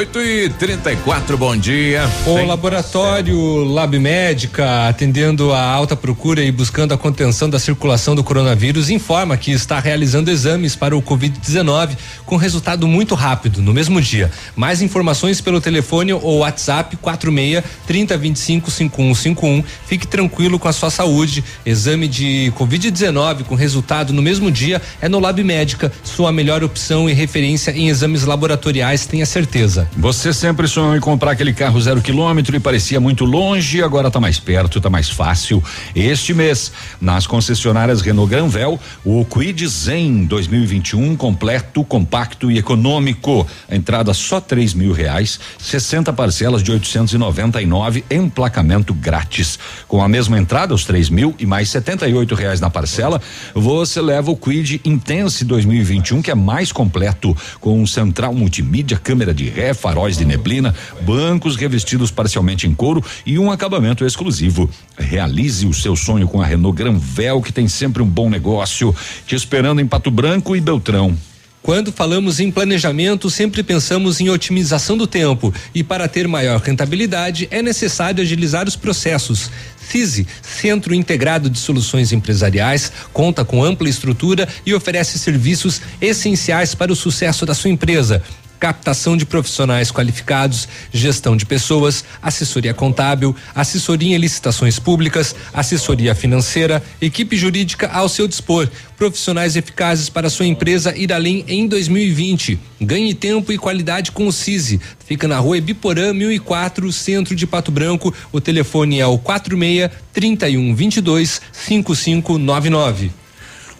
8 0.00 0.18
e 0.22 0.48
34 0.48 1.36
bom 1.36 1.54
dia. 1.54 2.08
O 2.26 2.42
laboratório 2.46 3.64
Lab 3.64 3.98
Médica, 3.98 4.88
atendendo 4.88 5.52
a 5.52 5.62
alta 5.62 5.94
procura 5.94 6.42
e 6.42 6.50
buscando 6.50 6.94
a 6.94 6.96
contenção 6.96 7.50
da 7.50 7.58
circulação 7.58 8.14
do 8.14 8.24
coronavírus, 8.24 8.88
informa 8.88 9.36
que 9.36 9.50
está 9.50 9.78
realizando 9.78 10.30
exames 10.30 10.74
para 10.74 10.96
o 10.96 11.02
Covid-19 11.02 11.98
com 12.24 12.36
resultado 12.36 12.88
muito 12.88 13.14
rápido, 13.14 13.60
no 13.60 13.74
mesmo 13.74 14.00
dia. 14.00 14.30
Mais 14.56 14.80
informações 14.80 15.42
pelo 15.42 15.60
telefone 15.60 16.14
ou 16.14 16.38
WhatsApp 16.38 16.96
46 16.96 17.62
3025 17.86 18.70
5151. 18.70 19.62
Fique 19.84 20.06
tranquilo 20.06 20.58
com 20.58 20.68
a 20.68 20.72
sua 20.72 20.88
saúde. 20.88 21.44
Exame 21.66 22.08
de 22.08 22.50
Covid-19 22.56 23.44
com 23.44 23.54
resultado 23.54 24.14
no 24.14 24.22
mesmo 24.22 24.50
dia 24.50 24.80
é 24.98 25.10
no 25.10 25.20
Lab 25.20 25.44
Médica, 25.44 25.92
sua 26.02 26.32
melhor 26.32 26.64
opção 26.64 27.06
e 27.06 27.12
referência 27.12 27.70
em 27.72 27.88
exames 27.88 28.24
laboratoriais, 28.24 29.04
tenha 29.04 29.26
certeza. 29.26 29.89
Você 29.96 30.32
sempre 30.32 30.68
sonhou 30.68 30.96
em 30.96 31.00
comprar 31.00 31.32
aquele 31.32 31.52
carro 31.52 31.80
zero 31.80 32.00
quilômetro 32.00 32.56
e 32.56 32.60
parecia 32.60 33.00
muito 33.00 33.24
longe, 33.24 33.82
agora 33.82 34.06
está 34.06 34.20
mais 34.20 34.38
perto, 34.38 34.78
está 34.78 34.88
mais 34.88 35.10
fácil. 35.10 35.62
Este 35.94 36.32
mês, 36.32 36.72
nas 37.00 37.26
concessionárias 37.26 38.00
Renault 38.00 38.30
Granvel, 38.30 38.78
o 39.04 39.24
Quid 39.24 39.66
Zen 39.66 40.24
2021 40.24 41.16
completo, 41.16 41.82
compacto 41.84 42.50
e 42.50 42.56
econômico. 42.56 43.46
A 43.68 43.74
entrada 43.74 44.14
só 44.14 44.40
três 44.40 44.72
mil 44.72 44.92
reais, 44.92 45.40
60 45.58 46.12
parcelas 46.12 46.62
de 46.62 46.70
899, 46.70 48.04
emplacamento 48.10 48.94
grátis. 48.94 49.58
Com 49.88 50.02
a 50.02 50.08
mesma 50.08 50.38
entrada, 50.38 50.72
os 50.72 50.84
três 50.84 51.10
mil 51.10 51.34
e 51.38 51.44
mais 51.44 51.68
78 51.68 52.34
reais 52.36 52.60
na 52.60 52.70
parcela, 52.70 53.20
você 53.54 54.00
leva 54.00 54.30
o 54.30 54.36
Quid 54.36 54.80
Intense 54.84 55.44
2021, 55.44 56.22
que 56.22 56.30
é 56.30 56.34
mais 56.34 56.70
completo, 56.70 57.36
com 57.60 57.84
central 57.86 58.32
multimídia, 58.32 58.96
câmera 58.96 59.34
de 59.34 59.48
ré, 59.48 59.74
faróis 59.80 60.18
de 60.18 60.24
neblina, 60.24 60.74
bancos 61.00 61.56
revestidos 61.56 62.10
parcialmente 62.10 62.66
em 62.66 62.74
couro 62.74 63.02
e 63.24 63.38
um 63.38 63.50
acabamento 63.50 64.04
exclusivo. 64.04 64.68
Realize 64.96 65.66
o 65.66 65.72
seu 65.72 65.96
sonho 65.96 66.28
com 66.28 66.40
a 66.40 66.46
Renault 66.46 66.76
Granvel, 66.76 67.40
que 67.40 67.52
tem 67.52 67.66
sempre 67.66 68.02
um 68.02 68.06
bom 68.06 68.28
negócio, 68.28 68.94
te 69.26 69.34
esperando 69.34 69.80
em 69.80 69.86
Pato 69.86 70.10
Branco 70.10 70.54
e 70.54 70.60
Beltrão. 70.60 71.16
Quando 71.62 71.92
falamos 71.92 72.40
em 72.40 72.50
planejamento, 72.50 73.28
sempre 73.28 73.62
pensamos 73.62 74.18
em 74.18 74.30
otimização 74.30 74.96
do 74.96 75.06
tempo 75.06 75.52
e 75.74 75.82
para 75.84 76.08
ter 76.08 76.26
maior 76.26 76.58
rentabilidade 76.58 77.46
é 77.50 77.60
necessário 77.60 78.22
agilizar 78.22 78.66
os 78.66 78.76
processos. 78.76 79.50
CISI, 79.78 80.26
Centro 80.40 80.94
Integrado 80.94 81.50
de 81.50 81.58
Soluções 81.58 82.12
Empresariais, 82.12 82.90
conta 83.12 83.44
com 83.44 83.62
ampla 83.62 83.90
estrutura 83.90 84.48
e 84.64 84.72
oferece 84.72 85.18
serviços 85.18 85.82
essenciais 86.00 86.74
para 86.74 86.92
o 86.92 86.96
sucesso 86.96 87.44
da 87.44 87.52
sua 87.52 87.70
empresa. 87.70 88.22
Captação 88.60 89.16
de 89.16 89.24
profissionais 89.24 89.90
qualificados, 89.90 90.68
gestão 90.92 91.34
de 91.34 91.46
pessoas, 91.46 92.04
assessoria 92.20 92.74
contábil, 92.74 93.34
assessoria 93.54 94.14
em 94.14 94.18
licitações 94.18 94.78
públicas, 94.78 95.34
assessoria 95.54 96.14
financeira, 96.14 96.82
equipe 97.00 97.38
jurídica 97.38 97.88
ao 97.88 98.06
seu 98.06 98.28
dispor, 98.28 98.68
profissionais 98.98 99.56
eficazes 99.56 100.10
para 100.10 100.28
sua 100.28 100.44
empresa 100.44 100.94
ir 100.94 101.10
além 101.10 101.42
em 101.48 101.66
2020. 101.66 102.60
Ganhe 102.78 103.14
tempo 103.14 103.50
e 103.50 103.56
qualidade 103.56 104.12
com 104.12 104.26
o 104.26 104.32
CISI. 104.32 104.78
Fica 105.06 105.26
na 105.26 105.38
rua 105.38 105.56
Ebiporã 105.56 106.12
1004, 106.12 106.92
centro 106.92 107.34
de 107.34 107.46
Pato 107.46 107.72
Branco. 107.72 108.12
O 108.30 108.42
telefone 108.42 109.00
é 109.00 109.06
o 109.06 109.16
46 109.16 109.90
31 110.12 110.74
22 110.74 111.40
5599. 111.50 113.19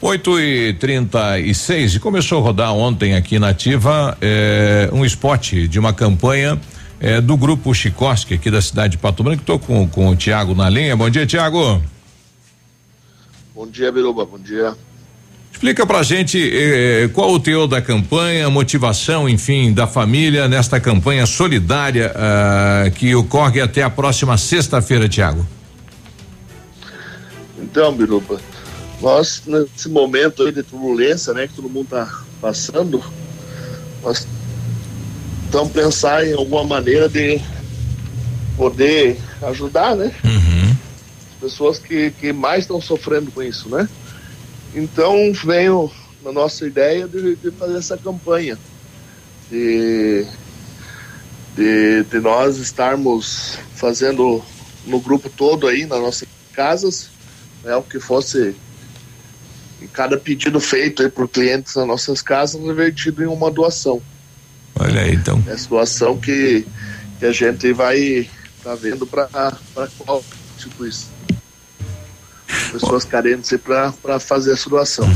8 0.02 0.40
e 0.40 0.72
36 0.74 1.97
e 1.97 2.01
começou 2.01 2.39
a 2.39 2.40
rodar 2.40 2.72
ontem 2.72 3.14
aqui 3.14 3.39
na 3.39 3.51
Ativa 3.51 4.16
eh, 4.18 4.89
um 4.94 5.05
spot 5.05 5.52
de 5.68 5.78
uma 5.78 5.93
campanha 5.93 6.59
eh, 6.98 7.20
do 7.20 7.36
grupo 7.36 7.74
Chicoski 7.74 8.32
aqui 8.32 8.51
da 8.51 8.62
cidade 8.62 8.93
de 8.93 8.98
Pato 8.98 9.22
Branco. 9.22 9.43
Estou 9.43 9.59
com, 9.59 9.86
com 9.86 10.09
o 10.09 10.16
Tiago 10.16 10.55
na 10.55 10.70
linha. 10.70 10.97
Bom 10.97 11.10
dia, 11.10 11.27
Tiago. 11.27 11.82
Bom 13.55 13.66
dia, 13.66 13.93
Biruba. 13.93 14.24
Bom 14.24 14.39
dia. 14.39 14.74
Explica 15.52 15.86
pra 15.86 16.02
gente 16.02 16.51
eh, 16.51 17.10
qual 17.12 17.32
o 17.32 17.39
teor 17.39 17.66
da 17.66 17.82
campanha, 17.82 18.47
a 18.47 18.51
motivação, 18.51 19.28
enfim, 19.28 19.70
da 19.70 19.86
família 19.86 20.48
nesta 20.48 20.81
campanha 20.81 21.27
solidária 21.27 22.10
ah, 22.16 22.90
que 22.94 23.14
ocorre 23.14 23.60
até 23.60 23.82
a 23.82 23.90
próxima 23.90 24.39
sexta-feira, 24.39 25.06
Tiago. 25.06 25.47
Então, 27.59 27.93
Biruba, 27.93 28.40
nós 29.01 29.43
nesse 29.47 29.89
momento 29.89 30.43
aí 30.43 30.52
de 30.52 30.62
turbulência, 30.62 31.32
né, 31.32 31.47
que 31.48 31.55
todo 31.55 31.68
mundo 31.68 31.89
tá 31.89 32.22
passando, 32.40 33.02
nós 34.02 34.27
estamos 35.44 35.72
pensar 35.72 36.27
em 36.27 36.35
alguma 36.35 36.64
maneira 36.64 37.09
de 37.09 37.40
poder 38.56 39.18
ajudar, 39.43 39.97
né? 39.97 40.14
As 41.32 41.40
pessoas 41.40 41.78
que, 41.78 42.10
que 42.12 42.32
mais 42.32 42.64
estão 42.64 42.81
sofrendo 42.81 43.31
com 43.31 43.43
isso, 43.43 43.68
né? 43.68 43.89
Então 44.74 45.32
veio 45.44 45.90
na 46.22 46.31
nossa 46.31 46.66
ideia 46.66 47.09
de, 47.09 47.36
de 47.36 47.51
fazer 47.51 47.78
essa 47.78 47.97
campanha 47.97 48.59
de, 49.51 50.27
de, 51.56 52.05
de 52.05 52.20
nós 52.20 52.59
estarmos 52.59 53.59
fazendo 53.74 54.43
no 54.86 55.01
grupo 55.01 55.28
todo 55.28 55.66
aí 55.66 55.85
nas 55.86 56.01
nossas 56.01 56.28
casas, 56.52 57.10
né, 57.64 57.74
o 57.77 57.82
que 57.82 57.98
fosse 57.98 58.55
em 59.81 59.86
cada 59.86 60.16
pedido 60.16 60.61
feito 60.61 61.02
aí 61.02 61.09
por 61.09 61.28
clientes 61.28 61.74
nas 61.74 61.86
nossas 61.86 62.23
casas 62.23 62.61
revertido 62.62 63.23
em 63.23 63.27
uma 63.27 63.51
doação. 63.51 64.01
Olha 64.78 65.02
aí, 65.02 65.15
então. 65.15 65.43
Essa 65.47 65.69
doação 65.69 66.16
que, 66.16 66.66
que 67.19 67.27
a 67.27 67.32
gente 67.32 67.73
vai 67.73 68.28
tá 68.62 68.74
vendo 68.74 69.07
para 69.07 69.28
qual 69.98 70.24
tipo 70.59 70.86
isso. 70.86 71.09
Pessoas 72.70 73.05
carentes 73.05 73.52
para 73.62 74.20
fazer 74.20 74.52
essa 74.52 74.70
doação. 74.70 75.09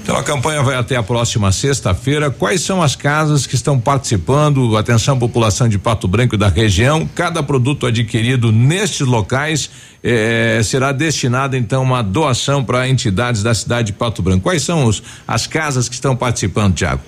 Então 0.00 0.16
a 0.16 0.22
campanha 0.22 0.62
vai 0.62 0.76
até 0.76 0.94
a 0.94 1.02
próxima 1.02 1.50
sexta-feira. 1.50 2.30
Quais 2.30 2.60
são 2.60 2.80
as 2.80 2.94
casas 2.94 3.44
que 3.44 3.56
estão 3.56 3.80
participando? 3.80 4.76
Atenção, 4.76 5.18
população 5.18 5.68
de 5.68 5.78
Pato 5.78 6.06
Branco 6.06 6.36
e 6.36 6.38
da 6.38 6.48
região. 6.48 7.08
Cada 7.12 7.42
produto 7.42 7.86
adquirido 7.86 8.52
nestes 8.52 9.06
locais 9.06 9.68
eh, 10.04 10.60
será 10.62 10.92
destinado 10.92 11.56
então 11.56 11.82
uma 11.82 12.02
doação 12.02 12.64
para 12.64 12.88
entidades 12.88 13.42
da 13.42 13.52
cidade 13.52 13.88
de 13.88 13.92
Pato 13.94 14.22
Branco. 14.22 14.44
Quais 14.44 14.62
são 14.62 14.84
os, 14.84 15.02
as 15.26 15.48
casas 15.48 15.88
que 15.88 15.96
estão 15.96 16.14
participando, 16.14 16.76
Tiago? 16.76 17.02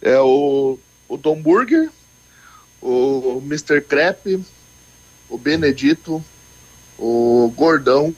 É 0.00 0.18
o, 0.20 0.78
o 1.08 1.16
Dom 1.16 1.42
Burger, 1.42 1.90
o 2.80 3.42
Mr. 3.44 3.80
Crepe, 3.80 4.40
o 5.28 5.36
Benedito, 5.36 6.24
o 6.96 7.52
Gordão 7.56 8.14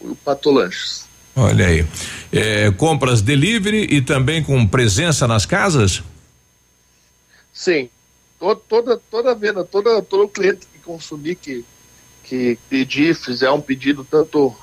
o 0.00 0.14
Patolanches. 0.14 1.08
Olha 1.34 1.66
aí. 1.66 1.86
Eh, 2.32 2.70
compras 2.76 3.22
delivery 3.22 3.86
e 3.90 4.00
também 4.00 4.42
com 4.42 4.66
presença 4.66 5.26
nas 5.26 5.46
casas? 5.46 6.02
Sim, 7.52 7.88
toda, 8.38 8.60
toda, 8.68 9.00
toda 9.10 9.34
venda, 9.34 9.64
toda, 9.64 10.02
todo 10.02 10.28
cliente 10.28 10.66
que 10.72 10.78
consumir, 10.80 11.34
que, 11.36 11.64
que 12.24 12.58
pedir, 12.68 13.14
fizer 13.14 13.50
um 13.50 13.60
pedido 13.60 14.04
tanto 14.08 14.54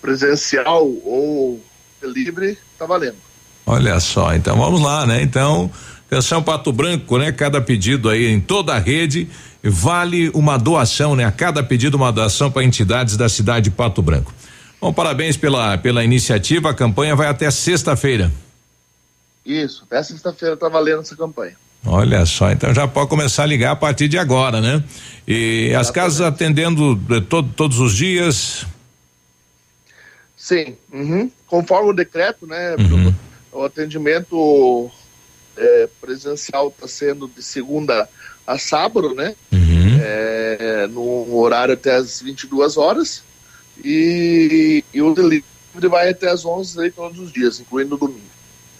presencial 0.00 0.84
ou 1.04 1.62
delivery, 2.00 2.58
tá 2.78 2.84
valendo. 2.84 3.16
Olha 3.64 4.00
só, 4.00 4.34
então 4.34 4.56
vamos 4.58 4.80
lá, 4.80 5.06
né? 5.06 5.22
Então, 5.22 5.70
atenção 6.06 6.42
Pato 6.42 6.72
Branco, 6.72 7.16
né? 7.16 7.30
Cada 7.30 7.60
pedido 7.60 8.10
aí 8.10 8.26
em 8.26 8.40
toda 8.40 8.74
a 8.74 8.78
rede 8.78 9.28
vale 9.62 10.28
uma 10.30 10.58
doação, 10.58 11.14
né? 11.14 11.24
A 11.24 11.30
cada 11.30 11.62
pedido 11.62 11.96
uma 11.96 12.10
doação 12.10 12.50
para 12.50 12.64
entidades 12.64 13.16
da 13.16 13.28
cidade 13.28 13.70
de 13.70 13.76
Pato 13.76 14.02
Branco. 14.02 14.34
Bom, 14.82 14.92
parabéns 14.92 15.36
pela 15.36 15.78
pela 15.78 16.02
iniciativa. 16.02 16.70
A 16.70 16.74
campanha 16.74 17.14
vai 17.14 17.28
até 17.28 17.48
sexta-feira. 17.52 18.32
Isso, 19.46 19.84
até 19.88 20.02
sexta-feira 20.02 20.56
tá 20.56 20.68
valendo 20.68 21.02
essa 21.02 21.14
campanha. 21.14 21.54
Olha 21.86 22.26
só, 22.26 22.50
então 22.50 22.74
já 22.74 22.88
pode 22.88 23.08
começar 23.08 23.44
a 23.44 23.46
ligar 23.46 23.70
a 23.70 23.76
partir 23.76 24.08
de 24.08 24.18
agora, 24.18 24.60
né? 24.60 24.82
E 25.26 25.72
as 25.78 25.88
casas 25.88 26.20
atendendo 26.20 27.00
eh, 27.10 27.20
to, 27.20 27.44
todos 27.44 27.78
os 27.78 27.94
dias. 27.94 28.66
Sim, 30.36 30.76
uhum. 30.92 31.30
conforme 31.46 31.90
o 31.90 31.94
decreto, 31.94 32.44
né? 32.44 32.76
Bruno, 32.76 33.14
O 33.52 33.62
atendimento 33.62 34.90
é, 35.56 35.88
presencial 36.00 36.68
está 36.68 36.88
sendo 36.88 37.28
de 37.28 37.40
segunda 37.40 38.08
a 38.44 38.58
sábado, 38.58 39.14
né? 39.14 39.36
é, 39.52 40.88
no 40.88 41.36
horário 41.36 41.74
até 41.74 41.94
as 41.94 42.20
22 42.20 42.76
horas 42.76 43.22
e, 43.84 44.84
e 44.92 45.02
o 45.02 45.14
delivery 45.14 45.44
vai 45.88 46.10
até 46.10 46.30
as 46.30 46.44
11 46.44 46.80
aí 46.80 46.90
todos 46.90 47.18
os 47.18 47.32
dias, 47.32 47.60
incluindo 47.60 47.94
o 47.94 47.98
domingo. 47.98 48.20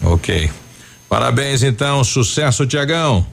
Ok. 0.01 0.49
Parabéns 1.09 1.63
então, 1.63 2.03
sucesso, 2.03 2.65
Tiagão. 2.65 3.25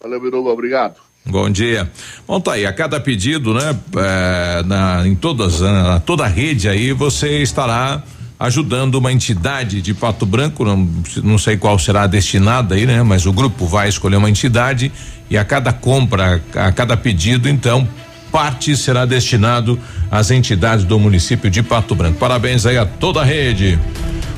Valeu, 0.00 0.20
Biruba, 0.20 0.50
obrigado. 0.50 0.96
Bom 1.26 1.50
dia. 1.50 1.90
Bom, 2.26 2.40
tá 2.40 2.52
aí, 2.52 2.64
a 2.64 2.72
cada 2.72 2.98
pedido, 2.98 3.52
né, 3.52 3.78
é, 3.96 4.62
na, 4.64 5.06
em 5.06 5.14
todas, 5.14 5.60
na, 5.60 6.00
toda 6.00 6.24
a 6.24 6.28
rede 6.28 6.68
aí, 6.68 6.92
você 6.92 7.42
estará 7.42 8.02
ajudando 8.38 8.94
uma 8.94 9.12
entidade 9.12 9.82
de 9.82 9.92
Pato 9.92 10.24
Branco, 10.24 10.64
não, 10.64 10.88
não 11.22 11.36
sei 11.36 11.58
qual 11.58 11.78
será 11.78 12.06
destinada 12.06 12.74
aí, 12.74 12.86
né, 12.86 13.02
mas 13.02 13.26
o 13.26 13.32
grupo 13.32 13.66
vai 13.66 13.88
escolher 13.88 14.16
uma 14.16 14.30
entidade 14.30 14.90
e 15.28 15.36
a 15.36 15.44
cada 15.44 15.72
compra, 15.74 16.42
a 16.54 16.72
cada 16.72 16.96
pedido, 16.96 17.48
então, 17.48 17.86
parte 18.30 18.76
será 18.76 19.04
destinado 19.04 19.78
às 20.10 20.30
entidades 20.30 20.84
do 20.84 20.98
município 20.98 21.50
de 21.50 21.62
Pato 21.62 21.94
Branco. 21.94 22.18
Parabéns 22.18 22.66
aí 22.66 22.78
a 22.78 22.86
toda 22.86 23.20
a 23.20 23.24
rede. 23.24 23.78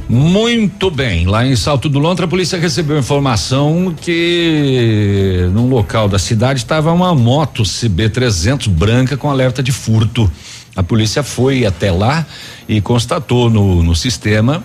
Muito 0.08 0.90
bem. 0.90 1.26
Lá 1.26 1.46
em 1.46 1.56
Salto 1.56 1.88
do 1.88 1.98
Lontra, 1.98 2.26
a 2.26 2.28
polícia 2.28 2.58
recebeu 2.58 2.98
informação 2.98 3.94
que 3.98 5.48
num 5.52 5.68
local 5.68 6.08
da 6.08 6.18
cidade 6.18 6.60
estava 6.60 6.92
uma 6.92 7.14
moto 7.14 7.62
CB300 7.62 8.68
branca 8.68 9.16
com 9.16 9.30
alerta 9.30 9.62
de 9.62 9.72
furto. 9.72 10.30
A 10.76 10.82
polícia 10.82 11.22
foi 11.22 11.64
até 11.64 11.90
lá 11.90 12.26
e 12.68 12.80
constatou 12.80 13.48
no, 13.48 13.82
no 13.82 13.94
sistema 13.94 14.62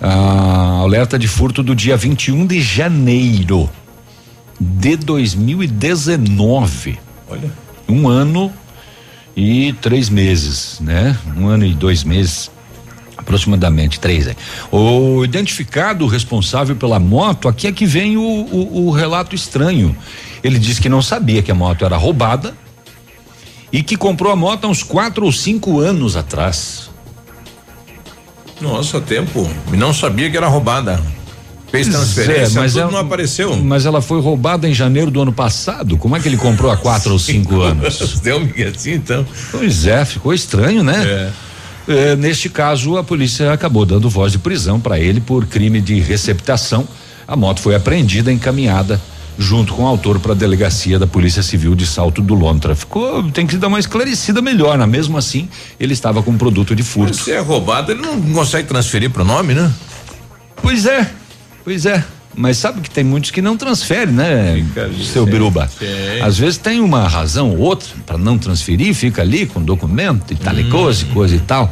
a 0.00 0.80
alerta 0.82 1.18
de 1.18 1.28
furto 1.28 1.62
do 1.62 1.74
dia 1.74 1.96
21 1.96 2.46
de 2.46 2.60
janeiro 2.60 3.68
de 4.60 4.96
2019. 4.96 6.98
Olha. 7.28 7.52
Um 7.88 8.08
ano 8.08 8.52
e 9.38 9.72
três 9.74 10.08
meses, 10.08 10.80
né? 10.80 11.16
Um 11.36 11.46
ano 11.46 11.64
e 11.64 11.72
dois 11.72 12.02
meses 12.02 12.50
aproximadamente 13.16 14.00
três 14.00 14.26
aí. 14.26 14.36
O 14.72 15.24
identificado 15.24 16.08
responsável 16.08 16.74
pela 16.74 16.98
moto, 16.98 17.46
aqui 17.46 17.68
é 17.68 17.72
que 17.72 17.86
vem 17.86 18.16
o, 18.16 18.20
o, 18.20 18.86
o, 18.86 18.90
relato 18.90 19.36
estranho. 19.36 19.96
Ele 20.42 20.58
disse 20.58 20.80
que 20.80 20.88
não 20.88 21.00
sabia 21.00 21.40
que 21.40 21.52
a 21.52 21.54
moto 21.54 21.84
era 21.84 21.96
roubada 21.96 22.52
e 23.72 23.80
que 23.80 23.96
comprou 23.96 24.32
a 24.32 24.36
moto 24.36 24.64
há 24.64 24.68
uns 24.68 24.82
quatro 24.82 25.24
ou 25.24 25.30
cinco 25.30 25.78
anos 25.78 26.16
atrás. 26.16 26.90
Nossa, 28.60 29.00
tempo. 29.00 29.48
E 29.72 29.76
não 29.76 29.94
sabia 29.94 30.28
que 30.28 30.36
era 30.36 30.48
roubada. 30.48 31.00
Fez 31.70 31.86
transferência, 31.88 32.58
é, 32.58 32.60
mas 32.62 32.76
ela, 32.76 32.90
não 32.90 32.98
apareceu. 32.98 33.54
Mas 33.56 33.84
ela 33.84 34.00
foi 34.00 34.20
roubada 34.20 34.66
em 34.66 34.72
janeiro 34.72 35.10
do 35.10 35.20
ano 35.20 35.32
passado. 35.32 35.98
Como 35.98 36.16
é 36.16 36.20
que 36.20 36.26
ele 36.26 36.38
comprou 36.38 36.70
há 36.70 36.76
quatro 36.76 37.12
ou 37.12 37.18
cinco 37.18 37.60
anos? 37.60 38.20
Deu 38.20 38.38
um 38.38 38.48
assim, 38.68 38.92
então. 38.92 39.26
Pois 39.50 39.86
é, 39.86 40.04
ficou 40.04 40.32
estranho, 40.32 40.82
né? 40.82 41.04
É. 41.06 41.48
É, 41.88 42.16
neste 42.16 42.48
caso, 42.48 42.96
a 42.96 43.04
polícia 43.04 43.52
acabou 43.52 43.84
dando 43.86 44.10
voz 44.10 44.32
de 44.32 44.38
prisão 44.38 44.78
para 44.78 44.98
ele 44.98 45.20
por 45.20 45.46
crime 45.46 45.80
de 45.80 46.00
receptação. 46.00 46.86
A 47.26 47.36
moto 47.36 47.60
foi 47.60 47.74
apreendida 47.74 48.30
e 48.30 48.34
encaminhada 48.34 49.00
junto 49.38 49.72
com 49.72 49.84
o 49.84 49.86
autor 49.86 50.18
para 50.18 50.32
a 50.32 50.34
delegacia 50.34 50.98
da 50.98 51.06
Polícia 51.06 51.42
Civil 51.42 51.74
de 51.74 51.86
Salto 51.86 52.20
do 52.20 52.34
Lontra. 52.34 52.74
Ficou, 52.74 53.30
tem 53.30 53.46
que 53.46 53.56
dar 53.56 53.68
uma 53.68 53.78
esclarecida 53.78 54.42
melhor, 54.42 54.76
né? 54.76 54.84
Mesmo 54.84 55.16
assim, 55.16 55.48
ele 55.78 55.92
estava 55.92 56.22
com 56.22 56.32
um 56.32 56.38
produto 56.38 56.74
de 56.74 56.82
furto. 56.82 57.16
Se 57.16 57.30
é 57.30 57.38
roubado, 57.38 57.92
ele 57.92 58.02
não 58.02 58.20
consegue 58.32 58.66
transferir 58.66 59.10
para 59.10 59.22
o 59.22 59.24
nome, 59.24 59.54
né? 59.54 59.72
Pois 60.60 60.86
é, 60.86 61.08
pois 61.68 61.84
é. 61.84 62.02
Mas 62.34 62.56
sabe 62.56 62.80
que 62.80 62.88
tem 62.88 63.04
muitos 63.04 63.30
que 63.30 63.42
não 63.42 63.58
transferem, 63.58 64.14
né, 64.14 64.64
fica 64.68 64.90
seu 65.04 65.26
Biruba? 65.26 65.68
Às 66.22 66.38
vezes 66.38 66.56
tem 66.56 66.80
uma 66.80 67.06
razão 67.06 67.50
ou 67.50 67.58
outra 67.58 67.88
para 68.06 68.16
não 68.16 68.38
transferir, 68.38 68.94
fica 68.94 69.20
ali 69.20 69.44
com 69.44 69.62
documento 69.62 70.32
e 70.32 70.36
tal 70.36 70.54
hum. 70.54 70.70
coisa, 70.70 71.04
coisa 71.06 71.36
e 71.36 71.40
tal. 71.40 71.70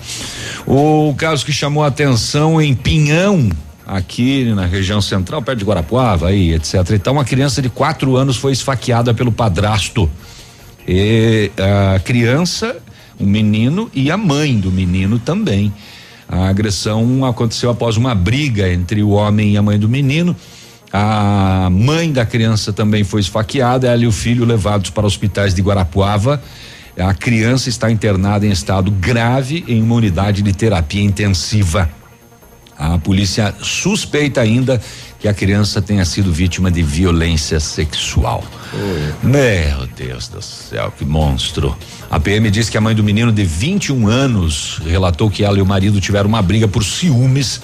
O 0.66 1.14
caso 1.16 1.46
que 1.46 1.52
chamou 1.52 1.82
a 1.82 1.86
atenção 1.86 2.60
em 2.60 2.74
Pinhão, 2.74 3.48
aqui 3.86 4.44
na 4.54 4.66
região 4.66 5.00
central, 5.00 5.40
perto 5.40 5.60
de 5.60 5.64
Guarapuava, 5.64 6.28
aí, 6.28 6.52
etc. 6.52 6.74
Então, 6.90 7.14
uma 7.14 7.24
criança 7.24 7.62
de 7.62 7.70
quatro 7.70 8.16
anos 8.16 8.36
foi 8.36 8.52
esfaqueada 8.52 9.14
pelo 9.14 9.32
padrasto. 9.32 10.10
E 10.86 11.50
a 11.94 11.98
criança, 12.00 12.76
o 13.18 13.24
menino 13.24 13.90
e 13.94 14.10
a 14.10 14.16
mãe 14.18 14.58
do 14.58 14.70
menino 14.70 15.18
também. 15.18 15.72
A 16.28 16.48
agressão 16.48 17.24
aconteceu 17.24 17.70
após 17.70 17.96
uma 17.96 18.14
briga 18.14 18.72
entre 18.72 19.02
o 19.02 19.10
homem 19.10 19.52
e 19.52 19.56
a 19.56 19.62
mãe 19.62 19.78
do 19.78 19.88
menino. 19.88 20.34
A 20.92 21.68
mãe 21.70 22.12
da 22.12 22.24
criança 22.24 22.72
também 22.72 23.04
foi 23.04 23.20
esfaqueada, 23.20 23.88
ela 23.88 24.02
e 24.02 24.06
o 24.06 24.12
filho 24.12 24.44
levados 24.44 24.90
para 24.90 25.06
hospitais 25.06 25.54
de 25.54 25.62
Guarapuava. 25.62 26.42
A 26.98 27.12
criança 27.12 27.68
está 27.68 27.90
internada 27.90 28.46
em 28.46 28.50
estado 28.50 28.90
grave 28.90 29.64
em 29.68 29.82
uma 29.82 29.94
unidade 29.94 30.42
de 30.42 30.52
terapia 30.52 31.02
intensiva. 31.02 31.90
A 32.78 32.98
polícia 32.98 33.54
suspeita 33.60 34.40
ainda 34.40 34.80
que 35.26 35.28
a 35.28 35.34
criança 35.34 35.82
tenha 35.82 36.04
sido 36.04 36.32
vítima 36.32 36.70
de 36.70 36.84
violência 36.84 37.58
sexual. 37.58 38.44
Oi. 38.72 39.14
Meu 39.24 39.84
Deus 39.96 40.28
do 40.28 40.40
céu, 40.40 40.92
que 40.96 41.04
monstro. 41.04 41.76
A 42.08 42.20
PM 42.20 42.48
diz 42.48 42.70
que 42.70 42.78
a 42.78 42.80
mãe 42.80 42.94
do 42.94 43.02
menino 43.02 43.32
de 43.32 43.42
21 43.42 44.06
anos 44.06 44.80
relatou 44.84 45.28
que 45.28 45.42
ela 45.42 45.58
e 45.58 45.60
o 45.62 45.66
marido 45.66 46.00
tiveram 46.00 46.28
uma 46.28 46.40
briga 46.40 46.68
por 46.68 46.84
ciúmes 46.84 47.60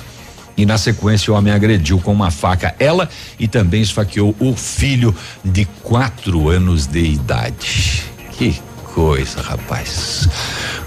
e 0.57 0.67
na 0.67 0.77
sequência 0.77 1.33
o 1.33 1.37
homem 1.37 1.53
agrediu 1.53 2.01
com 2.01 2.13
uma 2.13 2.33
faca 2.33 2.75
ela 2.81 3.09
e 3.39 3.47
também 3.47 3.81
esfaqueou 3.81 4.35
o 4.41 4.57
filho 4.57 5.15
de 5.45 5.65
quatro 5.85 6.49
anos 6.49 6.89
de 6.89 7.05
idade. 7.05 8.03
Que 8.33 8.61
coisa, 8.95 9.41
rapaz. 9.41 10.29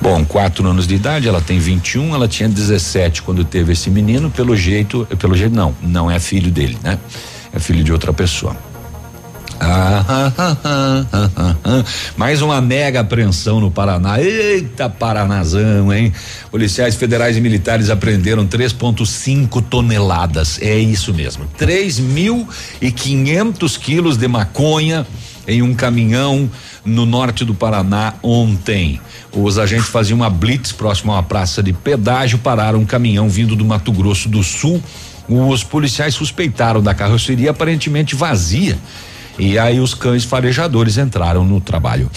Bom, 0.02 0.23
quatro 0.23 0.68
anos 0.68 0.88
de 0.88 0.95
idade, 0.95 1.27
ela 1.27 1.41
tem 1.41 1.60
21, 1.60 2.14
ela 2.14 2.27
tinha 2.27 2.48
17 2.48 3.22
quando 3.22 3.44
teve 3.44 3.73
esse 3.73 3.90
menino. 3.90 4.30
Pelo 4.30 4.56
jeito, 4.56 5.07
pelo 5.18 5.36
jeito 5.36 5.56
não, 5.56 5.76
não 5.82 6.10
é 6.10 6.19
filho 6.19 6.52
dele, 6.52 6.77
né? 6.84 6.99
É 7.53 7.60
filho 7.60 7.84
de 7.84 7.91
outra 7.91 8.14
pessoa. 8.14 8.56
Ah, 9.60 10.03
ah, 10.38 11.07
ah, 11.64 11.84
Mais 12.18 12.41
uma 12.41 12.61
mega 12.61 12.99
apreensão 12.99 13.60
no 13.60 13.72
Paraná. 13.72 14.22
Eita, 14.22 14.90
Paranazão, 14.90 15.94
hein? 15.94 16.11
Policiais 16.52 16.95
federais 16.95 17.38
e 17.38 17.41
militares 17.41 17.90
apreenderam 17.90 18.45
3,5 18.45 19.64
toneladas. 19.64 20.60
É 20.61 20.77
isso 20.77 21.14
mesmo. 21.14 21.45
3 21.57 21.99
mil 21.99 22.48
e 22.82 22.91
500 22.91 23.77
quilos 23.77 24.18
de 24.18 24.27
maconha 24.27 25.07
em 25.48 25.61
um 25.61 25.73
caminhão 25.73 26.49
no 26.86 27.06
norte 27.06 27.44
do 27.44 27.53
Paraná 27.53 28.14
ontem. 28.22 29.02
Os 29.34 29.57
agentes 29.57 29.90
faziam 29.90 30.18
uma 30.18 30.30
blitz 30.30 30.72
próximo 30.72 31.12
a 31.12 31.16
uma 31.16 31.24
praça 31.24 31.64
de 31.64 31.74
pedágio, 31.74 32.38
pararam 32.38 32.80
um 32.80 32.86
caminhão 32.86 33.28
vindo 33.28 33.56
do 33.56 33.66
Mato 33.66 33.91
Grosso 33.91 34.30
do 34.30 34.44
Sul. 34.44 34.82
Os 35.28 35.64
policiais 35.64 36.14
suspeitaram 36.14 36.82
da 36.82 36.94
carroceria 36.94 37.49
aparentemente 37.49 38.16
vazia 38.16 38.78
e 39.38 39.57
aí 39.57 39.80
os 39.80 39.94
cães 39.94 40.24
farejadores 40.24 40.98
entraram 40.98 41.44
no 41.44 41.60
trabalho. 41.60 42.10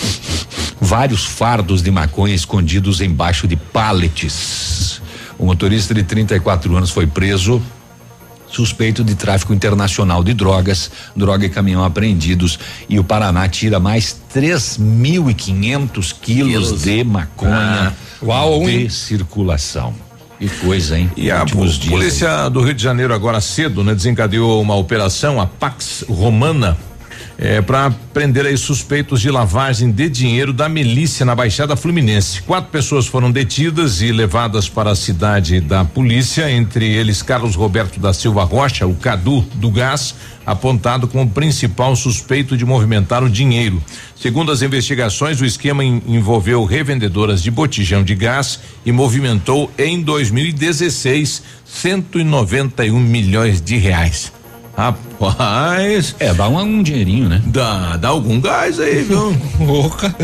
Vários 0.81 1.25
fardos 1.25 1.83
de 1.83 1.91
maconha 1.91 2.35
escondidos 2.35 3.01
embaixo 3.01 3.49
de 3.49 3.57
pallets. 3.57 5.01
O 5.39 5.47
motorista 5.47 5.95
de 5.95 6.03
34 6.03 6.77
anos 6.77 6.91
foi 6.91 7.07
preso 7.07 7.63
suspeito 8.51 9.05
de 9.05 9.15
tráfico 9.15 9.53
internacional 9.53 10.23
de 10.25 10.35
drogas, 10.35 10.91
droga 11.15 11.47
e 11.47 11.49
caminhão 11.49 11.85
apreendidos 11.85 12.59
e 12.89 12.99
o 12.99 13.05
Paraná 13.05 13.49
tira 13.49 13.79
mais 13.79 14.17
3.500 14.35 16.15
quilos 16.21 16.83
de 16.83 17.05
maconha 17.05 17.93
ah, 17.93 18.25
uau, 18.25 18.61
de 18.61 18.71
hein? 18.71 18.89
circulação. 18.89 19.95
Que 20.39 20.49
coisa, 20.49 20.97
hein? 20.97 21.11
E 21.17 21.31
a 21.31 21.45
polícia 21.45 22.45
aí. 22.45 22.51
do 22.51 22.63
Rio 22.63 22.75
de 22.75 22.83
Janeiro 22.83 23.13
agora 23.13 23.41
cedo, 23.41 23.83
né, 23.83 23.93
desencadeou 23.93 24.63
uma 24.63 24.77
operação, 24.77 25.41
a 25.41 25.47
Pax 25.47 26.05
Romana, 26.09 26.79
é, 27.39 27.63
para 27.63 27.91
prender 28.13 28.45
aí 28.45 28.59
suspeitos 28.59 29.21
de 29.21 29.31
lavagem 29.31 29.93
de 29.93 30.09
dinheiro 30.09 30.53
da 30.53 30.69
milícia 30.69 31.25
na 31.25 31.37
Baixada 31.37 31.77
Fluminense. 31.77 32.43
Quatro 32.43 32.71
pessoas 32.71 33.07
foram 33.07 33.31
detidas 33.31 34.03
e 34.03 34.11
levadas 34.11 34.69
para 34.69 34.91
a 34.91 34.97
cidade 34.97 35.61
da 35.61 35.85
polícia, 35.85 36.51
entre 36.51 36.85
eles 36.85 37.23
Carlos 37.23 37.55
Roberto 37.55 38.01
da 38.01 38.13
Silva 38.13 38.43
Rocha, 38.43 38.89
o 38.89 38.97
Cadu 38.97 39.43
do 39.55 39.71
Gás, 39.71 40.17
apontado 40.45 41.07
como 41.07 41.31
principal 41.31 41.95
suspeito 41.95 42.57
de 42.57 42.65
movimentar 42.65 43.23
o 43.23 43.31
dinheiro. 43.31 43.81
Segundo 44.17 44.51
as 44.51 44.63
investigações, 44.63 45.41
o 45.41 45.45
esquema 45.45 45.85
envolveu 45.85 46.65
revendedoras 46.65 47.41
de 47.41 47.53
botijão 47.53 48.03
de 48.03 48.17
gás 48.17 48.59
e 48.85 48.91
movimentou 48.91 49.71
em 49.79 50.03
2016 50.03 51.43
191 51.65 52.99
milhões 52.99 53.61
de 53.61 53.77
reais. 53.77 54.38
Rapaz. 54.79 56.15
É, 56.21 56.33
dá 56.33 56.49
um, 56.49 56.57
um 56.61 56.83
dinheirinho, 56.85 57.29
né? 57.29 57.43
Dá, 57.47 57.97
dá 57.97 58.09
algum 58.09 58.41
gás 58.41 58.79
aí, 58.79 59.03
viu? 59.03 59.37
Porra, 59.59 60.15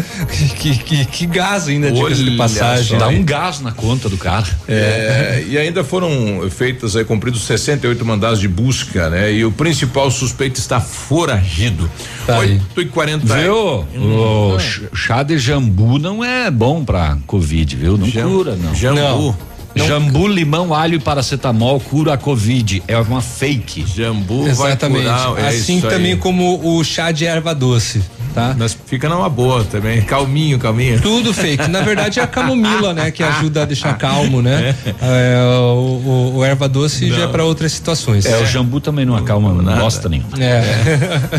que, 0.60 0.78
que, 0.78 1.04
que 1.06 1.26
gás 1.26 1.66
ainda, 1.66 1.90
de 1.90 2.30
passagem. 2.36 2.96
Dá 2.96 3.06
aí. 3.08 3.18
um 3.18 3.24
gás 3.24 3.60
na 3.60 3.72
conta 3.72 4.08
do 4.08 4.16
cara. 4.16 4.46
É, 4.68 5.44
e 5.48 5.58
ainda 5.58 5.82
foram 5.82 6.08
feitas 6.50 6.94
aí, 6.94 7.04
cumpridos 7.04 7.42
68 7.42 8.04
mandados 8.04 8.38
de 8.38 8.46
busca, 8.46 9.10
né? 9.10 9.32
E 9.32 9.44
o 9.44 9.50
principal 9.50 10.08
suspeito 10.10 10.60
está 10.60 10.80
foragido. 10.80 11.90
Tá 12.24 12.38
aí. 12.40 12.60
8 12.76 12.80
e 12.82 12.86
40 12.86 13.34
Viu? 13.34 13.80
Hum, 13.94 14.54
O 14.54 14.58
ch- 14.60 14.82
chá 14.94 15.24
de 15.24 15.36
jambu 15.36 15.98
não 15.98 16.24
é 16.24 16.48
bom 16.48 16.84
pra 16.84 17.18
Covid, 17.26 17.74
viu? 17.74 17.96
Não 17.98 18.06
Jam- 18.08 18.28
cura, 18.28 18.54
não. 18.56 18.72
jambu. 18.72 19.00
Não. 19.00 19.53
Jambu, 19.74 20.26
limão, 20.28 20.72
alho 20.74 20.94
e 20.94 20.98
paracetamol 21.00 21.80
cura 21.80 22.14
a 22.14 22.16
Covid. 22.16 22.82
É 22.86 22.96
uma 22.98 23.20
fake. 23.20 23.84
Jambu 23.86 24.46
Exatamente. 24.46 25.06
é 25.06 25.48
assim 25.48 25.78
isso 25.78 25.86
aí. 25.88 25.92
também 25.92 26.16
como 26.16 26.60
o 26.78 26.84
chá 26.84 27.10
de 27.10 27.26
erva 27.26 27.54
doce, 27.54 28.02
tá? 28.34 28.54
Mas 28.56 28.76
fica 28.86 29.08
numa 29.08 29.28
boa 29.28 29.64
também. 29.64 30.00
Calminho, 30.02 30.58
calminho. 30.58 31.00
Tudo 31.00 31.34
fake. 31.34 31.68
Na 31.68 31.80
verdade 31.80 32.20
é 32.20 32.22
a 32.22 32.26
camomila, 32.26 32.92
né? 32.94 33.10
Que 33.10 33.22
ajuda 33.22 33.62
a 33.62 33.64
deixar 33.64 33.96
calmo, 33.98 34.40
né? 34.40 34.74
É, 35.02 35.36
o, 35.74 36.00
o- 36.04 36.32
o 36.36 36.44
erva 36.44 36.68
doce 36.68 37.08
já 37.08 37.22
é 37.22 37.24
Não. 37.24 37.32
para 37.32 37.44
outras 37.44 37.72
situações. 37.72 38.24
É, 38.26 38.38
o 38.40 38.46
jambu 38.46 38.80
também 38.80 39.04
não 39.04 39.16
acalma 39.16 39.52
Nada. 39.62 39.80
bosta 39.80 40.08
nenhuma. 40.08 40.30
É. 40.38 40.62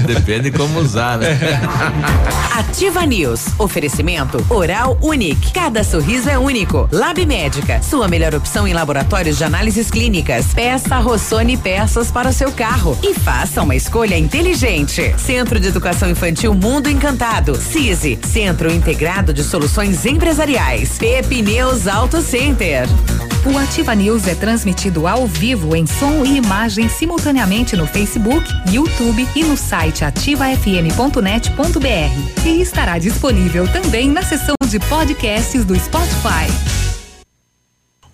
Depende 0.06 0.52
como 0.52 0.80
usar, 0.80 1.18
né? 1.18 1.38
Ativa 2.53 3.06
News. 3.06 3.45
Oferecimento 3.57 4.44
Oral 4.49 4.98
Unique. 5.02 5.52
Cada 5.53 5.84
sorriso 5.84 6.30
é 6.30 6.38
único. 6.38 6.88
Lab 6.91 7.26
Médica. 7.26 7.82
Sua 7.82 8.07
melhor 8.07 8.24
opção 8.34 8.65
em 8.65 8.73
laboratórios 8.73 9.38
de 9.38 9.43
análises 9.43 9.91
clínicas. 9.91 10.53
Peça 10.53 10.97
Rossoni 10.97 11.57
peças 11.57 12.10
para 12.10 12.30
o 12.30 12.34
seu 12.34 12.52
carro. 12.52 12.97
E 13.03 13.14
faça 13.14 13.61
uma 13.61 13.76
escolha 13.76 14.18
inteligente. 14.18 15.14
Centro 15.19 15.60
de 15.60 15.68
Educação 15.68 16.10
Infantil 16.10 16.53
Mundo 16.53 16.89
Encantado. 16.89 17.56
CISI. 17.56 18.18
Centro 18.23 18.72
Integrado 18.72 19.34
de 19.34 19.43
Soluções 19.43 20.06
Empresariais. 20.06 20.97
Pepineus 20.97 21.88
Auto 21.88 22.22
Center. 22.22 22.88
O 23.45 23.57
Ativa 23.60 23.93
News 23.93 24.27
é 24.27 24.34
transmitido 24.34 25.07
ao 25.07 25.27
vivo 25.27 25.76
em 25.76 25.85
som 25.85 26.26
e 26.26 26.38
imagem 26.38 26.89
simultaneamente 26.89 27.76
no 27.76 27.85
Facebook, 27.85 28.52
YouTube 28.72 29.27
e 29.35 29.43
no 29.43 29.56
site 29.56 30.03
ativafm.net.br. 30.03 32.43
E 32.43 32.61
estará 32.61 32.97
disponível 32.97 33.68
também 33.68 34.10
na 34.10 34.23
seção 34.23 34.56
de 34.68 34.80
podcasts 34.80 35.64
do 35.64 35.80
Spotify. 35.80 36.85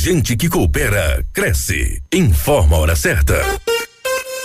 gente 0.00 0.34
que 0.34 0.48
coopera, 0.48 1.22
cresce. 1.30 2.02
Informa 2.10 2.76
a 2.76 2.80
hora 2.80 2.96
certa. 2.96 3.36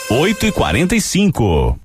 8 0.10 0.48
e 0.48 0.52
45 0.52 1.85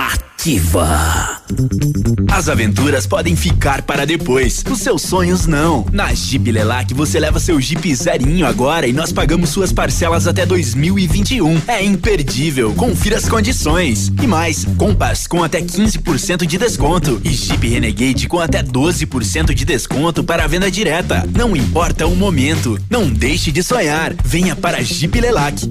Ativa. 0.00 1.42
As 2.32 2.48
aventuras 2.48 3.06
podem 3.06 3.36
ficar 3.36 3.82
para 3.82 4.06
depois, 4.06 4.64
os 4.70 4.78
seus 4.78 5.02
sonhos 5.02 5.46
não. 5.46 5.84
Na 5.92 6.14
Jeep 6.14 6.50
Lelac 6.50 6.94
você 6.94 7.20
leva 7.20 7.38
seu 7.38 7.60
Jeep 7.60 7.94
zerinho 7.94 8.46
agora 8.46 8.86
e 8.86 8.94
nós 8.94 9.12
pagamos 9.12 9.50
suas 9.50 9.74
parcelas 9.74 10.26
até 10.26 10.46
2021. 10.46 11.60
É 11.68 11.84
imperdível, 11.84 12.72
confira 12.72 13.18
as 13.18 13.28
condições. 13.28 14.10
E 14.22 14.26
mais, 14.26 14.64
Compass 14.78 15.26
com 15.26 15.44
até 15.44 15.60
15% 15.60 16.46
de 16.46 16.56
desconto 16.56 17.20
e 17.22 17.28
Jeep 17.28 17.68
Renegade 17.68 18.26
com 18.26 18.40
até 18.40 18.62
12% 18.62 19.52
de 19.52 19.66
desconto 19.66 20.24
para 20.24 20.46
venda 20.46 20.70
direta. 20.70 21.28
Não 21.36 21.54
importa 21.54 22.06
o 22.06 22.16
momento, 22.16 22.78
não 22.88 23.10
deixe 23.10 23.52
de 23.52 23.62
sonhar. 23.62 24.14
Venha 24.24 24.56
para 24.56 24.78
a 24.78 24.82
Jeep 24.82 25.20
Lelac. 25.20 25.70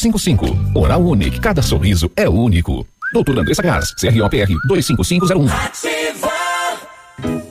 99102-6555. 0.01 0.75
Oral 0.75 1.01
Unique, 1.01 1.39
cada 1.39 1.61
sorriso 1.61 2.11
é 2.15 2.27
único. 2.27 2.85
Doutor 3.13 3.39
Andressa 3.39 3.61
Gás, 3.61 3.93
CROPR 3.93 4.47
25501. 4.67 7.50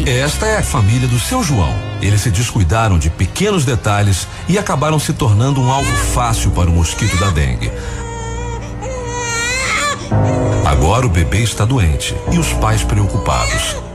Esta 0.05 0.47
é 0.47 0.57
a 0.57 0.63
família 0.63 1.07
do 1.07 1.19
seu 1.19 1.43
João. 1.43 1.73
Eles 2.01 2.21
se 2.21 2.31
descuidaram 2.31 2.97
de 2.97 3.09
pequenos 3.09 3.65
detalhes 3.65 4.27
e 4.49 4.57
acabaram 4.57 4.97
se 4.97 5.13
tornando 5.13 5.61
um 5.61 5.71
alvo 5.71 5.95
fácil 6.13 6.49
para 6.51 6.69
o 6.69 6.73
mosquito 6.73 7.17
da 7.17 7.29
dengue. 7.29 7.71
Agora 10.65 11.05
o 11.05 11.09
bebê 11.09 11.43
está 11.43 11.65
doente 11.65 12.15
e 12.31 12.39
os 12.39 12.51
pais 12.53 12.83
preocupados. 12.83 13.90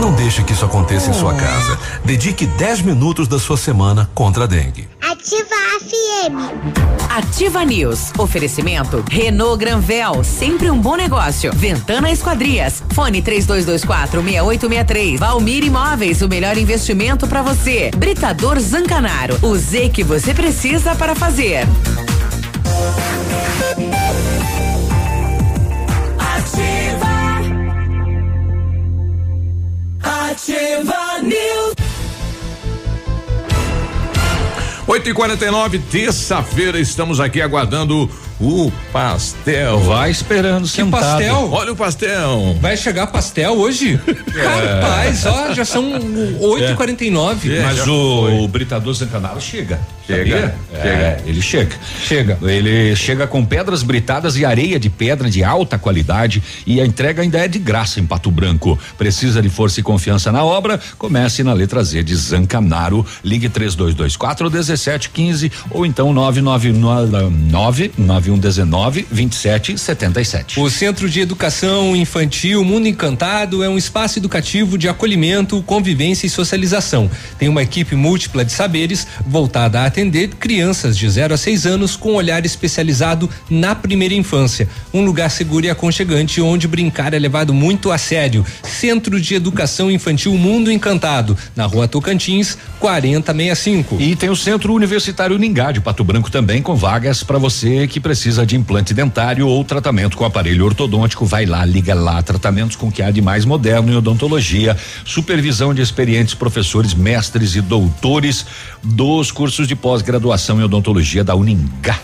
Não 0.00 0.12
deixe 0.12 0.42
que 0.42 0.52
isso 0.52 0.64
aconteça 0.64 1.10
em 1.10 1.14
sua 1.14 1.34
casa. 1.34 1.78
Dedique 2.04 2.46
10 2.46 2.82
minutos 2.82 3.26
da 3.28 3.38
sua 3.38 3.56
semana 3.56 4.10
contra 4.14 4.44
a 4.44 4.46
dengue. 4.46 4.88
Ativa 5.00 5.54
Ativa 5.74 5.80
FM. 5.80 7.10
Ativa 7.10 7.64
News. 7.64 8.12
Oferecimento 8.18 9.04
Renault 9.10 9.58
Granvel, 9.58 10.22
sempre 10.22 10.70
um 10.70 10.78
bom 10.78 10.96
negócio. 10.96 11.50
Ventana 11.52 12.10
Esquadrias. 12.10 12.82
Fone 12.92 13.22
3224 13.22 14.22
6863. 14.22 15.18
Valmir 15.18 15.64
Imóveis, 15.64 16.22
o 16.22 16.28
melhor 16.28 16.56
investimento 16.58 17.26
para 17.26 17.42
você. 17.42 17.90
Britador 17.96 18.60
Zancanaro. 18.60 19.38
O 19.42 19.56
Z 19.56 19.88
que 19.88 20.04
você 20.04 20.32
precisa 20.34 20.94
para 20.94 21.14
fazer. 21.14 21.66
Ativa. 30.44 31.22
News. 31.22 31.74
8 34.86 35.08
e 35.08 35.14
49 35.14 35.78
terça-feira, 35.78 36.78
estamos 36.78 37.18
aqui 37.18 37.40
aguardando 37.40 38.10
o 38.40 38.72
pastel. 38.92 39.78
Vai 39.80 40.10
esperando, 40.10 40.68
Que 40.68 40.84
pastel? 40.84 41.50
Olha 41.52 41.72
o 41.72 41.76
pastel. 41.76 42.56
Vai 42.60 42.76
chegar 42.76 43.06
pastel 43.06 43.52
hoje? 43.52 43.94
Rapaz, 44.34 45.24
ó, 45.26 45.52
já 45.52 45.64
são 45.64 45.84
8h49. 46.40 47.50
É, 47.50 47.62
Mas 47.62 47.86
o, 47.86 48.42
o 48.44 48.48
Britador 48.48 48.92
Zancanaro 48.94 49.40
chega. 49.40 49.80
Chega, 50.06 50.24
chega. 50.24 50.54
É, 50.74 51.20
ele 51.24 51.40
chega. 51.40 51.76
Chega. 52.02 52.38
Ele 52.42 52.94
chega 52.94 53.26
com 53.26 53.42
pedras 53.44 53.82
britadas 53.82 54.36
e 54.36 54.44
areia 54.44 54.78
de 54.78 54.90
pedra 54.90 55.30
de 55.30 55.42
alta 55.42 55.78
qualidade 55.78 56.42
e 56.66 56.78
a 56.80 56.84
entrega 56.84 57.22
ainda 57.22 57.38
é 57.38 57.48
de 57.48 57.58
graça 57.58 58.00
em 58.00 58.06
Pato 58.06 58.30
Branco. 58.30 58.78
Precisa 58.98 59.40
de 59.40 59.48
força 59.48 59.80
e 59.80 59.82
confiança 59.82 60.30
na 60.30 60.44
obra? 60.44 60.78
Comece 60.98 61.42
na 61.42 61.54
letra 61.54 61.82
Z 61.82 62.02
de 62.02 62.14
Zancanaro. 62.14 63.06
Ligue 63.24 63.48
3224 63.48 64.50
1715 64.50 65.50
ou 65.70 65.86
então 65.86 66.12
999 66.12 67.92
9119 68.24 69.06
2777. 69.10 70.58
O 70.58 70.70
Centro 70.70 71.08
de 71.08 71.20
Educação 71.20 71.94
Infantil 71.94 72.64
Mundo 72.64 72.88
Encantado 72.88 73.62
é 73.62 73.68
um 73.68 73.76
espaço 73.76 74.18
educativo 74.18 74.78
de 74.78 74.88
acolhimento, 74.88 75.62
convivência 75.62 76.26
e 76.26 76.30
socialização. 76.30 77.10
Tem 77.38 77.48
uma 77.48 77.62
equipe 77.62 77.94
múltipla 77.94 78.44
de 78.44 78.52
saberes 78.52 79.06
voltada 79.26 79.80
a 79.80 79.86
atender 79.86 80.28
crianças 80.28 80.96
de 80.96 81.08
0 81.08 81.34
a 81.34 81.36
6 81.36 81.66
anos 81.66 81.96
com 81.96 82.14
olhar 82.14 82.44
especializado 82.44 83.28
na 83.50 83.74
primeira 83.74 84.14
infância. 84.14 84.68
Um 84.92 85.04
lugar 85.04 85.30
seguro 85.30 85.66
e 85.66 85.70
aconchegante 85.70 86.40
onde 86.40 86.66
brincar 86.66 87.12
é 87.12 87.18
levado 87.18 87.52
muito 87.52 87.92
a 87.92 87.98
sério. 87.98 88.44
Centro 88.62 89.20
de 89.20 89.34
Educação 89.34 89.90
Infantil 89.90 90.34
Mundo 90.34 90.70
Encantado, 90.70 91.36
na 91.54 91.66
rua 91.66 91.86
Tocantins, 91.86 92.56
4065. 92.80 94.00
E 94.00 94.16
tem 94.16 94.30
o 94.30 94.36
Centro 94.36 94.72
Universitário 94.72 95.38
Ningá 95.38 95.72
de 95.72 95.80
Pato 95.80 96.04
Branco 96.04 96.30
também 96.30 96.62
com 96.62 96.74
vagas 96.74 97.22
para 97.22 97.38
você 97.38 97.86
que 97.86 98.00
precisa 98.00 98.13
de 98.46 98.56
implante 98.56 98.94
dentário 98.94 99.46
ou 99.46 99.64
tratamento 99.64 100.16
com 100.16 100.24
aparelho 100.24 100.64
ortodôntico. 100.64 101.26
Vai 101.26 101.46
lá, 101.46 101.64
liga 101.64 101.94
lá. 101.94 102.22
Tratamentos 102.22 102.76
com 102.76 102.90
que 102.90 103.02
há 103.02 103.10
de 103.10 103.20
mais 103.20 103.44
moderno 103.44 103.92
em 103.92 103.96
odontologia. 103.96 104.76
Supervisão 105.04 105.74
de 105.74 105.82
experientes 105.82 106.34
professores, 106.34 106.94
mestres 106.94 107.54
e 107.56 107.60
doutores 107.60 108.46
dos 108.82 109.30
cursos 109.30 109.66
de 109.66 109.74
pós-graduação 109.76 110.60
em 110.60 110.64
odontologia 110.64 111.24
da 111.24 111.34
Uningá. 111.34 111.98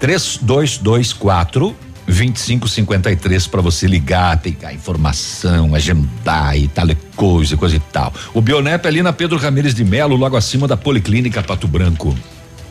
3224 0.00 1.74
2553 2.08 3.46
para 3.46 3.60
você 3.60 3.86
ligar, 3.86 4.38
pegar 4.38 4.72
informação, 4.72 5.74
agendar 5.74 6.56
e 6.56 6.66
tal 6.66 6.86
coisa, 7.14 7.56
coisa 7.56 7.76
e 7.76 7.80
tal. 7.80 8.12
O 8.32 8.40
Bionep 8.40 8.84
é 8.84 8.88
ali 8.88 9.02
na 9.02 9.12
Pedro 9.12 9.36
Ramires 9.36 9.74
de 9.74 9.84
Melo, 9.84 10.16
logo 10.16 10.36
acima 10.36 10.66
da 10.66 10.76
Policlínica 10.76 11.42
Pato 11.42 11.68
Branco. 11.68 12.16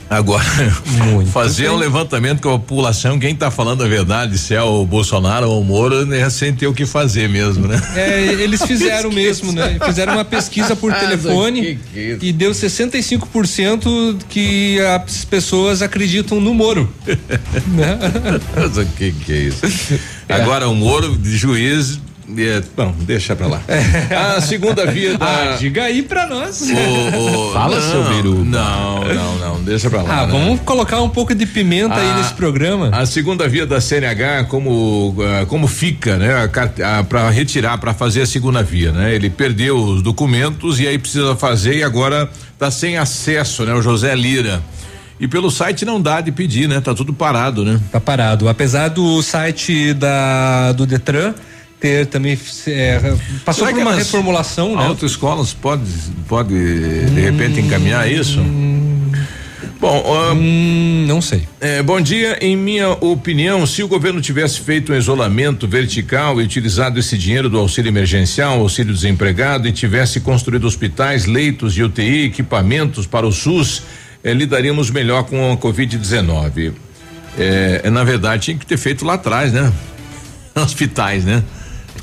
Agora, 0.10 0.44
fazer 1.32 1.70
um 1.70 1.76
levantamento 1.76 2.42
com 2.42 2.50
a 2.50 2.60
população, 2.60 3.20
quem 3.20 3.36
tá 3.36 3.52
falando 3.52 3.84
a 3.84 3.88
verdade, 3.88 4.38
se 4.38 4.54
é 4.56 4.62
o 4.62 4.86
Bolsonaro 4.86 5.50
ou 5.50 5.62
o 5.62 5.66
Moro, 5.66 6.06
né, 6.06 6.30
sem 6.30 6.54
ter 6.54 6.68
o 6.68 6.74
que 6.74 6.86
fazer 6.86 7.28
mesmo, 7.28 7.68
né? 7.68 7.82
É, 7.96 8.24
eles 8.24 8.62
fizeram 8.66 9.12
mesmo, 9.12 9.52
né? 9.52 9.78
Fizeram 9.86 10.14
uma 10.14 10.26
pesquisa 10.26 10.76
por 10.76 10.92
Ah, 10.98 11.00
telefone 11.00 11.78
que 11.94 12.00
é 12.00 12.18
e 12.22 12.32
deu 12.32 12.52
65% 12.52 14.18
que 14.30 14.80
as 14.80 15.26
pessoas 15.26 15.82
acreditam 15.82 16.40
no 16.40 16.54
Moro. 16.54 16.92
né? 17.06 18.00
Mas 18.56 18.78
o 18.78 18.86
que 18.86 19.12
que 19.12 19.34
é 19.34 19.38
isso? 19.40 19.62
Agora 20.30 20.68
o 20.70 20.76
Moro 20.76 21.18
de 21.18 21.36
juiz, 21.36 22.00
é, 22.38 22.62
bom, 22.76 22.94
deixa 23.02 23.36
pra 23.36 23.48
lá. 23.48 23.62
A 24.38 24.42
segunda 24.42 24.86
via 24.86 25.18
da 25.18 25.26
Ah, 25.26 25.56
diga 25.58 25.84
aí 25.84 26.02
pra 26.04 26.28
nós. 26.28 26.62
O- 26.62 27.18
o- 27.50 27.54
Fala, 27.54 27.80
não, 27.80 27.92
seu 27.92 28.04
Biru. 28.16 28.44
Não, 28.44 29.04
não, 29.14 29.38
não, 29.38 29.64
deixa 29.64 29.90
pra 29.90 30.02
lá. 30.02 30.22
Ah, 30.24 30.26
né? 30.28 30.32
vamos 30.34 30.60
colocar 30.62 31.02
um 31.02 31.10
pouco 31.10 31.34
de 31.34 31.46
pimenta 31.46 31.96
aí 31.96 32.10
Ah, 32.12 32.18
nesse 32.18 32.34
programa. 32.34 32.90
A 32.92 33.06
segunda 33.06 33.48
via 33.48 33.66
da 33.66 33.80
CNH, 33.80 34.46
como 34.50 35.16
ah, 35.22 35.46
como 35.46 35.68
fica, 35.68 36.18
né? 36.18 36.50
Para 37.08 37.30
retirar, 37.30 37.78
para 37.78 37.94
fazer 37.94 38.24
a 38.24 38.26
segunda 38.26 38.62
via, 38.62 38.92
né? 38.92 39.14
Ele 39.16 39.30
perdeu 39.30 39.78
os 39.78 40.02
documentos 40.02 40.80
e 40.80 40.88
aí 40.88 40.98
precisa 40.98 41.36
fazer 41.36 41.78
e 41.78 41.84
agora 41.84 42.30
tá 42.60 42.70
sem 42.70 42.98
acesso, 42.98 43.64
né? 43.64 43.74
O 43.74 43.82
José 43.82 44.14
Lira. 44.16 44.62
E 45.20 45.28
pelo 45.28 45.50
site 45.50 45.84
não 45.84 46.00
dá 46.00 46.22
de 46.22 46.32
pedir, 46.32 46.68
né? 46.70 46.80
Tá 46.80 46.94
tudo 46.94 47.12
parado, 47.12 47.66
né? 47.66 47.80
Tá 47.92 48.00
parado. 48.00 48.48
Apesar 48.48 48.90
do 48.90 49.20
site 49.24 49.92
da 49.94 50.74
do 50.74 50.86
Detran 50.86 51.34
ter 51.80 52.08
também 52.08 52.38
é, 52.68 53.00
passou 53.46 53.66
Será 53.66 53.78
por 53.78 53.82
uma 53.82 53.96
reformulação, 53.96 54.76
né? 54.76 54.86
Autoescolas 54.86 55.54
pode 55.54 55.84
pode 56.28 56.54
de 56.54 57.22
repente 57.22 57.60
encaminhar 57.60 58.12
isso? 58.12 58.40
Bom, 59.80 60.04
ah, 60.06 60.34
Hum, 60.34 61.06
não 61.08 61.22
sei. 61.22 61.48
É, 61.62 61.84
bom 61.84 62.02
dia. 62.02 62.38
Em 62.42 62.56
minha 62.56 62.90
opinião, 62.90 63.66
se 63.66 63.84
o 63.84 63.88
governo 63.88 64.20
tivesse 64.20 64.60
feito 64.62 64.92
um 64.92 64.96
isolamento 64.96 65.68
vertical 65.68 66.42
e 66.42 66.44
utilizado 66.44 67.00
esse 67.00 67.18
dinheiro 67.18 67.50
do 67.50 67.60
auxílio 67.60 67.90
emergencial, 67.90 68.60
auxílio 68.60 68.94
desempregado 68.94 69.68
e 69.68 69.72
tivesse 69.72 70.20
construído 70.20 70.66
hospitais, 70.66 71.26
leitos 71.26 71.74
de 71.74 71.84
UTI, 71.84 72.26
equipamentos 72.26 73.06
para 73.06 73.28
o 73.28 73.32
SUS, 73.32 73.84
eh, 74.24 74.34
lidaríamos 74.34 74.90
melhor 74.90 75.24
com 75.24 75.52
a 75.52 75.58
Covid-19. 75.58 76.74
É, 77.38 77.88
na 77.92 78.04
verdade, 78.04 78.46
tinha 78.46 78.58
que 78.58 78.66
ter 78.66 78.78
feito 78.78 79.06
lá 79.06 79.14
atrás, 79.14 79.54
né? 79.54 79.72
Hospitais, 80.56 81.24
né? 81.24 81.44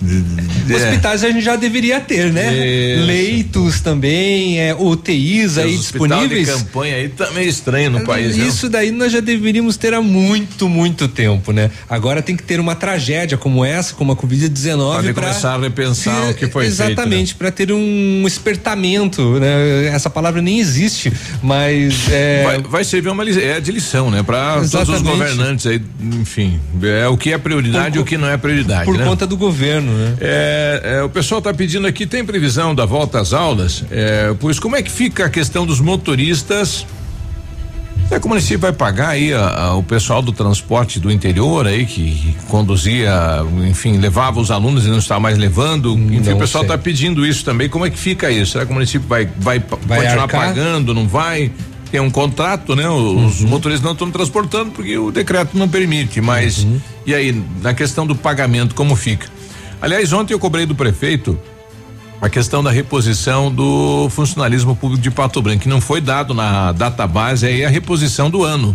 É. 0.03 0.75
Hospitais 0.75 1.25
a 1.25 1.31
gente 1.31 1.45
já 1.45 1.57
deveria 1.57 2.01
ter, 2.01 2.33
né? 2.33 2.53
Isso. 2.55 3.07
Leitos 3.07 3.81
também, 3.81 4.61
é, 4.61 4.75
UTIs 4.75 5.59
aí 5.59 5.77
disponíveis. 5.77 6.47
de 6.47 6.53
campanha 6.55 6.97
aí 6.97 7.09
tá 7.09 7.31
meio 7.33 7.49
estranho 7.49 7.91
no 7.91 8.01
país, 8.05 8.37
né? 8.37 8.47
Isso 8.47 8.69
daí 8.69 8.91
nós 8.91 9.13
já 9.13 9.21
deveríamos 9.21 9.77
ter 9.77 9.93
há 9.95 10.01
muito, 10.01 10.69
muito 10.69 11.09
tempo, 11.09 11.53
né? 11.53 11.71
Agora 11.89 12.23
tem 12.23 12.37
que 12.37 12.43
ter 12.43 12.59
uma 12.61 12.75
tragédia 12.75 13.37
como 13.37 13.65
essa, 13.65 13.95
como 13.95 14.13
a 14.13 14.17
Covid-19 14.17 14.77
Pode 14.97 15.13
pra- 15.13 15.23
começar 15.29 15.55
a 15.55 15.59
repensar 15.59 16.31
o 16.31 16.35
que 16.35 16.47
foi 16.49 16.65
né? 16.65 16.69
Exatamente, 16.69 17.35
para 17.35 17.51
ter 17.51 17.73
um 17.73 18.25
espertamento, 18.27 19.39
né? 19.39 19.87
Essa 19.87 20.09
palavra 20.09 20.41
nem 20.41 20.59
existe, 20.61 21.13
mas 21.43 22.09
é, 22.11 22.43
Vai, 22.45 22.63
vai 22.63 22.85
servir 22.85 23.09
uma 23.09 23.25
é 23.25 23.61
de 23.61 23.73
lição, 23.73 24.11
né? 24.11 24.23
Para 24.23 24.57
todos 24.69 24.89
os 24.89 25.03
governantes 25.03 25.67
aí, 25.67 25.81
enfim, 26.01 26.59
é 26.83 27.09
o 27.09 27.17
que 27.17 27.33
é 27.33 27.39
prioridade 27.39 27.99
e 27.99 28.01
o 28.01 28.05
que 28.05 28.17
não 28.17 28.29
é 28.29 28.37
prioridade, 28.37 28.85
por 28.85 28.97
né? 28.97 29.05
conta 29.05 29.27
do 29.27 29.37
governo, 29.37 29.84
né? 29.93 30.15
É, 30.21 30.81
é, 30.99 31.03
o 31.03 31.09
pessoal 31.09 31.39
está 31.39 31.53
pedindo 31.53 31.87
aqui, 31.87 32.07
tem 32.07 32.25
previsão 32.25 32.75
da 32.75 32.85
volta 32.87 33.21
às 33.21 33.33
aulas? 33.33 33.85
É, 33.91 34.35
pois 34.41 34.59
como 34.59 34.77
é 34.77 34.83
que 34.83 34.91
fica 34.91 35.27
a 35.27 35.29
questão 35.31 35.67
dos 35.67 35.81
motoristas? 35.81 36.87
É, 38.11 38.19
como 38.19 38.35
o 38.35 38.37
município 38.37 38.59
vai 38.59 38.73
pagar 38.73 39.09
aí 39.11 39.33
a- 39.33 39.49
a- 39.49 39.75
o 39.77 39.83
pessoal 39.83 40.21
do 40.21 40.31
transporte 40.31 41.01
do 41.01 41.11
interior 41.11 41.67
aí 41.67 41.87
que 41.87 42.37
conduzia, 42.49 43.11
enfim, 43.69 43.97
levava 43.97 44.39
os 44.41 44.51
alunos 44.51 44.85
e 44.85 44.89
não 44.89 44.99
está 44.99 45.19
mais 45.19 45.39
levando? 45.39 45.95
Enfim, 45.95 46.21
não 46.29 46.37
o 46.37 46.39
pessoal 46.39 46.65
está 46.65 46.77
pedindo 46.77 47.25
isso 47.25 47.45
também. 47.45 47.69
Como 47.69 47.87
é 47.87 47.91
que 47.91 47.99
fica 47.99 48.31
isso? 48.31 48.53
Será 48.53 48.67
que 48.67 48.71
o 48.71 48.75
município 48.75 49.09
vai, 49.09 49.27
vai, 49.39 49.59
Vai 49.59 50.01
continuar 50.03 50.23
arcar? 50.25 50.49
pagando? 50.49 50.93
Não 50.93 51.09
vai? 51.09 51.51
Tem 51.91 52.01
um 52.01 52.11
contrato, 52.11 52.77
né? 52.77 52.89
Os 52.89 53.41
Uhum. 53.41 53.49
motoristas 53.49 53.85
não 53.85 53.93
estão 53.93 54.11
transportando 54.11 54.73
porque 54.73 54.99
o 54.99 55.11
decreto 55.11 55.57
não 55.57 55.69
permite. 55.69 56.21
Mas 56.21 56.59
Uhum. 56.65 56.79
e 57.07 57.15
aí, 57.15 57.43
na 57.63 57.73
questão 57.73 58.07
do 58.07 58.15
pagamento, 58.15 58.75
como 58.75 58.95
fica? 58.97 59.29
Aliás, 59.85 60.15
ontem 60.15 60.33
eu 60.33 60.39
cobrei 60.39 60.65
do 60.65 60.75
prefeito 60.75 61.39
a 62.19 62.31
questão 62.31 62.65
da 62.65 62.71
reposição 62.71 63.53
do 63.53 64.09
funcionalismo 64.09 64.75
público 64.75 65.03
de 65.03 65.11
Pato 65.11 65.43
Branco, 65.43 65.65
que 65.65 65.69
não 65.69 65.79
foi 65.79 66.01
dado 66.01 66.33
na 66.33 66.73
database 66.73 67.47
aí 67.47 67.67
a 67.67 67.69
reposição 67.69 68.31
do 68.31 68.43
ano. 68.43 68.75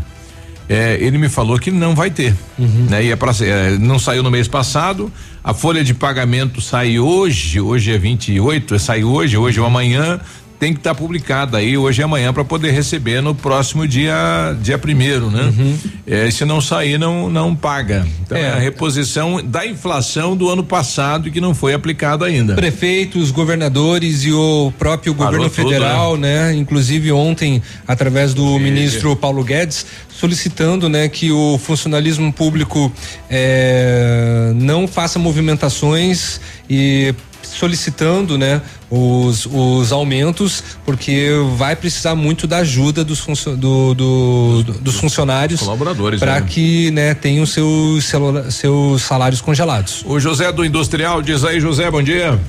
É, 0.70 1.00
ele 1.02 1.18
me 1.18 1.28
falou 1.28 1.58
que 1.58 1.72
não 1.72 1.96
vai 1.96 2.12
ter, 2.12 2.36
né? 2.60 3.04
E 3.06 3.12
é 3.12 3.16
pra, 3.16 3.32
é, 3.42 3.72
não 3.80 3.98
saiu 3.98 4.22
no 4.22 4.30
mês 4.30 4.48
passado, 4.48 5.12
a 5.44 5.52
folha 5.52 5.84
de 5.84 5.96
pagamento 5.96 6.62
sai 6.62 7.00
hoje, 7.00 7.60
hoje 7.60 7.92
é 7.92 7.98
28, 7.98 8.78
sai 8.78 9.04
hoje, 9.04 9.36
hoje 9.36 9.60
ou 9.60 9.66
amanhã, 9.66 10.20
tem 10.60 10.74
que 10.74 10.80
estar 10.80 10.94
publicada 10.94 11.58
aí 11.58 11.78
hoje 11.78 12.02
e 12.02 12.04
amanhã 12.04 12.34
para 12.34 12.44
poder 12.44 12.72
receber 12.72 13.22
no 13.22 13.34
próximo 13.34 13.88
dia 13.88 14.14
dia 14.62 14.78
primeiro, 14.78 15.32
né? 15.32 15.44
Uhum. 15.44 15.78
É, 16.06 16.30
se 16.30 16.44
não 16.44 16.60
sair 16.60 17.00
não 17.00 17.30
não 17.30 17.56
paga. 17.56 18.06
Então 18.22 18.38
é. 18.38 18.52
a 18.52 18.60
reposição 18.60 19.42
da 19.44 19.66
inflação 19.66 20.36
do 20.36 20.50
ano 20.50 20.64
passado 20.64 21.32
que 21.32 21.40
não 21.40 21.56
foi 21.56 21.74
aplicada 21.74 22.26
ainda. 22.26 22.56
Prefeitos, 22.56 23.32
governadores 23.32 24.26
e 24.26 24.34
o 24.34 24.74
próprio 24.78 25.14
governo 25.14 25.50
tudo, 25.50 25.70
federal, 25.70 26.18
né? 26.18 26.54
Inclusive 26.54 27.12
ontem, 27.12 27.62
através 27.88 28.34
do 28.34 28.44
Sim. 28.44 28.60
ministro 28.60 29.16
Paulo 29.16 29.44
Guedes, 29.44 29.86
solicitando, 30.10 30.90
né, 30.90 31.08
que 31.08 31.32
o 31.32 31.58
funcionalismo 31.58 32.34
público 32.34 32.92
eh, 33.30 34.52
não 34.56 34.86
faça 34.86 35.18
movimentações 35.18 36.42
e 36.70 37.16
solicitando, 37.54 38.38
né, 38.38 38.62
os, 38.90 39.46
os 39.52 39.92
aumentos, 39.92 40.64
porque 40.86 41.30
vai 41.58 41.76
precisar 41.76 42.16
muito 42.16 42.48
da 42.48 42.58
ajuda 42.58 43.04
dos, 43.04 43.20
funcio- 43.20 43.56
do- 43.58 43.94
do- 43.94 44.64
do- 44.64 44.74
dos 44.80 44.96
funcionários 44.96 45.60
colaboradores, 45.60 46.20
para 46.20 46.40
né? 46.40 46.46
que, 46.50 46.92
né, 46.92 47.14
tenham 47.14 47.46
seus, 47.46 48.12
seus 48.52 49.02
salários 49.02 49.42
congelados. 49.42 50.04
O 50.06 50.20
José 50.20 50.52
do 50.52 50.64
Industrial 50.64 51.22
diz 51.22 51.44
aí, 51.44 51.60
José, 51.60 51.90
bom 51.92 52.02
dia. 52.04 52.40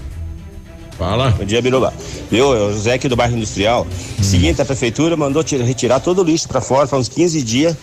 Fala. 0.99 1.31
Bom 1.31 1.45
dia, 1.47 1.63
Biruba. 1.63 1.95
Eu, 2.31 2.53
eu, 2.53 2.73
José 2.75 2.93
aqui 2.93 3.09
do 3.09 3.17
bairro 3.17 3.35
Industrial. 3.35 3.87
Hum. 4.19 4.23
Seguinte, 4.23 4.61
a 4.61 4.67
prefeitura 4.67 5.17
mandou 5.17 5.43
tira- 5.43 5.65
retirar 5.65 5.99
todo 5.99 6.21
o 6.21 6.25
lixo 6.25 6.47
pra 6.47 6.61
fora, 6.61 6.87
faz 6.87 7.01
uns 7.01 7.09
15 7.09 7.43
dias. 7.43 7.75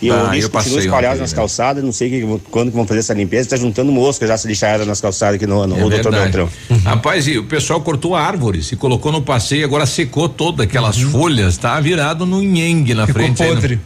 E 0.00 0.10
Ah, 0.10 0.14
o 0.14 0.16
eu 0.26 0.32
lixo 0.32 0.50
passei 0.50 0.72
continua 0.72 0.84
espalhado 0.86 1.12
ontem, 1.14 1.20
nas 1.22 1.30
né? 1.32 1.36
calçadas. 1.36 1.84
Não 1.84 1.92
sei 1.92 2.10
que- 2.10 2.40
quando 2.50 2.70
que 2.70 2.76
vão 2.76 2.86
fazer 2.86 3.00
essa 3.00 3.14
limpeza. 3.14 3.48
Tá 3.50 3.56
juntando 3.56 3.92
mosca 3.92 4.26
já 4.26 4.36
se 4.36 4.46
lixaram 4.48 4.84
nas 4.84 5.00
calçadas 5.00 5.36
aqui 5.36 5.46
no, 5.46 5.66
no 5.66 5.76
É 5.76 5.80
Doutor. 5.88 6.12
Beltrão. 6.12 6.48
Rapaz, 6.84 7.26
e 7.28 7.38
o 7.38 7.44
pessoal 7.44 7.80
cortou 7.80 8.14
árvores 8.16 8.72
e 8.72 8.76
colocou 8.76 9.12
no 9.12 9.22
passeio, 9.22 9.64
agora 9.64 9.86
secou 9.86 10.28
todas 10.28 10.66
aquelas 10.66 11.00
folhas, 11.00 11.56
tá 11.56 11.78
virado 11.80 12.26
no 12.26 12.40
nhengue 12.42 12.94
na 12.94 13.06
Ficou 13.06 13.22
frente. 13.22 13.42
aí, 13.42 13.48
né? 13.50 13.54
podre. 13.54 13.80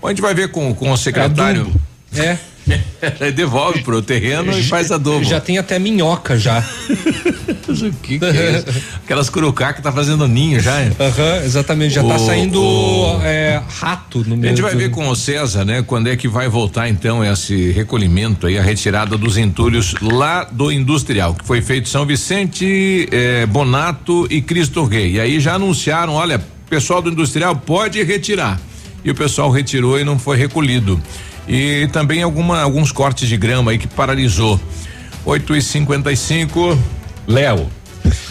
Bom, 0.00 0.06
a 0.06 0.10
gente 0.10 0.22
vai 0.22 0.32
ver 0.34 0.48
com, 0.50 0.72
com 0.74 0.92
o 0.92 0.96
secretário. 0.96 1.66
É. 2.16 2.36
Devolve 3.34 3.82
pro 3.82 4.02
terreno 4.02 4.56
e 4.56 4.62
faz 4.62 4.90
adobo. 4.90 5.24
Já 5.24 5.40
tem 5.40 5.58
até 5.58 5.78
minhoca 5.78 6.38
já. 6.38 6.62
o 6.88 7.92
que, 8.02 8.18
que 8.18 8.24
é 8.24 8.58
isso? 8.58 8.82
Aquelas 9.04 9.30
curucá 9.30 9.72
que 9.72 9.82
tá 9.82 9.90
fazendo 9.92 10.26
ninho 10.28 10.60
já. 10.60 10.80
é? 10.80 10.92
Aham, 10.98 11.44
exatamente, 11.44 11.94
já 11.94 12.02
tá 12.02 12.16
O- 12.16 12.18
saindo 12.18 12.60
o- 12.62 13.20
é, 13.22 13.62
rato 13.80 14.18
no 14.26 14.34
A 14.34 14.36
meio. 14.36 14.50
gente 14.50 14.62
vai 14.62 14.72
do- 14.72 14.78
ver 14.78 14.90
com 14.90 15.08
o 15.08 15.16
César, 15.16 15.64
né? 15.64 15.82
Quando 15.86 16.08
é 16.08 16.16
que 16.16 16.28
vai 16.28 16.48
voltar 16.48 16.88
então 16.88 17.24
esse 17.24 17.70
recolhimento 17.72 18.46
aí, 18.46 18.58
a 18.58 18.62
retirada 18.62 19.16
dos 19.16 19.36
entulhos 19.36 19.94
lá 20.02 20.44
do 20.44 20.70
industrial, 20.72 21.34
que 21.34 21.44
foi 21.44 21.60
feito 21.62 21.88
São 21.88 22.04
Vicente, 22.06 23.08
eh, 23.10 23.46
Bonato 23.46 24.26
e 24.30 24.40
Cristo 24.42 24.84
Rei. 24.84 25.12
E 25.14 25.20
aí 25.20 25.40
já 25.40 25.54
anunciaram, 25.54 26.14
olha, 26.14 26.40
pessoal 26.68 27.00
do 27.00 27.10
industrial 27.10 27.56
pode 27.56 28.02
retirar. 28.02 28.60
E 29.04 29.10
o 29.10 29.14
pessoal 29.14 29.50
retirou 29.50 29.98
e 29.98 30.04
não 30.04 30.18
foi 30.18 30.36
recolhido. 30.36 31.00
E 31.48 31.88
também 31.92 32.22
alguma, 32.22 32.60
alguns 32.60 32.92
cortes 32.92 33.28
de 33.28 33.36
grama 33.36 33.70
aí 33.70 33.78
que 33.78 33.88
paralisou. 33.88 34.60
8 35.24 35.56
e 35.56 35.62
55 35.62 36.78
Léo. 37.26 37.66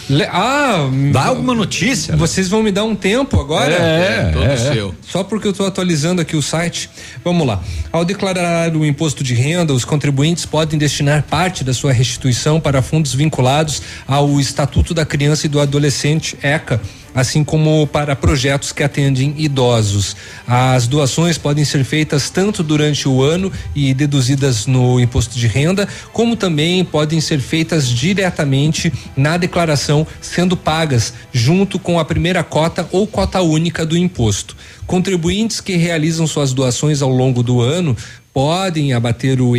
Le- 0.08 0.24
ah, 0.32 0.88
Dá 1.12 1.26
alguma 1.26 1.54
notícia? 1.54 2.16
Vocês 2.16 2.48
vão 2.48 2.62
me 2.62 2.72
dar 2.72 2.84
um 2.84 2.94
tempo 2.96 3.38
agora? 3.38 3.72
É, 3.74 4.30
todo 4.32 4.44
é, 4.44 4.56
seu. 4.56 4.94
Só 5.06 5.22
porque 5.22 5.46
eu 5.46 5.50
estou 5.50 5.66
atualizando 5.66 6.22
aqui 6.22 6.34
o 6.34 6.40
site. 6.42 6.88
Vamos 7.22 7.46
lá. 7.46 7.60
Ao 7.92 8.04
declarar 8.04 8.74
o 8.74 8.86
imposto 8.86 9.22
de 9.22 9.34
renda, 9.34 9.72
os 9.74 9.84
contribuintes 9.84 10.46
podem 10.46 10.78
destinar 10.78 11.24
parte 11.24 11.62
da 11.62 11.74
sua 11.74 11.92
restituição 11.92 12.58
para 12.58 12.80
fundos 12.80 13.14
vinculados 13.14 13.82
ao 14.06 14.40
Estatuto 14.40 14.94
da 14.94 15.04
Criança 15.04 15.44
e 15.46 15.48
do 15.48 15.60
Adolescente, 15.60 16.36
ECA, 16.42 16.80
assim 17.18 17.42
como 17.42 17.84
para 17.88 18.14
projetos 18.14 18.70
que 18.70 18.84
atendem 18.84 19.34
idosos. 19.36 20.14
As 20.46 20.86
doações 20.86 21.36
podem 21.36 21.64
ser 21.64 21.82
feitas 21.82 22.30
tanto 22.30 22.62
durante 22.62 23.08
o 23.08 23.24
ano 23.24 23.50
e 23.74 23.92
deduzidas 23.92 24.66
no 24.66 25.00
imposto 25.00 25.36
de 25.36 25.48
renda, 25.48 25.88
como 26.12 26.36
também 26.36 26.84
podem 26.84 27.20
ser 27.20 27.40
feitas 27.40 27.88
diretamente 27.88 28.92
na 29.16 29.36
declaração, 29.36 30.06
sendo 30.20 30.56
pagas 30.56 31.12
junto 31.32 31.76
com 31.76 31.98
a 31.98 32.04
primeira 32.04 32.44
cota 32.44 32.88
ou 32.92 33.04
cota 33.04 33.40
única 33.40 33.84
do 33.84 33.96
imposto. 33.96 34.56
Contribuintes 34.86 35.60
que 35.60 35.74
realizam 35.74 36.24
suas 36.24 36.52
doações 36.52 37.02
ao 37.02 37.10
longo 37.10 37.42
do 37.42 37.60
ano 37.60 37.96
podem 38.32 38.92
abater 38.92 39.40
o, 39.40 39.54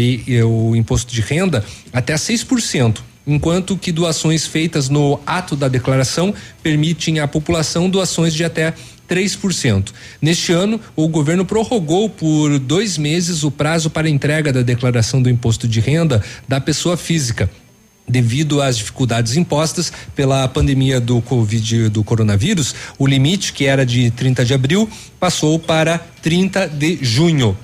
o 0.47 0.75
imposto 0.77 1.13
de 1.13 1.19
renda 1.19 1.65
até 1.91 2.15
6%. 2.15 3.08
Enquanto 3.29 3.77
que 3.77 3.91
doações 3.91 4.47
feitas 4.47 4.89
no 4.89 5.19
ato 5.23 5.55
da 5.55 5.67
declaração 5.67 6.33
permitem 6.63 7.19
à 7.19 7.27
população 7.27 7.87
doações 7.87 8.33
de 8.33 8.43
até 8.43 8.73
3%. 9.07 9.89
Neste 10.19 10.51
ano, 10.51 10.81
o 10.95 11.07
governo 11.07 11.45
prorrogou 11.45 12.09
por 12.09 12.57
dois 12.57 12.97
meses 12.97 13.43
o 13.43 13.51
prazo 13.51 13.87
para 13.87 14.09
entrega 14.09 14.51
da 14.51 14.63
declaração 14.63 15.21
do 15.21 15.29
imposto 15.29 15.67
de 15.67 15.79
renda 15.79 16.23
da 16.47 16.59
pessoa 16.59 16.97
física 16.97 17.47
devido 18.07 18.59
às 18.59 18.75
dificuldades 18.75 19.37
impostas 19.37 19.93
pela 20.15 20.47
pandemia 20.47 20.99
do 20.99 21.21
Covid 21.21 21.89
do 21.89 22.03
coronavírus, 22.03 22.73
o 22.97 23.05
limite 23.05 23.53
que 23.53 23.65
era 23.65 23.85
de 23.85 24.09
30 24.09 24.43
de 24.43 24.53
abril 24.55 24.89
passou 25.19 25.59
para 25.59 25.99
30 26.23 26.67
de 26.67 26.97
junho. 27.03 27.55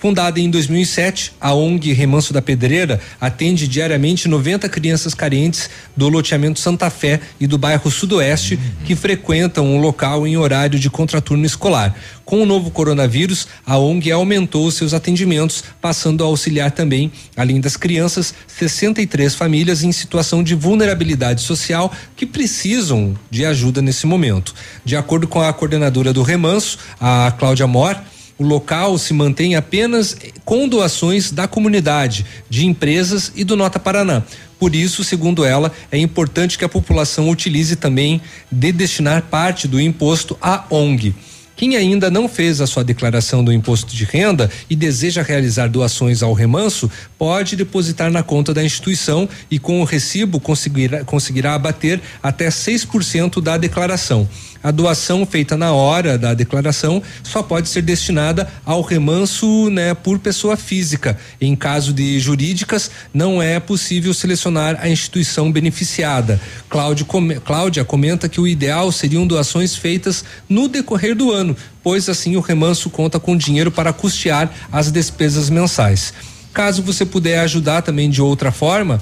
Fundada 0.00 0.40
em 0.40 0.48
2007, 0.48 1.34
a 1.38 1.52
ONG 1.52 1.92
Remanso 1.92 2.32
da 2.32 2.40
Pedreira 2.40 2.98
atende 3.20 3.68
diariamente 3.68 4.28
90 4.28 4.66
crianças 4.66 5.12
carentes 5.12 5.68
do 5.94 6.08
loteamento 6.08 6.58
Santa 6.58 6.88
Fé 6.88 7.20
e 7.38 7.46
do 7.46 7.58
bairro 7.58 7.90
Sudoeste 7.90 8.58
que 8.86 8.96
frequentam 8.96 9.76
o 9.76 9.78
local 9.78 10.26
em 10.26 10.38
horário 10.38 10.78
de 10.78 10.88
contraturno 10.88 11.44
escolar. 11.44 11.94
Com 12.24 12.42
o 12.42 12.46
novo 12.46 12.70
coronavírus, 12.70 13.46
a 13.66 13.76
ONG 13.76 14.10
aumentou 14.10 14.70
seus 14.70 14.94
atendimentos, 14.94 15.62
passando 15.82 16.24
a 16.24 16.26
auxiliar 16.28 16.70
também, 16.70 17.12
além 17.36 17.60
das 17.60 17.76
crianças, 17.76 18.32
63 18.46 19.34
famílias 19.34 19.82
em 19.82 19.92
situação 19.92 20.42
de 20.42 20.54
vulnerabilidade 20.54 21.42
social 21.42 21.92
que 22.16 22.24
precisam 22.24 23.14
de 23.30 23.44
ajuda 23.44 23.82
nesse 23.82 24.06
momento. 24.06 24.54
De 24.82 24.96
acordo 24.96 25.28
com 25.28 25.42
a 25.42 25.52
coordenadora 25.52 26.10
do 26.10 26.22
Remanso, 26.22 26.78
a 26.98 27.34
Cláudia 27.38 27.66
Mor, 27.66 28.00
o 28.40 28.42
local 28.42 28.96
se 28.96 29.12
mantém 29.12 29.54
apenas 29.54 30.16
com 30.46 30.66
doações 30.66 31.30
da 31.30 31.46
comunidade, 31.46 32.24
de 32.48 32.64
empresas 32.64 33.30
e 33.36 33.44
do 33.44 33.54
Nota 33.54 33.78
Paraná. 33.78 34.22
Por 34.58 34.74
isso, 34.74 35.04
segundo 35.04 35.44
ela, 35.44 35.70
é 35.92 35.98
importante 35.98 36.56
que 36.56 36.64
a 36.64 36.68
população 36.68 37.28
utilize 37.28 37.76
também 37.76 38.18
de 38.50 38.72
destinar 38.72 39.24
parte 39.24 39.68
do 39.68 39.78
imposto 39.78 40.38
à 40.40 40.64
ONG. 40.70 41.14
Quem 41.54 41.76
ainda 41.76 42.10
não 42.10 42.26
fez 42.26 42.62
a 42.62 42.66
sua 42.66 42.82
declaração 42.82 43.44
do 43.44 43.52
imposto 43.52 43.94
de 43.94 44.04
renda 44.04 44.50
e 44.70 44.74
deseja 44.74 45.20
realizar 45.20 45.68
doações 45.68 46.22
ao 46.22 46.32
remanso, 46.32 46.90
pode 47.18 47.54
depositar 47.54 48.10
na 48.10 48.22
conta 48.22 48.54
da 48.54 48.64
instituição 48.64 49.28
e 49.50 49.58
com 49.58 49.82
o 49.82 49.84
recibo 49.84 50.40
conseguirá, 50.40 51.04
conseguirá 51.04 51.52
abater 51.52 52.00
até 52.22 52.48
6% 52.48 53.42
da 53.42 53.58
declaração. 53.58 54.26
A 54.62 54.70
doação 54.70 55.24
feita 55.24 55.56
na 55.56 55.72
hora 55.72 56.18
da 56.18 56.34
declaração 56.34 57.02
só 57.22 57.42
pode 57.42 57.68
ser 57.68 57.80
destinada 57.80 58.46
ao 58.64 58.82
remanso 58.82 59.70
né, 59.70 59.94
por 59.94 60.18
pessoa 60.18 60.56
física. 60.56 61.18
Em 61.40 61.56
caso 61.56 61.94
de 61.94 62.20
jurídicas, 62.20 62.90
não 63.12 63.42
é 63.42 63.58
possível 63.58 64.12
selecionar 64.12 64.78
a 64.80 64.88
instituição 64.88 65.50
beneficiada. 65.50 66.38
Cláudio 66.68 67.06
Cláudia 67.44 67.84
comenta 67.84 68.28
que 68.28 68.40
o 68.40 68.46
ideal 68.46 68.92
seriam 68.92 69.26
doações 69.26 69.74
feitas 69.74 70.24
no 70.48 70.68
decorrer 70.68 71.16
do 71.16 71.32
ano, 71.32 71.56
pois 71.82 72.08
assim 72.08 72.36
o 72.36 72.40
remanso 72.40 72.90
conta 72.90 73.18
com 73.18 73.36
dinheiro 73.36 73.70
para 73.70 73.92
custear 73.92 74.52
as 74.70 74.90
despesas 74.90 75.48
mensais. 75.48 76.12
Caso 76.52 76.82
você 76.82 77.06
puder 77.06 77.38
ajudar 77.40 77.82
também 77.82 78.10
de 78.10 78.20
outra 78.20 78.50
forma, 78.50 79.00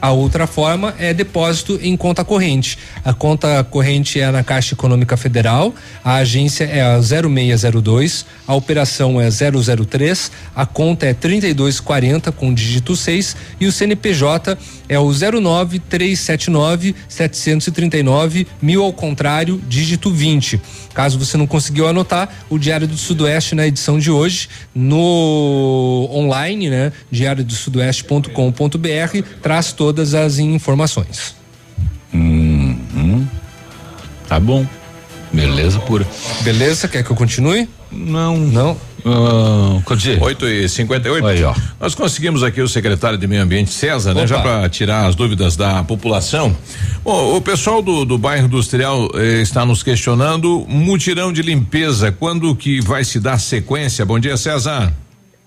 a 0.00 0.12
outra 0.12 0.46
forma 0.46 0.94
é 0.98 1.12
depósito 1.12 1.78
em 1.82 1.96
conta 1.96 2.24
corrente. 2.24 2.78
A 3.04 3.12
conta 3.12 3.64
corrente 3.64 4.20
é 4.20 4.30
na 4.30 4.44
Caixa 4.44 4.74
Econômica 4.74 5.16
Federal, 5.16 5.74
a 6.04 6.16
agência 6.16 6.64
é 6.64 6.82
a 6.82 7.00
0602, 7.00 8.24
a 8.46 8.54
operação 8.54 9.20
é 9.20 9.28
003, 9.28 10.30
a 10.54 10.64
conta 10.64 11.06
é 11.06 11.14
3240 11.14 12.30
com 12.32 12.54
dígito 12.54 12.94
6 12.94 13.36
e 13.60 13.66
o 13.66 13.72
CNPJ 13.72 14.56
é 14.88 14.98
o 14.98 15.12
09379 15.12 16.94
739 17.08 18.46
mil 18.62 18.82
ao 18.82 18.92
contrário, 18.92 19.60
dígito 19.68 20.10
20. 20.10 20.60
Caso 20.94 21.18
você 21.18 21.36
não 21.36 21.46
conseguiu 21.46 21.86
anotar, 21.86 22.28
o 22.48 22.58
Diário 22.58 22.86
do 22.86 22.96
Sudoeste 22.96 23.54
na 23.54 23.66
edição 23.66 23.98
de 23.98 24.10
hoje 24.10 24.48
no 24.74 26.08
online, 26.10 26.70
né, 26.70 26.90
diariodosudoeste.com.br 27.10 29.22
traz 29.42 29.72
todas 29.88 30.14
as 30.14 30.38
informações. 30.38 31.34
Uhum. 32.12 33.26
Tá 34.28 34.38
bom. 34.38 34.66
Beleza 35.32 35.78
pura. 35.80 36.06
Beleza? 36.42 36.86
Quer 36.88 37.02
que 37.02 37.10
eu 37.10 37.16
continue? 37.16 37.66
Não. 37.90 38.36
Não? 38.36 38.76
Uh, 39.02 39.96
dizer, 39.96 40.22
8 40.22 40.46
e 40.46 40.68
58 40.68 41.26
Aí, 41.26 41.42
ó. 41.42 41.54
Nós 41.80 41.94
conseguimos 41.94 42.42
aqui 42.42 42.60
o 42.60 42.68
secretário 42.68 43.16
de 43.16 43.26
Meio 43.26 43.42
Ambiente, 43.42 43.70
César, 43.70 44.12
né? 44.12 44.20
Opa. 44.20 44.26
Já 44.26 44.40
para 44.40 44.68
tirar 44.68 45.06
as 45.06 45.14
dúvidas 45.14 45.56
da 45.56 45.82
população. 45.82 46.54
Bom, 47.02 47.34
o 47.34 47.40
pessoal 47.40 47.80
do, 47.80 48.04
do 48.04 48.18
bairro 48.18 48.44
industrial 48.44 49.08
eh, 49.14 49.40
está 49.40 49.64
nos 49.64 49.82
questionando 49.82 50.66
mutirão 50.68 51.32
de 51.32 51.40
limpeza. 51.40 52.12
Quando 52.12 52.54
que 52.54 52.82
vai 52.82 53.04
se 53.04 53.18
dar 53.18 53.38
sequência? 53.38 54.04
Bom 54.04 54.18
dia, 54.18 54.36
César. 54.36 54.92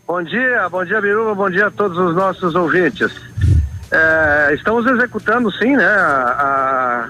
Bom 0.08 0.24
dia, 0.24 0.68
bom 0.70 0.84
dia, 0.84 1.00
Biruba, 1.00 1.36
bom 1.36 1.50
dia 1.50 1.68
a 1.68 1.72
todos 1.72 1.98
os 1.98 2.16
nossos 2.16 2.56
ouvintes. 2.56 3.12
É, 3.92 4.54
estamos 4.54 4.86
executando, 4.86 5.52
sim, 5.52 5.76
né, 5.76 5.86
a, 5.86 7.10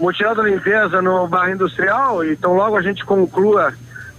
mutirão 0.00 0.34
da 0.34 0.42
limpeza 0.42 1.00
no 1.00 1.28
bairro 1.28 1.54
industrial, 1.54 2.24
então 2.24 2.54
logo 2.54 2.76
a 2.76 2.82
gente 2.82 3.04
conclua 3.04 3.72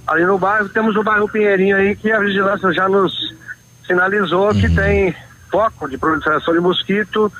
ali 0.08 0.26
no 0.26 0.38
bairro, 0.38 0.70
temos 0.70 0.96
o 0.96 1.04
bairro 1.04 1.28
Pinheirinho 1.28 1.76
aí 1.76 1.96
que 1.96 2.12
a 2.12 2.20
vigilância 2.20 2.72
já 2.72 2.88
nos 2.88 3.14
sinalizou 3.86 4.54
que 4.54 4.74
tem 4.74 5.14
foco 5.52 5.90
de 5.90 5.98
proliferação 5.98 6.54
de 6.54 6.60
mosquito 6.60 7.32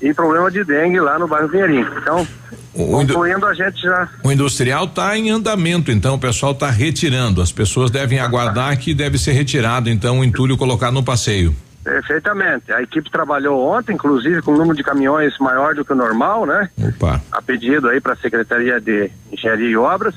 e 0.00 0.12
problema 0.12 0.50
de 0.50 0.64
dengue 0.64 1.00
lá 1.00 1.18
no 1.18 1.28
bairro 1.28 1.48
Pinheirinho. 1.48 1.86
Então, 1.98 2.26
O, 2.74 2.86
concluindo 2.86 3.46
a 3.46 3.54
gente 3.54 3.80
já 3.80 4.08
o 4.22 4.32
industrial 4.32 4.84
está 4.84 5.16
em 5.16 5.30
andamento, 5.30 5.90
então 5.92 6.14
o 6.14 6.18
pessoal 6.18 6.52
está 6.52 6.70
retirando. 6.70 7.40
As 7.40 7.52
pessoas 7.52 7.90
devem 7.90 8.18
aguardar 8.18 8.76
que 8.78 8.94
deve 8.94 9.16
ser 9.16 9.32
retirado, 9.32 9.88
então, 9.88 10.20
o 10.20 10.24
entulho 10.24 10.56
colocado 10.56 10.94
no 10.94 11.04
passeio. 11.04 11.54
Perfeitamente. 11.88 12.70
A 12.70 12.82
equipe 12.82 13.10
trabalhou 13.10 13.66
ontem, 13.66 13.94
inclusive, 13.94 14.42
com 14.42 14.52
um 14.52 14.58
número 14.58 14.76
de 14.76 14.82
caminhões 14.82 15.32
maior 15.38 15.74
do 15.74 15.82
que 15.82 15.92
o 15.92 15.96
normal, 15.96 16.44
né? 16.44 16.68
Opa. 16.76 17.22
A 17.32 17.40
pedido 17.40 17.88
aí 17.88 17.98
para 17.98 18.12
a 18.12 18.16
Secretaria 18.16 18.78
de 18.78 19.10
Engenharia 19.32 19.70
e 19.70 19.76
Obras. 19.76 20.14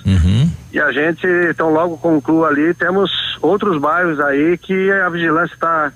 E 0.74 0.80
a 0.80 0.92
gente, 0.92 1.26
então, 1.50 1.72
logo 1.72 1.98
conclua 1.98 2.50
ali, 2.50 2.74
temos 2.74 3.10
outros 3.42 3.80
bairros 3.80 4.20
aí 4.20 4.58
que 4.58 4.92
a 4.92 5.08
vigilância 5.08 5.54
está 5.54 5.94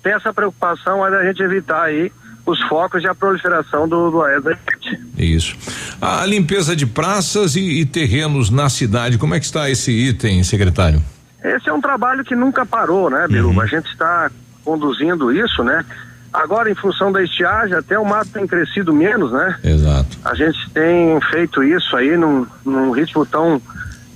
tem 0.00 0.12
essa 0.12 0.32
preocupação 0.32 1.00
mas 1.00 1.12
a 1.12 1.24
gente 1.24 1.42
evitar 1.42 1.82
aí 1.82 2.12
os 2.46 2.62
focos 2.68 3.02
de 3.02 3.08
a 3.08 3.14
proliferação 3.14 3.88
do, 3.88 4.08
do 4.08 4.22
Aedes. 4.22 4.56
Isso. 5.18 5.56
A 6.00 6.24
limpeza 6.24 6.76
de 6.76 6.86
praças 6.86 7.56
e, 7.56 7.80
e 7.80 7.84
terrenos 7.84 8.48
na 8.48 8.68
cidade, 8.68 9.18
como 9.18 9.34
é 9.34 9.40
que 9.40 9.46
está 9.46 9.68
esse 9.68 9.90
item, 9.90 10.44
secretário? 10.44 11.02
Esse 11.42 11.68
é 11.68 11.72
um 11.72 11.80
trabalho 11.80 12.24
que 12.24 12.36
nunca 12.36 12.64
parou, 12.64 13.10
né, 13.10 13.26
Biruba? 13.28 13.64
A 13.64 13.66
gente 13.66 13.86
está 13.90 14.30
conduzindo 14.66 15.32
isso, 15.32 15.62
né? 15.62 15.84
Agora, 16.32 16.68
em 16.68 16.74
função 16.74 17.12
da 17.12 17.22
estiagem, 17.22 17.74
até 17.74 17.96
o 17.98 18.04
mato 18.04 18.30
tem 18.30 18.46
crescido 18.46 18.92
menos, 18.92 19.32
né? 19.32 19.56
Exato. 19.62 20.18
A 20.24 20.34
gente 20.34 20.68
tem 20.70 21.18
feito 21.30 21.62
isso 21.62 21.96
aí 21.96 22.16
num, 22.16 22.44
num 22.64 22.90
ritmo 22.90 23.24
tão 23.24 23.62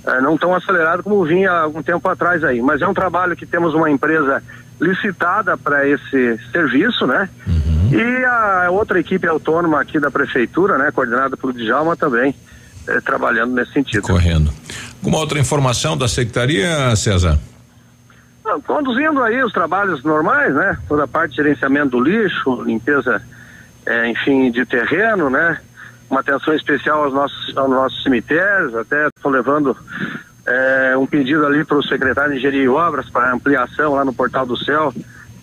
eh, 0.05 0.21
não 0.21 0.37
tão 0.37 0.53
acelerado 0.53 1.01
como 1.01 1.23
vinha 1.25 1.49
há 1.49 1.61
algum 1.61 1.81
tempo 1.81 2.07
atrás 2.09 2.43
aí. 2.43 2.61
Mas 2.61 2.81
é 2.81 2.87
um 2.87 2.93
trabalho 2.93 3.35
que 3.35 3.45
temos 3.45 3.73
uma 3.73 3.89
empresa 3.89 4.43
licitada 4.79 5.57
para 5.57 5.87
esse 5.87 6.39
serviço, 6.51 7.07
né? 7.07 7.29
E 7.91 8.25
a 8.25 8.69
outra 8.71 8.99
equipe 8.99 9.27
autônoma 9.27 9.81
aqui 9.81 9.99
da 9.99 10.09
prefeitura, 10.11 10.77
né, 10.77 10.91
coordenada 10.91 11.35
pelo 11.35 11.53
Djalma 11.53 11.95
também, 11.95 12.33
eh, 12.87 13.01
trabalhando 13.01 13.53
nesse 13.53 13.73
sentido. 13.73 14.03
Correndo. 14.03 14.51
Alguma 14.99 15.17
outra 15.17 15.39
informação 15.39 15.97
da 15.97 16.07
secretaria, 16.07 16.95
César? 16.95 17.39
Conduzindo 18.65 19.21
aí 19.23 19.43
os 19.43 19.53
trabalhos 19.53 20.03
normais, 20.03 20.53
né? 20.53 20.77
Toda 20.87 21.03
a 21.03 21.07
parte 21.07 21.31
de 21.31 21.37
gerenciamento 21.37 21.89
do 21.91 21.99
lixo, 21.99 22.63
limpeza, 22.63 23.21
eh, 23.85 24.09
enfim, 24.09 24.51
de 24.51 24.65
terreno, 24.65 25.29
né? 25.29 25.59
Uma 26.09 26.19
atenção 26.19 26.53
especial 26.53 27.03
aos 27.03 27.13
nossos, 27.13 27.57
aos 27.57 27.69
nossos 27.69 28.03
cemitérios, 28.03 28.75
até 28.75 29.07
estou 29.07 29.31
levando 29.31 29.75
eh, 30.45 30.95
um 30.97 31.05
pedido 31.05 31.45
ali 31.45 31.63
para 31.63 31.77
o 31.77 31.83
secretário 31.83 32.31
de 32.33 32.39
Engenharia 32.39 32.63
e 32.63 32.69
Obras 32.69 33.09
para 33.09 33.33
ampliação 33.33 33.93
lá 33.95 34.03
no 34.03 34.13
Portal 34.13 34.45
do 34.45 34.57
Céu 34.57 34.93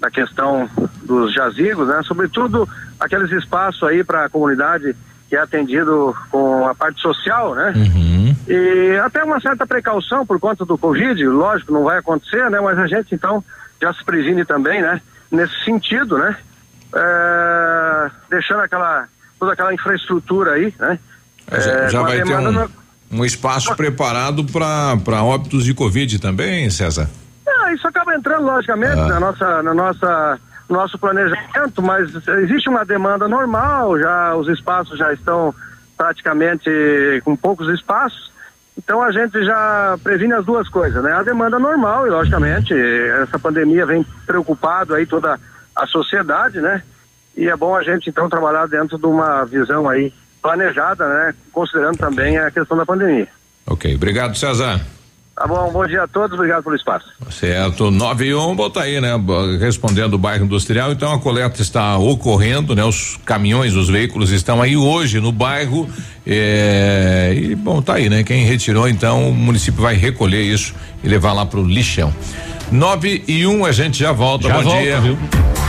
da 0.00 0.10
questão 0.10 0.68
dos 1.04 1.32
jazigos, 1.32 1.88
né? 1.88 2.00
Sobretudo 2.04 2.68
aqueles 3.00 3.30
espaços 3.32 3.82
aí 3.82 4.04
para 4.04 4.26
a 4.26 4.28
comunidade 4.28 4.94
que 5.28 5.36
é 5.36 5.40
atendido 5.40 6.14
com 6.30 6.66
a 6.66 6.74
parte 6.74 7.00
social, 7.00 7.54
né? 7.54 7.72
E 8.48 8.96
até 9.04 9.22
uma 9.22 9.40
certa 9.40 9.66
precaução 9.66 10.24
por 10.26 10.40
conta 10.40 10.64
do 10.64 10.78
Covid, 10.78 11.22
lógico, 11.26 11.72
não 11.72 11.84
vai 11.84 11.98
acontecer, 11.98 12.50
né? 12.50 12.58
Mas 12.60 12.78
a 12.78 12.86
gente 12.86 13.14
então 13.14 13.44
já 13.80 13.92
se 13.92 14.02
previne 14.04 14.44
também, 14.44 14.80
né? 14.80 15.00
Nesse 15.30 15.52
sentido, 15.64 16.16
né? 16.18 16.36
É, 16.94 18.10
deixando 18.30 18.60
aquela 18.60 19.06
toda 19.38 19.52
aquela 19.52 19.72
infraestrutura 19.74 20.52
aí, 20.52 20.74
né? 20.78 20.98
Já, 21.50 21.56
É, 21.58 21.88
já 21.90 21.98
com 22.00 22.04
a 22.04 22.08
vai 22.08 22.22
ter 22.22 22.36
um, 22.36 22.52
no- 22.52 22.70
um 23.12 23.24
espaço 23.24 23.74
preparado 23.76 24.44
para 24.44 25.22
óbitos 25.22 25.64
de 25.64 25.74
Covid 25.74 26.18
também, 26.18 26.68
César? 26.70 27.08
Ah, 27.46 27.72
isso 27.72 27.86
acaba 27.86 28.14
entrando 28.14 28.44
logicamente 28.46 28.98
Ah. 28.98 29.06
na 29.06 29.20
nossa, 29.20 29.62
na 29.62 29.74
nossa, 29.74 30.32
no 30.36 30.40
nosso 30.68 30.98
planejamento, 30.98 31.82
mas 31.82 32.14
existe 32.42 32.68
uma 32.68 32.84
demanda 32.84 33.26
normal, 33.26 33.98
já 33.98 34.34
os 34.36 34.48
espaços 34.48 34.98
já 34.98 35.12
estão 35.12 35.54
praticamente 35.96 36.70
com 37.24 37.34
poucos 37.34 37.68
espaços. 37.68 38.30
Então 38.76 39.02
a 39.02 39.10
gente 39.10 39.44
já 39.44 39.98
previne 40.04 40.32
as 40.34 40.44
duas 40.44 40.68
coisas, 40.68 41.02
né? 41.02 41.12
A 41.12 41.22
demanda 41.22 41.58
normal 41.58 42.06
e 42.06 42.10
logicamente 42.10 42.72
essa 43.22 43.38
pandemia 43.38 43.84
vem 43.84 44.06
preocupado 44.24 44.94
aí 44.94 45.04
toda 45.04 45.38
a 45.74 45.86
sociedade, 45.86 46.60
né? 46.60 46.82
E 47.36 47.48
é 47.48 47.56
bom 47.56 47.74
a 47.74 47.82
gente 47.82 48.08
então 48.08 48.28
trabalhar 48.28 48.66
dentro 48.68 48.96
de 48.96 49.06
uma 49.06 49.44
visão 49.44 49.88
aí 49.88 50.12
planejada, 50.40 51.08
né? 51.08 51.34
Considerando 51.52 51.98
também 51.98 52.38
a 52.38 52.50
questão 52.50 52.76
da 52.76 52.86
pandemia. 52.86 53.28
Ok, 53.66 53.94
obrigado, 53.96 54.36
César. 54.36 54.80
Tá 55.38 55.46
bom, 55.46 55.70
bom 55.70 55.86
dia 55.86 56.02
a 56.02 56.08
todos, 56.08 56.32
obrigado 56.32 56.64
pelo 56.64 56.74
espaço. 56.74 57.06
Certo, 57.30 57.92
9 57.92 58.24
e 58.24 58.34
1, 58.34 58.56
bota 58.56 58.80
aí, 58.80 59.00
né? 59.00 59.10
Respondendo 59.60 60.14
o 60.14 60.18
bairro 60.18 60.44
industrial, 60.44 60.90
então 60.90 61.12
a 61.12 61.20
coleta 61.20 61.62
está 61.62 61.96
ocorrendo, 61.96 62.74
né? 62.74 62.82
Os 62.82 63.16
caminhões, 63.24 63.76
os 63.76 63.88
veículos 63.88 64.32
estão 64.32 64.60
aí 64.60 64.76
hoje 64.76 65.20
no 65.20 65.30
bairro. 65.30 65.88
é, 66.26 67.32
e 67.36 67.54
bom, 67.54 67.80
tá 67.80 67.94
aí, 67.94 68.08
né? 68.08 68.24
Quem 68.24 68.44
retirou, 68.46 68.88
então, 68.88 69.28
o 69.30 69.32
município 69.32 69.80
vai 69.80 69.94
recolher 69.94 70.42
isso 70.42 70.74
e 71.04 71.08
levar 71.08 71.32
lá 71.32 71.46
pro 71.46 71.64
lixão. 71.64 72.12
9 72.70 73.24
e 73.26 73.46
1, 73.46 73.64
a 73.64 73.72
gente 73.72 73.98
já 73.98 74.12
volta. 74.12 74.48
Já 74.48 74.54
bom 74.54 74.62
volta, 74.62 74.80
dia. 74.82 75.00
viu? 75.00 75.18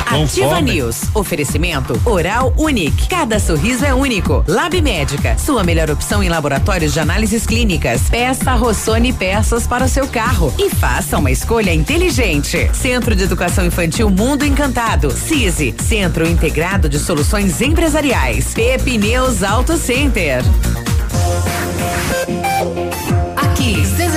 Ativa 0.05 0.55
fome. 0.55 0.73
News. 0.73 1.03
Oferecimento 1.13 1.99
Oral 2.03 2.51
Unique. 2.57 3.07
Cada 3.07 3.39
sorriso 3.39 3.85
é 3.85 3.93
único. 3.93 4.43
Lab 4.47 4.81
Médica. 4.81 5.38
Sua 5.38 5.63
melhor 5.63 5.89
opção 5.91 6.23
em 6.23 6.30
laboratórios 6.30 6.93
de 6.93 6.99
análises 6.99 7.45
clínicas. 7.45 8.09
Peça 8.09 8.53
Rossoni 8.55 9.13
peças 9.13 9.67
para 9.67 9.85
o 9.85 9.89
seu 9.89 10.07
carro 10.07 10.53
e 10.57 10.69
faça 10.69 11.17
uma 11.17 11.30
escolha 11.30 11.73
inteligente. 11.73 12.69
Centro 12.73 13.15
de 13.15 13.23
Educação 13.23 13.65
Infantil 13.65 14.09
Mundo 14.09 14.43
Encantado. 14.43 15.11
CISI. 15.11 15.76
Centro 15.80 16.27
Integrado 16.27 16.89
de 16.89 16.97
Soluções 16.97 17.61
Empresariais. 17.61 18.53
Pepineus 18.53 19.43
Auto 19.43 19.77
Center. 19.77 20.43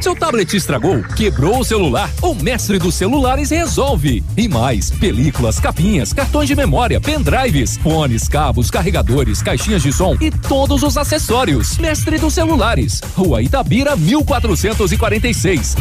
Seu 0.00 0.14
tablet 0.14 0.54
estragou, 0.54 1.02
quebrou 1.16 1.60
o 1.60 1.64
celular? 1.64 2.10
O 2.22 2.34
mestre 2.34 2.78
dos 2.78 2.94
celulares 2.94 3.50
resolve. 3.50 4.22
E 4.36 4.46
mais, 4.46 4.90
películas, 4.90 5.58
capinhas, 5.58 6.12
cartões 6.12 6.48
de 6.48 6.54
memória, 6.54 7.00
pendrives, 7.00 7.76
fones, 7.78 8.28
cabos, 8.28 8.70
carregadores, 8.70 9.42
caixinhas 9.42 9.82
de 9.82 9.92
som 9.92 10.16
e 10.20 10.30
todos 10.30 10.82
os 10.82 10.96
acessórios. 10.96 11.78
Mestre 11.78 12.18
dos 12.18 12.34
celulares, 12.34 13.00
Rua 13.16 13.42
Itabira, 13.42 13.96
1446. 13.96 15.76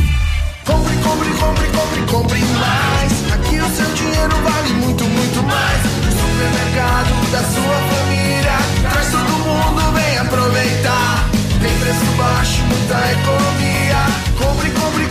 Compre, 0.66 0.96
compre, 0.98 1.30
compre, 1.30 1.68
compre, 1.68 2.12
compre 2.12 2.40
mais. 2.40 3.34
Aqui 3.34 3.60
o 3.60 3.70
seu 3.76 3.94
dinheiro 3.94 4.36
vale 4.44 4.74
muito, 4.74 5.04
muito 5.04 5.44
mais. 5.44 5.82
Supermercado 6.10 7.32
da 7.32 7.44
sua 7.44 7.78
família. 7.94 8.90
Traz 8.90 9.12
todo 9.12 9.32
mundo, 9.46 9.92
vem 9.94 10.18
aproveitar. 10.18 11.30
Tem 11.62 11.78
preço 11.80 12.06
baixo, 12.18 12.64
muita 12.64 13.12
economia. 13.12 13.65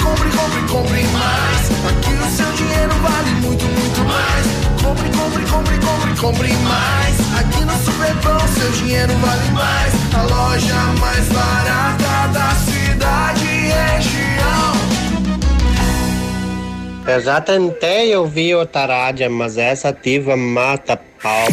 Compre, 0.05 0.29
compre, 0.37 0.61
compre, 0.69 1.03
mais. 1.09 1.71
Aqui 1.89 2.13
o 2.13 2.31
seu 2.37 2.53
dinheiro 2.53 2.93
vale 3.01 3.31
muito, 3.41 3.65
muito 3.65 4.01
mais. 4.05 4.47
Compre, 4.83 5.09
compre, 5.09 5.45
compre, 5.47 5.79
compre, 5.79 6.21
compre 6.21 6.53
mais. 6.59 7.15
Aqui 7.41 7.65
no 7.65 7.73
Superpão 7.85 8.39
seu 8.49 8.71
dinheiro 8.73 9.13
vale 9.15 9.51
mais. 9.53 9.95
A 10.15 10.23
loja 10.23 10.75
mais 11.01 11.27
barata 11.29 12.29
da 12.33 12.51
cidade 12.55 13.45
e 13.47 13.73
região. 13.73 14.75
Eu 17.07 17.21
já 17.23 17.41
tentei 17.41 18.15
ouvir 18.15 18.55
outra 18.57 18.87
rádio, 18.87 19.31
mas 19.31 19.57
essa 19.57 19.89
ativa 19.89 20.37
mata 20.37 21.01
pau. 21.23 21.47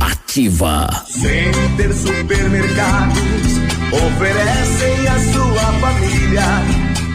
Ativa. 0.00 0.88
Center 1.08 1.92
Supermercados 1.92 3.58
oferecem 3.92 5.08
à 5.08 5.18
sua 5.32 5.72
família 5.80 6.87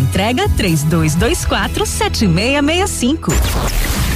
entrega 0.00 0.48
3224 0.56 1.86
7665. 1.86 3.32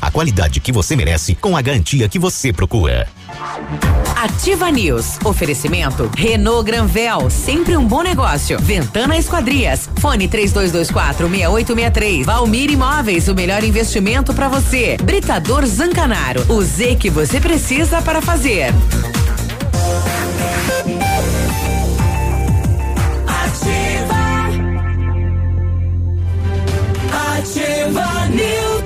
a 0.00 0.10
qualidade 0.10 0.60
que 0.60 0.72
você 0.72 0.96
merece 0.96 1.34
com 1.34 1.56
a 1.56 1.62
garantia 1.62 2.08
que 2.08 2.18
você 2.18 2.52
procura. 2.52 3.08
Ativa 4.16 4.70
News. 4.70 5.18
Oferecimento 5.24 6.10
Renault 6.16 6.64
Granvel, 6.64 7.30
sempre 7.30 7.76
um 7.76 7.86
bom 7.86 8.02
negócio. 8.02 8.58
Ventana 8.60 9.16
Esquadrias. 9.16 9.88
Fone 9.98 10.28
3224 10.28 11.28
6863. 11.28 12.26
Valmir 12.26 12.70
Imóveis, 12.70 13.28
o 13.28 13.34
melhor 13.34 13.64
investimento 13.64 14.34
para 14.34 14.48
você. 14.48 14.96
Britador 15.02 15.64
Zancanaro. 15.66 16.44
O 16.52 16.62
Z 16.62 16.96
que 16.96 17.08
você 17.10 17.40
precisa 17.40 18.02
para 18.02 18.20
fazer. 18.20 18.74
Ativa. 23.26 24.20
Ativa 27.38 28.28
News. 28.28 28.79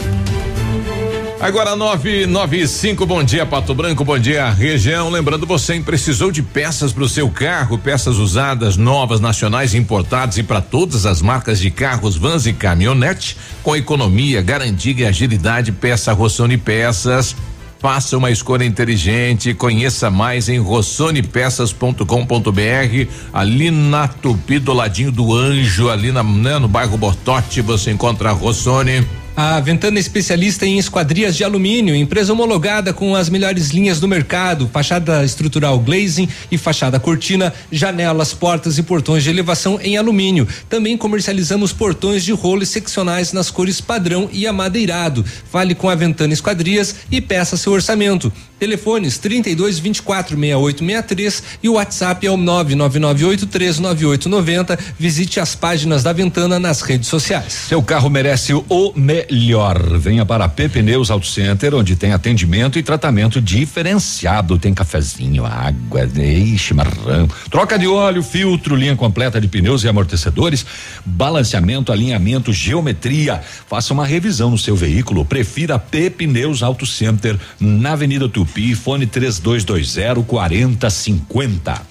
Agora 1.45 1.77
995, 1.77 3.05
bom 3.05 3.23
dia 3.23 3.45
Pato 3.45 3.75
Branco, 3.75 4.03
bom 4.03 4.19
dia 4.19 4.49
região. 4.49 5.11
Lembrando 5.11 5.47
você, 5.47 5.79
precisou 5.79 6.33
de 6.33 6.43
peças 6.43 6.91
para 6.91 7.03
o 7.03 7.09
seu 7.09 7.29
carro, 7.29 7.77
peças 7.77 8.17
usadas, 8.17 8.79
novas, 8.79 9.21
nacionais, 9.21 9.75
importadas 9.75 10.39
e 10.39 10.43
para 10.43 10.63
todas 10.63 11.05
as 11.05 11.21
marcas 11.21 11.61
de 11.61 11.71
carros, 11.71 12.17
vans 12.17 12.47
e 12.47 12.55
caminhonete, 12.55 13.37
com 13.63 13.77
economia, 13.77 14.41
garantia 14.41 14.95
e 14.97 15.05
agilidade, 15.05 15.71
peça 15.71 16.15
Rossoni 16.15 16.57
Peças. 16.57 17.37
Faça 17.79 18.17
uma 18.17 18.31
escolha 18.31 18.65
inteligente, 18.65 19.53
conheça 19.53 20.11
mais 20.11 20.49
em 20.49 20.59
rossonepeças.com.br, 20.59 23.11
ali 23.35 23.71
na 23.71 24.09
Tupi, 24.09 24.59
do 24.59 24.73
ladinho 24.73 25.13
do 25.13 25.35
Anjo, 25.35 25.91
ali 25.91 26.11
na, 26.11 26.23
né, 26.23 26.59
no 26.59 26.69
bairro 26.69 26.97
Bortote, 26.97 27.61
você 27.61 27.91
encontra 27.91 28.31
a 28.31 28.33
Rossoni. 28.33 29.05
A 29.37 29.59
Ventana 29.59 29.99
é 29.99 30.01
especialista 30.01 30.65
em 30.65 30.79
esquadrias 30.79 31.37
de 31.37 31.43
alumínio, 31.43 31.97
empresa 31.97 32.33
homologada 32.33 32.93
com 32.93 33.17
as 33.17 33.29
melhores 33.29 33.71
linhas 33.71 33.99
do 33.99 34.07
mercado, 34.07 34.71
fachada 34.73 35.25
estrutural 35.25 35.77
glazing 35.81 36.29
e 36.53 36.57
fachada 36.57 37.01
cortina, 37.01 37.53
janelas, 37.71 38.33
portas 38.33 38.79
e 38.79 38.83
portões 38.85 39.25
de 39.25 39.31
elevação 39.31 39.81
em 39.83 39.97
alumínio. 39.97 40.47
Também 40.69 40.97
comercializamos 40.97 41.73
portões 41.73 42.23
de 42.23 42.31
rolo 42.31 42.65
seccionais 42.65 43.33
nas 43.33 43.51
cores 43.51 43.81
padrão 43.81 44.29
e 44.33 44.47
amadeirado. 44.47 45.25
Fale 45.51 45.75
com 45.75 45.89
a 45.89 45.97
Ventana 45.97 46.33
Esquadrias 46.33 46.95
e 47.11 47.21
peça 47.21 47.57
seu 47.57 47.73
orçamento. 47.73 48.33
Telefones 48.65 49.19
32 49.19 49.79
24 49.79 50.39
6863 50.39 51.43
e 51.63 51.69
o 51.69 51.75
WhatsApp 51.75 52.27
é 52.27 52.31
o 52.31 52.39
999839890. 52.39 54.79
Visite 54.99 55.39
as 55.39 55.55
páginas 55.55 56.03
da 56.03 56.15
Ventana 56.15 56.59
nas 56.59 56.81
redes 56.81 57.09
sociais. 57.09 57.53
Seu 57.53 57.83
carro 57.83 58.09
merece 58.09 58.55
o 58.55 58.95
melhor. 58.97 59.99
Venha 59.99 60.25
para 60.25 60.47
a 60.47 60.49
P 60.49 60.67
Pneus 60.71 61.11
Auto 61.11 61.27
Center, 61.27 61.75
onde 61.75 61.95
tem 61.95 62.15
atendimento 62.15 62.79
e 62.79 62.83
tratamento 62.83 63.39
diferenciado. 63.39 64.59
Tem 64.59 64.73
cafezinho, 64.73 65.45
água, 65.45 66.09
chimarrão, 66.57 67.29
troca 67.51 67.79
de 67.79 67.87
óleo, 67.87 68.23
filtro, 68.23 68.77
linha 68.77 68.97
completa 68.97 69.39
de 69.39 69.47
pneus 69.47 69.85
e 69.85 69.89
amortecedores, 69.89 70.65
balanceamento, 71.05 71.93
alinhamento, 71.93 72.51
geometria. 72.51 73.43
Faça 73.69 73.93
uma 73.93 74.07
revisão 74.07 74.51
no 74.51 74.57
seu 74.57 74.75
veículo. 74.75 75.23
Prefira 75.23 75.79
P 75.79 76.09
Pneus 76.09 76.63
Auto 76.63 76.87
Center, 76.87 77.39
na 77.61 77.93
Avenida 77.93 78.27
Tupi, 78.27 78.54
fone 78.75 79.07
3220 79.07 80.25
4050. 80.27 81.83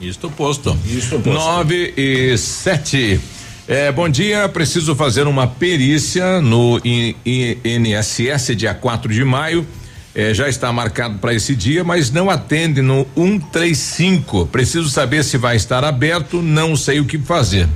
Isto 0.00 0.30
posto. 0.30 0.78
Isto 0.86 1.20
posto. 1.20 1.30
Nove 1.30 1.94
e 1.96 2.36
sete. 2.38 3.20
É, 3.66 3.92
bom 3.92 4.08
dia, 4.08 4.48
preciso 4.48 4.94
fazer 4.94 5.26
uma 5.26 5.46
perícia 5.46 6.40
no 6.40 6.80
INSS 6.84 8.56
dia 8.56 8.72
4 8.72 9.12
de 9.12 9.24
maio. 9.24 9.66
É, 10.14 10.32
já 10.32 10.48
está 10.48 10.72
marcado 10.72 11.18
para 11.18 11.34
esse 11.34 11.54
dia, 11.54 11.84
mas 11.84 12.10
não 12.10 12.30
atende 12.30 12.80
no 12.80 13.06
135. 13.14 14.46
Preciso 14.46 14.88
saber 14.88 15.22
se 15.22 15.36
vai 15.36 15.56
estar 15.56 15.84
aberto, 15.84 16.40
não 16.40 16.74
sei 16.74 16.98
o 16.98 17.04
que 17.04 17.18
fazer. 17.18 17.68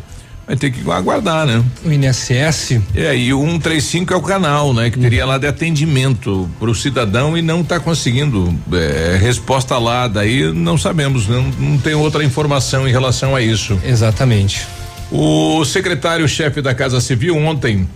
Vai 0.47 0.57
ter 0.57 0.71
que 0.71 0.89
aguardar, 0.91 1.47
né? 1.47 1.63
O 1.85 1.93
INSS? 1.93 2.81
É, 2.95 3.17
e 3.17 3.33
o 3.33 3.41
135 3.41 4.13
é 4.13 4.17
o 4.17 4.21
canal, 4.21 4.75
né? 4.75 4.91
Que 4.91 4.99
teria 4.99 5.25
lá 5.25 5.39
de 5.39 5.47
atendimento 5.47 6.51
para 6.59 6.69
o 6.69 6.75
cidadão 6.75 7.39
e 7.39 7.43
não 7.43 7.61
está 7.61 7.79
conseguindo 7.79 8.53
é, 8.73 9.17
resposta 9.21 9.79
lá. 9.79 10.09
Daí 10.09 10.53
não 10.53 10.77
sabemos, 10.77 11.29
não, 11.29 11.43
não 11.59 11.79
tem 11.79 11.95
outra 11.95 12.25
informação 12.25 12.89
em 12.89 12.91
relação 12.91 13.37
a 13.37 13.41
isso. 13.41 13.79
Exatamente. 13.85 14.67
O 15.11 15.65
secretário-chefe 15.65 16.61
da 16.61 16.75
Casa 16.75 17.01
Civil 17.01 17.37
ontem 17.37 17.87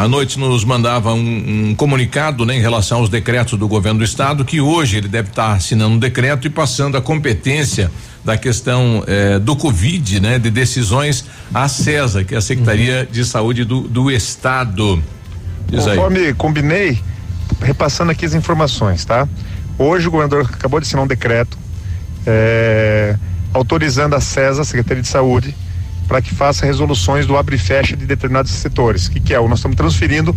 à 0.00 0.08
noite 0.08 0.38
nos 0.38 0.64
mandava 0.64 1.12
um, 1.12 1.68
um 1.68 1.74
comunicado 1.74 2.46
né, 2.46 2.56
em 2.56 2.60
relação 2.60 3.00
aos 3.00 3.10
decretos 3.10 3.58
do 3.58 3.68
governo 3.68 3.98
do 3.98 4.04
estado, 4.04 4.46
que 4.46 4.58
hoje 4.58 4.96
ele 4.96 5.08
deve 5.08 5.28
estar 5.28 5.52
assinando 5.52 5.94
um 5.94 5.98
decreto 5.98 6.46
e 6.46 6.50
passando 6.50 6.96
a 6.96 7.02
competência 7.02 7.90
da 8.24 8.34
questão 8.38 9.04
eh, 9.06 9.38
do 9.38 9.54
Covid, 9.54 10.20
né, 10.20 10.38
de 10.38 10.50
decisões 10.50 11.26
à 11.52 11.68
CESA, 11.68 12.24
que 12.24 12.34
é 12.34 12.38
a 12.38 12.40
Secretaria 12.40 13.06
de 13.12 13.22
Saúde 13.26 13.62
do, 13.62 13.82
do 13.82 14.10
Estado. 14.10 15.02
Diz 15.68 15.86
aí. 15.86 15.96
Conforme 15.96 16.32
combinei, 16.32 16.98
repassando 17.60 18.10
aqui 18.10 18.24
as 18.24 18.32
informações, 18.32 19.04
tá? 19.04 19.28
Hoje 19.78 20.08
o 20.08 20.10
governador 20.10 20.48
acabou 20.50 20.80
de 20.80 20.86
assinar 20.86 21.04
um 21.04 21.08
decreto 21.08 21.58
eh, 22.26 23.16
autorizando 23.52 24.14
a 24.14 24.20
CESA, 24.20 24.62
a 24.62 24.64
Secretaria 24.64 25.02
de 25.02 25.08
Saúde, 25.08 25.54
para 26.10 26.20
que 26.20 26.34
faça 26.34 26.66
resoluções 26.66 27.24
do 27.24 27.36
abre 27.36 27.54
e 27.54 27.58
fecha 27.58 27.96
de 27.96 28.04
determinados 28.04 28.50
setores. 28.50 29.06
O 29.06 29.12
que, 29.12 29.20
que 29.20 29.32
é? 29.32 29.38
Nós 29.38 29.60
estamos 29.60 29.76
transferindo 29.76 30.34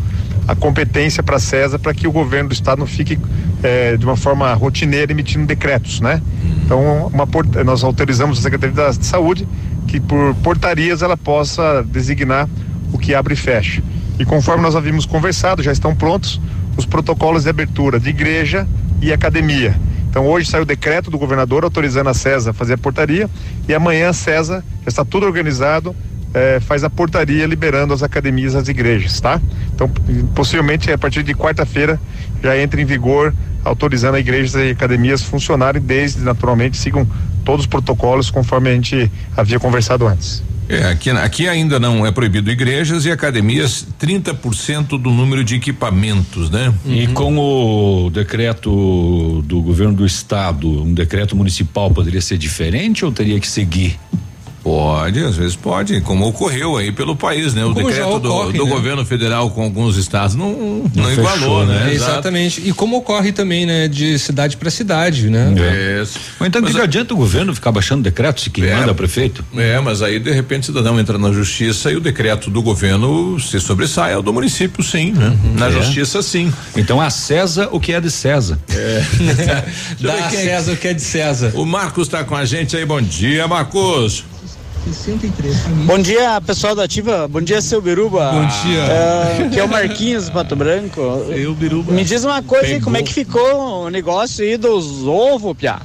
a 0.47 0.53
competência 0.53 1.23
para 1.23 1.37
a 1.37 1.39
CESA 1.39 1.79
para 1.79 1.91
que 1.95 2.07
o 2.07 2.11
governo 2.11 2.49
do 2.49 2.53
estado 2.53 2.77
não 2.77 2.85
fique 2.85 3.17
eh, 3.63 3.97
de 3.97 4.05
uma 4.05 4.15
forma 4.15 4.53
rotineira 4.53 5.11
emitindo 5.11 5.47
decretos, 5.47 5.99
né? 5.99 6.21
Então, 6.63 7.07
uma, 7.07 7.27
nós 7.65 7.83
autorizamos 7.83 8.37
a 8.37 8.41
Secretaria 8.43 8.75
da 8.75 8.93
Saúde 8.93 9.47
que 9.87 9.99
por 9.99 10.35
portarias 10.35 11.01
ela 11.01 11.17
possa 11.17 11.81
designar 11.81 12.47
o 12.91 12.99
que 12.99 13.15
abre 13.15 13.33
e 13.33 13.37
fecha. 13.37 13.81
E 14.19 14.25
conforme 14.25 14.61
nós 14.61 14.75
havíamos 14.75 15.07
conversado, 15.07 15.63
já 15.63 15.71
estão 15.71 15.95
prontos 15.95 16.39
os 16.77 16.85
protocolos 16.85 17.45
de 17.45 17.49
abertura 17.49 17.99
de 17.99 18.11
igreja 18.11 18.67
e 19.01 19.11
academia. 19.11 19.75
Então 20.13 20.27
hoje 20.27 20.47
saiu 20.47 20.61
o 20.61 20.65
decreto 20.65 21.09
do 21.09 21.17
governador 21.17 21.63
autorizando 21.63 22.07
a 22.07 22.13
CESA 22.13 22.51
a 22.51 22.53
fazer 22.53 22.73
a 22.73 22.77
portaria 22.77 23.27
e 23.67 23.73
amanhã 23.73 24.09
a 24.09 24.13
CESA 24.13 24.63
já 24.83 24.87
está 24.87 25.03
tudo 25.03 25.25
organizado, 25.25 25.95
eh, 26.35 26.59
faz 26.59 26.83
a 26.83 26.89
portaria 26.89 27.47
liberando 27.47 27.95
as 27.95 28.03
academias 28.03 28.53
as 28.53 28.67
igrejas, 28.67 29.19
tá? 29.19 29.41
Então 29.73 29.89
possivelmente 30.35 30.91
a 30.91 30.99
partir 30.99 31.23
de 31.23 31.33
quarta-feira 31.33 31.99
já 32.43 32.55
entra 32.55 32.79
em 32.79 32.85
vigor 32.85 33.33
autorizando 33.65 34.13
a 34.13 34.19
igrejas 34.19 34.53
e 34.53 34.69
academias 34.69 35.23
funcionarem 35.23 35.81
desde 35.81 36.21
naturalmente 36.21 36.77
sigam 36.77 37.07
todos 37.43 37.61
os 37.61 37.67
protocolos 37.67 38.29
conforme 38.29 38.69
a 38.69 38.73
gente 38.75 39.11
havia 39.35 39.59
conversado 39.59 40.05
antes. 40.05 40.43
É, 40.73 40.85
aqui, 40.87 41.09
aqui 41.09 41.47
ainda 41.47 41.79
não 41.79 42.05
é 42.05 42.11
proibido 42.11 42.49
igrejas 42.49 43.05
e 43.05 43.11
academias 43.11 43.85
30% 43.99 44.99
do 44.99 45.11
número 45.11 45.43
de 45.43 45.55
equipamentos, 45.55 46.49
né? 46.49 46.73
E 46.85 47.07
com 47.07 47.37
o 47.37 48.09
decreto 48.09 49.43
do 49.45 49.61
governo 49.61 49.93
do 49.93 50.05
estado, 50.05 50.67
um 50.67 50.93
decreto 50.93 51.35
municipal 51.35 51.91
poderia 51.91 52.21
ser 52.21 52.37
diferente 52.37 53.05
ou 53.05 53.11
teria 53.11 53.39
que 53.39 53.47
seguir? 53.47 53.99
Pode, 54.63 55.19
às 55.21 55.35
vezes 55.35 55.57
pode, 55.57 55.99
como 55.99 56.25
ocorreu 56.25 56.77
aí 56.77 56.89
pelo 56.89 57.17
país, 57.17 57.53
né? 57.53 57.65
O 57.65 57.73
Como 57.73 57.85
decreto 57.85 58.17
do, 58.19 58.29
ocorre, 58.33 58.57
do 58.57 58.63
né? 58.63 58.71
governo 58.71 59.05
federal 59.05 59.49
com 59.49 59.61
alguns 59.61 59.97
estados 59.97 60.35
não, 60.37 60.53
não, 60.53 61.03
Não 61.03 61.11
igualou, 61.11 61.37
fechou, 61.37 61.65
né? 61.65 61.89
É, 61.91 61.93
Exatamente. 61.93 62.61
E 62.65 62.71
como 62.71 62.95
ocorre 62.95 63.33
também, 63.33 63.65
né, 63.65 63.89
de 63.89 64.17
cidade 64.17 64.55
para 64.55 64.71
cidade, 64.71 65.29
né? 65.29 65.53
É. 65.57 66.03
Mas 66.39 66.47
então 66.47 66.61
o 66.61 66.65
que, 66.65 66.71
que 66.73 66.79
adianta 66.79 67.13
o 67.13 67.17
governo 67.17 67.53
ficar 67.53 67.73
baixando 67.73 68.01
decreto 68.03 68.39
se 68.39 68.49
quem 68.49 68.63
manda 68.73 68.91
é 68.91 68.93
prefeito? 68.93 69.43
É, 69.57 69.79
mas 69.81 70.01
aí 70.01 70.17
de 70.17 70.31
repente 70.31 70.63
o 70.63 70.65
cidadão 70.67 70.97
entra 70.97 71.17
na 71.17 71.33
justiça 71.33 71.91
e 71.91 71.97
o 71.97 71.99
decreto 71.99 72.49
do 72.49 72.61
governo 72.61 73.37
se 73.41 73.59
sobressai 73.59 74.13
ao 74.13 74.21
do 74.21 74.31
município, 74.31 74.81
sim, 74.81 75.11
né? 75.11 75.37
Na 75.57 75.67
É. 75.67 75.71
justiça, 75.71 76.21
sim. 76.21 76.53
Então 76.77 77.01
a 77.01 77.09
César 77.09 77.67
o 77.73 77.81
que 77.81 77.91
é 77.91 77.99
de 77.99 78.09
César. 78.09 78.57
É. 78.69 79.03
Dá 79.99 80.25
a 80.25 80.29
César 80.29 80.71
o 80.71 80.77
que 80.77 80.87
é 80.87 80.93
de 80.93 81.01
César. 81.01 81.51
O 81.53 81.65
Marcos 81.65 82.07
está 82.07 82.23
com 82.23 82.35
a 82.35 82.45
gente 82.45 82.77
aí, 82.77 82.85
bom 82.85 83.01
dia, 83.01 83.45
Marcos. 83.45 84.23
Bom 85.85 85.97
dia, 85.97 86.41
pessoal 86.45 86.75
da 86.75 86.83
Ativa. 86.83 87.25
Bom 87.27 87.39
dia, 87.39 87.61
seu 87.61 87.81
Biruba. 87.81 88.31
Bom 88.33 88.45
dia. 88.45 88.81
É, 88.83 89.49
que 89.49 89.57
é 89.57 89.63
o 89.63 89.67
Marquinhos 89.69 90.25
do 90.25 90.33
Pato 90.33 90.57
Branco. 90.57 90.99
Eu, 91.29 91.53
Biruba. 91.55 91.93
Me 91.93 92.03
diz 92.03 92.25
uma 92.25 92.43
coisa 92.43 92.65
aí, 92.67 92.81
como 92.81 92.97
é 92.97 93.01
que 93.01 93.13
ficou 93.13 93.85
o 93.85 93.89
negócio 93.89 94.43
aí 94.43 94.57
dos 94.57 95.07
ovos, 95.07 95.55
Piá? 95.55 95.81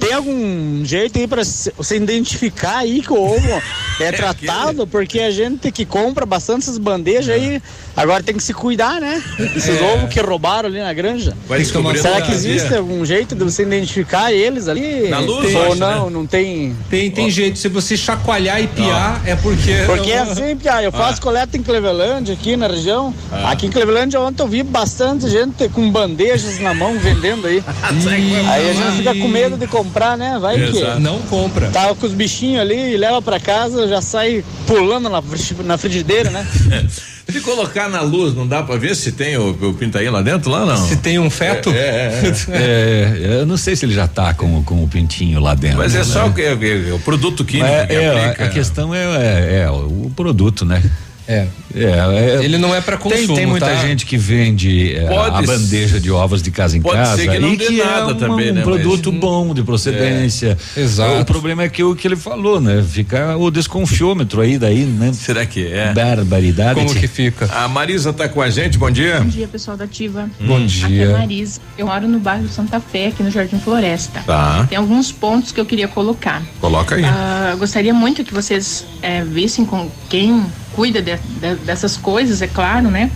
Tem 0.00 0.14
algum 0.14 0.84
jeito 0.84 1.16
aí 1.18 1.28
pra 1.28 1.44
se- 1.44 1.72
você 1.76 1.96
identificar 1.96 2.78
aí 2.78 3.02
que 3.02 3.12
o 3.12 3.22
ovo 3.22 3.62
é 4.00 4.10
tratado? 4.12 4.84
Porque 4.86 5.20
a 5.20 5.30
gente 5.30 5.70
que 5.70 5.84
compra 5.84 6.26
bastante 6.26 6.62
essas 6.62 6.78
bandejas 6.78 7.28
aí, 7.36 7.62
agora 7.96 8.22
tem 8.22 8.34
que 8.36 8.42
se 8.42 8.52
cuidar, 8.52 9.00
né? 9.00 9.22
Esses 9.54 9.80
É. 9.80 9.94
ovos 9.94 10.12
que 10.12 10.18
roubaram 10.20 10.68
ali 10.68 10.80
na 10.80 10.92
granja. 10.92 11.36
Vai 11.46 11.64
Será 11.64 12.20
que 12.20 12.28
dia. 12.28 12.34
existe 12.34 12.74
algum 12.74 13.04
jeito 13.04 13.34
de 13.36 13.44
você 13.44 13.62
identificar 13.62 14.32
eles 14.32 14.66
ali? 14.68 15.08
Na 15.08 15.20
luz, 15.20 15.46
Tem- 15.46 15.54
eu 15.54 15.60
Ou 15.60 15.66
acho, 15.72 15.76
não, 15.80 16.04
né? 16.06 16.10
não 16.10 16.26
tem. 16.26 16.74
Tem, 16.90 17.10
tem 17.10 17.30
jeito, 17.30 17.58
se 17.58 17.68
você 17.68 17.91
chacoalhar 17.96 18.60
e 18.60 18.66
piar, 18.66 19.20
é 19.24 19.36
porque. 19.36 19.72
Porque 19.86 20.10
é 20.10 20.18
assim, 20.18 20.56
Pia, 20.56 20.82
eu 20.82 20.92
faço 20.92 21.20
coleta 21.20 21.56
em 21.56 21.62
Cleveland, 21.62 22.32
aqui 22.32 22.56
na 22.56 22.66
região. 22.66 23.14
Ah. 23.30 23.50
Aqui 23.50 23.66
em 23.66 23.70
Cleveland 23.70 24.16
ontem 24.16 24.42
eu 24.42 24.48
vi 24.48 24.62
bastante 24.62 25.28
gente 25.28 25.68
com 25.68 25.90
bandejas 25.90 26.58
na 26.58 26.72
mão 26.72 26.98
vendendo 26.98 27.46
aí. 27.46 27.62
aí 28.48 28.70
a 28.70 28.72
gente 28.72 28.96
fica 28.98 29.14
com 29.14 29.28
medo 29.28 29.56
de 29.56 29.66
comprar, 29.66 30.16
né? 30.16 30.38
Vai 30.40 30.56
que. 30.56 30.78
Exato. 30.78 31.00
Não 31.00 31.18
compra. 31.22 31.68
Tava 31.70 31.94
com 31.94 32.06
os 32.06 32.12
bichinhos 32.12 32.60
ali 32.60 32.94
e 32.94 32.96
leva 32.96 33.20
pra 33.20 33.38
casa, 33.38 33.86
já 33.88 34.00
sai 34.00 34.44
pulando 34.66 35.08
na, 35.08 35.22
na 35.64 35.78
frigideira, 35.78 36.30
né? 36.30 36.46
Se 37.32 37.40
colocar 37.40 37.88
na 37.88 38.00
luz, 38.02 38.34
não 38.34 38.46
dá 38.46 38.62
pra 38.62 38.76
ver 38.76 38.94
se 38.94 39.12
tem 39.12 39.36
o, 39.36 39.50
o 39.50 39.74
pintainho 39.74 40.12
lá 40.12 40.22
dentro, 40.22 40.50
lá 40.50 40.66
não? 40.66 40.76
Se 40.86 40.96
tem 40.96 41.18
um 41.18 41.30
feto? 41.30 41.70
É, 41.70 41.74
é, 41.76 42.22
é. 42.48 43.12
É, 43.32 43.40
eu 43.40 43.46
não 43.46 43.56
sei 43.56 43.74
se 43.74 43.84
ele 43.84 43.94
já 43.94 44.06
tá 44.06 44.34
com, 44.34 44.62
com 44.62 44.82
o 44.84 44.88
pintinho 44.88 45.40
lá 45.40 45.54
dentro. 45.54 45.78
Mas 45.78 45.94
é 45.94 45.98
né? 45.98 46.04
só 46.04 46.26
o, 46.28 46.34
é- 46.38 46.88
é 46.90 46.92
o 46.92 46.98
produto 46.98 47.44
químico 47.44 47.68
É, 47.68 47.86
que 47.86 47.94
é, 47.94 48.24
aplica. 48.24 48.44
a 48.44 48.48
questão 48.48 48.94
é, 48.94 49.00
é, 49.04 49.60
é 49.64 49.70
o 49.70 50.10
produto, 50.14 50.64
né? 50.64 50.82
É. 51.26 51.46
É, 51.74 52.44
Ele 52.44 52.58
não 52.58 52.74
é 52.74 52.80
pra 52.80 52.96
Tem, 52.96 53.10
consumo, 53.12 53.34
tem 53.34 53.46
muita 53.46 53.66
tá? 53.66 53.74
gente 53.76 54.04
que 54.06 54.16
vende 54.16 54.94
é, 54.94 55.06
Pode 55.06 55.36
a 55.36 55.42
bandeja 55.42 55.98
de 56.00 56.10
ovos 56.10 56.42
de 56.42 56.50
casa 56.50 56.76
em 56.76 56.82
pode 56.82 56.96
casa 56.96 57.16
ser 57.16 57.30
que 57.30 57.38
não 57.38 57.52
e 57.52 57.56
dê 57.56 57.66
que 57.66 57.76
nada 57.78 57.98
é 57.98 58.02
uma- 58.04 58.14
também, 58.14 58.50
um 58.50 58.54
né, 58.54 58.62
produto 58.62 59.10
mas- 59.12 59.20
bom 59.20 59.54
de 59.54 59.62
procedência. 59.62 60.56
É, 60.76 60.80
exato. 60.80 61.20
O 61.20 61.24
problema 61.24 61.62
é 61.62 61.68
que 61.68 61.82
o 61.82 61.94
que 61.94 62.06
ele 62.06 62.16
falou, 62.16 62.60
né? 62.60 62.84
Fica 62.88 63.36
o 63.36 63.50
desconfiômetro 63.50 64.40
aí 64.40 64.58
daí, 64.58 64.84
né? 64.84 65.12
Será 65.12 65.46
que 65.46 65.66
é? 65.66 65.92
Barbaridade. 65.92 66.74
Como 66.80 66.94
que 66.94 67.06
fica? 67.08 67.48
A 67.52 67.68
Marisa 67.68 68.12
tá 68.12 68.28
com 68.28 68.40
a 68.42 68.50
gente, 68.50 68.78
bom 68.78 68.90
dia. 68.90 69.20
Bom 69.20 69.28
dia, 69.28 69.48
pessoal 69.48 69.76
da 69.76 69.84
Ativa. 69.84 70.28
Bom 70.40 70.56
Aqui 70.56 70.66
dia. 70.66 71.04
é 71.04 71.12
Marisa. 71.12 71.60
Eu 71.78 71.86
moro 71.86 72.06
no 72.08 72.18
bairro 72.18 72.48
Santa 72.48 72.80
Fé, 72.80 73.06
aqui 73.08 73.22
no 73.22 73.30
Jardim 73.30 73.58
Floresta. 73.58 74.20
Tá. 74.26 74.66
Tem 74.68 74.78
alguns 74.78 75.10
pontos 75.12 75.52
que 75.52 75.60
eu 75.60 75.64
queria 75.66 75.88
colocar. 75.88 76.42
Coloca 76.60 76.94
aí. 76.96 77.04
Ah, 77.04 77.54
gostaria 77.58 77.94
muito 77.94 78.24
que 78.24 78.32
vocês 78.34 78.84
eh, 79.02 79.22
vissem 79.24 79.64
com 79.64 79.90
quem 80.08 80.44
cuida 80.74 81.02
de- 81.02 81.16
de- 81.16 81.54
dessas 81.64 81.96
coisas, 81.96 82.42
é 82.42 82.46
claro, 82.46 82.90
né? 82.90 83.10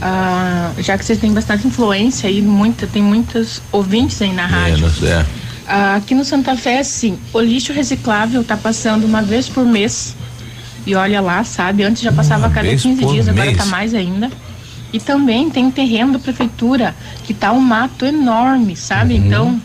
Ah, 0.00 0.72
já 0.78 0.98
que 0.98 1.04
vocês 1.04 1.18
têm 1.18 1.32
bastante 1.32 1.66
influência 1.66 2.28
aí, 2.28 2.42
muita, 2.42 2.86
tem 2.86 3.02
muitos 3.02 3.62
ouvintes 3.72 4.20
aí 4.20 4.32
na 4.32 4.46
rádio. 4.46 4.78
Menos, 4.80 5.02
é. 5.02 5.24
Ah, 5.66 5.96
aqui 5.96 6.14
no 6.14 6.24
Santa 6.24 6.56
Fé, 6.56 6.82
sim, 6.84 7.18
o 7.32 7.40
lixo 7.40 7.72
reciclável 7.72 8.44
tá 8.44 8.56
passando 8.56 9.04
uma 9.04 9.22
vez 9.22 9.48
por 9.48 9.64
mês. 9.64 10.14
E 10.86 10.94
olha 10.94 11.20
lá, 11.20 11.42
sabe? 11.42 11.82
Antes 11.82 12.02
já 12.02 12.12
passava 12.12 12.46
a 12.46 12.50
cada 12.50 12.68
vez 12.68 12.80
15 12.80 13.00
por 13.00 13.12
dias, 13.12 13.28
agora 13.28 13.46
mês. 13.46 13.56
tá 13.56 13.64
mais 13.66 13.92
ainda. 13.92 14.30
E 14.92 15.00
também 15.00 15.50
tem 15.50 15.68
terreno 15.70 16.12
da 16.12 16.18
prefeitura 16.18 16.94
que 17.24 17.34
tá 17.34 17.50
um 17.50 17.58
mato 17.58 18.06
enorme, 18.06 18.76
sabe? 18.76 19.14
Uhum. 19.14 19.26
Então 19.26 19.62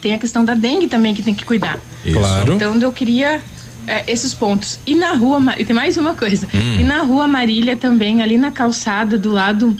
tem 0.00 0.14
a 0.14 0.18
questão 0.18 0.44
da 0.44 0.54
dengue 0.54 0.88
também 0.88 1.14
que 1.14 1.22
tem 1.22 1.34
que 1.34 1.44
cuidar. 1.44 1.78
Claro. 2.10 2.54
Então 2.54 2.74
eu 2.76 2.92
queria 2.92 3.42
é, 3.86 4.04
esses 4.10 4.34
pontos. 4.34 4.78
E 4.86 4.94
na 4.94 5.12
rua, 5.12 5.54
e 5.58 5.64
tem 5.64 5.74
mais 5.74 5.96
uma 5.96 6.14
coisa. 6.14 6.46
Hum. 6.54 6.80
E 6.80 6.84
na 6.84 7.02
rua 7.02 7.26
Marília 7.28 7.76
também, 7.76 8.22
ali 8.22 8.36
na 8.38 8.50
calçada 8.50 9.18
do 9.18 9.30
lado, 9.30 9.76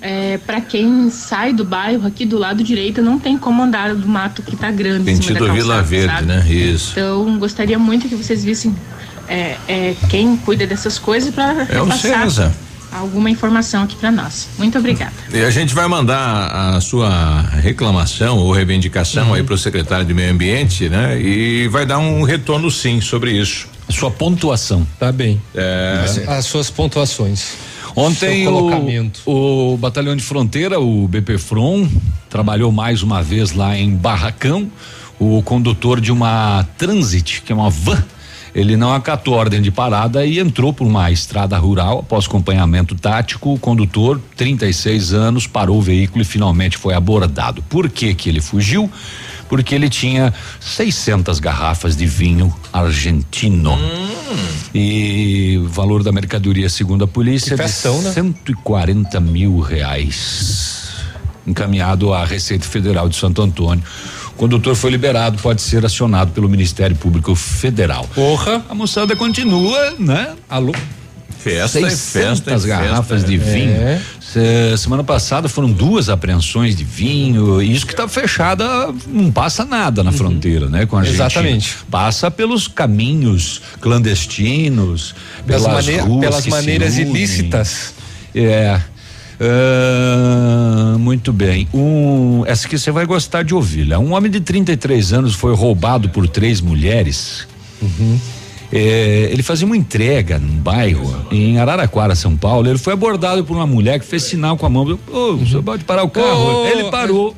é, 0.00 0.38
para 0.38 0.60
quem 0.60 1.10
sai 1.10 1.52
do 1.52 1.64
bairro, 1.64 2.06
aqui 2.06 2.26
do 2.26 2.38
lado 2.38 2.62
direito, 2.62 3.00
não 3.02 3.18
tem 3.18 3.36
como 3.38 3.62
andar 3.62 3.94
do 3.94 4.06
mato 4.06 4.42
que 4.42 4.56
tá 4.56 4.70
grande. 4.70 5.14
Sentido 5.16 5.46
da 5.46 5.52
Vila 5.52 5.76
calçada, 5.76 5.82
Verde, 5.82 6.14
sabe? 6.14 6.26
né? 6.26 6.46
Isso. 6.48 6.92
Então 6.92 7.38
gostaria 7.38 7.78
muito 7.78 8.08
que 8.08 8.14
vocês 8.14 8.44
vissem 8.44 8.74
é, 9.28 9.56
é, 9.66 9.96
quem 10.08 10.36
cuida 10.36 10.66
dessas 10.66 10.98
coisas 10.98 11.34
para 11.34 11.66
É 11.68 11.80
o 11.80 11.90
César. 11.92 12.52
Alguma 12.90 13.30
informação 13.30 13.82
aqui 13.82 13.96
para 13.96 14.10
nós. 14.10 14.48
Muito 14.58 14.78
obrigada. 14.78 15.12
E 15.32 15.40
a 15.40 15.50
gente 15.50 15.74
vai 15.74 15.86
mandar 15.86 16.74
a 16.74 16.80
sua 16.80 17.42
reclamação 17.60 18.38
ou 18.38 18.52
reivindicação 18.52 19.34
aí 19.34 19.42
para 19.42 19.54
o 19.54 19.58
secretário 19.58 20.04
de 20.04 20.14
Meio 20.14 20.32
Ambiente, 20.32 20.88
né? 20.88 21.20
E 21.20 21.68
vai 21.68 21.84
dar 21.84 21.98
um 21.98 22.22
retorno 22.22 22.70
sim 22.70 23.00
sobre 23.00 23.32
isso. 23.32 23.68
Sua 23.88 24.10
pontuação. 24.10 24.86
Tá 24.98 25.12
bem. 25.12 25.40
É. 25.54 26.02
As, 26.04 26.28
as 26.28 26.44
suas 26.46 26.70
pontuações. 26.70 27.54
Ontem 27.94 28.46
o, 28.46 29.10
o 29.24 29.76
Batalhão 29.78 30.14
de 30.14 30.22
Fronteira, 30.22 30.78
o 30.78 31.08
BP 31.08 31.38
From, 31.38 31.88
trabalhou 32.28 32.70
mais 32.70 33.02
uma 33.02 33.22
vez 33.22 33.52
lá 33.52 33.76
em 33.76 33.94
Barracão. 33.94 34.70
O 35.18 35.42
condutor 35.42 35.98
de 35.98 36.12
uma 36.12 36.66
Transit, 36.76 37.40
que 37.40 37.50
é 37.50 37.54
uma 37.54 37.70
van, 37.70 38.04
ele 38.56 38.74
não 38.74 38.94
acatou 38.94 39.34
a 39.34 39.36
ordem 39.36 39.60
de 39.60 39.70
parada 39.70 40.24
e 40.24 40.38
entrou 40.38 40.72
por 40.72 40.86
uma 40.86 41.10
estrada 41.10 41.58
rural 41.58 41.98
após 41.98 42.24
acompanhamento 42.24 42.94
tático. 42.94 43.52
O 43.52 43.58
condutor, 43.58 44.18
36 44.34 45.12
anos, 45.12 45.46
parou 45.46 45.76
o 45.76 45.82
veículo 45.82 46.22
e 46.22 46.24
finalmente 46.24 46.78
foi 46.78 46.94
abordado. 46.94 47.62
Por 47.64 47.90
que 47.90 48.14
que 48.14 48.30
ele 48.30 48.40
fugiu? 48.40 48.90
Porque 49.46 49.74
ele 49.74 49.90
tinha 49.90 50.32
600 50.58 51.38
garrafas 51.38 51.94
de 51.94 52.06
vinho 52.06 52.50
argentino. 52.72 53.78
E 54.74 55.60
o 55.62 55.68
valor 55.68 56.02
da 56.02 56.10
mercadoria, 56.10 56.70
segundo 56.70 57.04
a 57.04 57.06
polícia, 57.06 57.54
Que 57.58 57.62
festão, 57.62 57.98
de 57.98 58.06
né? 58.06 58.12
140 58.14 59.20
mil 59.20 59.60
reais. 59.60 60.94
Encaminhado 61.46 62.14
à 62.14 62.24
Receita 62.24 62.66
Federal 62.66 63.06
de 63.06 63.16
Santo 63.16 63.42
Antônio. 63.42 63.84
O 64.36 64.38
condutor 64.38 64.74
foi 64.76 64.90
liberado, 64.90 65.38
pode 65.38 65.62
ser 65.62 65.84
acionado 65.86 66.30
pelo 66.32 66.46
Ministério 66.46 66.94
Público 66.94 67.34
Federal. 67.34 68.06
Porra. 68.14 68.62
A 68.68 68.74
moçada 68.74 69.16
continua, 69.16 69.94
né? 69.98 70.34
Alô? 70.46 70.74
Festa 71.38 71.80
e 71.80 71.84
600 71.90 72.40
festa 72.40 72.68
garrafas 72.68 73.22
festa, 73.22 73.28
de 73.28 73.34
é. 73.36 73.38
vinho. 73.38 73.70
É. 73.72 74.00
Se- 74.20 74.76
semana 74.76 75.02
passada 75.02 75.48
foram 75.48 75.70
duas 75.70 76.10
apreensões 76.10 76.76
de 76.76 76.84
vinho, 76.84 77.62
isso 77.62 77.86
que 77.86 77.92
está 77.94 78.06
fechada 78.08 78.92
não 79.06 79.30
passa 79.30 79.64
nada 79.64 80.02
na 80.04 80.12
fronteira, 80.12 80.68
né? 80.68 80.84
Com 80.84 80.96
a 80.96 81.00
Argentina. 81.00 81.22
Uhum. 81.24 81.30
Exatamente. 81.30 81.76
Passa 81.90 82.30
pelos 82.30 82.68
caminhos 82.68 83.62
clandestinos, 83.80 85.14
Das 85.46 85.62
pelas 85.62 85.86
mane- 85.86 85.98
ruas 86.00 86.20
pelas 86.28 86.46
maneiras 86.46 86.98
ilícitas. 86.98 87.94
É. 88.34 88.80
Ah, 89.40 90.96
muito 90.98 91.32
bem. 91.32 91.68
Um, 91.72 92.42
essa 92.46 92.66
aqui 92.66 92.78
você 92.78 92.90
vai 92.90 93.06
gostar 93.06 93.42
de 93.42 93.54
ouvir. 93.54 93.86
né? 93.86 93.96
Um 93.98 94.12
homem 94.14 94.30
de 94.30 94.40
33 94.40 95.12
anos 95.12 95.34
foi 95.34 95.54
roubado 95.54 96.08
por 96.08 96.28
três 96.28 96.60
mulheres. 96.60 97.46
É, 98.72 99.28
ele 99.30 99.44
fazia 99.44 99.64
uma 99.64 99.76
entrega 99.76 100.38
num 100.40 100.56
bairro 100.56 101.24
em 101.30 101.56
Araraquara, 101.58 102.16
São 102.16 102.36
Paulo. 102.36 102.68
Ele 102.68 102.78
foi 102.78 102.94
abordado 102.94 103.44
por 103.44 103.56
uma 103.56 103.66
mulher 103.66 104.00
que 104.00 104.06
fez 104.06 104.24
sinal 104.24 104.56
com 104.56 104.66
a 104.66 104.68
mão. 104.68 104.98
Ô, 105.12 105.18
o 105.34 105.46
senhor 105.46 105.62
pode 105.62 105.84
parar 105.84 106.02
o 106.02 106.10
carro? 106.10 106.62
Ô, 106.62 106.66
ele 106.66 106.90
parou. 106.90 107.36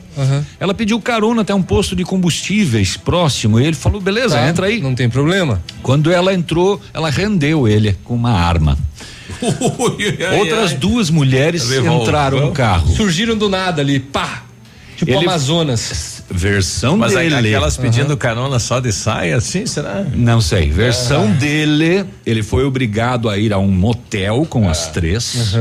Ela 0.59 0.73
pediu 0.73 0.99
carona 1.01 1.43
até 1.43 1.55
um 1.55 1.62
posto 1.62 1.95
de 1.95 2.03
combustíveis 2.03 2.97
próximo. 2.97 3.61
E 3.61 3.66
ele 3.66 3.77
falou: 3.77 4.01
beleza, 4.01 4.37
Tá, 4.37 4.49
entra 4.49 4.66
aí. 4.66 4.81
Não 4.81 4.95
tem 4.95 5.09
problema. 5.09 5.61
Quando 5.83 6.11
ela 6.11 6.33
entrou, 6.33 6.81
ela 6.95 7.11
rendeu 7.11 7.69
ele 7.69 7.95
com 8.05 8.15
uma 8.15 8.33
arma. 8.33 8.77
Outras 10.39 10.73
duas 10.75 11.11
mulheres 11.11 11.69
Revolveu. 11.69 12.03
entraram 12.03 12.41
no 12.41 12.53
carro. 12.53 12.89
Surgiram 12.95 13.37
do 13.37 13.49
nada 13.49 13.83
ali, 13.83 14.01
pá. 14.01 14.45
Tipo 14.97 15.13
Ele- 15.13 15.27
Amazonas. 15.27 16.17
Versão 16.31 16.97
Mas 16.99 17.15
dele. 17.15 17.35
aquelas 17.35 17.77
pedindo 17.79 18.15
carona 18.15 18.59
só 18.59 18.81
de 18.81 18.93
saia, 18.93 19.37
assim, 19.37 19.65
será? 19.65 20.05
Não 20.15 20.43
sei. 20.43 20.71
Versão 20.71 21.25
Ah. 21.25 21.39
dele, 21.39 22.05
ele 22.27 22.43
foi 22.43 22.65
obrigado 22.65 23.31
a 23.31 23.39
ir 23.39 23.51
a 23.53 23.59
um 23.59 23.71
motel 23.71 24.45
com 24.47 24.69
as 24.69 24.89
três. 24.89 25.55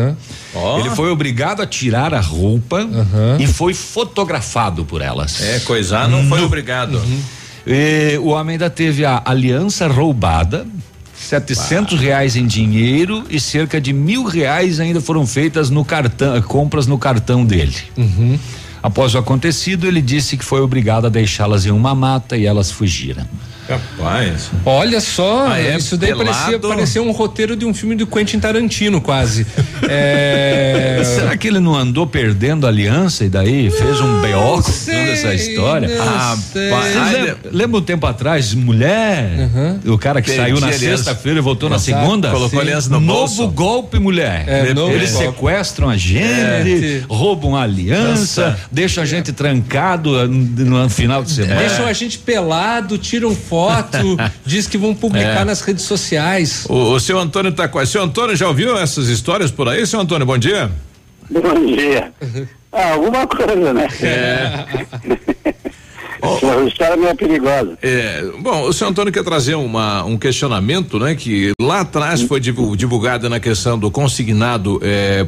Ó. 0.54 0.80
Ele 0.80 0.90
foi 0.90 1.10
obrigado 1.10 1.62
a 1.62 1.66
tirar 1.68 2.14
a 2.14 2.20
roupa 2.20 2.86
e 3.40 3.48
foi 3.48 3.74
fotografado 3.74 4.84
por 4.84 5.02
elas. 5.02 5.42
É, 5.42 5.60
coisar 5.62 6.10
não 6.10 6.28
foi 6.28 6.42
obrigado. 6.44 7.02
E 7.66 8.18
o 8.18 8.28
homem 8.28 8.54
ainda 8.54 8.70
teve 8.70 9.06
a 9.06 9.22
aliança 9.24 9.88
roubada. 9.88 10.66
700 11.18 12.00
reais 12.00 12.36
em 12.36 12.46
dinheiro 12.46 13.26
e 13.30 13.40
cerca 13.40 13.82
de 13.82 13.92
mil 13.92 14.24
reais 14.24 14.80
ainda 14.80 15.02
foram 15.02 15.26
feitas 15.26 15.70
no 15.70 15.84
cartão, 15.84 16.42
compras 16.44 16.88
no 16.88 16.98
cartão 16.98 17.44
dele. 17.44 17.76
Após 18.82 19.16
o 19.16 19.18
acontecido, 19.18 19.88
ele 19.88 20.02
disse 20.02 20.38
que 20.38 20.46
foi 20.46 20.62
obrigado 20.62 21.06
a 21.08 21.10
deixá-las 21.10 21.66
em 21.66 21.72
uma 21.72 21.94
mata 21.96 22.38
e 22.38 22.46
elas 22.46 22.72
fugiram. 22.72 23.26
Rapaz. 23.70 24.50
Olha 24.66 25.02
só, 25.02 25.48
Ah, 25.50 25.60
é? 25.60 25.76
isso 25.78 25.98
daí 25.98 26.16
parecia, 26.16 26.60
parecia 26.60 27.02
um 27.04 27.12
roteiro 27.12 27.56
de 27.56 27.66
um 27.66 27.74
filme 27.74 27.96
do 27.96 28.08
Quentin 28.08 28.40
Tarantino, 28.40 29.02
quase. 29.02 29.46
É, 29.90 31.02
Será 31.06 31.38
que 31.38 31.48
ele 31.48 31.60
não 31.60 31.74
andou 31.76 32.06
perdendo 32.06 32.66
a 32.66 32.70
aliança 32.70 33.24
e 33.24 33.30
daí 33.30 33.70
fez 33.70 34.02
um 34.02 34.22
BO 34.22 34.62
contando 34.64 35.10
essa 35.12 35.34
história? 35.34 35.88
Vocês 35.88 37.12
lembram, 37.14 37.38
lembra 37.52 37.78
um 37.80 37.82
tempo 37.82 38.06
atrás, 38.06 38.54
mulher? 38.54 39.50
O 39.86 39.98
cara 39.98 40.22
que 40.22 40.30
Perdi 40.32 40.42
saiu 40.44 40.60
na 40.60 40.72
sexta-feira 40.74 41.40
e 41.40 41.42
voltou 41.42 41.70
na 41.70 41.80
segunda? 41.80 42.32
Colocou 42.32 42.60
a 42.60 42.62
aliança 42.62 42.90
no 42.90 43.00
novo 43.00 43.18
bolso. 43.36 43.48
golpe, 43.50 44.00
mulher. 44.00 44.44
É, 44.48 44.74
novo 44.74 44.92
Eles 44.92 45.12
golpe. 45.12 45.28
sequestram 45.28 45.90
a 45.90 45.98
gente, 45.98 46.22
É. 46.24 47.02
roubam 47.08 47.56
a 47.56 47.62
aliança, 47.64 48.50
Nossa. 48.50 48.60
deixam 48.72 49.04
a 49.04 49.06
gente 49.06 49.32
trancado 49.32 50.28
no, 50.28 50.82
no 50.84 50.90
final 50.90 51.24
de 51.24 51.32
semana. 51.32 51.56
Deixam 51.62 51.86
a 51.86 51.94
gente 51.94 52.18
pelado, 52.20 52.98
tiram 52.98 53.34
foto, 53.36 53.57
diz 54.46 54.68
que 54.68 54.78
vão 54.78 54.94
publicar 54.94 55.42
É. 55.42 55.46
nas 55.46 55.62
redes 55.62 55.84
sociais. 55.84 56.66
O, 56.70 56.94
o 56.94 57.00
seu 57.00 57.18
Antônio 57.20 57.52
tá 57.52 57.68
quase. 57.68 57.92
Seu 57.92 58.04
Antônio 58.04 58.36
já 58.36 58.48
ouviu 58.48 58.78
essas 58.78 59.08
histórias 59.08 59.50
por 59.52 59.68
aí, 59.68 59.86
seu 59.86 60.00
Antônio? 60.00 60.26
Bom 60.26 60.38
dia. 60.38 60.70
Bom 61.30 61.66
dia. 61.66 62.12
Ah, 62.70 62.92
alguma 62.92 63.26
coisa, 63.26 63.74
né? 63.74 63.88
Essa 66.22 66.64
história 66.68 66.94
é 66.94 66.98
meio 66.98 67.16
perigosa. 67.16 67.78
É, 67.82 68.24
bom, 68.40 68.64
o 68.64 68.74
senhor 68.74 68.90
Antônio 68.92 69.12
quer 69.14 69.24
trazer 69.24 69.56
uma, 69.56 70.04
um 70.04 70.18
questionamento, 70.18 70.98
né? 71.00 71.16
Que 71.16 71.52
lá 71.62 71.82
atrás 71.82 72.22
foi 72.22 72.40
divu- 72.40 72.76
divulgado 72.76 73.30
na 73.30 73.40
questão 73.40 73.78
do 73.78 73.90
consignado 73.92 74.80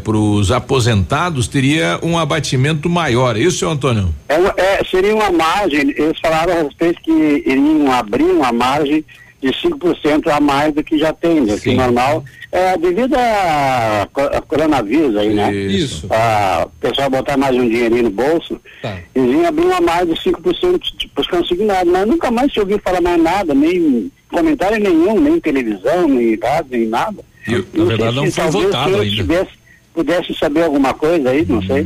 para 0.04 0.18
os 0.18 0.52
aposentados 0.52 1.48
teria 1.48 2.00
um 2.04 2.18
abatimento 2.18 2.90
maior. 2.90 3.36
É 3.36 3.40
isso, 3.40 3.60
senhor 3.60 3.72
Antônio? 3.72 4.14
É, 4.28 4.36
é, 4.36 4.84
seria 4.90 5.16
uma 5.16 5.32
margem, 5.32 5.82
eles 5.98 6.18
falaram 6.22 6.54
a 6.54 6.64
respeito 6.64 7.02
que 7.02 7.12
iriam 7.46 7.92
abrir 7.92 8.24
uma 8.26 8.52
margem 8.52 9.04
de 9.42 9.50
5% 9.50 10.28
a 10.28 10.40
mais 10.40 10.74
do 10.74 10.84
que 10.84 10.98
já 10.98 11.14
tem, 11.14 11.46
do 11.46 11.58
que 11.60 11.74
normal, 11.74 12.24
é, 12.52 12.78
devido 12.78 13.16
a, 13.16 14.02
a 14.04 14.42
coronavírus 14.42 15.16
aí, 15.16 15.34
né? 15.34 15.54
Isso. 15.54 16.08
A, 16.10 16.66
o 16.68 16.70
pessoal 16.82 17.10
botar 17.10 17.38
mais 17.38 17.56
um 17.56 17.68
dinheirinho 17.68 18.04
no 18.04 18.10
bolso, 18.10 18.60
Tá. 18.82 18.98
eles 19.16 19.32
iam 19.34 19.46
abrir 19.46 19.66
uma 19.66 19.82
margem 19.82 20.14
de 20.14 20.20
5% 20.22 20.82
para 21.14 21.22
os 21.22 21.28
consignados, 21.28 21.92
mas 21.92 22.08
nunca 22.08 22.30
mais 22.32 22.52
se 22.52 22.60
ouviu 22.60 22.80
falar 22.84 23.02
mais 23.02 23.22
nada, 23.22 23.54
nem 23.54 24.12
comentário 24.30 24.80
nenhum, 24.80 25.20
nem 25.20 25.40
televisão, 25.40 26.08
nem 26.08 26.38
rádio, 26.42 26.72
nem 26.72 26.88
nada. 26.88 27.24
Eu, 27.48 27.66
Não 27.74 27.86
na 27.86 27.90
verdade, 27.96 28.16
não 28.18 28.32
foi 28.32 28.50
votado 28.52 28.96
ainda. 29.00 29.16
tivesse- 29.16 29.59
pudesse 30.00 30.34
saber 30.34 30.64
alguma 30.64 30.94
coisa 30.94 31.30
aí, 31.30 31.46
não 31.48 31.62
sei. 31.62 31.86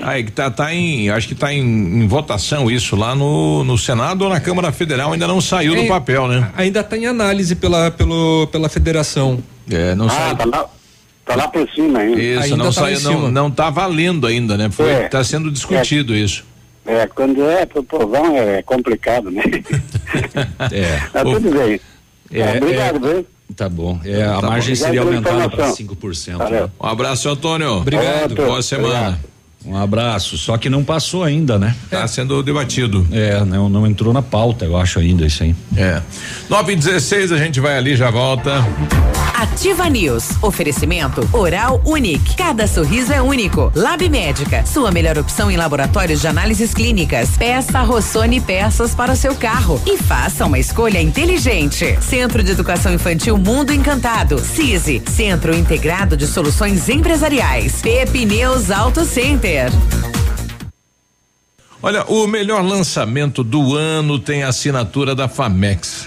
Aí 0.00 0.24
que 0.24 0.32
tá, 0.32 0.50
tá 0.50 0.72
em, 0.74 1.10
acho 1.10 1.28
que 1.28 1.34
tá 1.34 1.52
em, 1.52 1.60
em 1.60 2.06
votação 2.08 2.70
isso 2.70 2.96
lá 2.96 3.14
no, 3.14 3.62
no 3.64 3.76
Senado 3.76 4.22
ou 4.22 4.30
na 4.30 4.40
Câmara 4.40 4.72
Federal, 4.72 5.12
ainda 5.12 5.26
não 5.28 5.42
saiu 5.42 5.74
do 5.74 5.82
É, 5.82 5.86
papel, 5.86 6.26
né? 6.26 6.50
Ainda 6.56 6.80
está 6.80 6.96
em 6.96 7.04
análise 7.04 7.54
pela, 7.54 7.90
pelo, 7.90 8.46
pela 8.46 8.68
federação. 8.70 9.42
É, 9.70 9.94
não 9.94 10.06
ah, 10.06 10.10
saiu. 10.10 10.36
tá 10.36 10.44
lá, 10.46 10.70
tá 11.26 11.36
lá 11.36 11.48
por 11.48 11.68
cima 11.70 11.98
ainda. 11.98 12.20
Isso, 12.22 12.42
ainda 12.44 12.56
não 12.56 12.64
tá 12.66 12.72
saiu, 12.72 13.00
não, 13.02 13.30
não 13.30 13.50
tá 13.50 13.68
valendo 13.68 14.26
ainda, 14.26 14.56
né? 14.56 14.70
Foi, 14.70 14.88
É. 14.90 15.08
tá 15.08 15.22
sendo 15.22 15.50
discutido 15.50 16.16
isso. 16.16 16.44
É, 16.86 17.06
quando 17.06 17.44
é 17.46 17.66
pro 17.66 17.84
povão 17.84 18.34
é 18.38 18.62
complicado, 18.62 19.30
né? 19.30 19.42
É. 20.72 21.00
Mas 21.12 21.22
O- 21.24 21.32
tudo 21.34 21.50
bem. 21.52 21.80
É, 22.32 22.56
obrigado, 22.56 23.06
é, 23.06 23.12
viu? 23.12 23.26
Tá 23.56 23.68
bom. 23.68 23.98
É, 24.04 24.22
a 24.24 24.40
Tá 24.40 24.46
margem 24.48 24.74
bom. 24.74 24.80
seria 24.84 25.02
Obrigado 25.02 25.26
aumentada 25.32 25.50
para 25.50 25.68
informação. 25.68 25.86
5%. 26.34 26.36
Valeu. 26.38 26.64
né? 26.66 26.70
Um 26.80 26.86
abraço, 26.86 27.28
Antônio. 27.28 27.72
Obrigado. 27.78 28.34
Boa 28.34 28.62
semana. 28.62 29.18
Um 29.64 29.76
abraço. 29.76 30.38
Só 30.38 30.56
que 30.56 30.70
não 30.70 30.82
passou 30.82 31.22
ainda, 31.22 31.58
né? 31.58 31.74
Tá 31.90 32.06
sendo 32.08 32.42
debatido. 32.42 33.06
É, 33.12 33.44
não, 33.44 33.68
não 33.68 33.86
entrou 33.86 34.12
na 34.12 34.22
pauta, 34.22 34.64
eu 34.64 34.76
acho 34.76 34.98
ainda 34.98 35.26
isso 35.26 35.42
aí. 35.42 35.54
É. 35.76 36.00
9 36.48 36.72
e 36.72 36.76
16 36.76 37.32
a 37.32 37.36
gente 37.36 37.60
vai 37.60 37.76
ali, 37.76 37.94
já 37.96 38.10
volta. 38.10 38.64
Ativa 39.34 39.88
News. 39.88 40.30
Oferecimento 40.42 41.26
Oral 41.32 41.80
Unique. 41.84 42.36
Cada 42.36 42.66
sorriso 42.66 43.12
é 43.12 43.22
único. 43.22 43.72
Lab 43.74 44.06
Médica. 44.08 44.64
Sua 44.66 44.90
melhor 44.90 45.16
opção 45.18 45.50
em 45.50 45.56
laboratórios 45.56 46.20
de 46.20 46.26
análises 46.26 46.74
clínicas. 46.74 47.30
Peça 47.38 47.80
Rossoni 47.80 48.40
peças 48.40 48.94
para 48.94 49.12
o 49.12 49.16
seu 49.16 49.34
carro 49.34 49.80
e 49.86 49.96
faça 49.96 50.44
uma 50.44 50.58
escolha 50.58 51.00
inteligente. 51.00 51.98
Centro 52.02 52.42
de 52.42 52.50
Educação 52.50 52.92
Infantil 52.92 53.38
Mundo 53.38 53.72
Encantado. 53.72 54.38
CISI. 54.38 55.02
Centro 55.06 55.54
Integrado 55.54 56.16
de 56.16 56.26
Soluções 56.26 56.88
Empresariais. 56.88 57.80
Pepineus 57.80 58.70
Auto 58.70 59.04
Center. 59.04 59.49
Olha, 61.82 62.04
o 62.04 62.26
melhor 62.26 62.62
lançamento 62.62 63.42
do 63.42 63.74
ano 63.74 64.18
tem 64.18 64.42
a 64.42 64.48
assinatura 64.48 65.14
da 65.14 65.28
Famex. 65.28 66.06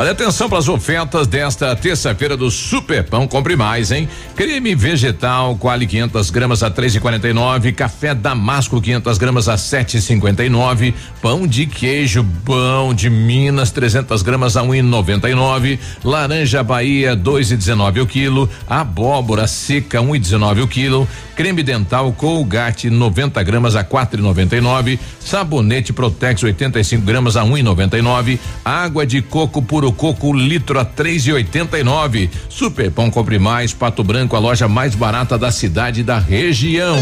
Olha 0.00 0.12
atenção 0.12 0.48
para 0.48 0.56
as 0.56 0.66
ofertas 0.66 1.26
desta 1.26 1.76
terça-feira 1.76 2.34
do 2.34 2.50
Super 2.50 3.04
Pão 3.04 3.28
Compre 3.28 3.54
Mais, 3.54 3.92
hein? 3.92 4.08
Creme 4.34 4.74
vegetal 4.74 5.54
Quali 5.56 5.86
500 5.86 6.30
gramas 6.30 6.62
a 6.62 6.70
3,49, 6.70 7.74
café 7.74 8.14
Damasco 8.14 8.80
500 8.80 9.18
gramas 9.18 9.46
a 9.46 9.56
7,59, 9.56 10.94
pão 11.20 11.46
de 11.46 11.66
queijo 11.66 12.26
pão 12.46 12.94
de 12.94 13.10
Minas 13.10 13.70
300 13.72 14.22
gramas 14.22 14.56
a 14.56 14.62
1,99, 14.62 15.78
laranja 16.02 16.62
Bahia 16.62 17.14
2,19 17.14 18.02
o 18.02 18.06
quilo, 18.06 18.48
abóbora 18.66 19.46
seca 19.46 19.98
1,19 19.98 20.62
o 20.62 20.66
quilo, 20.66 21.06
creme 21.36 21.62
dental 21.62 22.10
Colgate 22.14 22.88
90 22.88 23.42
gramas 23.42 23.76
a 23.76 23.84
4,99, 23.84 24.98
sabonete 25.20 25.92
Protex 25.92 26.42
85 26.42 27.04
gramas 27.04 27.36
a 27.36 27.44
1,99, 27.44 28.38
água 28.64 29.06
de 29.06 29.20
coco 29.20 29.60
puro 29.60 29.89
coco 29.92 30.32
litro 30.32 30.78
a 30.78 30.84
3,89. 30.84 32.30
Super 32.48 32.90
Pão 32.90 33.10
Compre 33.10 33.38
Mais, 33.38 33.72
Pato 33.72 34.02
Branco, 34.04 34.36
a 34.36 34.38
loja 34.38 34.68
mais 34.68 34.94
barata 34.94 35.36
da 35.38 35.50
cidade 35.50 36.00
e 36.00 36.04
da 36.04 36.18
região. 36.18 36.96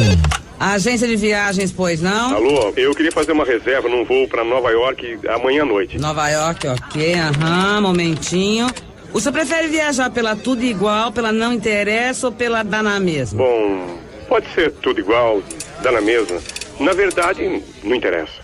Agência 0.58 1.06
de 1.06 1.14
viagens, 1.14 1.70
pois 1.70 2.00
não? 2.02 2.34
Alô, 2.34 2.72
eu 2.76 2.92
queria 2.92 3.12
fazer 3.12 3.30
uma 3.30 3.44
reserva 3.44 3.88
num 3.88 4.04
voo 4.04 4.26
para 4.26 4.42
Nova 4.42 4.70
York 4.70 5.20
amanhã 5.28 5.62
à 5.62 5.66
noite. 5.66 5.98
Nova 5.98 6.28
York, 6.28 6.66
ok, 6.66 7.14
aham, 7.14 7.80
momentinho. 7.80 8.66
O 9.12 9.20
senhor 9.20 9.32
prefere 9.32 9.68
viajar 9.68 10.10
pela 10.10 10.34
tudo 10.34 10.64
igual, 10.64 11.12
pela 11.12 11.32
não 11.32 11.52
interessa 11.52 12.26
ou 12.26 12.32
pela 12.32 12.62
dá 12.62 12.82
na 12.82 12.98
mesma? 12.98 13.38
Bom, 13.38 13.98
pode 14.28 14.52
ser 14.52 14.72
tudo 14.82 14.98
igual, 15.00 15.40
dá 15.82 15.92
na 15.92 16.00
mesma. 16.00 16.38
Na 16.80 16.92
verdade, 16.92 17.62
não 17.84 17.94
interessa. 17.94 18.37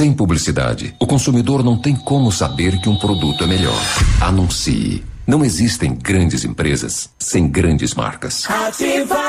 Sem 0.00 0.14
publicidade, 0.14 0.94
o 0.98 1.06
consumidor 1.06 1.62
não 1.62 1.76
tem 1.76 1.94
como 1.94 2.32
saber 2.32 2.80
que 2.80 2.88
um 2.88 2.96
produto 2.96 3.44
é 3.44 3.46
melhor. 3.46 3.78
Anuncie. 4.18 5.04
Não 5.26 5.44
existem 5.44 5.94
grandes 5.94 6.42
empresas 6.42 7.10
sem 7.18 7.46
grandes 7.46 7.94
marcas. 7.94 8.48
Ativa! 8.48 9.20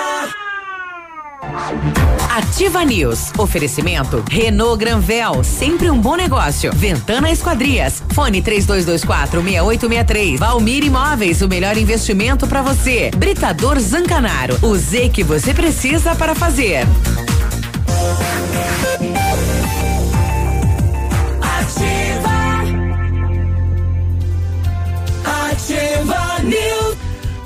Ativa 2.29 2.85
News. 2.85 3.33
Oferecimento 3.37 4.23
Renault 4.29 4.79
Granvel, 4.79 5.43
sempre 5.43 5.91
um 5.91 5.99
bom 5.99 6.15
negócio. 6.15 6.71
Ventana 6.73 7.29
Esquadrias. 7.29 8.01
Fone 8.13 8.41
3224 8.41 9.41
6863. 9.41 10.39
Valmir 10.39 10.85
Imóveis, 10.85 11.41
o 11.41 11.49
melhor 11.49 11.75
investimento 11.75 12.47
para 12.47 12.61
você. 12.61 13.11
Britador 13.17 13.77
Zancanaro. 13.77 14.57
O 14.61 14.77
Z 14.77 15.09
que 15.09 15.21
você 15.21 15.53
precisa 15.53 16.15
para 16.15 16.33
fazer. 16.33 16.87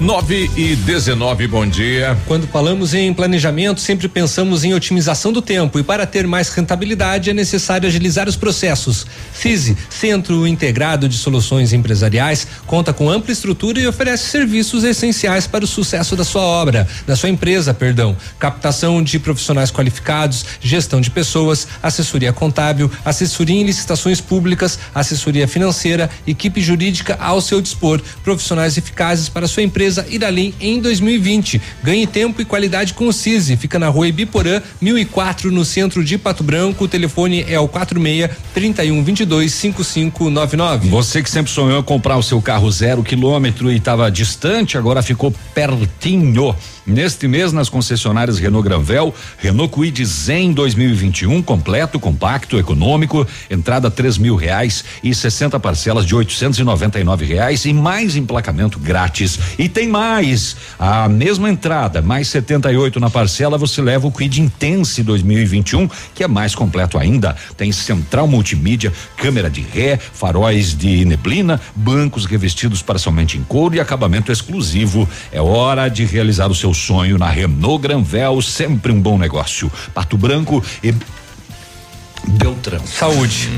9 0.06 0.52
e 0.56 0.76
19, 0.76 1.48
bom 1.48 1.66
dia. 1.66 2.16
Quando 2.28 2.46
falamos 2.46 2.94
em 2.94 3.12
planejamento, 3.12 3.82
sempre 3.82 4.08
pensamos 4.08 4.64
em 4.64 4.72
otimização 4.72 5.34
do 5.34 5.42
tempo 5.42 5.80
e 5.80 5.84
para 5.84 6.06
ter 6.06 6.28
mais 6.28 6.48
rentabilidade 6.50 7.32
é 7.32 7.34
necessário 7.34 7.88
agilizar 7.88 8.30
os 8.30 8.36
processos. 8.36 9.08
FISE, 9.34 9.76
Centro 9.90 10.46
Integrado 10.46 11.10
de 11.10 11.18
Soluções 11.18 11.74
Empresariais, 11.74 12.46
conta 12.68 12.94
com 12.94 13.10
ampla 13.10 13.32
estrutura 13.32 13.80
e 13.80 13.88
oferece 13.88 14.30
serviços 14.30 14.84
essenciais 14.84 15.48
para 15.48 15.66
o 15.66 15.68
sucesso 15.68 16.16
da 16.16 16.24
sua 16.24 16.44
obra, 16.44 16.88
da 17.08 17.16
sua 17.16 17.30
empresa, 17.30 17.74
perdão. 17.74 18.16
Captação 18.38 19.02
de 19.02 19.18
profissionais 19.18 19.72
qualificados, 19.72 20.46
gestão 20.62 21.02
de 21.02 21.10
pessoas, 21.10 21.68
assessoria 21.82 22.32
contábil, 22.32 22.92
assessoria 23.04 23.60
em 23.60 23.66
licitações 23.66 24.22
públicas, 24.22 24.78
assessoria 24.94 25.48
financeira, 25.48 26.12
equipe 26.28 26.62
jurídica 26.62 27.18
ao 27.20 27.42
seu 27.42 27.60
dispor, 27.60 28.00
profissionais 28.24 28.78
eficazes 28.78 29.30
para 29.30 29.48
sua 29.48 29.64
empresa 29.64 29.95
ir 30.10 30.24
além 30.26 30.54
em 30.60 30.80
2020. 30.80 31.62
Ganhe 31.84 32.08
tempo 32.08 32.42
e 32.42 32.46
qualidade 32.46 32.94
com 32.94 33.08
o 33.08 33.14
CISI. 33.14 33.58
Fica 33.58 33.78
na 33.80 33.88
rua 33.88 34.08
Ibiporã, 34.08 34.62
1004, 34.82 35.52
no 35.52 35.64
centro 35.64 36.04
de 36.04 36.18
Pato 36.18 36.44
Branco. 36.44 36.86
O 36.86 36.88
telefone 36.88 37.46
é 37.48 37.60
o 37.60 37.68
46 37.68 38.30
31 38.54 39.04
22 39.04 39.54
5599. 39.54 40.90
Você 40.90 41.22
que 41.22 41.30
sempre 41.30 41.52
sonhou 41.52 41.84
comprar 41.84 42.18
o 42.18 42.24
seu 42.24 42.42
carro 42.42 42.70
zero 42.72 43.04
quilômetro 43.04 43.72
e 43.72 43.78
estava 43.78 44.10
distante, 44.12 44.78
agora 44.78 45.02
ficou 45.02 45.34
pertinho. 45.54 46.56
Neste 46.86 47.28
mês, 47.28 47.52
nas 47.52 47.68
concessionárias 47.68 48.38
Renault 48.38 48.64
Granvel, 48.64 49.12
Renault 49.40 49.74
Kwid 49.74 50.06
Zen 50.06 50.54
2021, 50.54 51.42
completo, 51.42 52.00
compacto, 52.00 52.60
econômico, 52.60 53.26
entrada 53.50 53.90
três 53.90 54.20
mil 54.20 54.36
reais 54.36 54.86
e 55.04 55.14
60 55.14 55.60
parcelas 55.60 56.06
de 56.06 56.14
899 56.14 57.26
reais 57.26 57.66
e 57.66 57.74
mais 57.74 58.16
emplacamento 58.16 58.78
grátis. 58.78 59.40
E 59.58 59.68
tem 59.68 59.88
mais, 59.88 60.56
a 60.78 61.10
mesma 61.10 61.50
entrada, 61.50 62.04
mais 62.04 62.28
78 62.28 63.00
na 63.00 63.10
parcela, 63.10 63.58
você 63.58 63.82
leva 63.82 64.06
o 64.06 64.12
Kwid 64.12 64.40
Intense 64.40 65.02
2021, 65.02 65.90
que 66.14 66.24
é 66.24 66.28
mais 66.28 66.54
completo 66.54 67.00
ainda. 67.00 67.36
Tem 67.58 67.72
central 67.72 68.28
multimídia, 68.28 68.94
câmera 69.18 69.50
de 69.50 69.62
ré, 69.62 69.98
faróis 69.98 70.78
de 70.78 71.04
neblina, 71.04 71.60
bancos 71.76 72.26
revestidos 72.26 72.84
parcialmente 72.84 73.40
em 73.40 73.44
couro 73.44 73.74
e 73.74 73.80
acabamento 73.80 74.32
exclusivo. 74.32 75.10
É 75.32 75.42
hora 75.42 75.90
de 75.90 76.06
realizar 76.06 76.48
o 76.52 76.54
seu 76.54 76.75
sonho 76.76 77.18
na 77.18 77.30
Renault 77.30 77.82
Granvel, 77.82 78.42
sempre 78.42 78.92
um 78.92 79.02
bom 79.02 79.18
negócio. 79.18 79.72
Pato 79.94 80.18
Branco 80.18 80.64
e 80.84 80.94
Beltrão. 82.28 82.86
Saúde. 82.86 83.50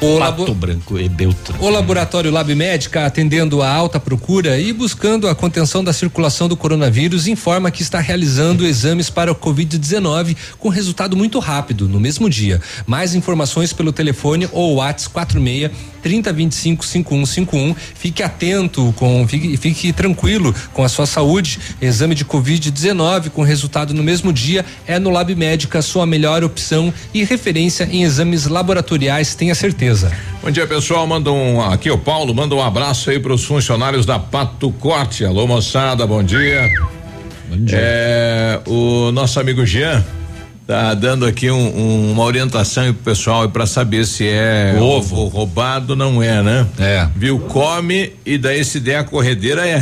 O 0.00 0.18
Pato. 0.18 0.54
Branco 0.54 0.98
e 0.98 1.08
Beltrão. 1.08 1.58
O 1.60 1.68
laboratório 1.68 2.30
Lab 2.30 2.54
Médica, 2.54 3.04
atendendo 3.04 3.62
a 3.62 3.70
alta 3.72 3.98
procura 3.98 4.58
e 4.58 4.72
buscando 4.72 5.28
a 5.28 5.34
contenção 5.34 5.82
da 5.82 5.92
circulação 5.92 6.48
do 6.48 6.56
coronavírus, 6.56 7.26
informa 7.26 7.70
que 7.70 7.82
está 7.82 7.98
realizando 7.98 8.64
exames 8.64 9.10
para 9.10 9.32
o 9.32 9.34
Covid-19 9.34 10.36
com 10.58 10.68
resultado 10.68 11.16
muito 11.16 11.38
rápido, 11.38 11.88
no 11.88 11.98
mesmo 11.98 12.30
dia. 12.30 12.60
Mais 12.86 13.14
informações 13.14 13.72
pelo 13.72 13.92
telefone 13.92 14.48
ou 14.52 14.76
WhatsApp 14.76 15.12
46 15.12 15.70
3025 16.02 16.84
5151. 16.84 17.74
Fique 17.94 18.22
atento 18.22 18.94
com 18.96 19.26
fique, 19.26 19.56
fique 19.56 19.92
tranquilo 19.92 20.54
com 20.72 20.84
a 20.84 20.88
sua 20.88 21.06
saúde. 21.06 21.58
Exame 21.80 22.14
de 22.14 22.24
Covid-19 22.24 23.30
com 23.30 23.42
resultado 23.42 23.92
no 23.92 24.02
mesmo 24.02 24.32
dia 24.32 24.64
é 24.86 24.98
no 24.98 25.10
Lab 25.10 25.34
Médica 25.34 25.82
sua 25.82 26.06
melhor 26.06 26.44
opção 26.44 26.92
e 27.12 27.24
referência 27.24 27.88
em 27.90 28.04
exames 28.08 28.46
laboratoriais, 28.46 29.34
tenha 29.34 29.54
certeza. 29.54 30.10
Bom 30.42 30.50
dia, 30.50 30.66
pessoal. 30.66 31.06
Manda 31.06 31.30
um 31.30 31.60
aqui 31.60 31.90
o 31.90 31.98
Paulo, 31.98 32.34
manda 32.34 32.54
um 32.54 32.62
abraço 32.62 33.10
aí 33.10 33.20
para 33.20 33.32
os 33.32 33.44
funcionários 33.44 34.04
da 34.04 34.18
Pato 34.18 34.72
Corte. 34.72 35.24
Alô, 35.24 35.46
moçada, 35.46 36.06
bom 36.06 36.22
dia. 36.22 36.68
Bom 37.48 37.64
dia. 37.64 37.78
É, 37.80 38.60
o 38.66 39.12
nosso 39.12 39.38
amigo 39.38 39.64
Jean 39.64 40.04
tá 40.68 40.92
dando 40.92 41.24
aqui 41.24 41.50
um, 41.50 41.56
um, 41.56 42.12
uma 42.12 42.24
orientação 42.24 42.84
pro 42.92 43.02
pessoal 43.02 43.48
para 43.48 43.64
saber 43.64 44.04
se 44.04 44.28
é 44.28 44.74
ovo. 44.78 45.16
ovo 45.16 45.28
roubado 45.28 45.96
não 45.96 46.22
é, 46.22 46.42
né? 46.42 46.66
É. 46.78 47.08
Viu? 47.16 47.38
Come 47.38 48.12
e 48.24 48.36
daí 48.36 48.62
se 48.62 48.78
der 48.78 48.96
a 48.96 49.04
corredeira 49.04 49.66
é. 49.66 49.80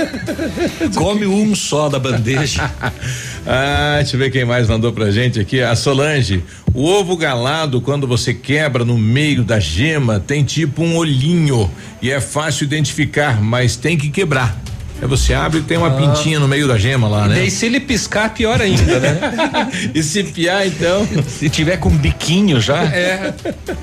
Come 0.96 1.26
um 1.26 1.54
só 1.54 1.90
da 1.90 1.98
bandeja. 1.98 2.62
ah, 3.46 3.96
deixa 3.98 4.16
eu 4.16 4.20
ver 4.20 4.30
quem 4.30 4.42
mais 4.42 4.68
mandou 4.68 4.90
pra 4.90 5.10
gente 5.10 5.38
aqui. 5.38 5.60
A 5.60 5.76
Solange. 5.76 6.42
O 6.72 6.82
ovo 6.82 7.14
galado, 7.14 7.82
quando 7.82 8.06
você 8.06 8.32
quebra 8.32 8.86
no 8.86 8.96
meio 8.96 9.44
da 9.44 9.60
gema, 9.60 10.18
tem 10.18 10.42
tipo 10.42 10.82
um 10.82 10.96
olhinho 10.96 11.70
e 12.00 12.10
é 12.10 12.22
fácil 12.22 12.64
identificar, 12.64 13.42
mas 13.42 13.76
tem 13.76 13.98
que 13.98 14.08
quebrar. 14.08 14.58
Aí 15.00 15.08
você 15.08 15.32
abre 15.32 15.60
e 15.60 15.62
tem 15.62 15.78
uma 15.78 15.88
ah. 15.88 15.90
pintinha 15.90 16.38
no 16.38 16.46
meio 16.46 16.68
da 16.68 16.76
gema 16.76 17.08
lá, 17.08 17.26
né? 17.26 17.44
E 17.44 17.50
se 17.50 17.64
ele 17.66 17.80
piscar, 17.80 18.34
pior 18.34 18.60
ainda, 18.60 19.00
né? 19.00 19.18
e 19.94 20.02
se 20.02 20.22
piar, 20.24 20.66
então? 20.66 21.08
se 21.26 21.48
tiver 21.48 21.78
com 21.78 21.90
biquinho 21.90 22.60
já. 22.60 22.84
É. 22.84 23.32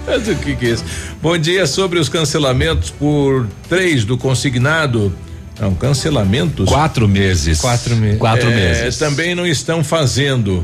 Mas 0.05 0.27
o 0.27 0.35
que, 0.35 0.55
que 0.55 0.65
é 0.67 0.69
isso? 0.69 0.85
Bom 1.21 1.37
dia 1.37 1.65
sobre 1.65 1.97
os 1.97 2.07
cancelamentos 2.07 2.91
por 2.91 3.47
três 3.67 4.05
do 4.05 4.17
consignado. 4.17 5.11
Não, 5.59 5.73
cancelamentos? 5.73 6.69
Quatro 6.69 7.07
meses. 7.07 7.59
Quatro 7.59 7.95
meses. 7.95 8.19
Quatro 8.19 8.51
é, 8.51 8.55
meses. 8.55 8.97
Também 8.97 9.33
não 9.33 9.47
estão 9.47 9.83
fazendo. 9.83 10.63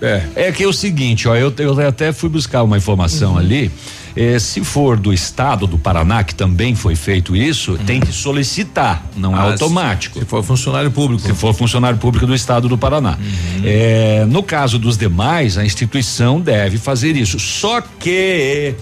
É. 0.00 0.22
É 0.34 0.52
que 0.52 0.64
é 0.64 0.66
o 0.66 0.72
seguinte, 0.72 1.28
ó, 1.28 1.36
eu, 1.36 1.54
eu 1.58 1.78
até 1.86 2.12
fui 2.12 2.28
buscar 2.28 2.64
uma 2.64 2.76
informação 2.76 3.32
uhum. 3.32 3.38
ali. 3.38 3.70
Eh, 4.16 4.38
se 4.38 4.62
for 4.62 4.96
do 4.98 5.12
estado 5.12 5.66
do 5.66 5.78
Paraná, 5.78 6.22
que 6.24 6.34
também 6.34 6.74
foi 6.74 6.94
feito 6.94 7.34
isso, 7.34 7.78
tem 7.86 8.00
que 8.00 8.12
solicitar, 8.12 9.04
não 9.16 9.34
é 9.36 9.38
Ah, 9.40 9.42
automático. 9.52 10.18
Se 10.18 10.24
for 10.24 10.42
funcionário 10.42 10.90
público. 10.90 11.22
Se 11.22 11.34
for 11.34 11.54
funcionário 11.54 11.98
público 11.98 12.26
do 12.26 12.34
estado 12.34 12.68
do 12.68 12.76
Paraná. 12.76 13.18
Eh, 13.64 14.24
no 14.28 14.42
caso 14.42 14.78
dos 14.78 14.96
demais, 14.96 15.56
a 15.56 15.64
instituição 15.64 16.40
deve 16.40 16.78
fazer 16.78 17.16
isso. 17.16 17.38
Só 17.38 17.80
que 17.80 18.74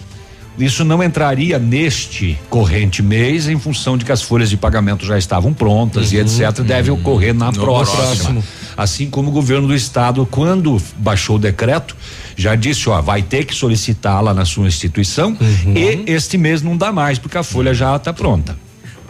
isso 0.58 0.84
não 0.84 1.02
entraria 1.02 1.58
neste 1.58 2.38
corrente 2.48 3.02
mês 3.02 3.48
em 3.48 3.58
função 3.58 3.96
de 3.96 4.04
que 4.04 4.12
as 4.12 4.22
folhas 4.22 4.50
de 4.50 4.56
pagamento 4.56 5.06
já 5.06 5.16
estavam 5.18 5.52
prontas 5.52 6.12
e 6.12 6.18
etc. 6.18 6.60
Deve 6.60 6.90
ocorrer 6.90 7.34
na 7.34 7.52
próxima. 7.52 8.04
próximo. 8.04 8.44
Assim 8.76 9.08
como 9.08 9.28
o 9.28 9.32
governo 9.32 9.68
do 9.68 9.74
estado, 9.74 10.26
quando 10.30 10.80
baixou 10.96 11.36
o 11.36 11.38
decreto, 11.38 11.96
já 12.36 12.54
disse, 12.54 12.88
ó, 12.88 13.00
vai 13.00 13.22
ter 13.22 13.44
que 13.44 13.54
solicitar 13.54 14.22
lá 14.22 14.32
na 14.32 14.44
sua 14.44 14.66
instituição 14.66 15.36
e 15.74 16.10
este 16.10 16.38
mês 16.38 16.62
não 16.62 16.76
dá 16.76 16.92
mais, 16.92 17.18
porque 17.18 17.36
a 17.36 17.42
folha 17.42 17.74
já 17.74 17.94
está 17.96 18.12
pronta. 18.12 18.56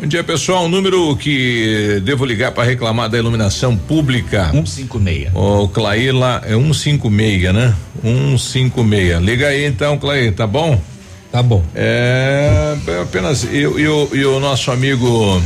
Bom 0.00 0.06
dia, 0.06 0.24
pessoal. 0.24 0.64
O 0.64 0.68
número 0.68 1.14
que 1.16 2.00
devo 2.04 2.24
ligar 2.24 2.52
para 2.52 2.64
reclamar 2.64 3.10
da 3.10 3.18
iluminação 3.18 3.76
pública. 3.76 4.48
156. 4.50 5.34
Ô, 5.34 5.68
Claíla, 5.68 6.40
é 6.46 6.54
156, 6.54 7.52
né? 7.52 7.74
156. 8.02 9.20
Liga 9.20 9.48
aí 9.48 9.66
então, 9.66 9.98
Claí, 9.98 10.32
tá 10.32 10.46
bom? 10.46 10.80
Tá 11.30 11.42
bom. 11.42 11.62
É 11.74 12.70
apenas 13.02 13.44
eu 13.44 13.78
e 13.78 13.88
o, 13.88 14.08
e 14.12 14.24
o 14.24 14.40
nosso 14.40 14.70
amigo 14.70 15.40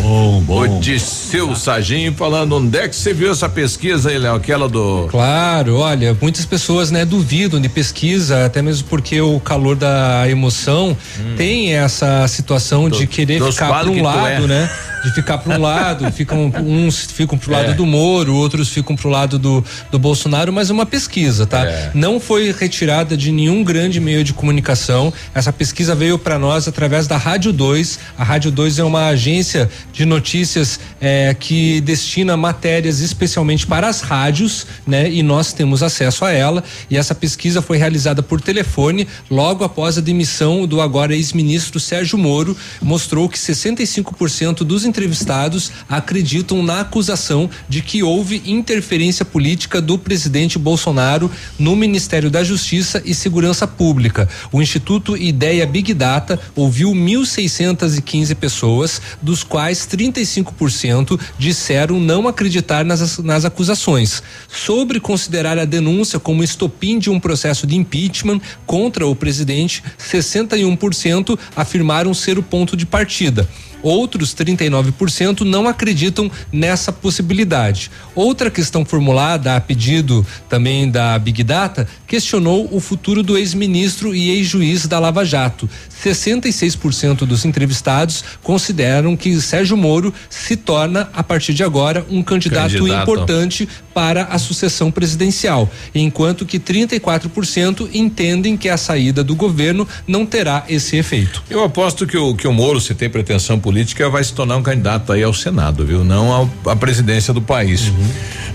Odisseu 0.48 1.54
Sagim 1.56 2.12
falando 2.12 2.56
onde 2.56 2.78
é 2.78 2.88
que 2.88 2.94
você 2.94 3.12
viu 3.12 3.30
essa 3.30 3.48
pesquisa 3.48 4.10
aí, 4.10 4.18
Léo? 4.18 4.34
Aquela 4.34 4.68
do. 4.68 5.08
Claro, 5.10 5.78
olha, 5.78 6.16
muitas 6.20 6.44
pessoas, 6.44 6.90
né, 6.90 7.04
duvidam 7.04 7.60
de 7.60 7.68
pesquisa, 7.68 8.44
até 8.46 8.62
mesmo 8.62 8.86
porque 8.88 9.20
o 9.20 9.40
calor 9.40 9.76
da 9.76 10.28
emoção 10.28 10.96
tem 11.36 11.74
essa 11.74 12.26
situação 12.28 12.88
de 12.88 13.06
querer 13.06 13.42
ficar 13.42 13.68
para 13.68 13.90
um 13.90 14.02
lado, 14.02 14.44
é. 14.44 14.46
né? 14.46 14.70
De 15.04 15.12
ficar 15.12 15.38
para 15.38 15.56
um 15.56 15.60
lado, 15.60 16.10
ficam 16.12 16.50
uns 16.64 17.06
ficam 17.06 17.36
pro 17.38 17.52
lado 17.52 17.70
É. 17.70 17.74
do 17.74 17.84
Moro, 17.86 18.34
outros 18.34 18.68
ficam 18.68 18.96
pro 18.96 19.08
lado 19.08 19.38
do, 19.38 19.64
do 19.90 19.98
Bolsonaro, 19.98 20.52
mas 20.52 20.70
é 20.70 20.72
uma 20.72 20.86
pesquisa, 20.86 21.46
tá? 21.46 21.64
É. 21.66 21.90
Não 21.94 22.18
foi 22.18 22.52
retirada 22.52 23.16
de 23.16 23.30
nenhum 23.30 23.62
grande 23.62 24.00
meio 24.00 24.24
de 24.24 24.32
comunicação. 24.32 25.12
Essa 25.34 25.52
pesquisa 25.52 25.94
veio 25.94 26.18
para 26.18 26.38
nós 26.38 26.66
através 26.66 27.06
da 27.06 27.16
Rádio 27.16 27.52
2. 27.52 27.98
A 28.18 28.24
Rádio 28.24 28.50
2 28.50 28.78
é 28.78 28.84
uma 28.84 29.06
agência 29.08 29.70
de 29.92 30.04
notícias 30.04 30.80
eh, 31.00 31.34
que 31.38 31.80
destina 31.82 32.36
matérias 32.36 33.00
especialmente 33.00 33.66
para 33.66 33.88
as 33.88 34.00
rádios, 34.00 34.66
né? 34.86 35.10
E 35.10 35.22
nós 35.22 35.52
temos 35.52 35.82
acesso 35.82 36.24
a 36.24 36.32
ela. 36.32 36.64
E 36.90 36.96
essa 36.96 37.14
pesquisa 37.14 37.60
foi 37.60 37.76
realizada 37.76 38.22
por 38.22 38.40
telefone 38.40 39.06
logo 39.30 39.64
após 39.64 39.98
a 39.98 40.00
demissão 40.00 40.66
do 40.66 40.80
agora 40.80 41.14
ex-ministro 41.14 41.78
Sérgio 41.78 42.18
Moro. 42.18 42.56
Mostrou 42.80 43.28
que 43.28 43.38
65% 43.38 44.64
dos 44.64 44.84
entrevistados 44.94 45.72
acreditam 45.88 46.62
na 46.62 46.80
acusação 46.80 47.50
de 47.68 47.82
que 47.82 48.04
houve 48.04 48.40
interferência 48.46 49.24
política 49.24 49.80
do 49.80 49.98
presidente 49.98 50.56
Bolsonaro 50.56 51.28
no 51.58 51.74
Ministério 51.74 52.30
da 52.30 52.44
Justiça 52.44 53.02
e 53.04 53.12
Segurança 53.12 53.66
Pública. 53.66 54.28
O 54.52 54.62
Instituto 54.62 55.16
Ideia 55.16 55.66
Big 55.66 55.92
Data 55.92 56.38
ouviu 56.54 56.92
1.615 56.92 58.36
pessoas, 58.36 59.02
dos 59.20 59.42
quais 59.42 59.80
35% 59.80 61.18
disseram 61.38 61.98
não 61.98 62.28
acreditar 62.28 62.84
nas, 62.84 63.18
nas 63.18 63.44
acusações. 63.44 64.22
Sobre 64.48 65.00
considerar 65.00 65.58
a 65.58 65.64
denúncia 65.64 66.20
como 66.20 66.44
estopim 66.44 67.00
de 67.00 67.10
um 67.10 67.18
processo 67.18 67.66
de 67.66 67.74
impeachment 67.74 68.40
contra 68.64 69.04
o 69.06 69.16
presidente, 69.16 69.82
61% 69.98 71.36
afirmaram 71.56 72.14
ser 72.14 72.38
o 72.38 72.42
ponto 72.42 72.76
de 72.76 72.86
partida. 72.86 73.48
Outros 73.84 74.34
39% 74.34 75.42
não 75.42 75.68
acreditam 75.68 76.30
nessa 76.50 76.90
possibilidade. 76.90 77.90
Outra 78.14 78.50
questão 78.50 78.82
formulada 78.82 79.54
a 79.54 79.60
pedido 79.60 80.26
também 80.48 80.90
da 80.90 81.18
Big 81.18 81.44
Data 81.44 81.86
questionou 82.06 82.66
o 82.72 82.80
futuro 82.80 83.22
do 83.22 83.36
ex-ministro 83.36 84.14
e 84.14 84.30
ex-juiz 84.30 84.86
da 84.86 84.98
Lava 84.98 85.22
Jato. 85.22 85.68
66% 86.02 87.26
dos 87.26 87.44
entrevistados 87.44 88.24
consideram 88.42 89.16
que 89.16 89.38
Sérgio 89.38 89.76
Moro 89.76 90.14
se 90.30 90.56
torna, 90.56 91.10
a 91.12 91.22
partir 91.22 91.52
de 91.52 91.62
agora, 91.62 92.06
um 92.08 92.22
candidato, 92.22 92.72
Candidato. 92.72 93.02
importante 93.02 93.68
para 93.92 94.24
a 94.24 94.38
sucessão 94.38 94.90
presidencial, 94.90 95.70
enquanto 95.94 96.46
que 96.46 96.58
34% 96.58 97.90
entendem 97.92 98.56
que 98.56 98.68
a 98.68 98.76
saída 98.76 99.22
do 99.22 99.36
governo 99.36 99.86
não 100.06 100.24
terá 100.24 100.64
esse 100.68 100.96
efeito. 100.96 101.42
Eu 101.50 101.62
aposto 101.62 102.06
que 102.06 102.16
o, 102.16 102.34
que 102.34 102.48
o 102.48 102.52
Moro, 102.52 102.80
se 102.80 102.94
tem 102.94 103.10
pretensão 103.10 103.58
política, 103.58 103.73
vai 104.10 104.22
se 104.22 104.32
tornar 104.32 104.56
um 104.56 104.62
candidato 104.62 105.12
aí 105.12 105.22
ao 105.22 105.34
Senado, 105.34 105.84
viu? 105.84 106.04
Não 106.04 106.32
ao, 106.32 106.50
à 106.66 106.76
presidência 106.76 107.32
do 107.32 107.40
país. 107.40 107.92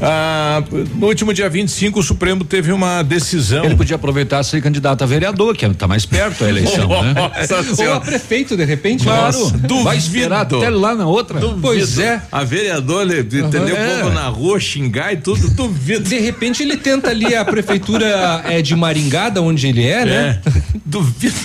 Ah, 0.01 0.63
no 0.95 1.07
último 1.07 1.33
dia 1.33 1.49
25, 1.49 1.99
o 1.99 2.03
Supremo 2.03 2.45
teve 2.45 2.71
uma 2.71 3.03
decisão. 3.03 3.65
Ele 3.65 3.75
podia 3.75 3.97
aproveitar 3.97 4.39
e 4.39 4.43
ser 4.43 4.61
candidato 4.61 5.03
a 5.03 5.07
vereador, 5.07 5.55
que 5.55 5.65
está 5.65 5.87
mais 5.87 6.05
perto 6.05 6.45
a 6.45 6.49
eleição, 6.49 6.87
né? 7.03 7.13
Nossa 7.13 7.83
Ou 7.83 7.93
a 7.93 7.99
prefeito, 7.99 8.55
de 8.55 8.63
repente? 8.63 9.03
Claro, 9.03 9.37
Nossa. 9.37 9.83
vai 9.83 9.97
esperar 9.97 10.41
até 10.41 10.69
lá 10.69 10.95
na 10.95 11.05
outra. 11.05 11.39
Pois 11.61 11.99
é. 11.99 12.21
A 12.31 12.43
vereadora, 12.43 13.19
entendeu? 13.19 13.75
É. 13.75 13.97
O 13.97 13.99
povo 13.99 14.13
na 14.13 14.27
rua 14.27 14.59
xingar 14.59 15.13
e 15.13 15.17
tudo, 15.17 15.49
duvido. 15.49 16.07
De 16.07 16.19
repente 16.19 16.63
ele 16.63 16.77
tenta 16.77 17.09
ali 17.09 17.35
a 17.35 17.43
prefeitura 17.43 18.41
é, 18.45 18.61
de 18.61 18.75
Maringá, 18.75 19.29
da 19.29 19.41
onde 19.41 19.67
ele 19.67 19.85
é, 19.85 20.05
né? 20.05 20.41
É, 20.45 20.51
duvido. 20.85 21.35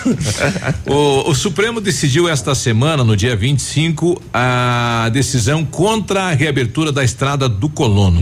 o, 0.86 1.30
o 1.30 1.34
Supremo 1.34 1.80
decidiu 1.80 2.28
esta 2.28 2.54
semana, 2.54 3.02
no 3.02 3.16
dia 3.16 3.34
25, 3.34 3.63
a 4.32 5.08
decisão 5.12 5.64
contra 5.64 6.24
a 6.24 6.32
reabertura 6.32 6.92
da 6.92 7.02
estrada 7.02 7.48
do 7.48 7.68
Colono. 7.68 8.20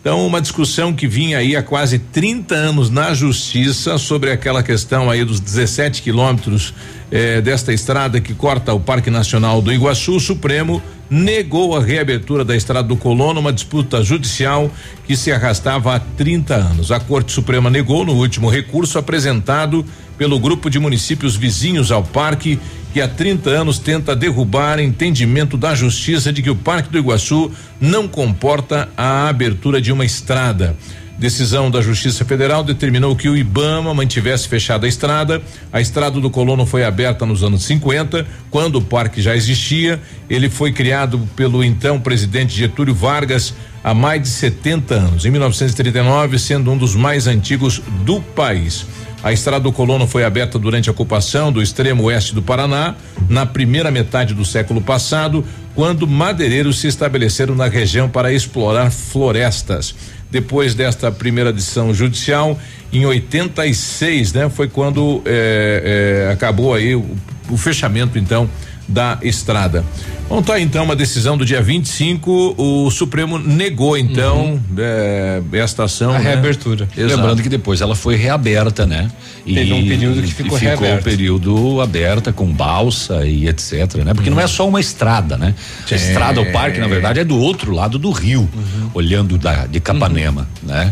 Então, 0.00 0.26
uma 0.26 0.40
discussão 0.40 0.92
que 0.92 1.06
vinha 1.06 1.38
aí 1.38 1.56
há 1.56 1.62
quase 1.62 1.98
30 1.98 2.54
anos 2.54 2.90
na 2.90 3.12
justiça 3.14 3.98
sobre 3.98 4.30
aquela 4.30 4.62
questão 4.62 5.10
aí 5.10 5.24
dos 5.24 5.40
17 5.40 6.02
quilômetros 6.02 6.74
eh, 7.10 7.40
desta 7.40 7.72
estrada 7.72 8.20
que 8.20 8.34
corta 8.34 8.72
o 8.72 8.80
Parque 8.80 9.10
Nacional 9.10 9.62
do 9.62 9.72
Iguaçu, 9.72 10.16
o 10.16 10.20
Supremo 10.20 10.82
negou 11.08 11.76
a 11.76 11.82
reabertura 11.82 12.44
da 12.44 12.56
estrada 12.56 12.88
do 12.88 12.96
Colono, 12.96 13.40
uma 13.40 13.52
disputa 13.52 14.02
judicial 14.02 14.70
que 15.06 15.16
se 15.16 15.30
arrastava 15.30 15.94
há 15.94 16.00
30 16.00 16.54
anos. 16.54 16.90
A 16.90 16.98
Corte 16.98 17.32
Suprema 17.32 17.70
negou 17.70 18.04
no 18.04 18.14
último 18.14 18.48
recurso 18.48 18.98
apresentado 18.98 19.84
pelo 20.16 20.38
grupo 20.38 20.70
de 20.70 20.78
municípios 20.78 21.36
vizinhos 21.36 21.90
ao 21.90 22.02
parque, 22.02 22.58
que 22.94 23.00
há 23.00 23.08
30 23.08 23.50
anos 23.50 23.80
tenta 23.80 24.14
derrubar 24.14 24.78
entendimento 24.78 25.56
da 25.56 25.74
justiça 25.74 26.32
de 26.32 26.40
que 26.40 26.48
o 26.48 26.54
Parque 26.54 26.90
do 26.90 26.96
Iguaçu 26.96 27.50
não 27.80 28.06
comporta 28.06 28.88
a 28.96 29.28
abertura 29.28 29.80
de 29.80 29.90
uma 29.90 30.04
estrada. 30.04 30.76
Decisão 31.18 31.72
da 31.72 31.82
Justiça 31.82 32.24
Federal 32.24 32.62
determinou 32.62 33.16
que 33.16 33.28
o 33.28 33.36
Ibama 33.36 33.92
mantivesse 33.92 34.46
fechada 34.48 34.86
a 34.86 34.88
estrada. 34.88 35.42
A 35.72 35.80
estrada 35.80 36.20
do 36.20 36.30
Colono 36.30 36.64
foi 36.66 36.84
aberta 36.84 37.26
nos 37.26 37.42
anos 37.42 37.64
50, 37.64 38.24
quando 38.48 38.76
o 38.76 38.82
parque 38.82 39.20
já 39.20 39.34
existia. 39.34 40.00
Ele 40.30 40.48
foi 40.48 40.70
criado 40.70 41.18
pelo 41.34 41.64
então 41.64 41.98
presidente 41.98 42.56
Getúlio 42.56 42.94
Vargas 42.94 43.54
há 43.84 43.92
mais 43.92 44.22
de 44.22 44.28
70 44.28 44.94
anos, 44.94 45.26
em 45.26 45.30
1939, 45.30 46.38
sendo 46.38 46.72
um 46.72 46.78
dos 46.78 46.96
mais 46.96 47.26
antigos 47.26 47.82
do 48.04 48.18
país. 48.18 48.86
A 49.22 49.32
estrada 49.32 49.60
do 49.60 49.72
Colono 49.72 50.06
foi 50.06 50.24
aberta 50.24 50.58
durante 50.58 50.88
a 50.88 50.92
ocupação 50.92 51.52
do 51.52 51.62
extremo 51.62 52.04
oeste 52.04 52.34
do 52.34 52.42
Paraná, 52.42 52.94
na 53.28 53.44
primeira 53.46 53.90
metade 53.90 54.34
do 54.34 54.44
século 54.44 54.80
passado, 54.80 55.44
quando 55.74 56.06
madeireiros 56.06 56.78
se 56.80 56.86
estabeleceram 56.86 57.54
na 57.54 57.66
região 57.66 58.08
para 58.08 58.32
explorar 58.32 58.90
florestas. 58.90 59.94
Depois 60.30 60.74
desta 60.74 61.12
primeira 61.12 61.52
decisão 61.52 61.94
judicial, 61.94 62.58
em 62.92 63.06
86, 63.06 64.32
né, 64.32 64.50
foi 64.50 64.68
quando 64.68 65.22
eh, 65.24 66.26
eh, 66.28 66.32
acabou 66.32 66.74
aí 66.74 66.94
o, 66.94 67.04
o 67.48 67.56
fechamento 67.56 68.18
então 68.18 68.48
da 68.86 69.18
estrada. 69.22 69.84
Bom, 70.28 70.42
tá 70.42 70.58
então 70.58 70.84
uma 70.84 70.96
decisão 70.96 71.36
do 71.36 71.44
dia 71.44 71.60
25, 71.60 72.54
o 72.56 72.90
Supremo 72.90 73.38
negou 73.38 73.96
então 73.96 74.58
eh, 74.76 75.42
esta 75.52 75.84
ação. 75.84 76.10
A 76.12 76.18
né? 76.18 76.24
reabertura. 76.24 76.88
Exato. 76.96 77.14
Lembrando 77.14 77.42
que 77.42 77.48
depois 77.48 77.80
ela 77.82 77.94
foi 77.94 78.16
reaberta, 78.16 78.86
né? 78.86 79.10
Teve 79.44 79.72
um 79.72 79.86
período 79.86 80.22
que 80.22 80.28
e 80.28 80.32
ficou 80.32 80.58
ficou 80.58 80.58
reaberta. 80.58 81.00
um 81.00 81.02
período 81.02 81.80
aberta 81.80 82.32
com 82.32 82.46
balsa 82.46 83.26
e 83.26 83.46
etc, 83.46 83.96
né? 84.04 84.14
Porque 84.14 84.30
não 84.30 84.40
é 84.40 84.46
só 84.46 84.66
uma 84.66 84.80
estrada, 84.80 85.36
né? 85.36 85.54
A 85.84 85.88
Sim. 85.88 85.94
estrada 85.94 86.40
ao 86.40 86.46
parque, 86.46 86.80
na 86.80 86.88
verdade, 86.88 87.20
é 87.20 87.24
do 87.24 87.38
outro 87.38 87.72
lado 87.72 87.98
do 87.98 88.10
rio, 88.10 88.48
olhando 88.94 89.36
da, 89.36 89.66
de 89.66 89.78
Capanema, 89.78 90.48
né? 90.62 90.90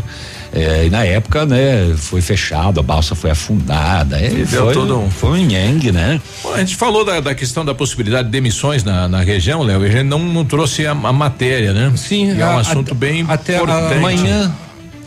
É, 0.55 0.85
e 0.85 0.89
na 0.91 1.03
época, 1.03 1.45
né, 1.47 1.93
foi 1.97 2.21
fechado, 2.21 2.79
a 2.79 2.83
balsa 2.83 3.15
foi 3.15 3.31
afundada, 3.31 4.19
é, 4.19 4.27
E 4.31 4.45
deu 4.45 4.65
foi, 4.65 4.73
todo 4.75 4.99
um- 4.99 5.09
foi 5.09 5.31
um 5.39 5.45
nhengue, 5.45 5.91
né? 5.91 6.21
Bom, 6.43 6.53
a 6.53 6.59
gente 6.59 6.75
falou 6.75 7.03
da, 7.03 7.19
da 7.19 7.33
questão 7.33 7.65
da 7.65 7.73
possibilidade 7.73 8.25
de 8.25 8.31
demissões 8.31 8.83
na, 8.83 9.07
na 9.07 9.21
região, 9.21 9.63
Léo, 9.63 9.83
e 9.83 9.87
a 9.89 9.91
gente 9.91 10.03
não, 10.03 10.19
não 10.19 10.45
trouxe 10.45 10.85
a, 10.85 10.91
a 10.91 11.11
matéria, 11.11 11.73
né? 11.73 11.91
Sim, 11.95 12.35
E 12.35 12.41
é 12.41 12.45
um 12.45 12.57
a- 12.57 12.61
assunto 12.61 12.91
até- 12.91 12.93
bem 12.95 13.25
até 13.27 13.55
importante. 13.55 13.93
Amanhã, 13.97 14.53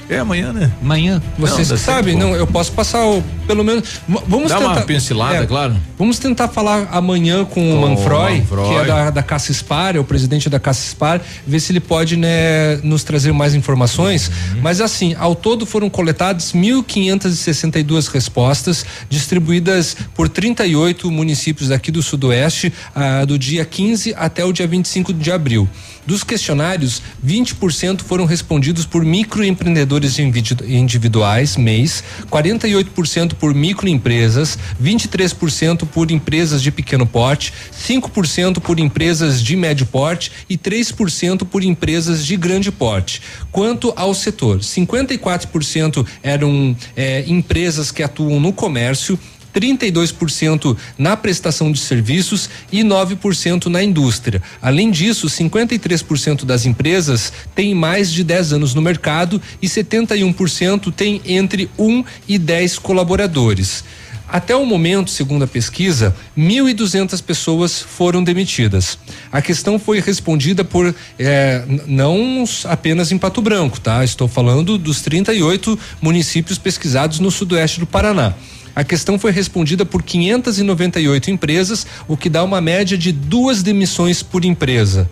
É 0.08 0.18
amanhã, 0.18 0.52
né? 0.52 0.70
Amanhã. 0.80 1.20
Vocês 1.36 1.68
Não, 1.68 1.76
sabem, 1.76 2.16
não, 2.16 2.34
eu 2.34 2.46
posso 2.46 2.70
passar 2.72 3.04
o, 3.04 3.22
pelo 3.46 3.64
menos. 3.64 4.00
Vamos 4.06 4.50
Dá 4.50 4.58
tentar. 4.58 4.72
uma 4.72 4.82
pincelada, 4.82 5.46
claro. 5.46 5.76
Vamos 5.98 6.18
tentar 6.18 6.48
falar 6.48 6.88
amanhã 6.92 7.44
com, 7.44 7.74
o 7.74 7.80
Manfroy, 7.80 8.38
Manfroy. 8.38 8.68
que 8.68 8.74
é 8.74 8.84
da, 8.84 9.10
da 9.10 9.22
Cassispar, 9.22 9.96
é 9.96 9.98
o 9.98 10.04
presidente 10.04 10.48
da 10.48 10.60
Cassispar, 10.60 11.20
ver 11.44 11.58
se 11.58 11.72
ele 11.72 11.80
pode 11.80 12.16
né, 12.16 12.76
nos 12.84 13.02
trazer 13.02 13.32
mais 13.32 13.54
informações. 13.54 14.28
Uhum. 14.28 14.60
Mas 14.62 14.80
assim, 14.80 15.14
ao 15.18 15.34
todo 15.34 15.66
foram 15.66 15.90
coletadas 15.90 16.52
1.562 16.52 18.08
respostas, 18.08 18.86
distribuídas 19.10 19.96
por 20.14 20.28
38 20.28 21.10
municípios 21.10 21.72
aqui 21.72 21.90
do 21.90 22.02
Sudoeste, 22.02 22.72
ah, 22.94 23.24
do 23.24 23.36
dia 23.36 23.64
15 23.64 24.14
até 24.16 24.44
o 24.44 24.52
dia 24.52 24.66
25 24.68 25.12
de 25.12 25.32
abril. 25.32 25.68
Dos 26.06 26.22
questionários, 26.22 27.02
20% 27.24 28.02
foram 28.02 28.26
respondidos 28.26 28.86
por 28.86 29.04
microempreendedores 29.04 30.18
individu- 30.20 30.64
individuais, 30.64 31.56
mês, 31.56 32.04
48% 32.30 33.34
por 33.34 33.52
microempresas, 33.52 34.56
23% 34.80 35.84
por 35.84 36.12
empresas 36.12 36.62
de 36.62 36.70
pequeno 36.70 37.06
porte, 37.06 37.52
5% 37.72 38.60
por 38.60 38.78
empresas 38.78 39.42
de 39.42 39.56
médio 39.56 39.84
porte 39.84 40.30
e 40.48 40.56
3% 40.56 41.44
por 41.44 41.64
empresas 41.64 42.24
de 42.24 42.36
grande 42.36 42.70
porte. 42.70 43.20
Quanto 43.50 43.92
ao 43.96 44.14
setor, 44.14 44.60
54% 44.60 46.06
eram 46.22 46.76
eh, 46.96 47.24
empresas 47.26 47.90
que 47.90 48.02
atuam 48.04 48.38
no 48.38 48.52
comércio, 48.52 49.18
32% 49.56 50.76
na 50.98 51.16
prestação 51.16 51.72
de 51.72 51.78
serviços 51.78 52.50
e 52.70 52.82
9% 52.82 53.66
na 53.66 53.82
indústria. 53.82 54.42
Além 54.60 54.90
disso, 54.90 55.28
53% 55.28 56.44
das 56.44 56.66
empresas 56.66 57.32
têm 57.54 57.74
mais 57.74 58.12
de 58.12 58.22
10 58.22 58.52
anos 58.52 58.74
no 58.74 58.82
mercado 58.82 59.40
e 59.62 59.66
71% 59.66 60.92
têm 60.92 61.22
entre 61.24 61.70
1 61.78 62.04
e 62.28 62.38
10 62.38 62.78
colaboradores. 62.78 63.82
Até 64.28 64.56
o 64.56 64.66
momento, 64.66 65.10
segundo 65.10 65.44
a 65.44 65.46
pesquisa, 65.46 66.14
1.200 66.36 67.22
pessoas 67.22 67.80
foram 67.80 68.24
demitidas. 68.24 68.98
A 69.30 69.40
questão 69.40 69.78
foi 69.78 70.00
respondida 70.00 70.64
por 70.64 70.92
eh, 71.16 71.64
não 71.86 72.44
apenas 72.64 73.12
em 73.12 73.18
Pato 73.18 73.40
Branco, 73.40 73.78
tá? 73.80 74.04
Estou 74.04 74.26
falando 74.26 74.76
dos 74.76 75.00
38 75.00 75.78
municípios 76.02 76.58
pesquisados 76.58 77.20
no 77.20 77.30
sudoeste 77.30 77.78
do 77.78 77.86
Paraná. 77.86 78.34
A 78.76 78.84
questão 78.84 79.18
foi 79.18 79.32
respondida 79.32 79.86
por 79.86 80.02
598 80.02 81.30
empresas, 81.30 81.86
o 82.06 82.14
que 82.14 82.28
dá 82.28 82.44
uma 82.44 82.60
média 82.60 82.98
de 82.98 83.10
duas 83.10 83.62
demissões 83.62 84.22
por 84.22 84.44
empresa. 84.44 85.08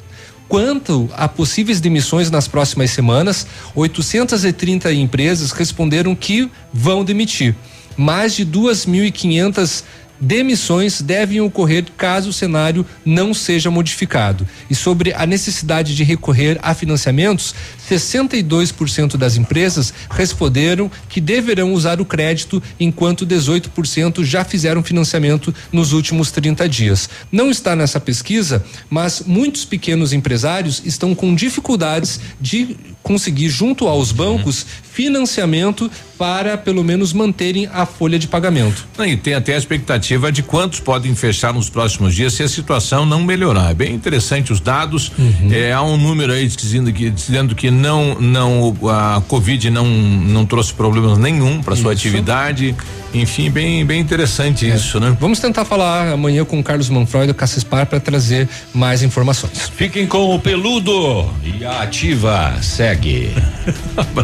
Quanto 0.46 1.08
a 1.14 1.26
possíveis 1.26 1.80
demissões 1.80 2.30
nas 2.30 2.46
próximas 2.46 2.90
semanas, 2.90 3.46
830 3.74 4.92
empresas 4.92 5.50
responderam 5.50 6.14
que 6.14 6.50
vão 6.70 7.02
demitir. 7.02 7.56
Mais 7.96 8.34
de 8.34 8.44
2.500 8.44 9.82
demissões 10.24 11.00
devem 11.00 11.40
ocorrer 11.40 11.84
caso 11.96 12.30
o 12.30 12.32
cenário 12.32 12.84
não 13.04 13.34
seja 13.34 13.70
modificado. 13.70 14.46
E 14.70 14.74
sobre 14.74 15.12
a 15.12 15.26
necessidade 15.26 15.94
de 15.94 16.02
recorrer 16.02 16.58
a 16.62 16.74
financiamentos, 16.74 17.54
62% 17.88 19.16
das 19.16 19.36
empresas 19.36 19.92
responderam 20.10 20.90
que 21.08 21.20
deverão 21.20 21.72
usar 21.72 22.00
o 22.00 22.04
crédito, 22.04 22.62
enquanto 22.80 23.26
18% 23.26 24.24
já 24.24 24.44
fizeram 24.44 24.82
financiamento 24.82 25.54
nos 25.70 25.92
últimos 25.92 26.30
30 26.30 26.68
dias. 26.68 27.08
Não 27.30 27.50
está 27.50 27.76
nessa 27.76 28.00
pesquisa, 28.00 28.64
mas 28.88 29.22
muitos 29.26 29.64
pequenos 29.64 30.12
empresários 30.12 30.82
estão 30.84 31.14
com 31.14 31.34
dificuldades 31.34 32.18
de 32.40 32.76
conseguir 33.02 33.50
junto 33.50 33.86
aos 33.86 34.10
bancos 34.10 34.64
financiamento 34.94 35.90
para 36.18 36.56
pelo 36.56 36.84
menos 36.84 37.12
manterem 37.12 37.68
a 37.72 37.86
folha 37.86 38.18
de 38.18 38.28
pagamento. 38.28 38.86
E 39.06 39.16
tem 39.16 39.34
até 39.34 39.54
a 39.54 39.58
expectativa 39.58 40.30
de 40.30 40.42
quantos 40.42 40.80
podem 40.80 41.14
fechar 41.14 41.52
nos 41.52 41.68
próximos 41.68 42.14
dias 42.14 42.32
se 42.32 42.42
a 42.42 42.48
situação 42.48 43.04
não 43.04 43.22
melhorar. 43.22 43.70
É 43.70 43.74
bem 43.74 43.94
interessante 43.94 44.52
os 44.52 44.60
dados. 44.60 45.12
É, 45.50 45.72
há 45.72 45.82
um 45.82 45.96
número 45.96 46.32
aí 46.32 46.46
dizendo 46.46 46.92
que, 46.92 47.10
dizendo 47.10 47.54
que 47.54 47.70
não, 47.70 48.14
não 48.20 48.76
a 48.88 49.22
Covid 49.26 49.70
não, 49.70 49.86
não 49.86 50.46
trouxe 50.46 50.72
problemas 50.72 51.18
nenhum 51.18 51.62
para 51.62 51.76
sua 51.76 51.92
atividade. 51.92 52.74
Enfim, 53.14 53.48
bem, 53.48 53.86
bem 53.86 54.00
interessante 54.00 54.68
isso, 54.68 54.98
né? 54.98 55.16
Vamos 55.20 55.38
tentar 55.38 55.64
falar 55.64 56.12
amanhã 56.12 56.44
com 56.44 56.58
o 56.58 56.64
Carlos 56.64 56.88
Manfroy 56.88 57.28
do 57.28 57.34
Cassispar 57.34 57.86
para 57.86 58.00
trazer 58.00 58.48
mais 58.74 59.04
informações. 59.04 59.70
Fiquem 59.76 60.04
com 60.04 60.34
o 60.34 60.38
peludo 60.40 61.30
e 61.44 61.64
a 61.64 61.82
ativa 61.82 62.58
segue. 62.60 63.30